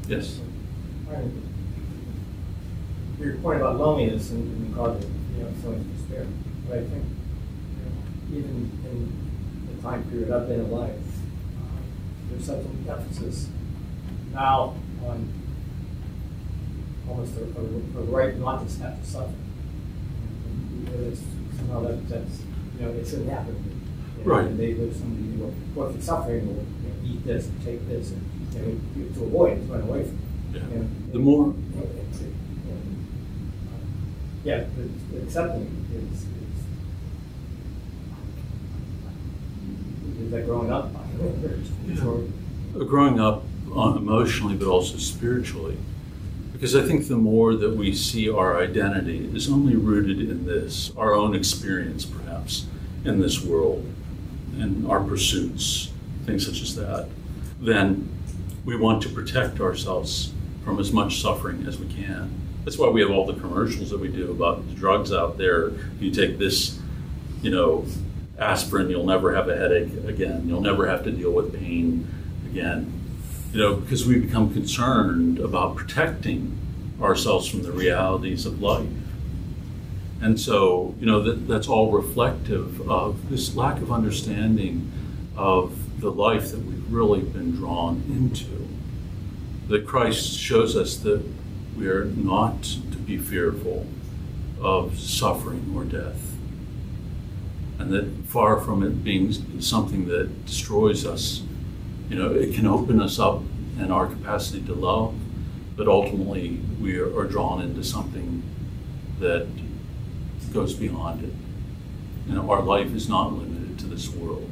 Yes? 0.07 0.39
Right. 1.07 1.25
Your 3.19 3.35
point 3.37 3.61
about 3.61 3.77
loneliness 3.77 4.31
and, 4.31 4.65
and 4.65 4.75
causing, 4.75 5.13
you 5.37 5.43
know, 5.43 5.49
so 5.61 5.71
much 5.71 5.81
despair. 5.95 6.25
But 6.67 6.79
I 6.79 6.81
think, 6.81 7.03
you 8.29 8.39
know, 8.39 8.39
even 8.39 8.71
in 8.85 9.75
the 9.75 9.81
time 9.81 10.03
period 10.09 10.31
I've 10.31 10.47
been 10.47 10.61
alive, 10.61 10.99
uh, 10.99 11.79
there's 12.29 12.45
such 12.45 12.59
an 12.59 12.85
emphasis 12.89 13.49
now 14.33 14.75
on 15.05 15.33
almost 17.09 17.33
a, 17.37 17.41
a, 17.41 18.01
a 18.01 18.03
right 18.05 18.37
not 18.37 18.67
to 18.67 18.79
have 18.81 19.01
to 19.01 19.09
suffer. 19.09 19.33
You 20.79 20.85
know, 20.85 21.09
it's, 21.09 21.21
somehow 21.57 21.81
that, 21.81 22.09
that's, 22.09 22.41
you 22.79 22.85
know, 22.85 22.91
it 22.91 23.07
shouldn't 23.07 23.29
happen. 23.29 23.66
You 24.19 24.25
know, 24.25 24.31
Right. 24.35 24.45
And 24.47 24.59
they 24.59 24.73
live 24.73 24.95
somebody, 24.95 25.51
well, 25.75 25.87
if 25.89 25.95
you're 25.95 26.01
suffering, 26.01 26.41
or 26.47 26.51
you 26.51 26.89
know, 26.89 26.95
eat 27.05 27.25
this 27.25 27.47
and 27.47 27.63
take 27.63 27.87
this 27.87 28.11
and, 28.11 28.21
you 28.95 29.03
know, 29.05 29.13
to 29.15 29.23
avoid 29.23 29.55
to 29.67 29.73
run 29.73 29.81
away 29.81 30.03
from 30.03 30.17
it. 30.17 30.21
Yeah. 30.53 30.67
You 30.73 30.79
know, 30.79 30.87
The 31.11 31.19
more, 31.19 31.53
yeah, 34.43 34.63
the, 34.77 35.15
the 35.17 35.23
accepting 35.23 35.85
is, 35.93 36.21
is, 36.21 36.25
is 40.25 40.31
that 40.31 40.45
growing 40.45 40.71
up. 40.71 40.91
Or- 42.05 42.23
uh, 42.79 42.83
growing 42.83 43.19
up 43.19 43.43
uh, 43.75 43.95
emotionally, 43.95 44.55
but 44.55 44.67
also 44.67 44.97
spiritually. 44.97 45.77
Because 46.53 46.75
I 46.75 46.81
think 46.83 47.07
the 47.07 47.17
more 47.17 47.55
that 47.55 47.75
we 47.75 47.93
see 47.93 48.29
our 48.29 48.59
identity 48.61 49.29
is 49.33 49.49
only 49.49 49.75
rooted 49.75 50.19
in 50.19 50.45
this, 50.45 50.91
our 50.97 51.13
own 51.13 51.35
experience 51.35 52.05
perhaps, 52.05 52.65
in 53.05 53.19
this 53.19 53.43
world, 53.43 53.85
and 54.59 54.87
our 54.87 55.03
pursuits, 55.03 55.91
things 56.25 56.45
such 56.45 56.61
as 56.61 56.75
that, 56.75 57.07
then 57.59 58.09
we 58.65 58.75
want 58.75 59.01
to 59.03 59.09
protect 59.09 59.59
ourselves 59.59 60.33
from 60.63 60.79
as 60.79 60.91
much 60.91 61.21
suffering 61.21 61.65
as 61.65 61.79
we 61.79 61.87
can. 61.87 62.29
That's 62.65 62.77
why 62.77 62.89
we 62.89 62.99
have 63.01 63.09
all 63.09 63.25
the 63.25 63.39
commercials 63.39 63.89
that 63.91 63.99
we 63.99 64.09
do 64.09 64.29
about 64.29 64.67
the 64.67 64.75
drugs 64.75 65.13
out 65.13 65.37
there. 65.37 65.69
If 65.69 66.01
you 66.01 66.11
take 66.11 66.37
this, 66.37 66.77
you 67.41 67.49
know, 67.49 67.85
aspirin, 68.37 68.89
you'll 68.89 69.05
never 69.05 69.33
have 69.33 69.47
a 69.47 69.55
headache 69.55 69.93
again. 70.05 70.47
You'll 70.47 70.61
never 70.61 70.87
have 70.87 71.03
to 71.05 71.11
deal 71.11 71.31
with 71.31 71.57
pain 71.57 72.07
again. 72.49 72.93
You 73.53 73.59
know, 73.59 73.75
because 73.75 74.05
we 74.05 74.19
become 74.19 74.53
concerned 74.53 75.39
about 75.39 75.77
protecting 75.77 76.57
ourselves 77.01 77.47
from 77.47 77.63
the 77.63 77.71
realities 77.71 78.45
of 78.45 78.61
life. 78.61 78.89
And 80.21 80.39
so, 80.39 80.95
you 80.99 81.05
know, 81.05 81.21
that, 81.21 81.47
that's 81.47 81.67
all 81.67 81.91
reflective 81.91 82.89
of 82.89 83.29
this 83.29 83.55
lack 83.55 83.81
of 83.81 83.91
understanding 83.91 84.91
of 85.35 85.99
the 86.01 86.11
life 86.11 86.51
that 86.51 86.59
we've 86.59 86.91
really 86.91 87.21
been 87.21 87.51
drawn 87.55 88.03
into. 88.09 88.67
That 89.67 89.85
Christ 89.85 90.37
shows 90.37 90.75
us 90.75 90.97
that 90.97 91.23
we 91.77 91.87
are 91.87 92.05
not 92.05 92.63
to 92.63 92.97
be 92.97 93.17
fearful 93.17 93.85
of 94.59 94.99
suffering 94.99 95.71
or 95.75 95.83
death. 95.83 96.33
And 97.77 97.91
that 97.91 98.25
far 98.25 98.59
from 98.59 98.81
it 98.81 99.03
being 99.03 99.61
something 99.61 100.07
that 100.07 100.45
destroys 100.45 101.05
us, 101.05 101.43
you 102.09 102.15
know, 102.15 102.33
it 102.33 102.55
can 102.55 102.65
open 102.65 102.99
us 102.99 103.19
up 103.19 103.43
in 103.79 103.91
our 103.91 104.07
capacity 104.07 104.61
to 104.61 104.73
love, 104.73 105.13
but 105.75 105.87
ultimately 105.87 106.59
we 106.81 106.97
are, 106.97 107.15
are 107.15 107.25
drawn 107.25 107.61
into 107.61 107.83
something 107.83 108.41
that 109.19 109.47
goes 110.57 110.73
beyond 110.73 111.23
it. 111.23 111.33
You 112.27 112.33
know, 112.33 112.49
our 112.49 112.63
life 112.63 112.91
is 112.95 113.07
not 113.07 113.31
limited 113.31 113.77
to 113.77 113.85
this 113.85 114.09
world. 114.09 114.49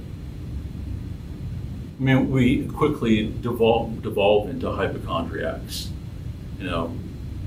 I 2.00 2.04
mean, 2.04 2.30
we 2.30 2.68
quickly 2.68 3.34
devolve, 3.42 4.04
devolve 4.04 4.52
into 4.52 4.72
hypochondriacs. 4.72 5.90
You 6.60 6.66
know, 6.66 6.96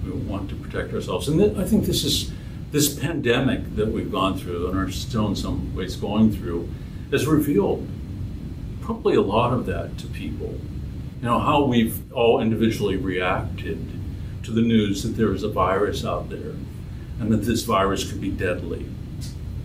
we 0.04 0.10
want 0.10 0.50
to 0.50 0.56
protect 0.56 0.92
ourselves. 0.92 1.28
And 1.28 1.38
th- 1.38 1.56
I 1.56 1.64
think 1.64 1.84
this 1.84 2.02
is 2.02 2.32
this 2.72 2.92
pandemic 2.98 3.76
that 3.76 3.88
we've 3.92 4.10
gone 4.10 4.36
through 4.36 4.66
and 4.66 4.76
are 4.76 4.90
still 4.90 5.28
in 5.28 5.36
some 5.36 5.72
ways 5.76 5.94
going 5.94 6.32
through 6.32 6.68
has 7.12 7.28
revealed 7.28 7.86
probably 8.80 9.14
a 9.14 9.22
lot 9.22 9.52
of 9.52 9.66
that 9.66 9.96
to 9.98 10.08
people. 10.08 10.58
You 11.20 11.28
know, 11.28 11.38
how 11.38 11.62
we've 11.62 12.12
all 12.12 12.40
individually 12.40 12.96
reacted 12.96 13.86
to 14.42 14.50
the 14.50 14.62
news 14.62 15.04
that 15.04 15.10
there 15.10 15.32
is 15.32 15.44
a 15.44 15.48
virus 15.48 16.04
out 16.04 16.28
there 16.28 16.54
and 17.18 17.32
that 17.32 17.38
this 17.38 17.62
virus 17.62 18.10
could 18.10 18.20
be 18.20 18.30
deadly 18.30 18.86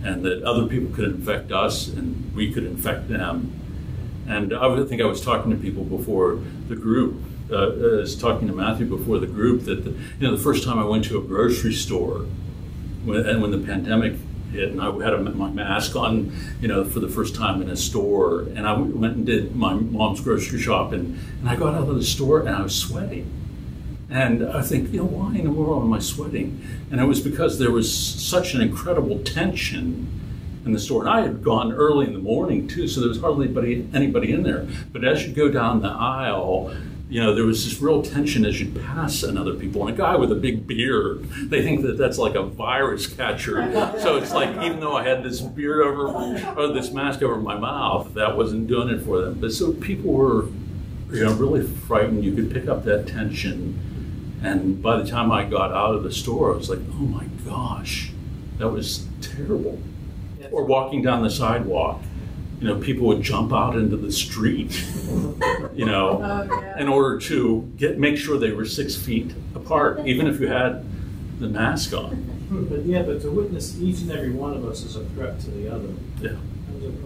and 0.02 0.24
that 0.24 0.42
other 0.42 0.66
people 0.66 0.94
could 0.94 1.06
infect 1.06 1.50
us 1.50 1.88
and 1.88 2.34
we 2.34 2.52
could 2.52 2.64
infect 2.64 3.08
them. 3.08 3.52
And 4.28 4.54
I 4.54 4.84
think 4.84 5.00
I 5.00 5.06
was 5.06 5.20
talking 5.20 5.50
to 5.50 5.56
people 5.56 5.84
before 5.84 6.40
the 6.68 6.76
group, 6.76 7.22
uh, 7.50 7.56
I 7.56 7.76
was 8.00 8.16
talking 8.16 8.48
to 8.48 8.54
Matthew 8.54 8.86
before 8.86 9.18
the 9.18 9.26
group 9.26 9.64
that, 9.64 9.84
the, 9.84 9.90
you 9.90 10.28
know, 10.28 10.36
the 10.36 10.42
first 10.42 10.64
time 10.64 10.78
I 10.78 10.84
went 10.84 11.04
to 11.06 11.18
a 11.18 11.22
grocery 11.22 11.74
store 11.74 12.26
when, 13.04 13.26
and 13.26 13.42
when 13.42 13.50
the 13.50 13.58
pandemic 13.58 14.14
hit 14.52 14.70
and 14.70 14.80
I 14.80 14.86
had 15.02 15.12
a, 15.12 15.18
my 15.18 15.50
mask 15.50 15.96
on, 15.96 16.32
you 16.60 16.68
know, 16.68 16.84
for 16.84 17.00
the 17.00 17.08
first 17.08 17.34
time 17.34 17.60
in 17.60 17.68
a 17.68 17.76
store 17.76 18.40
and 18.40 18.66
I 18.66 18.72
went 18.76 19.16
and 19.16 19.26
did 19.26 19.54
my 19.54 19.74
mom's 19.74 20.20
grocery 20.20 20.60
shopping 20.60 21.18
and 21.40 21.48
I 21.48 21.56
got 21.56 21.74
out 21.74 21.88
of 21.88 21.96
the 21.96 22.04
store 22.04 22.40
and 22.40 22.50
I 22.50 22.62
was 22.62 22.74
sweating. 22.74 23.43
And 24.14 24.48
I 24.48 24.62
think, 24.62 24.92
you 24.92 25.00
know, 25.00 25.06
why 25.06 25.34
in 25.34 25.42
the 25.42 25.50
world 25.50 25.82
am 25.82 25.92
I 25.92 25.98
sweating? 25.98 26.64
And 26.92 27.00
it 27.00 27.04
was 27.04 27.20
because 27.20 27.58
there 27.58 27.72
was 27.72 27.92
such 27.92 28.54
an 28.54 28.60
incredible 28.60 29.18
tension 29.24 30.08
in 30.64 30.72
the 30.72 30.78
store. 30.78 31.00
And 31.00 31.10
I 31.10 31.22
had 31.22 31.42
gone 31.42 31.72
early 31.72 32.06
in 32.06 32.12
the 32.12 32.20
morning 32.20 32.68
too, 32.68 32.86
so 32.86 33.00
there 33.00 33.08
was 33.08 33.20
hardly 33.20 33.46
anybody, 33.46 33.88
anybody 33.92 34.32
in 34.32 34.44
there. 34.44 34.68
But 34.92 35.04
as 35.04 35.26
you 35.26 35.34
go 35.34 35.48
down 35.50 35.82
the 35.82 35.88
aisle, 35.88 36.72
you 37.10 37.20
know, 37.20 37.34
there 37.34 37.44
was 37.44 37.64
this 37.64 37.82
real 37.82 38.02
tension 38.02 38.46
as 38.46 38.60
you 38.60 38.70
pass 38.82 39.24
another 39.24 39.54
people. 39.54 39.84
And 39.84 39.96
a 39.96 40.00
guy 40.00 40.14
with 40.14 40.30
a 40.30 40.36
big 40.36 40.64
beard, 40.64 41.28
they 41.50 41.64
think 41.64 41.82
that 41.82 41.98
that's 41.98 42.16
like 42.16 42.36
a 42.36 42.44
virus 42.44 43.08
catcher. 43.08 43.68
So 43.98 44.16
it's 44.16 44.32
like, 44.32 44.50
even 44.64 44.78
though 44.78 44.96
I 44.96 45.02
had 45.02 45.24
this 45.24 45.40
beard 45.40 45.84
over, 45.84 46.06
or 46.56 46.68
this 46.68 46.92
mask 46.92 47.20
over 47.22 47.40
my 47.40 47.58
mouth, 47.58 48.14
that 48.14 48.36
wasn't 48.36 48.68
doing 48.68 48.90
it 48.90 49.02
for 49.02 49.20
them. 49.20 49.40
But 49.40 49.52
so 49.52 49.72
people 49.72 50.12
were, 50.12 50.46
you 51.10 51.24
know, 51.24 51.34
really 51.34 51.66
frightened. 51.66 52.24
You 52.24 52.32
could 52.32 52.52
pick 52.52 52.68
up 52.68 52.84
that 52.84 53.08
tension. 53.08 53.90
And 54.44 54.82
by 54.82 54.98
the 55.00 55.08
time 55.08 55.32
I 55.32 55.44
got 55.44 55.72
out 55.72 55.94
of 55.94 56.02
the 56.02 56.12
store, 56.12 56.52
I 56.52 56.56
was 56.56 56.68
like, 56.68 56.80
oh 56.92 57.06
my 57.06 57.24
gosh, 57.46 58.10
that 58.58 58.68
was 58.68 59.06
terrible. 59.22 59.80
Or 60.52 60.64
walking 60.66 61.00
down 61.02 61.22
the 61.22 61.30
sidewalk, 61.30 62.02
you 62.60 62.68
know, 62.68 62.78
people 62.78 63.06
would 63.08 63.22
jump 63.22 63.52
out 63.54 63.74
into 63.74 63.96
the 63.96 64.12
street, 64.12 64.84
you 65.74 65.86
know, 65.86 66.20
Oh, 66.22 66.60
yeah. 66.60 66.78
in 66.78 66.88
order 66.88 67.18
to 67.20 67.62
get 67.78 67.98
make 67.98 68.16
sure 68.18 68.38
they 68.38 68.52
were 68.52 68.66
six 68.66 68.94
feet 68.94 69.34
apart, 69.54 70.06
even 70.06 70.26
if 70.26 70.38
you 70.40 70.46
had 70.48 70.84
the 71.40 71.48
mask 71.48 71.94
on. 71.94 72.30
But 72.70 72.84
yeah, 72.84 73.02
but 73.02 73.22
to 73.22 73.30
witness 73.30 73.80
each 73.80 74.02
and 74.02 74.12
every 74.12 74.30
one 74.30 74.52
of 74.54 74.64
us 74.66 74.84
as 74.84 74.96
a 74.96 75.04
threat 75.06 75.40
to 75.40 75.50
the 75.50 75.74
other, 75.74 75.88
Yeah, 76.20 76.36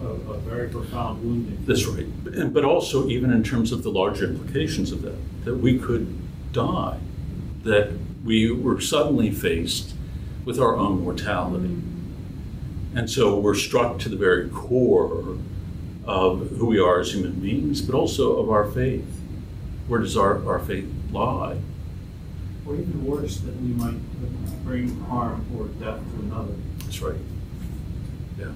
a, 0.03 0.05
a, 0.05 0.33
a 0.33 0.37
very 0.39 0.67
profound 0.67 1.23
wounding. 1.23 1.63
that's 1.65 1.85
right. 1.85 2.05
And- 2.35 2.53
But 2.53 2.65
also, 2.65 3.07
even 3.07 3.31
in 3.31 3.43
terms 3.43 3.71
of 3.71 3.81
the 3.83 3.89
larger 3.91 4.25
implications 4.25 4.91
of 4.91 5.01
that, 5.03 5.15
that 5.45 5.55
we 5.55 5.79
could 5.79 6.15
die, 6.51 6.99
that 7.63 7.91
we 8.23 8.51
were 8.51 8.79
suddenly 8.79 9.31
faced 9.31 9.93
with 10.45 10.59
our 10.59 10.75
own 10.75 11.03
mortality. 11.03 11.81
And 12.95 13.09
so 13.09 13.39
we're 13.39 13.55
struck 13.55 13.99
to 13.99 14.09
the 14.09 14.15
very 14.15 14.49
core 14.49 15.37
of 16.05 16.49
who 16.57 16.65
we 16.65 16.79
are 16.79 16.99
as 16.99 17.13
human 17.13 17.33
beings, 17.33 17.81
but 17.81 17.95
also 17.95 18.37
of 18.37 18.49
our 18.49 18.65
faith. 18.71 19.05
Where 19.87 19.99
does 19.99 20.17
our, 20.17 20.45
our 20.47 20.59
faith 20.59 20.91
lie? 21.11 21.57
Or 22.65 22.75
even 22.75 23.05
worse, 23.05 23.37
that 23.37 23.55
we 23.61 23.69
might 23.69 23.99
bring 24.63 24.99
harm 25.01 25.45
or 25.57 25.65
death 25.83 25.99
to 25.99 26.19
another. 26.21 26.53
That's 26.79 27.01
right. 27.01 27.15
Yeah. 28.37 28.51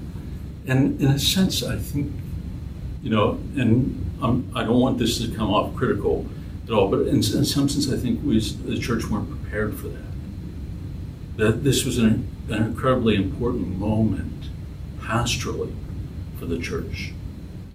And 0.66 1.00
in 1.02 1.08
a 1.08 1.20
sense, 1.20 1.64
I 1.64 1.78
think, 1.78 2.14
you 3.02 3.10
know, 3.10 3.32
and 3.56 4.18
I'm, 4.22 4.52
I 4.56 4.64
don't 4.64 4.80
want 4.80 4.98
this 4.98 5.20
to 5.20 5.32
come 5.36 5.52
off 5.52 5.76
critical 5.76 6.26
at 6.66 6.72
all, 6.72 6.90
but 6.90 7.02
in, 7.08 7.16
in 7.16 7.24
some 7.46 7.68
sense, 7.68 7.92
I 7.92 7.98
think 7.98 8.22
we, 8.24 8.38
as 8.38 8.58
the 8.64 8.78
church, 8.78 9.06
weren't 9.08 9.30
prepared 9.30 9.78
for 9.78 9.88
that. 9.88 10.04
That 11.38 11.64
this 11.64 11.84
was 11.84 11.98
an, 11.98 12.28
an 12.50 12.64
incredibly 12.64 13.16
important 13.16 13.78
moment 13.78 14.50
pastorally 15.00 15.74
for 16.40 16.46
the 16.46 16.58
church. 16.58 17.12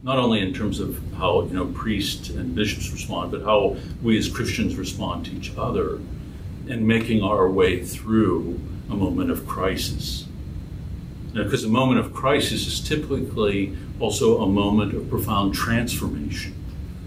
Not 0.02 0.18
only 0.18 0.40
in 0.40 0.54
terms 0.54 0.80
of 0.80 1.00
how 1.16 1.42
you 1.42 1.54
know 1.54 1.66
priests 1.66 2.30
and 2.30 2.54
bishops 2.54 2.90
respond, 2.92 3.32
but 3.32 3.42
how 3.42 3.76
we 4.02 4.16
as 4.16 4.28
Christians 4.28 4.76
respond 4.76 5.26
to 5.26 5.32
each 5.32 5.52
other 5.56 6.00
in 6.66 6.86
making 6.86 7.22
our 7.22 7.50
way 7.50 7.84
through 7.84 8.60
a 8.90 8.94
moment 8.94 9.30
of 9.30 9.46
crisis 9.46 10.26
Because 11.34 11.64
a 11.64 11.68
moment 11.68 12.00
of 12.00 12.12
crisis 12.12 12.66
is 12.66 12.80
typically 12.80 13.76
also 14.00 14.42
a 14.42 14.46
moment 14.46 14.94
of 14.94 15.08
profound 15.10 15.54
transformation 15.54 16.54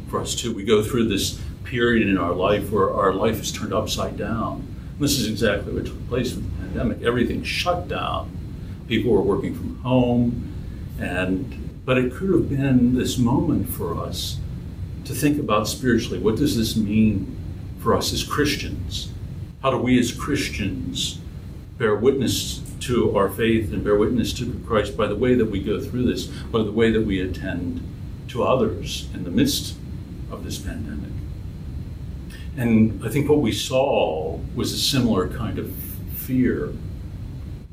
for 0.09 0.19
us 0.19 0.35
too. 0.35 0.53
We 0.53 0.63
go 0.63 0.83
through 0.83 1.07
this 1.07 1.39
period 1.63 2.07
in 2.07 2.17
our 2.17 2.33
life 2.33 2.71
where 2.71 2.93
our 2.93 3.13
life 3.13 3.41
is 3.41 3.51
turned 3.51 3.73
upside 3.73 4.17
down. 4.17 4.67
This 4.99 5.17
is 5.17 5.27
exactly 5.27 5.73
what 5.73 5.85
took 5.85 6.07
place 6.09 6.35
with 6.35 6.45
the 6.45 6.63
pandemic. 6.63 7.01
Everything 7.01 7.43
shut 7.43 7.88
down. 7.88 8.38
People 8.88 9.11
were 9.11 9.21
working 9.21 9.55
from 9.55 9.77
home, 9.77 10.53
and 10.99 11.81
but 11.85 11.97
it 11.97 12.13
could 12.13 12.29
have 12.29 12.49
been 12.49 12.93
this 12.95 13.17
moment 13.17 13.69
for 13.69 13.97
us 13.97 14.38
to 15.05 15.13
think 15.13 15.39
about 15.39 15.67
spiritually. 15.67 16.19
What 16.19 16.35
does 16.35 16.55
this 16.55 16.75
mean 16.75 17.35
for 17.79 17.95
us 17.95 18.13
as 18.13 18.23
Christians? 18.23 19.11
How 19.63 19.71
do 19.71 19.77
we 19.77 19.99
as 19.99 20.11
Christians 20.11 21.19
bear 21.77 21.95
witness 21.95 22.59
to 22.81 23.15
our 23.17 23.29
faith 23.29 23.73
and 23.73 23.83
bear 23.83 23.95
witness 23.95 24.33
to 24.33 24.61
Christ 24.65 24.95
by 24.95 25.07
the 25.07 25.15
way 25.15 25.35
that 25.35 25.45
we 25.45 25.63
go 25.63 25.79
through 25.79 26.03
this, 26.03 26.27
by 26.27 26.63
the 26.63 26.71
way 26.71 26.91
that 26.91 27.01
we 27.01 27.19
attend 27.19 27.81
to 28.29 28.43
others 28.43 29.07
in 29.13 29.23
the 29.23 29.31
midst 29.31 29.75
of 30.29 30.43
this 30.43 30.57
pandemic? 30.57 31.10
And 32.57 33.03
I 33.06 33.10
think 33.10 33.30
what 33.30 33.40
we 33.40 33.52
saw 33.52 34.38
was 34.56 34.73
a 34.73 34.78
similar 34.78 35.30
kind 35.30 35.57
of 35.57 35.72
fear, 36.15 36.73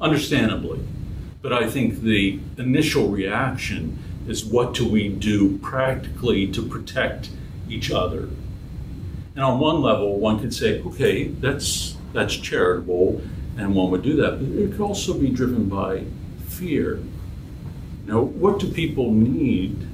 understandably. 0.00 0.80
But 1.42 1.52
I 1.52 1.68
think 1.68 2.02
the 2.02 2.38
initial 2.56 3.08
reaction 3.08 3.98
is 4.28 4.44
what 4.44 4.74
do 4.74 4.88
we 4.88 5.08
do 5.08 5.58
practically 5.58 6.46
to 6.52 6.62
protect 6.62 7.30
each 7.68 7.90
other? 7.90 8.28
And 9.34 9.44
on 9.44 9.58
one 9.58 9.82
level, 9.82 10.18
one 10.18 10.40
could 10.40 10.52
say, 10.52 10.82
okay, 10.82 11.28
that's, 11.28 11.96
that's 12.12 12.36
charitable, 12.36 13.22
and 13.56 13.74
one 13.74 13.90
would 13.90 14.02
do 14.02 14.16
that. 14.16 14.38
But 14.38 14.48
it 14.48 14.72
could 14.72 14.80
also 14.80 15.14
be 15.14 15.30
driven 15.30 15.68
by 15.68 16.04
fear. 16.46 17.00
Know, 18.06 18.24
what 18.24 18.58
do 18.58 18.72
people 18.72 19.12
need 19.12 19.86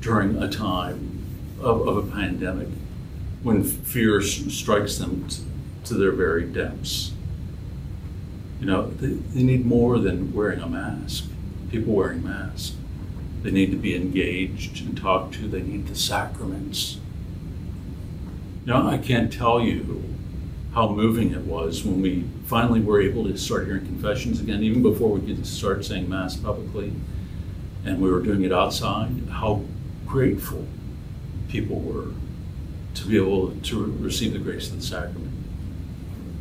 during 0.00 0.42
a 0.42 0.48
time 0.48 1.22
of, 1.60 1.86
of 1.86 1.96
a 1.96 2.10
pandemic? 2.10 2.68
When 3.42 3.64
fear 3.64 4.22
strikes 4.22 4.98
them 4.98 5.26
t- 5.28 5.42
to 5.84 5.94
their 5.94 6.12
very 6.12 6.44
depths. 6.44 7.12
You 8.60 8.66
know, 8.66 8.90
they, 8.90 9.08
they 9.08 9.42
need 9.42 9.66
more 9.66 9.98
than 9.98 10.32
wearing 10.32 10.60
a 10.60 10.68
mask, 10.68 11.24
people 11.70 11.94
wearing 11.94 12.22
masks. 12.22 12.76
They 13.42 13.50
need 13.50 13.72
to 13.72 13.76
be 13.76 13.96
engaged 13.96 14.84
and 14.86 14.96
talked 14.96 15.34
to, 15.34 15.48
they 15.48 15.62
need 15.62 15.88
the 15.88 15.96
sacraments. 15.96 16.98
You 18.64 18.72
know, 18.72 18.86
I 18.86 18.98
can't 18.98 19.32
tell 19.32 19.60
you 19.60 20.04
how 20.74 20.88
moving 20.88 21.32
it 21.32 21.40
was 21.40 21.84
when 21.84 22.00
we 22.00 22.24
finally 22.46 22.80
were 22.80 23.00
able 23.02 23.24
to 23.24 23.36
start 23.36 23.66
hearing 23.66 23.84
confessions 23.84 24.40
again, 24.40 24.62
even 24.62 24.82
before 24.82 25.10
we 25.10 25.26
could 25.26 25.44
start 25.44 25.84
saying 25.84 26.08
Mass 26.08 26.36
publicly, 26.36 26.92
and 27.84 28.00
we 28.00 28.08
were 28.08 28.20
doing 28.20 28.44
it 28.44 28.52
outside, 28.52 29.10
how 29.28 29.64
grateful 30.06 30.66
people 31.48 31.80
were 31.80 32.12
to 32.94 33.06
be 33.06 33.16
able 33.16 33.50
to 33.50 33.84
receive 34.00 34.32
the 34.32 34.38
grace 34.38 34.70
of 34.70 34.76
the 34.76 34.82
sacrament. 34.82 35.32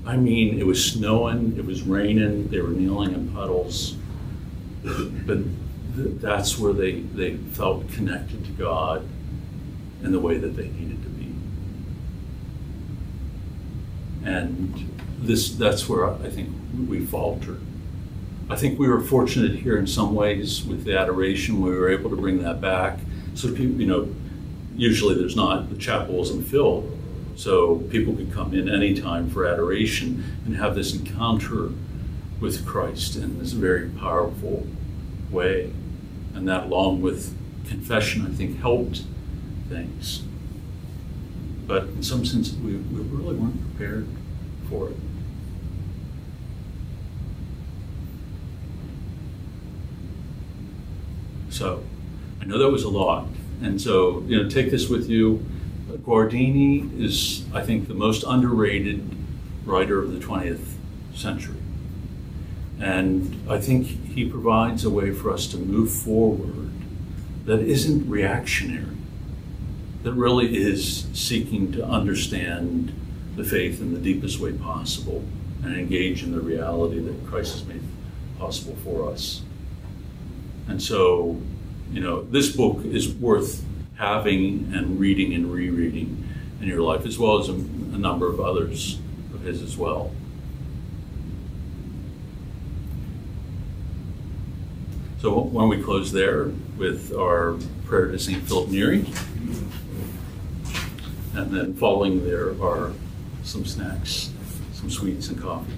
I 0.05 0.17
mean, 0.17 0.59
it 0.59 0.65
was 0.65 0.83
snowing, 0.83 1.55
it 1.57 1.65
was 1.65 1.83
raining, 1.83 2.47
they 2.47 2.59
were 2.59 2.69
kneeling 2.69 3.13
in 3.13 3.29
puddles, 3.29 3.95
but 4.83 5.37
th- 5.95 6.17
that's 6.19 6.57
where 6.57 6.73
they, 6.73 7.01
they 7.01 7.37
felt 7.37 7.89
connected 7.91 8.43
to 8.45 8.51
God 8.51 9.07
in 10.03 10.11
the 10.11 10.19
way 10.19 10.37
that 10.37 10.55
they 10.55 10.67
needed 10.67 11.03
to 11.03 11.09
be. 11.09 11.33
And 14.25 14.99
this 15.19 15.51
that's 15.51 15.87
where 15.87 16.09
I 16.09 16.29
think 16.29 16.49
we 16.87 17.05
faltered. 17.05 17.61
I 18.49 18.55
think 18.55 18.79
we 18.79 18.89
were 18.89 19.01
fortunate 19.01 19.59
here 19.59 19.77
in 19.77 19.87
some 19.87 20.15
ways 20.15 20.65
with 20.65 20.83
the 20.83 20.97
adoration, 20.97 21.61
we 21.61 21.69
were 21.69 21.89
able 21.89 22.09
to 22.09 22.15
bring 22.15 22.41
that 22.43 22.59
back. 22.59 22.99
So 23.35 23.47
people, 23.53 23.79
you 23.79 23.87
know, 23.87 24.13
usually 24.75 25.15
there's 25.15 25.35
not, 25.35 25.69
the 25.69 25.77
chapel 25.77 26.21
isn't 26.21 26.43
filled. 26.43 26.97
So 27.35 27.77
people 27.77 28.15
could 28.15 28.31
come 28.31 28.53
in 28.53 28.69
anytime 28.69 29.29
for 29.29 29.45
adoration 29.45 30.23
and 30.45 30.55
have 30.57 30.75
this 30.75 30.93
encounter 30.93 31.71
with 32.39 32.65
Christ 32.65 33.15
in 33.15 33.39
this 33.39 33.51
very 33.53 33.89
powerful 33.89 34.67
way. 35.29 35.71
And 36.33 36.47
that, 36.47 36.65
along 36.65 37.01
with 37.01 37.37
confession, 37.67 38.25
I 38.25 38.29
think 38.29 38.59
helped 38.59 39.03
things. 39.69 40.23
But 41.67 41.83
in 41.83 42.03
some 42.03 42.25
sense, 42.25 42.51
we, 42.53 42.75
we 42.75 43.01
really 43.01 43.35
weren't 43.35 43.61
prepared 43.61 44.07
for 44.69 44.89
it. 44.89 44.97
So 51.49 51.83
I 52.41 52.45
know 52.45 52.57
that 52.57 52.69
was 52.69 52.83
a 52.83 52.89
lot. 52.89 53.27
And 53.61 53.79
so, 53.79 54.23
you 54.27 54.41
know, 54.41 54.49
take 54.49 54.71
this 54.71 54.89
with 54.89 55.09
you. 55.09 55.45
Guardini 56.03 56.99
is, 56.99 57.45
I 57.53 57.61
think, 57.61 57.87
the 57.87 57.93
most 57.93 58.23
underrated 58.27 59.07
writer 59.65 59.99
of 59.99 60.11
the 60.13 60.19
20th 60.19 60.73
century. 61.13 61.57
And 62.79 63.43
I 63.47 63.59
think 63.59 63.85
he 63.85 64.27
provides 64.27 64.83
a 64.83 64.89
way 64.89 65.11
for 65.11 65.31
us 65.31 65.45
to 65.47 65.57
move 65.57 65.91
forward 65.91 66.71
that 67.45 67.59
isn't 67.59 68.09
reactionary, 68.09 68.97
that 70.03 70.13
really 70.13 70.57
is 70.57 71.05
seeking 71.13 71.71
to 71.73 71.85
understand 71.85 72.93
the 73.35 73.43
faith 73.43 73.79
in 73.79 73.93
the 73.93 73.99
deepest 73.99 74.39
way 74.39 74.53
possible 74.53 75.23
and 75.63 75.75
engage 75.75 76.23
in 76.23 76.31
the 76.31 76.41
reality 76.41 76.99
that 76.99 77.27
Christ 77.27 77.53
has 77.53 77.65
made 77.65 77.81
possible 78.39 78.75
for 78.83 79.11
us. 79.11 79.43
And 80.67 80.81
so 80.81 81.39
you 81.91 81.99
know, 81.99 82.23
this 82.23 82.55
book 82.55 82.83
is 82.85 83.09
worth 83.09 83.63
having 83.95 84.71
and 84.73 84.99
reading 84.99 85.33
and 85.33 85.51
rereading 85.51 86.27
in 86.61 86.67
your 86.67 86.81
life, 86.81 87.05
as 87.05 87.19
well 87.19 87.39
as 87.39 87.49
a, 87.49 87.53
a 87.53 87.97
number 87.97 88.27
of 88.27 88.39
others 88.39 88.99
of 89.33 89.41
his 89.41 89.61
as 89.61 89.77
well. 89.77 90.11
So 95.19 95.37
why 95.39 95.61
don't 95.61 95.69
we 95.69 95.83
close 95.83 96.11
there 96.11 96.45
with 96.77 97.15
our 97.15 97.57
prayer 97.85 98.07
to 98.07 98.17
St. 98.17 98.41
Philip 98.41 98.69
Neri? 98.69 99.05
And 101.35 101.51
then 101.51 101.75
following 101.75 102.25
there 102.25 102.59
are 102.61 102.91
some 103.43 103.65
snacks, 103.65 104.31
some 104.73 104.89
sweets 104.89 105.29
and 105.29 105.39
coffee. 105.39 105.73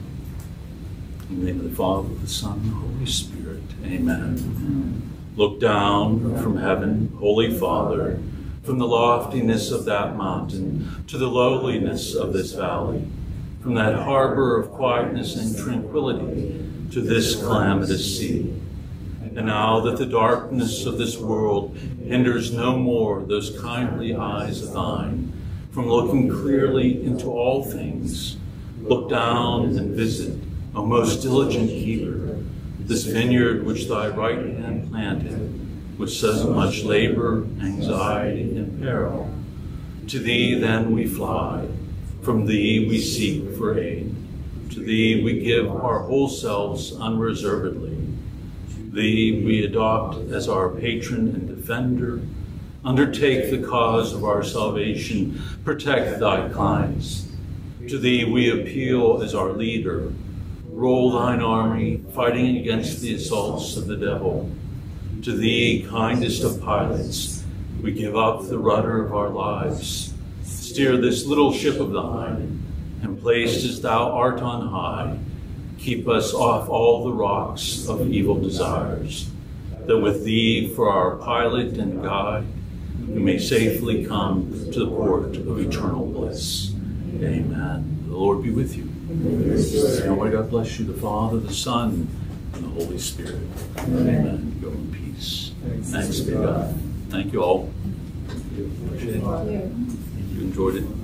In 1.29 1.39
the 1.39 1.45
name 1.45 1.59
of 1.59 1.69
the 1.69 1.75
Father, 1.75 2.07
the 2.07 2.27
Son, 2.27 2.53
and 2.53 2.71
the 2.71 2.75
Holy 2.75 3.05
Spirit. 3.05 3.63
Amen. 3.83 4.37
Amen. 4.39 5.12
Look 5.35 5.59
down 5.59 6.37
from 6.43 6.57
heaven, 6.57 7.11
Holy 7.19 7.57
Father, 7.57 8.19
from 8.63 8.77
the 8.77 8.85
loftiness 8.87 9.71
of 9.71 9.85
that 9.85 10.15
mountain 10.15 11.03
to 11.07 11.17
the 11.17 11.27
lowliness 11.27 12.13
of 12.13 12.33
this 12.33 12.51
valley, 12.51 13.07
from 13.61 13.73
that 13.73 13.95
harbor 13.95 14.59
of 14.59 14.69
quietness 14.69 15.35
and 15.35 15.57
tranquility 15.57 16.63
to 16.91 17.01
this 17.01 17.35
calamitous 17.35 18.19
sea. 18.19 18.53
And 19.35 19.47
now 19.47 19.79
that 19.79 19.97
the 19.97 20.05
darkness 20.05 20.85
of 20.85 20.99
this 20.99 21.17
world 21.17 21.75
hinders 22.05 22.53
no 22.53 22.77
more 22.77 23.23
those 23.23 23.59
kindly 23.59 24.15
eyes 24.15 24.61
of 24.61 24.73
thine 24.73 25.33
from 25.71 25.89
looking 25.89 26.29
clearly 26.29 27.03
into 27.03 27.25
all 27.25 27.63
things, 27.63 28.37
look 28.83 29.09
down 29.09 29.75
and 29.77 29.95
visit, 29.95 30.37
O 30.75 30.85
most 30.85 31.23
diligent 31.23 31.69
keeper, 31.69 32.22
this 32.87 33.03
vineyard 33.03 33.65
which 33.65 33.87
thy 33.87 34.09
right 34.09 34.37
hand 34.37 34.91
planted, 34.91 35.97
with 35.97 36.11
so 36.11 36.49
much 36.49 36.83
labor, 36.83 37.45
anxiety, 37.61 38.57
and 38.57 38.81
peril. 38.81 39.33
To 40.07 40.19
thee 40.19 40.55
then 40.55 40.91
we 40.91 41.05
fly, 41.07 41.67
from 42.21 42.45
thee 42.45 42.87
we 42.87 42.99
seek 42.99 43.55
for 43.55 43.79
aid. 43.79 44.13
To 44.71 44.79
thee 44.79 45.23
we 45.23 45.39
give 45.39 45.69
our 45.69 45.99
whole 45.99 46.27
selves 46.27 46.95
unreservedly. 46.99 47.97
Thee 48.91 49.43
we 49.45 49.63
adopt 49.63 50.17
as 50.31 50.49
our 50.49 50.69
patron 50.69 51.29
and 51.29 51.47
defender. 51.47 52.21
Undertake 52.85 53.49
the 53.49 53.65
cause 53.65 54.13
of 54.13 54.25
our 54.25 54.43
salvation, 54.43 55.41
protect 55.63 56.19
thy 56.19 56.49
clients. 56.49 57.27
To 57.87 57.97
thee 57.97 58.25
we 58.25 58.49
appeal 58.51 59.21
as 59.21 59.33
our 59.33 59.53
leader, 59.53 60.11
roll 60.83 61.13
thine 61.13 61.39
army, 61.39 62.03
fighting 62.13 62.57
against 62.57 62.99
the 62.99 63.15
assaults 63.15 63.77
of 63.77 63.87
the 63.87 63.95
devil. 63.95 64.51
To 65.21 65.31
thee, 65.31 65.87
kindest 65.89 66.43
of 66.43 66.61
pilots, 66.61 67.41
we 67.81 67.93
give 67.93 68.17
up 68.17 68.45
the 68.49 68.59
rudder 68.59 69.05
of 69.05 69.15
our 69.15 69.29
lives. 69.29 70.13
Steer 70.43 70.97
this 70.97 71.25
little 71.25 71.53
ship 71.53 71.79
of 71.79 71.93
thine, 71.93 72.61
and 73.01 73.21
placed 73.21 73.63
as 73.63 73.79
thou 73.79 74.11
art 74.11 74.41
on 74.41 74.67
high, 74.67 75.17
keep 75.77 76.05
us 76.09 76.33
off 76.33 76.67
all 76.67 77.05
the 77.05 77.13
rocks 77.13 77.87
of 77.87 78.11
evil 78.11 78.37
desires, 78.37 79.29
that 79.85 79.97
with 79.97 80.25
thee 80.25 80.67
for 80.67 80.89
our 80.89 81.15
pilot 81.15 81.77
and 81.77 82.03
guide, 82.03 82.43
we 83.07 83.19
may 83.19 83.37
safely 83.37 84.05
come 84.05 84.51
to 84.73 84.79
the 84.79 84.87
port 84.87 85.37
of 85.37 85.59
eternal 85.59 86.07
bliss. 86.07 86.73
Amen. 87.21 88.03
The 88.09 88.17
Lord 88.17 88.43
be 88.43 88.49
with 88.49 88.75
you. 88.75 88.92
May 89.13 90.31
God 90.31 90.49
bless 90.49 90.79
you, 90.79 90.85
the 90.85 90.93
Father, 90.93 91.39
the 91.39 91.53
Son, 91.53 92.07
and 92.53 92.63
and 92.63 92.63
the 92.65 92.83
Holy 92.83 92.97
Spirit. 92.97 93.41
Amen. 93.77 94.59
Go 94.61 94.69
in 94.69 94.91
peace. 94.91 95.51
Thanks 95.81 96.19
be 96.19 96.31
to 96.31 96.37
God. 96.43 96.75
Thank 97.09 97.33
you 97.33 97.43
all. 97.43 97.71
Thank 98.27 99.01
you. 99.01 99.11
You 100.33 100.41
enjoyed 100.41 100.75
it? 100.75 101.02